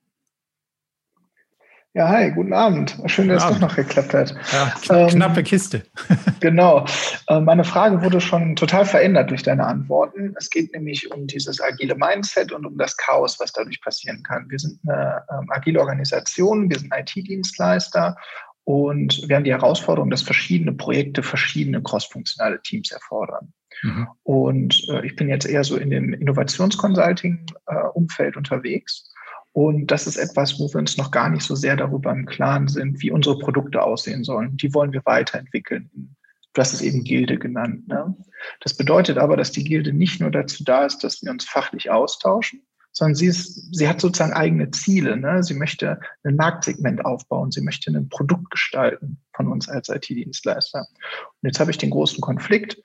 Ja, 2.00 2.08
hi, 2.08 2.32
guten 2.32 2.54
Abend. 2.54 2.98
Schön, 3.08 3.28
dass 3.28 3.44
es 3.44 3.50
doch 3.50 3.60
noch 3.60 3.76
geklappt 3.76 4.14
hat. 4.14 4.34
Ja, 4.54 4.74
ähm, 4.90 5.10
knappe 5.10 5.44
Kiste. 5.44 5.84
genau. 6.40 6.86
Äh, 7.28 7.42
meine 7.42 7.66
Frage 7.66 8.02
wurde 8.02 8.22
schon 8.22 8.56
total 8.56 8.86
verändert 8.86 9.32
durch 9.32 9.44
deine 9.44 9.66
Antworten. 9.66 10.34
Es 10.38 10.50
geht 10.50 10.74
nämlich 10.74 11.12
um 11.12 11.28
dieses 11.28 11.60
agile 11.60 11.96
Mindset 11.96 12.54
und 12.54 12.66
um 12.66 12.78
das 12.78 12.96
Chaos, 12.96 13.38
was 13.42 13.52
dadurch 13.52 13.82
passieren 13.82 14.24
kann. 14.24 14.50
Wir 14.50 14.60
sind 14.60 14.80
eine 14.88 15.24
ähm, 15.30 15.48
agile 15.50 15.82
Organisation, 15.82 16.70
wir 16.70 16.80
sind 16.80 16.94
IT-Dienstleister 16.96 18.16
und 18.64 19.22
wir 19.28 19.36
haben 19.36 19.44
die 19.44 19.52
Herausforderung, 19.52 20.10
dass 20.10 20.22
verschiedene 20.22 20.72
Projekte 20.72 21.22
verschiedene 21.22 21.84
crossfunktionale 21.84 22.62
Teams 22.62 22.94
erfordern. 22.94 23.52
Mhm. 23.84 24.08
Und 24.24 24.88
äh, 24.90 25.06
ich 25.06 25.18
bin 25.18 25.28
jetzt 25.28 25.46
eher 25.46 25.66
so 25.66 25.76
in 25.76 25.90
dem 25.90 26.14
Innovationsconsulting-Umfeld 26.14 28.36
äh, 28.36 28.38
unterwegs. 28.38 29.09
Und 29.52 29.88
das 29.88 30.08
ist 30.08 30.18
etwas, 30.18 30.60
wo 30.60 30.72
wir 30.72 30.80
uns 30.80 30.98
noch 30.98 31.12
gar 31.12 31.30
nicht 31.30 31.44
so 31.44 31.56
sehr 31.56 31.76
darüber 31.76 32.12
im 32.12 32.26
Klaren 32.26 32.68
sind, 32.68 33.02
wie 33.02 33.12
unsere 33.12 33.40
Produkte 33.40 33.82
aussehen 33.82 34.24
sollen. 34.24 34.58
Die 34.58 34.74
wollen 34.74 34.94
wir 34.94 35.02
weiterentwickeln. 35.06 36.16
Du 36.54 36.62
hast 36.62 36.74
es 36.74 36.82
eben 36.82 37.04
Gilde 37.04 37.38
genannt. 37.38 37.88
Ne? 37.88 38.16
Das 38.60 38.76
bedeutet 38.76 39.18
aber, 39.18 39.38
dass 39.38 39.52
die 39.52 39.64
Gilde 39.64 39.94
nicht 39.94 40.20
nur 40.20 40.32
dazu 40.32 40.64
da 40.64 40.86
ist, 40.86 41.04
dass 41.04 41.22
wir 41.22 41.32
uns 41.32 41.46
fachlich 41.46 41.90
austauschen, 41.92 42.62
sondern 42.92 43.16
sie, 43.16 43.28
ist, 43.28 43.76
sie 43.76 43.88
hat 43.88 44.02
sozusagen 44.02 44.34
eigene 44.34 44.72
Ziele. 44.72 45.18
Ne? 45.18 45.44
Sie 45.44 45.54
möchte 45.54 46.00
ein 46.24 46.36
Marktsegment 46.36 47.06
aufbauen, 47.06 47.52
sie 47.52 47.62
möchte 47.62 47.92
ein 47.92 48.10
Produkt 48.10 48.50
gestalten 48.52 49.20
von 49.36 49.48
uns 49.48 49.70
als 49.70 49.90
IT-Dienstleister. 49.90 50.80
Und 50.80 51.48
jetzt 51.48 51.60
habe 51.60 51.72
ich 51.72 51.78
den 51.78 51.92
großen 51.92 52.22
Konflikt. 52.22 52.82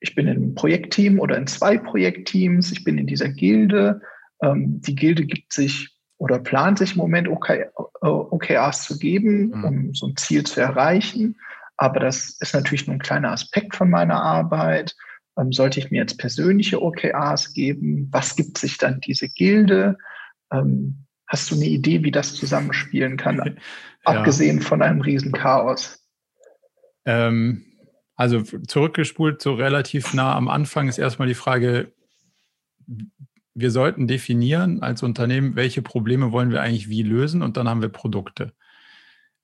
Ich 0.00 0.14
bin 0.14 0.26
in 0.26 0.36
einem 0.36 0.54
Projektteam 0.54 1.20
oder 1.20 1.36
in 1.36 1.46
zwei 1.46 1.78
Projektteams, 1.78 2.72
ich 2.72 2.82
bin 2.82 2.98
in 2.98 3.06
dieser 3.06 3.28
Gilde. 3.28 4.00
Ähm, 4.42 4.80
die 4.80 4.96
Gilde 4.96 5.26
gibt 5.26 5.52
sich 5.52 5.96
oder 6.22 6.38
plant 6.38 6.78
sich 6.78 6.92
im 6.92 6.98
Moment 6.98 7.26
OK, 7.26 7.50
OKRs 8.00 8.84
zu 8.84 8.96
geben, 8.96 9.48
mhm. 9.48 9.64
um 9.64 9.94
so 9.94 10.06
ein 10.06 10.16
Ziel 10.16 10.44
zu 10.44 10.60
erreichen. 10.60 11.36
Aber 11.76 11.98
das 11.98 12.36
ist 12.38 12.54
natürlich 12.54 12.86
nur 12.86 12.94
ein 12.94 13.02
kleiner 13.02 13.32
Aspekt 13.32 13.74
von 13.74 13.90
meiner 13.90 14.22
Arbeit. 14.22 14.94
Ähm, 15.36 15.50
sollte 15.50 15.80
ich 15.80 15.90
mir 15.90 15.96
jetzt 15.98 16.18
persönliche 16.18 16.80
OKRs 16.80 17.54
geben? 17.54 18.08
Was 18.12 18.36
gibt 18.36 18.56
sich 18.56 18.78
dann 18.78 19.00
diese 19.00 19.28
Gilde? 19.30 19.98
Ähm, 20.52 21.06
hast 21.26 21.50
du 21.50 21.56
eine 21.56 21.64
Idee, 21.64 22.04
wie 22.04 22.12
das 22.12 22.36
zusammenspielen 22.36 23.16
kann, 23.16 23.38
ja. 23.44 23.52
abgesehen 24.04 24.60
von 24.60 24.80
einem 24.80 25.00
Riesenchaos? 25.00 26.06
Ähm, 27.04 27.64
also 28.14 28.42
zurückgespult, 28.42 29.42
so 29.42 29.54
relativ 29.54 30.14
nah 30.14 30.36
am 30.36 30.46
Anfang 30.46 30.86
ist 30.86 30.98
erstmal 30.98 31.26
die 31.26 31.34
Frage, 31.34 31.92
wir 33.54 33.70
sollten 33.70 34.06
definieren 34.06 34.82
als 34.82 35.02
Unternehmen, 35.02 35.56
welche 35.56 35.82
Probleme 35.82 36.32
wollen 36.32 36.50
wir 36.50 36.62
eigentlich 36.62 36.88
wie 36.88 37.02
lösen 37.02 37.42
und 37.42 37.56
dann 37.56 37.68
haben 37.68 37.82
wir 37.82 37.88
Produkte. 37.88 38.52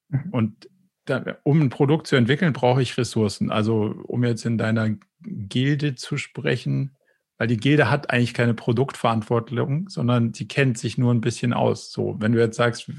Mhm. 0.08 0.30
Und 0.30 0.68
da, 1.04 1.38
um 1.42 1.60
ein 1.60 1.70
Produkt 1.70 2.06
zu 2.06 2.16
entwickeln, 2.16 2.52
brauche 2.52 2.82
ich 2.82 2.96
Ressourcen. 2.96 3.50
Also 3.50 3.94
um 4.06 4.24
jetzt 4.24 4.44
in 4.44 4.58
deiner 4.58 4.90
Gilde 5.22 5.94
zu 5.94 6.16
sprechen, 6.16 6.96
weil 7.38 7.46
die 7.48 7.56
Gilde 7.56 7.90
hat 7.90 8.10
eigentlich 8.10 8.34
keine 8.34 8.54
Produktverantwortung, 8.54 9.88
sondern 9.88 10.34
sie 10.34 10.48
kennt 10.48 10.76
sich 10.76 10.98
nur 10.98 11.14
ein 11.14 11.20
bisschen 11.20 11.52
aus. 11.52 11.92
So, 11.92 12.16
wenn 12.18 12.32
du 12.32 12.40
jetzt 12.40 12.56
sagst, 12.56 12.90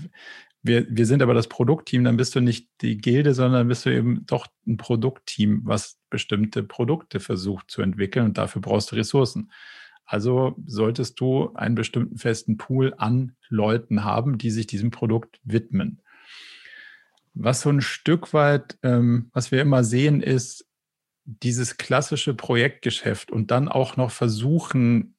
wir, 0.61 0.85
wir 0.89 1.05
sind 1.05 1.21
aber 1.21 1.33
das 1.33 1.47
Produktteam, 1.47 2.03
dann 2.03 2.17
bist 2.17 2.35
du 2.35 2.41
nicht 2.41 2.69
die 2.81 2.97
Gilde, 2.97 3.33
sondern 3.33 3.67
bist 3.67 3.85
du 3.85 3.93
eben 3.93 4.25
doch 4.25 4.47
ein 4.67 4.77
Produktteam, 4.77 5.61
was 5.63 5.99
bestimmte 6.09 6.63
Produkte 6.63 7.19
versucht 7.19 7.69
zu 7.71 7.81
entwickeln 7.81 8.25
und 8.25 8.37
dafür 8.37 8.61
brauchst 8.61 8.91
du 8.91 8.95
Ressourcen. 8.95 9.51
Also 10.09 10.55
solltest 10.65 11.19
du 11.19 11.53
einen 11.53 11.75
bestimmten 11.75 12.17
festen 12.17 12.57
Pool 12.57 12.95
an 12.97 13.35
Leuten 13.47 14.03
haben, 14.03 14.39
die 14.39 14.49
sich 14.49 14.65
diesem 14.65 14.89
Produkt 14.89 15.39
widmen. 15.43 16.01
Was 17.35 17.61
so 17.61 17.69
ein 17.69 17.81
Stück 17.81 18.33
weit, 18.33 18.79
ähm, 18.81 19.29
was 19.33 19.51
wir 19.51 19.61
immer 19.61 19.83
sehen, 19.83 20.23
ist 20.23 20.65
dieses 21.25 21.77
klassische 21.77 22.33
Projektgeschäft 22.33 23.31
und 23.31 23.51
dann 23.51 23.67
auch 23.67 23.97
noch 23.97 24.09
versuchen, 24.09 25.15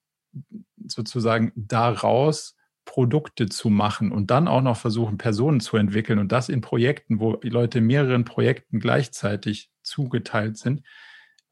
sozusagen 0.84 1.52
daraus 1.54 2.56
Produkte 2.84 3.48
zu 3.48 3.70
machen 3.70 4.10
und 4.10 4.32
dann 4.32 4.48
auch 4.48 4.60
noch 4.60 4.76
versuchen, 4.76 5.18
Personen 5.18 5.60
zu 5.60 5.76
entwickeln 5.76 6.18
und 6.18 6.32
das 6.32 6.48
in 6.48 6.62
Projekten, 6.62 7.20
wo 7.20 7.36
die 7.36 7.48
Leute 7.48 7.80
mehreren 7.80 8.24
Projekten 8.24 8.80
gleichzeitig 8.80 9.70
zugeteilt 9.84 10.58
sind, 10.58 10.82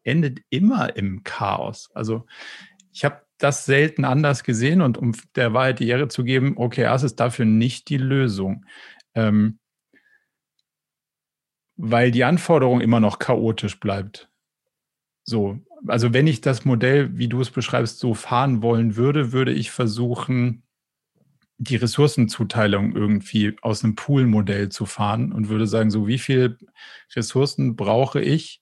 endet 0.02 0.40
immer 0.50 0.96
im 0.96 1.22
Chaos. 1.22 1.88
Also 1.94 2.26
ich 2.92 3.04
habe 3.04 3.27
das 3.38 3.64
selten 3.64 4.04
anders 4.04 4.44
gesehen 4.44 4.82
und 4.82 4.98
um 4.98 5.14
der 5.36 5.54
Wahrheit 5.54 5.78
die 5.78 5.88
Ehre 5.88 6.08
zu 6.08 6.24
geben, 6.24 6.56
OKRs 6.56 7.02
ist 7.04 7.16
dafür 7.16 7.44
nicht 7.44 7.88
die 7.88 7.96
Lösung. 7.96 8.64
Ähm, 9.14 9.58
weil 11.76 12.10
die 12.10 12.24
Anforderung 12.24 12.80
immer 12.80 12.98
noch 12.98 13.20
chaotisch 13.20 13.78
bleibt. 13.78 14.28
So, 15.24 15.60
also 15.86 16.12
wenn 16.12 16.26
ich 16.26 16.40
das 16.40 16.64
Modell, 16.64 17.16
wie 17.16 17.28
du 17.28 17.40
es 17.40 17.50
beschreibst, 17.50 18.00
so 18.00 18.14
fahren 18.14 18.62
wollen 18.62 18.96
würde, 18.96 19.32
würde 19.32 19.52
ich 19.52 19.70
versuchen, 19.70 20.64
die 21.58 21.76
Ressourcenzuteilung 21.76 22.94
irgendwie 22.94 23.56
aus 23.62 23.84
einem 23.84 23.94
Pool-Modell 23.94 24.68
zu 24.70 24.86
fahren 24.86 25.32
und 25.32 25.48
würde 25.48 25.66
sagen, 25.66 25.90
so 25.90 26.06
wie 26.06 26.18
viel 26.18 26.56
Ressourcen 27.14 27.76
brauche 27.76 28.20
ich, 28.20 28.60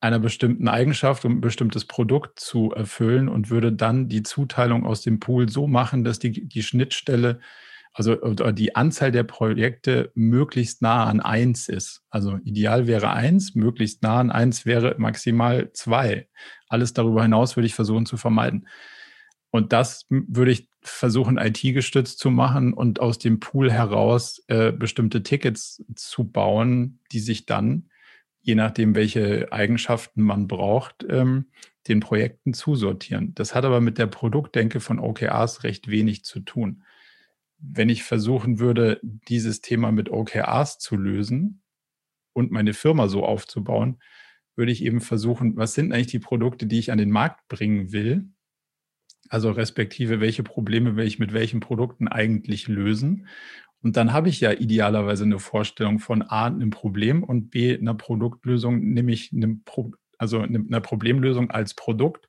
einer 0.00 0.18
bestimmten 0.18 0.68
Eigenschaft, 0.68 1.24
um 1.24 1.36
ein 1.36 1.40
bestimmtes 1.40 1.84
Produkt 1.84 2.40
zu 2.40 2.72
erfüllen 2.72 3.28
und 3.28 3.50
würde 3.50 3.72
dann 3.72 4.08
die 4.08 4.22
Zuteilung 4.22 4.86
aus 4.86 5.02
dem 5.02 5.20
Pool 5.20 5.48
so 5.48 5.66
machen, 5.66 6.04
dass 6.04 6.18
die, 6.18 6.48
die 6.48 6.62
Schnittstelle, 6.62 7.40
also 7.92 8.14
die 8.52 8.76
Anzahl 8.76 9.12
der 9.12 9.24
Projekte 9.24 10.10
möglichst 10.14 10.80
nah 10.80 11.04
an 11.04 11.20
eins 11.20 11.68
ist. 11.68 12.02
Also 12.08 12.38
ideal 12.44 12.86
wäre 12.86 13.10
eins, 13.10 13.54
möglichst 13.54 14.02
nah 14.02 14.20
an 14.20 14.30
eins 14.30 14.64
wäre 14.64 14.94
maximal 14.96 15.70
zwei. 15.74 16.28
Alles 16.68 16.94
darüber 16.94 17.22
hinaus 17.22 17.56
würde 17.56 17.66
ich 17.66 17.74
versuchen 17.74 18.06
zu 18.06 18.16
vermeiden. 18.16 18.66
Und 19.50 19.72
das 19.72 20.06
würde 20.08 20.52
ich 20.52 20.68
versuchen, 20.80 21.36
IT-gestützt 21.36 22.18
zu 22.18 22.30
machen 22.30 22.72
und 22.72 23.00
aus 23.00 23.18
dem 23.18 23.40
Pool 23.40 23.70
heraus 23.70 24.42
äh, 24.46 24.72
bestimmte 24.72 25.22
Tickets 25.22 25.84
zu 25.94 26.24
bauen, 26.24 27.00
die 27.12 27.20
sich 27.20 27.44
dann 27.44 27.89
je 28.40 28.54
nachdem, 28.54 28.94
welche 28.94 29.52
Eigenschaften 29.52 30.22
man 30.22 30.48
braucht, 30.48 31.04
ähm, 31.08 31.46
den 31.88 32.00
Projekten 32.00 32.54
zusortieren. 32.54 33.34
Das 33.34 33.54
hat 33.54 33.64
aber 33.64 33.80
mit 33.80 33.98
der 33.98 34.06
Produktdenke 34.06 34.80
von 34.80 34.98
OKRs 34.98 35.64
recht 35.64 35.88
wenig 35.88 36.24
zu 36.24 36.40
tun. 36.40 36.82
Wenn 37.58 37.88
ich 37.88 38.02
versuchen 38.02 38.58
würde, 38.58 39.00
dieses 39.02 39.60
Thema 39.60 39.92
mit 39.92 40.10
OKRs 40.10 40.78
zu 40.78 40.96
lösen 40.96 41.62
und 42.32 42.50
meine 42.50 42.74
Firma 42.74 43.08
so 43.08 43.24
aufzubauen, 43.24 43.98
würde 44.56 44.72
ich 44.72 44.84
eben 44.84 45.00
versuchen, 45.00 45.56
was 45.56 45.74
sind 45.74 45.92
eigentlich 45.92 46.08
die 46.08 46.18
Produkte, 46.18 46.66
die 46.66 46.78
ich 46.78 46.92
an 46.92 46.98
den 46.98 47.10
Markt 47.10 47.48
bringen 47.48 47.92
will? 47.92 48.28
Also 49.28 49.50
respektive, 49.50 50.20
welche 50.20 50.42
Probleme 50.42 50.96
will 50.96 51.06
ich 51.06 51.18
mit 51.18 51.32
welchen 51.32 51.60
Produkten 51.60 52.08
eigentlich 52.08 52.68
lösen? 52.68 53.26
Und 53.82 53.96
dann 53.96 54.12
habe 54.12 54.28
ich 54.28 54.40
ja 54.40 54.52
idealerweise 54.52 55.24
eine 55.24 55.38
Vorstellung 55.38 55.98
von 55.98 56.22
A, 56.22 56.46
einem 56.46 56.70
Problem 56.70 57.22
und 57.24 57.50
B, 57.50 57.76
einer 57.76 57.94
Produktlösung, 57.94 58.80
nämlich 58.80 59.32
einem 59.32 59.62
Pro, 59.64 59.92
also 60.18 60.40
einer 60.40 60.80
Problemlösung 60.80 61.50
als 61.50 61.74
Produkt. 61.74 62.28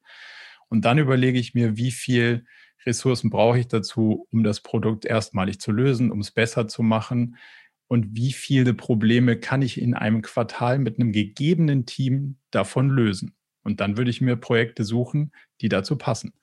Und 0.70 0.86
dann 0.86 0.98
überlege 0.98 1.40
ich 1.40 1.54
mir, 1.54 1.76
wie 1.76 1.92
viel 1.92 2.46
Ressourcen 2.86 3.30
brauche 3.30 3.60
ich 3.60 3.68
dazu, 3.68 4.28
um 4.32 4.44
das 4.44 4.62
Produkt 4.62 5.06
erstmalig 5.06 5.60
zu 5.60 5.72
lösen, 5.72 6.12
um 6.12 6.20
es 6.22 6.32
besser 6.32 6.68
zu 6.68 6.84
machen 6.84 7.36
und 7.88 8.16
wie 8.16 8.32
viele 8.32 8.74
Probleme 8.74 9.38
kann 9.38 9.62
ich 9.62 9.80
in 9.82 9.94
einem 9.94 10.22
Quartal 10.22 10.80
mit 10.80 10.98
einem 10.98 11.12
gegebenen 11.12 11.86
Team 11.86 12.38
davon 12.50 12.90
lösen. 12.90 13.36
Und 13.64 13.82
dann 13.82 13.98
würde 13.98 14.10
ich 14.10 14.22
mir 14.22 14.38
Projekte 14.38 14.86
suchen, 14.86 15.34
die 15.60 15.68
dazu 15.68 15.98
passen. 15.98 16.34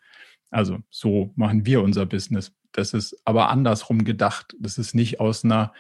Also 0.51 0.81
so 0.91 1.33
machen 1.37 1.65
wir 1.65 1.83
unser 1.83 2.07
Business. 2.07 2.55
Das 2.73 2.95
ist 2.95 3.21
aber 3.25 3.49
andersrum 3.49 4.05
gedacht. 4.05 4.55
Das 4.61 4.79
ist 4.79 4.95
nicht 4.95 5.21
aus 5.21 5.45
einer 5.45 5.73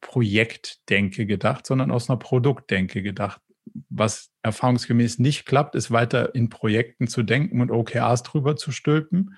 Projektdenke 0.00 1.26
gedacht, 1.26 1.66
sondern 1.66 1.90
aus 1.90 2.10
einer 2.10 2.18
Produktdenke 2.18 3.02
gedacht. 3.02 3.40
Was 3.88 4.30
erfahrungsgemäß 4.42 5.18
nicht 5.18 5.46
klappt, 5.46 5.74
ist 5.74 5.90
weiter 5.90 6.34
in 6.34 6.50
Projekten 6.50 7.06
zu 7.06 7.22
denken 7.22 7.60
und 7.60 7.70
OKRs 7.70 8.22
drüber 8.22 8.56
zu 8.56 8.72
stülpen. 8.72 9.36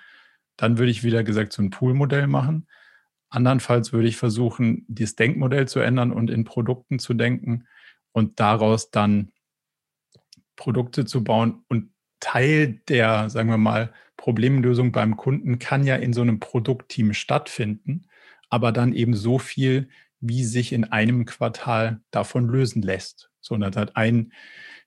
Dann 0.57 0.79
würde 0.79 0.91
ich 0.91 1.05
wieder 1.05 1.23
gesagt 1.23 1.53
so 1.53 1.63
ein 1.63 1.71
Poolmodell 1.71 2.27
machen. 2.27 2.67
Andernfalls 3.29 3.93
würde 3.93 4.09
ich 4.09 4.17
versuchen, 4.17 4.85
das 4.89 5.15
Denkmodell 5.15 5.69
zu 5.69 5.81
ändern 5.81 6.13
und 6.13 6.31
in 6.31 6.45
Produkten 6.45 6.99
zu 6.99 7.15
denken 7.15 7.67
und 8.13 8.41
daraus 8.41 8.91
dann 8.91 9.33
Produkte 10.57 11.05
zu 11.05 11.23
bauen. 11.23 11.65
Und 11.69 11.93
Teil 12.21 12.81
der, 12.89 13.31
sagen 13.31 13.49
wir 13.49 13.59
mal, 13.59 13.93
Problemlösung 14.17 14.93
beim 14.93 15.17
Kunden 15.17 15.59
kann 15.59 15.85
ja 15.85 15.97
in 15.97 16.13
so 16.13 16.23
einem 16.23 16.41
Produktteam 16.41 17.13
stattfinden, 17.13 18.09
aber 18.49 18.73
dann 18.73 18.93
eben 18.93 19.15
so 19.15 19.39
viel, 19.39 19.89
wie 20.21 20.45
sich 20.45 20.73
in 20.73 20.85
einem 20.85 21.27
Quartal 21.27 22.01
davon 22.11 22.49
lösen 22.49 22.83
lässt. 22.83 23.31
So, 23.41 23.55
und 23.55 23.61
dann 23.61 23.75
hat 23.77 23.97
ein 23.97 24.33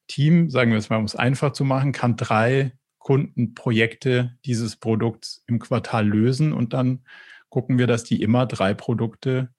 Team, 0.08 0.50
sagen 0.50 0.72
wir 0.72 0.78
es 0.78 0.90
mal, 0.90 0.98
um 0.98 1.06
es 1.06 1.16
einfach 1.16 1.54
zu 1.54 1.64
machen, 1.64 1.92
kann 1.92 2.18
drei 2.18 2.74
Kundenprojekte 2.98 4.38
dieses 4.46 4.76
Produkts 4.76 5.44
im 5.48 5.60
Quartal 5.60 6.08
lösen 6.08 6.52
und 6.52 6.74
dann 6.74 7.04
gucken 7.50 7.78
wir, 7.78 7.88
dass 7.88 8.04
die 8.04 8.22
immer 8.22 8.46
drei 8.46 8.74
Produkte 8.74 9.54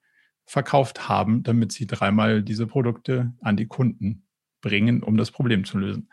verkauft 0.45 1.07
haben, 1.09 1.43
damit 1.43 1.71
sie 1.71 1.87
dreimal 1.87 2.43
diese 2.43 2.67
Produkte 2.67 3.33
an 3.41 3.57
die 3.57 3.67
Kunden 3.67 4.27
bringen, 4.61 5.01
um 5.01 5.17
das 5.17 5.31
Problem 5.31 5.65
zu 5.65 5.77
lösen. 5.77 6.09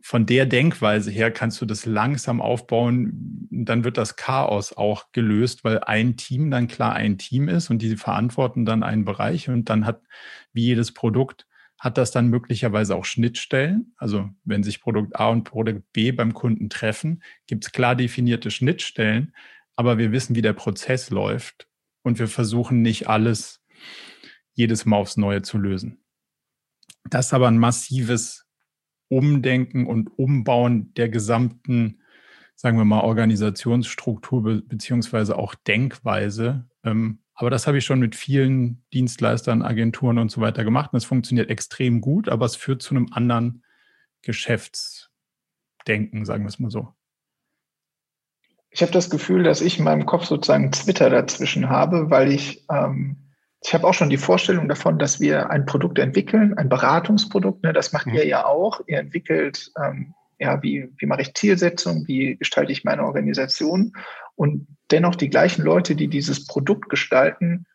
Von 0.00 0.26
der 0.26 0.46
Denkweise 0.46 1.10
her 1.10 1.30
kannst 1.30 1.60
du 1.60 1.66
das 1.66 1.84
langsam 1.84 2.40
aufbauen, 2.40 3.48
dann 3.50 3.84
wird 3.84 3.98
das 3.98 4.16
Chaos 4.16 4.72
auch 4.72 5.10
gelöst, 5.12 5.64
weil 5.64 5.80
ein 5.80 6.16
Team 6.16 6.50
dann 6.50 6.68
klar 6.68 6.94
ein 6.94 7.18
Team 7.18 7.48
ist 7.48 7.68
und 7.70 7.82
die 7.82 7.96
verantworten 7.96 8.64
dann 8.64 8.82
einen 8.82 9.04
Bereich 9.04 9.48
und 9.48 9.68
dann 9.68 9.86
hat 9.86 10.02
wie 10.52 10.64
jedes 10.64 10.92
Produkt 10.92 11.46
hat 11.78 11.96
das 11.96 12.10
dann 12.10 12.28
möglicherweise 12.28 12.96
auch 12.96 13.04
Schnittstellen. 13.04 13.94
Also 13.96 14.28
wenn 14.44 14.62
sich 14.62 14.80
Produkt 14.80 15.14
A 15.16 15.28
und 15.28 15.44
Produkt 15.44 15.84
B 15.92 16.10
beim 16.10 16.34
Kunden 16.34 16.68
treffen, 16.70 17.22
gibt 17.46 17.64
es 17.64 17.72
klar 17.72 17.94
definierte 17.94 18.50
Schnittstellen, 18.50 19.32
aber 19.76 19.96
wir 19.96 20.10
wissen, 20.10 20.34
wie 20.34 20.42
der 20.42 20.54
Prozess 20.54 21.10
läuft 21.10 21.68
und 22.02 22.18
wir 22.18 22.26
versuchen 22.26 22.82
nicht 22.82 23.08
alles 23.08 23.62
jedes 24.54 24.86
Mal 24.86 24.96
aufs 24.96 25.16
Neue 25.16 25.42
zu 25.42 25.56
lösen. 25.56 26.02
Das 27.04 27.26
ist 27.26 27.34
aber 27.34 27.46
ein 27.46 27.58
massives 27.58 28.47
Umdenken 29.08 29.86
und 29.86 30.08
Umbauen 30.18 30.92
der 30.94 31.08
gesamten, 31.08 32.00
sagen 32.54 32.78
wir 32.78 32.84
mal, 32.84 33.00
Organisationsstruktur 33.00 34.62
beziehungsweise 34.66 35.36
auch 35.36 35.54
Denkweise. 35.54 36.68
Ähm, 36.84 37.20
aber 37.34 37.50
das 37.50 37.66
habe 37.66 37.78
ich 37.78 37.84
schon 37.84 38.00
mit 38.00 38.16
vielen 38.16 38.82
Dienstleistern, 38.92 39.62
Agenturen 39.62 40.18
und 40.18 40.30
so 40.30 40.40
weiter 40.40 40.64
gemacht. 40.64 40.92
Und 40.92 40.96
es 40.96 41.04
funktioniert 41.04 41.50
extrem 41.50 42.00
gut, 42.00 42.28
aber 42.28 42.46
es 42.46 42.56
führt 42.56 42.82
zu 42.82 42.96
einem 42.96 43.08
anderen 43.12 43.62
Geschäftsdenken, 44.22 46.24
sagen 46.24 46.44
wir 46.44 46.48
es 46.48 46.58
mal 46.58 46.70
so. 46.70 46.88
Ich 48.70 48.82
habe 48.82 48.92
das 48.92 49.08
Gefühl, 49.08 49.44
dass 49.44 49.60
ich 49.60 49.78
in 49.78 49.84
meinem 49.84 50.04
Kopf 50.04 50.24
sozusagen 50.24 50.72
Twitter 50.72 51.10
dazwischen 51.10 51.68
habe, 51.68 52.10
weil 52.10 52.32
ich, 52.32 52.66
ähm, 52.70 53.27
ich 53.62 53.74
habe 53.74 53.86
auch 53.86 53.94
schon 53.94 54.10
die 54.10 54.16
Vorstellung 54.16 54.68
davon, 54.68 54.98
dass 54.98 55.20
wir 55.20 55.50
ein 55.50 55.66
Produkt 55.66 55.98
entwickeln, 55.98 56.56
ein 56.56 56.68
Beratungsprodukt. 56.68 57.64
Ne, 57.64 57.72
das 57.72 57.92
macht 57.92 58.06
mhm. 58.06 58.14
ihr 58.14 58.26
ja 58.26 58.46
auch. 58.46 58.80
Ihr 58.86 58.98
entwickelt, 58.98 59.70
ähm, 59.82 60.14
ja, 60.38 60.62
wie, 60.62 60.88
wie 60.98 61.06
mache 61.06 61.22
ich 61.22 61.34
Zielsetzung, 61.34 62.06
wie 62.06 62.36
gestalte 62.36 62.70
ich 62.70 62.84
meine 62.84 63.04
Organisation. 63.04 63.92
Und 64.36 64.68
dennoch 64.90 65.16
die 65.16 65.28
gleichen 65.28 65.62
Leute, 65.62 65.96
die 65.96 66.08
dieses 66.08 66.46
Produkt 66.46 66.88
gestalten, 66.88 67.66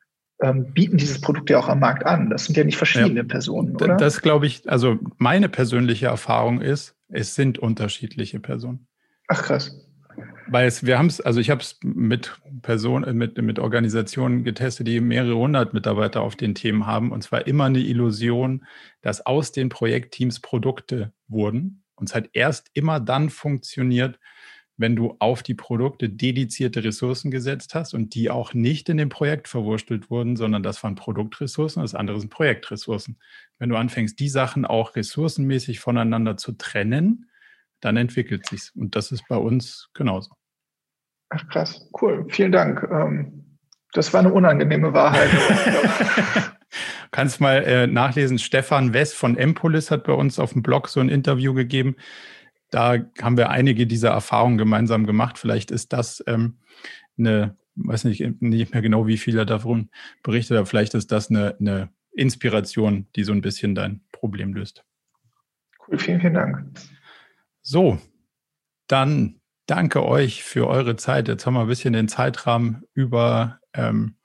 ähm, 0.42 0.74
bieten 0.74 0.98
dieses 0.98 1.20
Produkt 1.20 1.50
ja 1.50 1.60
auch 1.60 1.68
am 1.68 1.82
Markt 1.82 2.06
an. 2.06 2.30
Das 2.30 2.46
sind 2.46 2.56
ja 2.56 2.64
nicht 2.64 2.78
verschiedene 2.78 3.22
ja, 3.22 3.28
Personen, 3.28 3.76
oder? 3.76 3.98
Das 3.98 4.22
glaube 4.22 4.48
ich, 4.48 4.70
also 4.70 4.98
meine 5.18 5.50
persönliche 5.50 6.08
Erfahrung 6.08 6.62
ist, 6.62 6.96
es 7.10 7.36
sind 7.36 7.60
unterschiedliche 7.60 8.40
Personen. 8.40 8.88
Ach 9.28 9.44
krass. 9.44 9.83
Weil 10.48 10.68
es, 10.68 10.86
wir 10.86 10.98
haben 10.98 11.08
es, 11.08 11.22
also 11.22 11.40
ich 11.40 11.50
habe 11.50 11.62
es 11.62 11.80
mit 11.84 12.40
Personen, 12.62 13.18
mit, 13.18 13.42
mit 13.42 13.60
Organisationen 13.60 14.44
getestet, 14.44 14.88
die 14.88 15.00
mehrere 15.00 15.36
hundert 15.36 15.74
Mitarbeiter 15.74 16.22
auf 16.22 16.36
den 16.36 16.56
Themen 16.56 16.86
haben. 16.86 17.12
Und 17.12 17.24
zwar 17.24 17.48
immer 17.48 17.66
eine 17.66 17.80
Illusion, 17.80 18.66
dass 19.02 19.26
aus 19.26 19.52
den 19.52 19.70
Projektteams 19.70 20.42
Produkte 20.42 21.14
wurden. 21.28 21.84
Und 21.96 22.10
es 22.10 22.16
hat 22.16 22.30
erst 22.34 22.70
immer 22.74 23.00
dann 23.00 23.30
funktioniert, 23.30 24.20
wenn 24.76 24.96
du 24.96 25.16
auf 25.20 25.44
die 25.44 25.54
Produkte 25.54 26.10
dedizierte 26.10 26.84
Ressourcen 26.84 27.30
gesetzt 27.30 27.76
hast 27.76 27.94
und 27.94 28.16
die 28.16 28.30
auch 28.30 28.54
nicht 28.54 28.90
in 28.90 28.98
dem 28.98 29.10
Projekt 29.10 29.48
verwurstelt 29.48 30.10
wurden, 30.10 30.36
sondern 30.36 30.64
das 30.64 30.84
waren 30.84 30.96
Produktressourcen, 30.96 31.84
das 31.84 31.94
andere 31.94 32.20
sind 32.20 32.30
Projektressourcen. 32.30 33.20
Wenn 33.60 33.70
du 33.70 33.78
anfängst, 33.78 34.20
die 34.20 34.30
Sachen 34.30 34.66
auch 34.66 34.96
ressourcenmäßig 34.96 35.80
voneinander 35.80 36.38
zu 36.38 36.54
trennen, 36.54 37.30
dann 37.84 37.98
entwickelt 37.98 38.48
sich's. 38.48 38.72
Und 38.76 38.96
das 38.96 39.12
ist 39.12 39.28
bei 39.28 39.38
uns 39.38 39.90
genauso. 39.94 40.32
Ach 41.30 41.48
krass, 41.50 41.90
cool, 42.02 42.26
vielen 42.30 42.52
Dank. 42.52 42.88
Ähm, 42.92 43.58
das 43.94 44.14
war 44.14 44.22
eine 44.22 44.34
unangenehme 44.34 44.94
Wahrheit. 44.94 45.30
Kannst 47.12 47.40
mal 47.42 47.64
äh, 47.64 47.88
nachlesen. 47.88 48.40
Stefan 48.40 48.94
West 48.94 49.14
von 49.16 49.38
Empolis 49.38 49.92
hat 49.92 50.04
bei 50.04 50.14
uns 50.14 50.40
auf 50.40 50.54
dem 50.54 50.64
Blog 50.64 50.90
so 50.90 51.00
ein 51.00 51.10
Interview 51.10 51.54
gegeben. 51.54 51.96
Da 52.72 52.98
haben 53.22 53.38
wir 53.38 53.52
einige 53.52 53.86
dieser 53.86 54.10
Erfahrungen 54.10 54.58
gemeinsam 54.58 55.06
gemacht. 55.06 55.38
Vielleicht 55.38 55.70
ist 55.70 55.94
das 55.94 56.24
ähm, 56.26 56.58
eine, 57.20 57.56
weiß 57.76 58.06
nicht, 58.06 58.42
nicht 58.42 58.74
mehr 58.74 58.82
genau, 58.82 59.06
wie 59.06 59.18
viel 59.18 59.38
er 59.38 59.46
davon 59.46 59.90
berichtet, 60.24 60.58
aber 60.58 60.66
vielleicht 60.66 60.96
ist 60.96 61.12
das 61.12 61.30
eine, 61.30 61.56
eine 61.60 61.90
Inspiration, 62.14 63.08
die 63.16 63.24
so 63.24 63.32
ein 63.32 63.42
bisschen 63.42 63.76
dein 63.76 64.02
Problem 64.12 64.54
löst. 64.54 64.84
Cool, 65.88 66.00
vielen, 66.00 66.20
vielen 66.20 66.34
Dank. 66.34 66.80
So, 67.64 67.98
dann 68.88 69.40
danke 69.66 70.06
euch 70.06 70.44
für 70.44 70.68
eure 70.68 70.98
Zeit. 70.98 71.28
Jetzt 71.30 71.46
haben 71.46 71.54
wir 71.54 71.62
ein 71.62 71.68
bisschen 71.68 71.94
den 71.94 72.10
Zeitrahmen 72.10 72.84
über, 72.94 73.60
ähm, 73.74 74.18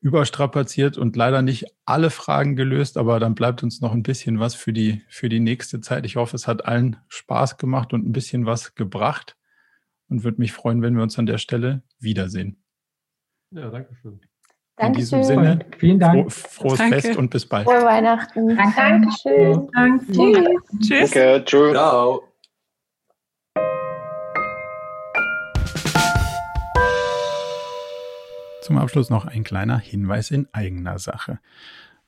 überstrapaziert 0.00 0.96
und 0.96 1.14
leider 1.14 1.42
nicht 1.42 1.66
alle 1.84 2.10
Fragen 2.10 2.56
gelöst, 2.56 2.96
aber 2.96 3.20
dann 3.20 3.34
bleibt 3.34 3.62
uns 3.62 3.80
noch 3.80 3.92
ein 3.92 4.02
bisschen 4.02 4.40
was 4.40 4.54
für 4.54 4.72
die, 4.72 5.02
für 5.08 5.28
die 5.28 5.38
nächste 5.38 5.80
Zeit. 5.80 6.06
Ich 6.06 6.16
hoffe, 6.16 6.34
es 6.34 6.48
hat 6.48 6.64
allen 6.64 6.96
Spaß 7.08 7.58
gemacht 7.58 7.92
und 7.92 8.08
ein 8.08 8.12
bisschen 8.12 8.46
was 8.46 8.74
gebracht 8.74 9.36
und 10.08 10.24
würde 10.24 10.40
mich 10.40 10.52
freuen, 10.52 10.82
wenn 10.82 10.96
wir 10.96 11.02
uns 11.02 11.18
an 11.18 11.26
der 11.26 11.38
Stelle 11.38 11.82
wiedersehen. 12.00 12.64
Ja, 13.50 13.68
danke 13.68 13.94
schön. 14.00 14.20
In 14.80 14.94
diesem 14.94 15.22
Sinne, 15.22 15.66
vielen 15.78 16.00
Dank. 16.00 16.32
Froh, 16.32 16.70
frohes 16.70 16.78
Danke. 16.78 17.00
Fest 17.02 17.18
und 17.18 17.30
bis 17.30 17.46
bald. 17.46 17.66
Frohe 17.66 17.84
Weihnachten. 17.84 18.56
Dankeschön. 18.56 19.68
Danke. 19.72 20.06
Tschüss. 20.06 20.80
Tschüss. 20.80 21.10
Danke. 21.10 21.44
Tschüss. 21.44 21.72
Ciao. 21.72 22.31
Zum 28.62 28.78
Abschluss 28.78 29.10
noch 29.10 29.24
ein 29.24 29.42
kleiner 29.42 29.76
Hinweis 29.76 30.30
in 30.30 30.46
eigener 30.52 31.00
Sache. 31.00 31.40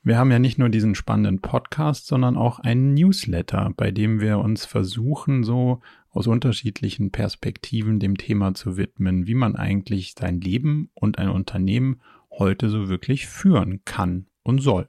Wir 0.05 0.19
haben 0.19 0.31
ja 0.31 0.39
nicht 0.39 0.57
nur 0.57 0.69
diesen 0.69 0.95
spannenden 0.95 1.41
Podcast, 1.41 2.07
sondern 2.07 2.37
auch 2.37 2.61
einen 2.61 2.95
Newsletter, 2.95 3.73
bei 3.77 3.91
dem 3.91 4.21
wir 4.21 4.39
uns 4.39 4.65
versuchen, 4.65 5.43
so 5.43 5.81
aus 6.11 6.29
unterschiedlichen 6.29 7.11
Perspektiven 7.11 7.99
dem 7.99 8.17
Thema 8.17 8.55
zu 8.55 8.77
widmen, 8.77 9.27
wie 9.27 9.35
man 9.35 9.57
eigentlich 9.57 10.15
sein 10.17 10.41
Leben 10.41 10.91
und 10.95 11.19
ein 11.19 11.29
Unternehmen 11.29 12.01
heute 12.31 12.69
so 12.69 12.89
wirklich 12.89 13.27
führen 13.27 13.81
kann 13.85 14.27
und 14.45 14.61
soll. 14.61 14.89